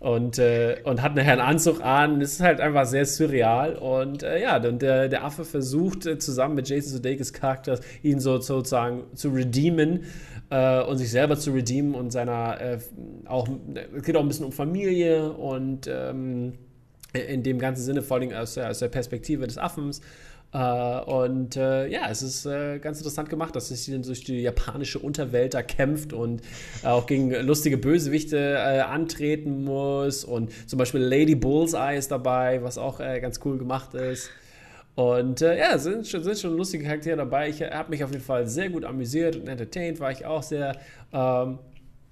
und, 0.00 0.38
äh, 0.38 0.78
und 0.84 1.02
hat 1.02 1.16
einen 1.16 1.40
Anzug 1.40 1.84
an. 1.84 2.22
Es 2.22 2.32
ist 2.32 2.40
halt 2.40 2.58
einfach 2.60 2.86
sehr 2.86 3.04
surreal. 3.04 3.76
Und 3.76 4.22
äh, 4.22 4.42
ja, 4.42 4.58
dann 4.58 4.78
der, 4.78 5.08
der 5.08 5.24
Affe 5.24 5.44
versucht 5.44 6.06
äh, 6.06 6.18
zusammen 6.18 6.54
mit 6.54 6.68
Jason 6.68 6.94
Sudeikis 6.94 7.34
Charakter 7.34 7.78
ihn 8.02 8.18
so 8.18 8.40
sozusagen 8.40 9.04
zu 9.14 9.28
redeemen 9.28 10.04
äh, 10.48 10.82
und 10.82 10.96
sich 10.96 11.10
selber 11.10 11.36
zu 11.36 11.50
redeemen 11.52 11.94
und 11.94 12.12
seiner 12.12 12.58
äh, 12.60 12.78
auch, 13.26 13.46
es 13.94 14.02
geht 14.02 14.16
auch 14.16 14.22
ein 14.22 14.28
bisschen 14.28 14.46
um 14.46 14.52
Familie 14.52 15.32
und 15.32 15.86
ähm, 15.86 16.54
in 17.12 17.42
dem 17.42 17.58
ganzen 17.58 17.82
Sinne, 17.82 18.02
vor 18.02 18.18
allem 18.18 18.32
aus 18.32 18.56
aus 18.56 18.78
der 18.78 18.88
Perspektive 18.88 19.46
des 19.46 19.58
Affens. 19.58 20.00
Uh, 20.52 21.00
und 21.06 21.56
uh, 21.56 21.84
ja, 21.84 22.10
es 22.10 22.22
ist 22.22 22.44
uh, 22.44 22.80
ganz 22.80 22.98
interessant 22.98 23.28
gemacht, 23.30 23.54
dass 23.54 23.68
sich 23.68 23.86
durch 24.02 24.24
die 24.24 24.40
japanische 24.40 24.98
Unterwelt 24.98 25.54
da 25.54 25.62
kämpft 25.62 26.12
und 26.12 26.42
auch 26.82 27.06
gegen 27.06 27.30
lustige 27.46 27.76
Bösewichte 27.76 28.60
antreten 28.84 29.62
muss. 29.62 30.24
Und 30.24 30.50
zum 30.68 30.78
Beispiel 30.78 31.00
Lady 31.00 31.36
Bullseye 31.36 31.96
ist 31.96 32.10
dabei, 32.10 32.62
was 32.64 32.78
auch 32.78 32.98
ganz 32.98 33.38
cool 33.44 33.58
gemacht 33.58 33.94
ist. 33.94 34.30
Und 34.96 35.40
ja, 35.40 35.78
sind 35.78 36.06
schon, 36.08 36.24
sind 36.24 36.38
schon 36.38 36.56
lustige 36.56 36.84
Charaktere 36.84 37.16
dabei. 37.16 37.48
Ich 37.48 37.62
habe 37.62 37.90
mich 37.90 38.02
auf 38.02 38.10
jeden 38.10 38.22
Fall 38.22 38.46
sehr 38.46 38.70
gut 38.70 38.84
amüsiert 38.84 39.36
und 39.36 39.46
entertained 39.48 40.00
war 40.00 40.10
ich 40.10 40.26
auch 40.26 40.42
sehr. 40.42 40.76
Ähm, 41.12 41.58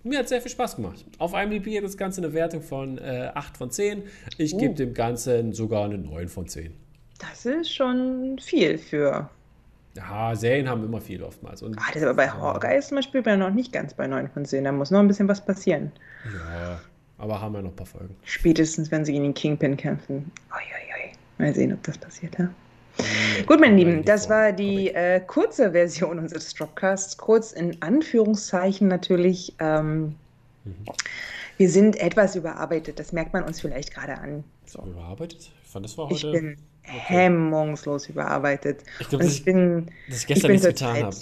mir 0.04 0.20
hat 0.20 0.28
sehr 0.28 0.40
viel 0.40 0.52
Spaß 0.52 0.76
gemacht. 0.76 1.04
Auf 1.18 1.34
IMDb 1.34 1.76
hat 1.76 1.84
das 1.84 1.96
Ganze 1.96 2.22
eine 2.22 2.32
Wertung 2.32 2.62
von 2.62 3.00
8 3.02 3.56
von 3.56 3.70
10. 3.70 4.04
Ich 4.38 4.56
gebe 4.56 4.74
dem 4.74 4.94
Ganzen 4.94 5.52
sogar 5.52 5.84
eine 5.86 5.98
9 5.98 6.28
von 6.28 6.46
10. 6.46 6.87
Das 7.18 7.44
ist 7.46 7.74
schon 7.74 8.38
viel 8.40 8.78
für. 8.78 9.28
Ja, 9.96 10.34
Serien 10.36 10.68
haben 10.68 10.84
immer 10.84 11.00
viel 11.00 11.22
oftmals. 11.22 11.62
Und, 11.62 11.76
ah, 11.78 11.86
das 11.88 11.96
ist 11.96 12.02
aber 12.04 12.14
bei 12.14 12.30
Hawkeye 12.30 12.80
zum 12.80 12.96
Beispiel 12.96 13.22
bei 13.22 13.34
noch 13.34 13.50
nicht 13.50 13.72
ganz 13.72 13.94
bei 13.94 14.06
9 14.06 14.28
von 14.28 14.44
10. 14.44 14.64
Da 14.64 14.72
muss 14.72 14.90
noch 14.90 15.00
ein 15.00 15.08
bisschen 15.08 15.26
was 15.28 15.44
passieren. 15.44 15.90
Ja, 16.24 16.80
aber 17.18 17.40
haben 17.40 17.54
wir 17.54 17.62
noch 17.62 17.70
ein 17.70 17.76
paar 17.76 17.86
Folgen. 17.86 18.14
Spätestens, 18.24 18.90
wenn 18.92 19.04
sie 19.04 19.12
gegen 19.12 19.24
den 19.24 19.34
Kingpin 19.34 19.76
kämpfen. 19.76 20.30
Oi, 20.52 20.56
oi, 20.56 21.10
oi. 21.10 21.12
Mal 21.38 21.54
sehen, 21.54 21.72
ob 21.72 21.82
das 21.82 21.98
passiert, 21.98 22.38
ja? 22.38 22.48
Gut, 23.46 23.60
meine 23.60 23.76
Lieben, 23.76 24.04
das 24.04 24.28
war 24.28 24.52
die 24.52 24.88
äh, 24.88 25.20
kurze 25.20 25.72
Version 25.72 26.18
unseres 26.18 26.52
Dropcasts. 26.54 27.16
Kurz 27.16 27.52
in 27.52 27.80
Anführungszeichen 27.80 28.88
natürlich. 28.88 29.54
Ähm, 29.58 30.14
mhm. 30.64 30.74
Wir 31.56 31.68
sind 31.68 31.96
etwas 31.96 32.36
überarbeitet. 32.36 32.98
Das 32.98 33.12
merkt 33.12 33.32
man 33.32 33.44
uns 33.44 33.60
vielleicht 33.60 33.94
gerade 33.94 34.18
an. 34.18 34.44
So. 34.66 34.82
Überarbeitet? 34.82 35.50
Ich 35.64 35.70
fand, 35.70 35.84
das 35.84 35.96
war 35.98 36.08
heute. 36.08 36.14
Ich 36.14 36.32
bin. 36.32 36.56
Hemmungslos 36.88 38.08
überarbeitet. 38.08 38.82
Ich 39.00 39.08
glaube, 39.08 39.24
dass, 39.24 39.34
ich, 39.34 39.44
bin, 39.44 39.90
dass 40.08 40.20
ich 40.20 40.26
gestern 40.26 40.50
ich 40.52 40.62
nichts 40.62 40.80
getan 40.80 41.04
habe. 41.04 41.16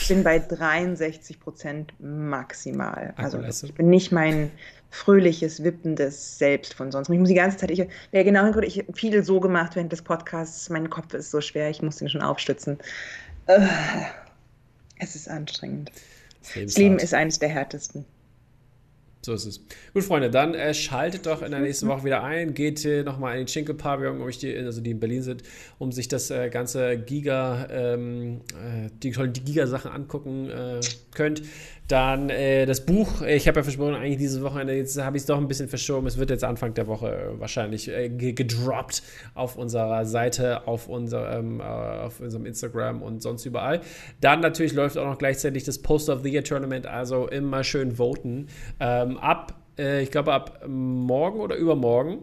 Ich 0.00 0.08
bin 0.08 0.22
bei 0.22 0.38
63 0.38 1.40
Prozent 1.40 1.94
maximal. 1.98 3.14
Also 3.16 3.40
ich 3.40 3.74
bin 3.74 3.88
nicht 3.88 4.12
mein 4.12 4.50
fröhliches, 4.90 5.62
wippendes 5.62 6.38
Selbst 6.38 6.74
von 6.74 6.92
sonst. 6.92 7.08
Ich 7.10 7.18
muss 7.18 7.28
die 7.28 7.34
ganze 7.34 7.56
Zeit, 7.56 7.70
ich, 7.70 7.86
wer 8.12 8.24
genau 8.24 8.44
hinguckt, 8.44 8.66
ich 8.66 8.78
habe 8.78 8.92
viel 8.92 9.22
so 9.24 9.40
gemacht 9.40 9.76
während 9.76 9.92
des 9.92 10.02
Podcasts. 10.02 10.70
Mein 10.70 10.90
Kopf 10.90 11.12
ist 11.14 11.30
so 11.30 11.40
schwer, 11.40 11.70
ich 11.70 11.82
muss 11.82 11.96
den 11.96 12.08
schon 12.08 12.22
aufstützen. 12.22 12.78
es 14.98 15.14
ist 15.14 15.28
anstrengend. 15.28 15.90
Das 16.54 16.76
Leben 16.76 16.98
ist 16.98 17.14
eines 17.14 17.38
der 17.38 17.48
härtesten. 17.48 18.04
So 19.26 19.32
ist 19.32 19.44
es. 19.44 19.60
Gut, 19.92 20.04
Freunde, 20.04 20.30
dann 20.30 20.54
äh, 20.54 20.72
schaltet 20.72 21.26
doch 21.26 21.42
in 21.42 21.50
der 21.50 21.58
nächsten 21.58 21.88
Woche 21.88 22.04
wieder 22.04 22.22
ein. 22.22 22.54
Geht 22.54 22.84
äh, 22.84 23.02
nochmal 23.02 23.32
in 23.32 23.38
den 23.40 23.48
Schinkel-Pavillon, 23.48 24.24
die, 24.40 24.56
also 24.56 24.80
die 24.80 24.92
in 24.92 25.00
Berlin 25.00 25.22
sind, 25.22 25.42
um 25.80 25.90
sich 25.90 26.06
das 26.06 26.30
äh, 26.30 26.48
ganze 26.48 26.96
Giga, 26.96 27.66
ähm, 27.68 28.42
äh, 28.50 28.88
die 29.02 29.10
tollen 29.10 29.32
Giga-Sachen 29.32 29.90
angucken 29.90 30.48
äh, 30.48 30.78
könnt. 31.12 31.42
Dann 31.88 32.30
äh, 32.30 32.66
das 32.66 32.84
Buch, 32.84 33.22
ich 33.22 33.46
habe 33.46 33.60
ja 33.60 33.62
versprochen, 33.62 33.94
eigentlich 33.94 34.18
dieses 34.18 34.42
Wochenende, 34.42 34.74
jetzt 34.74 35.00
habe 35.00 35.16
ich 35.16 35.22
es 35.22 35.26
doch 35.26 35.38
ein 35.38 35.46
bisschen 35.46 35.68
verschoben. 35.68 36.06
Es 36.06 36.18
wird 36.18 36.30
jetzt 36.30 36.42
Anfang 36.42 36.74
der 36.74 36.88
Woche 36.88 37.08
äh, 37.08 37.40
wahrscheinlich 37.40 37.88
äh, 37.88 38.08
gedroppt 38.08 39.02
auf 39.34 39.56
unserer 39.56 40.04
Seite, 40.04 40.66
auf, 40.66 40.88
unser, 40.88 41.38
ähm, 41.38 41.60
äh, 41.60 41.62
auf 41.62 42.20
unserem 42.20 42.44
Instagram 42.44 43.02
und 43.02 43.22
sonst 43.22 43.46
überall. 43.46 43.80
Dann 44.20 44.40
natürlich 44.40 44.72
läuft 44.72 44.98
auch 44.98 45.06
noch 45.06 45.18
gleichzeitig 45.18 45.62
das 45.64 45.78
Post 45.78 46.10
of 46.10 46.22
the 46.22 46.28
Year 46.28 46.42
Tournament, 46.42 46.86
also 46.86 47.28
immer 47.28 47.62
schön 47.62 47.92
voten. 47.92 48.48
Ähm, 48.80 49.16
ab, 49.18 49.54
äh, 49.78 50.02
ich 50.02 50.10
glaube, 50.10 50.32
ab 50.32 50.66
morgen 50.66 51.38
oder 51.38 51.54
übermorgen 51.54 52.18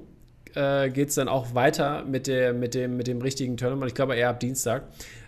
äh, 0.55 0.89
geht 0.89 1.09
es 1.09 1.16
dann 1.16 1.28
auch 1.28 1.55
weiter 1.55 2.03
mit, 2.03 2.28
der, 2.28 2.53
mit, 2.53 2.76
dem, 2.76 2.97
mit 2.97 3.07
dem 3.07 3.22
richtigen 3.22 3.57
Tournament. 3.57 3.89
Ich 3.89 3.95
glaube 3.95 4.16
eher 4.16 4.30
ab 4.30 4.39
Dienstag. 4.39 4.84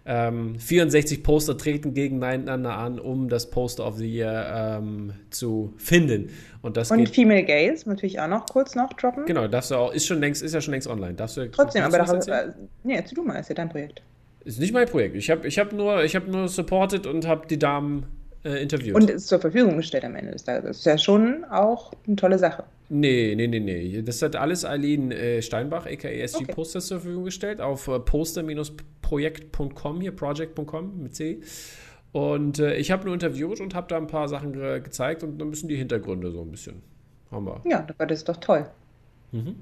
Ähm, 0.07 0.59
64 0.59 1.23
Poster 1.23 1.57
treten 1.57 1.95
gegeneinander 1.95 2.77
an, 2.77 2.99
um 2.99 3.27
das 3.27 3.49
Poster 3.49 3.87
of 3.87 3.97
the 3.97 4.07
Year 4.07 4.77
ähm, 4.79 5.13
zu 5.31 5.73
finden. 5.77 6.29
Und, 6.61 6.77
das 6.77 6.91
und 6.91 7.09
Female 7.09 7.43
Gays 7.43 7.87
natürlich 7.87 8.19
auch 8.19 8.27
noch 8.27 8.45
kurz 8.45 8.75
noch 8.75 8.93
droppen. 8.93 9.25
Genau, 9.25 9.47
darfst 9.47 9.71
du 9.71 9.75
auch, 9.75 9.91
ist 9.91 10.05
schon 10.05 10.19
längst, 10.19 10.43
ist 10.43 10.53
ja 10.53 10.61
schon 10.61 10.73
längst 10.73 10.87
online. 10.87 11.15
Darfst 11.15 11.37
du, 11.37 11.49
Trotzdem, 11.49 11.83
aber 11.83 11.97
da 11.97 12.07
hast, 12.07 12.27
äh, 12.27 12.51
nee, 12.83 12.95
erzähl 12.95 13.15
du 13.15 13.23
mal, 13.23 13.39
ist 13.39 13.49
ja 13.49 13.55
dein 13.55 13.69
Projekt. 13.69 14.03
Ist 14.43 14.59
nicht 14.59 14.73
mein 14.73 14.87
Projekt. 14.87 15.15
Ich 15.15 15.31
habe 15.31 15.47
ich 15.47 15.57
hab 15.57 15.73
nur, 15.73 16.03
hab 16.03 16.27
nur 16.27 16.47
supported 16.49 17.07
und 17.07 17.25
habe 17.25 17.47
die 17.47 17.57
Damen 17.57 18.05
äh, 18.45 18.61
interviewt. 18.61 18.95
Und 18.95 19.09
ist 19.09 19.27
zur 19.27 19.39
Verfügung 19.39 19.77
gestellt 19.77 20.05
am 20.05 20.15
Ende 20.15 20.31
des 20.31 20.43
Tages. 20.43 20.63
Das 20.63 20.77
ist 20.77 20.85
ja 20.85 20.97
schon 20.97 21.43
auch 21.45 21.91
eine 22.05 22.15
tolle 22.15 22.39
Sache. 22.39 22.63
Nee, 22.89 23.33
nee, 23.35 23.47
nee, 23.47 23.59
nee. 23.59 24.03
Das 24.03 24.21
hat 24.21 24.35
alles 24.35 24.63
Eileen 24.63 25.11
äh, 25.11 25.41
Steinbach, 25.41 25.87
aka 25.87 26.07
SG 26.07 26.43
okay. 26.43 26.53
Posters, 26.53 26.85
zur 26.87 26.99
Verfügung 26.99 27.23
gestellt 27.23 27.59
auf 27.59 27.87
äh, 27.87 27.99
poster-projekt.com, 27.99 30.01
hier 30.01 30.15
project.com 30.15 31.01
mit 31.01 31.15
C. 31.15 31.39
Und 32.11 32.59
äh, 32.59 32.77
ich 32.77 32.91
habe 32.91 33.05
nur 33.05 33.15
interviewt 33.15 33.59
und 33.59 33.73
habe 33.73 33.87
da 33.89 33.97
ein 33.97 34.05
paar 34.07 34.29
Sachen 34.29 34.53
ge 34.53 34.79
gezeigt 34.79 35.23
und 35.23 35.41
ein 35.41 35.49
bisschen 35.49 35.67
die 35.67 35.75
Hintergründe 35.75 36.31
so 36.31 36.41
ein 36.41 36.51
bisschen. 36.51 36.83
Haben 37.31 37.47
wir. 37.47 37.61
Ja, 37.65 37.87
das 37.97 38.19
ist 38.19 38.29
doch 38.29 38.37
toll. 38.37 38.69
Mhm. 39.31 39.55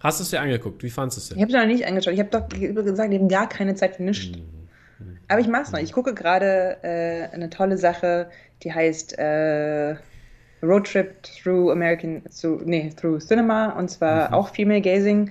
Hast 0.00 0.18
du 0.18 0.24
es 0.24 0.30
dir 0.30 0.40
angeguckt? 0.40 0.82
Wie 0.82 0.90
fandest 0.90 1.16
du 1.16 1.20
es 1.20 1.28
denn? 1.28 1.38
Ich 1.38 1.42
habe 1.42 1.52
es 1.52 1.58
noch 1.58 1.66
nicht 1.66 1.86
angeschaut. 1.86 2.12
Ich 2.12 2.20
habe 2.20 2.28
doch 2.28 2.46
gesagt, 2.48 3.14
habe 3.14 3.28
gar 3.28 3.48
keine 3.48 3.74
Zeit 3.74 3.96
für 3.96 4.02
nichts. 4.02 4.36
Mhm. 4.36 4.53
Aber 5.28 5.40
ich 5.40 5.48
mache 5.48 5.62
es 5.62 5.72
noch. 5.72 5.80
Ich 5.80 5.92
gucke 5.92 6.14
gerade 6.14 6.78
äh, 6.82 7.34
eine 7.34 7.50
tolle 7.50 7.78
Sache, 7.78 8.28
die 8.62 8.72
heißt 8.72 9.18
äh, 9.18 9.96
Road 10.62 10.90
Trip 10.90 11.22
through 11.22 11.70
American, 11.70 12.22
so, 12.28 12.60
nee, 12.64 12.92
through 12.98 13.24
Cinema 13.24 13.70
und 13.70 13.90
zwar 13.90 14.28
mhm. 14.28 14.34
auch 14.34 14.48
Female 14.54 14.80
Gazing. 14.80 15.30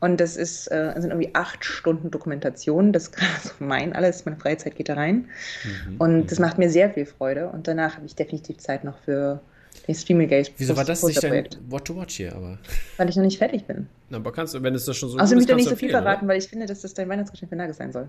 Und 0.00 0.20
das 0.20 0.36
ist, 0.36 0.70
äh, 0.70 0.92
sind 0.98 1.10
irgendwie 1.12 1.34
acht 1.34 1.64
Stunden 1.64 2.10
Dokumentation. 2.10 2.92
Das 2.92 3.04
ist 3.04 3.12
gerade 3.12 3.32
so 3.42 3.52
mein 3.58 3.94
alles. 3.94 4.26
Meine 4.26 4.36
Freizeit 4.36 4.76
geht 4.76 4.90
da 4.90 4.94
rein. 4.94 5.28
Mhm. 5.64 5.96
Und 5.96 6.30
das 6.30 6.38
mhm. 6.38 6.44
macht 6.44 6.58
mir 6.58 6.68
sehr 6.68 6.90
viel 6.90 7.06
Freude. 7.06 7.48
Und 7.48 7.68
danach 7.68 7.96
habe 7.96 8.04
ich 8.04 8.14
definitiv 8.14 8.58
Zeit 8.58 8.84
noch 8.84 8.98
für 8.98 9.40
den 9.88 9.94
Female 9.94 10.28
Gaze. 10.28 10.50
Wieso 10.58 10.76
war 10.76 10.84
das 10.84 11.02
nicht 11.02 11.22
dein 11.22 11.48
What 11.68 11.86
to 11.86 11.96
Watch 11.96 12.16
hier? 12.16 12.34
Aber? 12.34 12.58
Weil 12.98 13.08
ich 13.08 13.16
noch 13.16 13.24
nicht 13.24 13.38
fertig 13.38 13.64
bin. 13.64 13.86
Na, 14.10 14.18
aber 14.18 14.32
kannst 14.32 14.54
du, 14.54 14.62
wenn 14.62 14.74
es 14.74 14.84
das 14.84 14.96
schon 14.96 15.08
so 15.08 15.18
Außerdem 15.18 15.38
will 15.38 15.50
ich 15.50 15.56
nicht 15.56 15.70
so 15.70 15.76
viel 15.76 15.90
verraten, 15.90 16.24
oder? 16.24 16.32
weil 16.32 16.38
ich 16.38 16.48
finde, 16.48 16.66
dass 16.66 16.82
das 16.82 16.92
dein 16.92 17.08
Weihnachtsgeschenk 17.08 17.48
für 17.48 17.56
Nagel 17.56 17.74
sein 17.74 17.92
soll. 17.92 18.08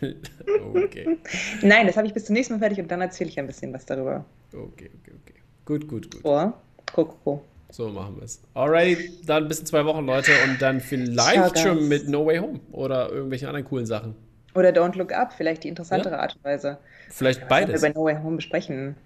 okay. 0.74 1.18
Nein, 1.62 1.86
das 1.86 1.96
habe 1.96 2.06
ich 2.06 2.14
bis 2.14 2.26
zum 2.26 2.34
nächsten 2.34 2.54
Mal 2.54 2.60
fertig 2.60 2.80
und 2.80 2.90
dann 2.90 3.00
erzähle 3.00 3.30
ich 3.30 3.38
ein 3.38 3.46
bisschen 3.46 3.72
was 3.72 3.86
darüber. 3.86 4.24
Okay, 4.52 4.90
okay, 5.00 5.12
okay. 5.22 5.34
Gut, 5.64 5.88
gut, 5.88 6.10
gut. 6.10 6.24
Oh, 6.24 6.52
Coco. 6.92 7.42
So 7.70 7.88
machen 7.88 8.16
wir 8.16 8.24
es. 8.24 8.40
Alright, 8.54 8.98
dann 9.26 9.48
bis 9.48 9.60
in 9.60 9.66
zwei 9.66 9.84
Wochen, 9.84 10.06
Leute. 10.06 10.30
Und 10.44 10.62
dann 10.62 10.80
vielleicht 10.80 11.58
schon 11.58 11.88
mit 11.88 12.08
No 12.08 12.24
Way 12.24 12.38
Home 12.38 12.60
oder 12.72 13.10
irgendwelchen 13.10 13.48
anderen 13.48 13.66
coolen 13.66 13.86
Sachen. 13.86 14.14
Oder 14.54 14.70
Don't 14.70 14.96
Look 14.96 15.12
Up, 15.12 15.32
vielleicht 15.36 15.64
die 15.64 15.68
interessantere 15.68 16.14
ja? 16.14 16.20
Art 16.20 16.36
und 16.36 16.44
Weise. 16.44 16.78
Vielleicht 17.10 17.40
ja, 17.40 17.46
beides. 17.46 17.82
wir 17.82 17.88
bei 17.88 17.94
No 17.94 18.04
Way 18.04 18.16
Home 18.22 18.36
besprechen. 18.36 18.96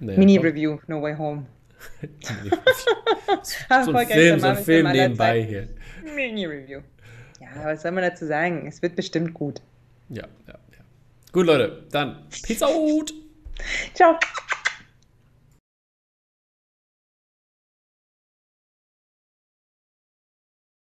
Naja, 0.00 0.18
Mini-Review, 0.18 0.78
No 0.86 1.02
Way 1.02 1.16
Home. 1.16 1.46
so 3.84 3.92
ein 3.92 4.06
Film, 4.08 4.40
so 4.40 4.46
ein 4.46 4.56
Film 4.56 4.90
nebenbei 4.90 5.42
hier. 5.42 5.68
Mini-Review. 6.14 6.80
Ja, 7.40 7.64
was 7.64 7.82
soll 7.82 7.92
man 7.92 8.02
dazu 8.02 8.26
sagen? 8.26 8.66
Es 8.66 8.82
wird 8.82 8.96
bestimmt 8.96 9.34
gut. 9.34 9.60
Ja, 10.08 10.24
ja, 10.46 10.54
ja. 10.54 10.78
Gut, 11.32 11.46
Leute, 11.46 11.84
dann 11.90 12.28
Peace 12.42 12.62
out. 12.62 13.12
Ciao. 13.94 14.18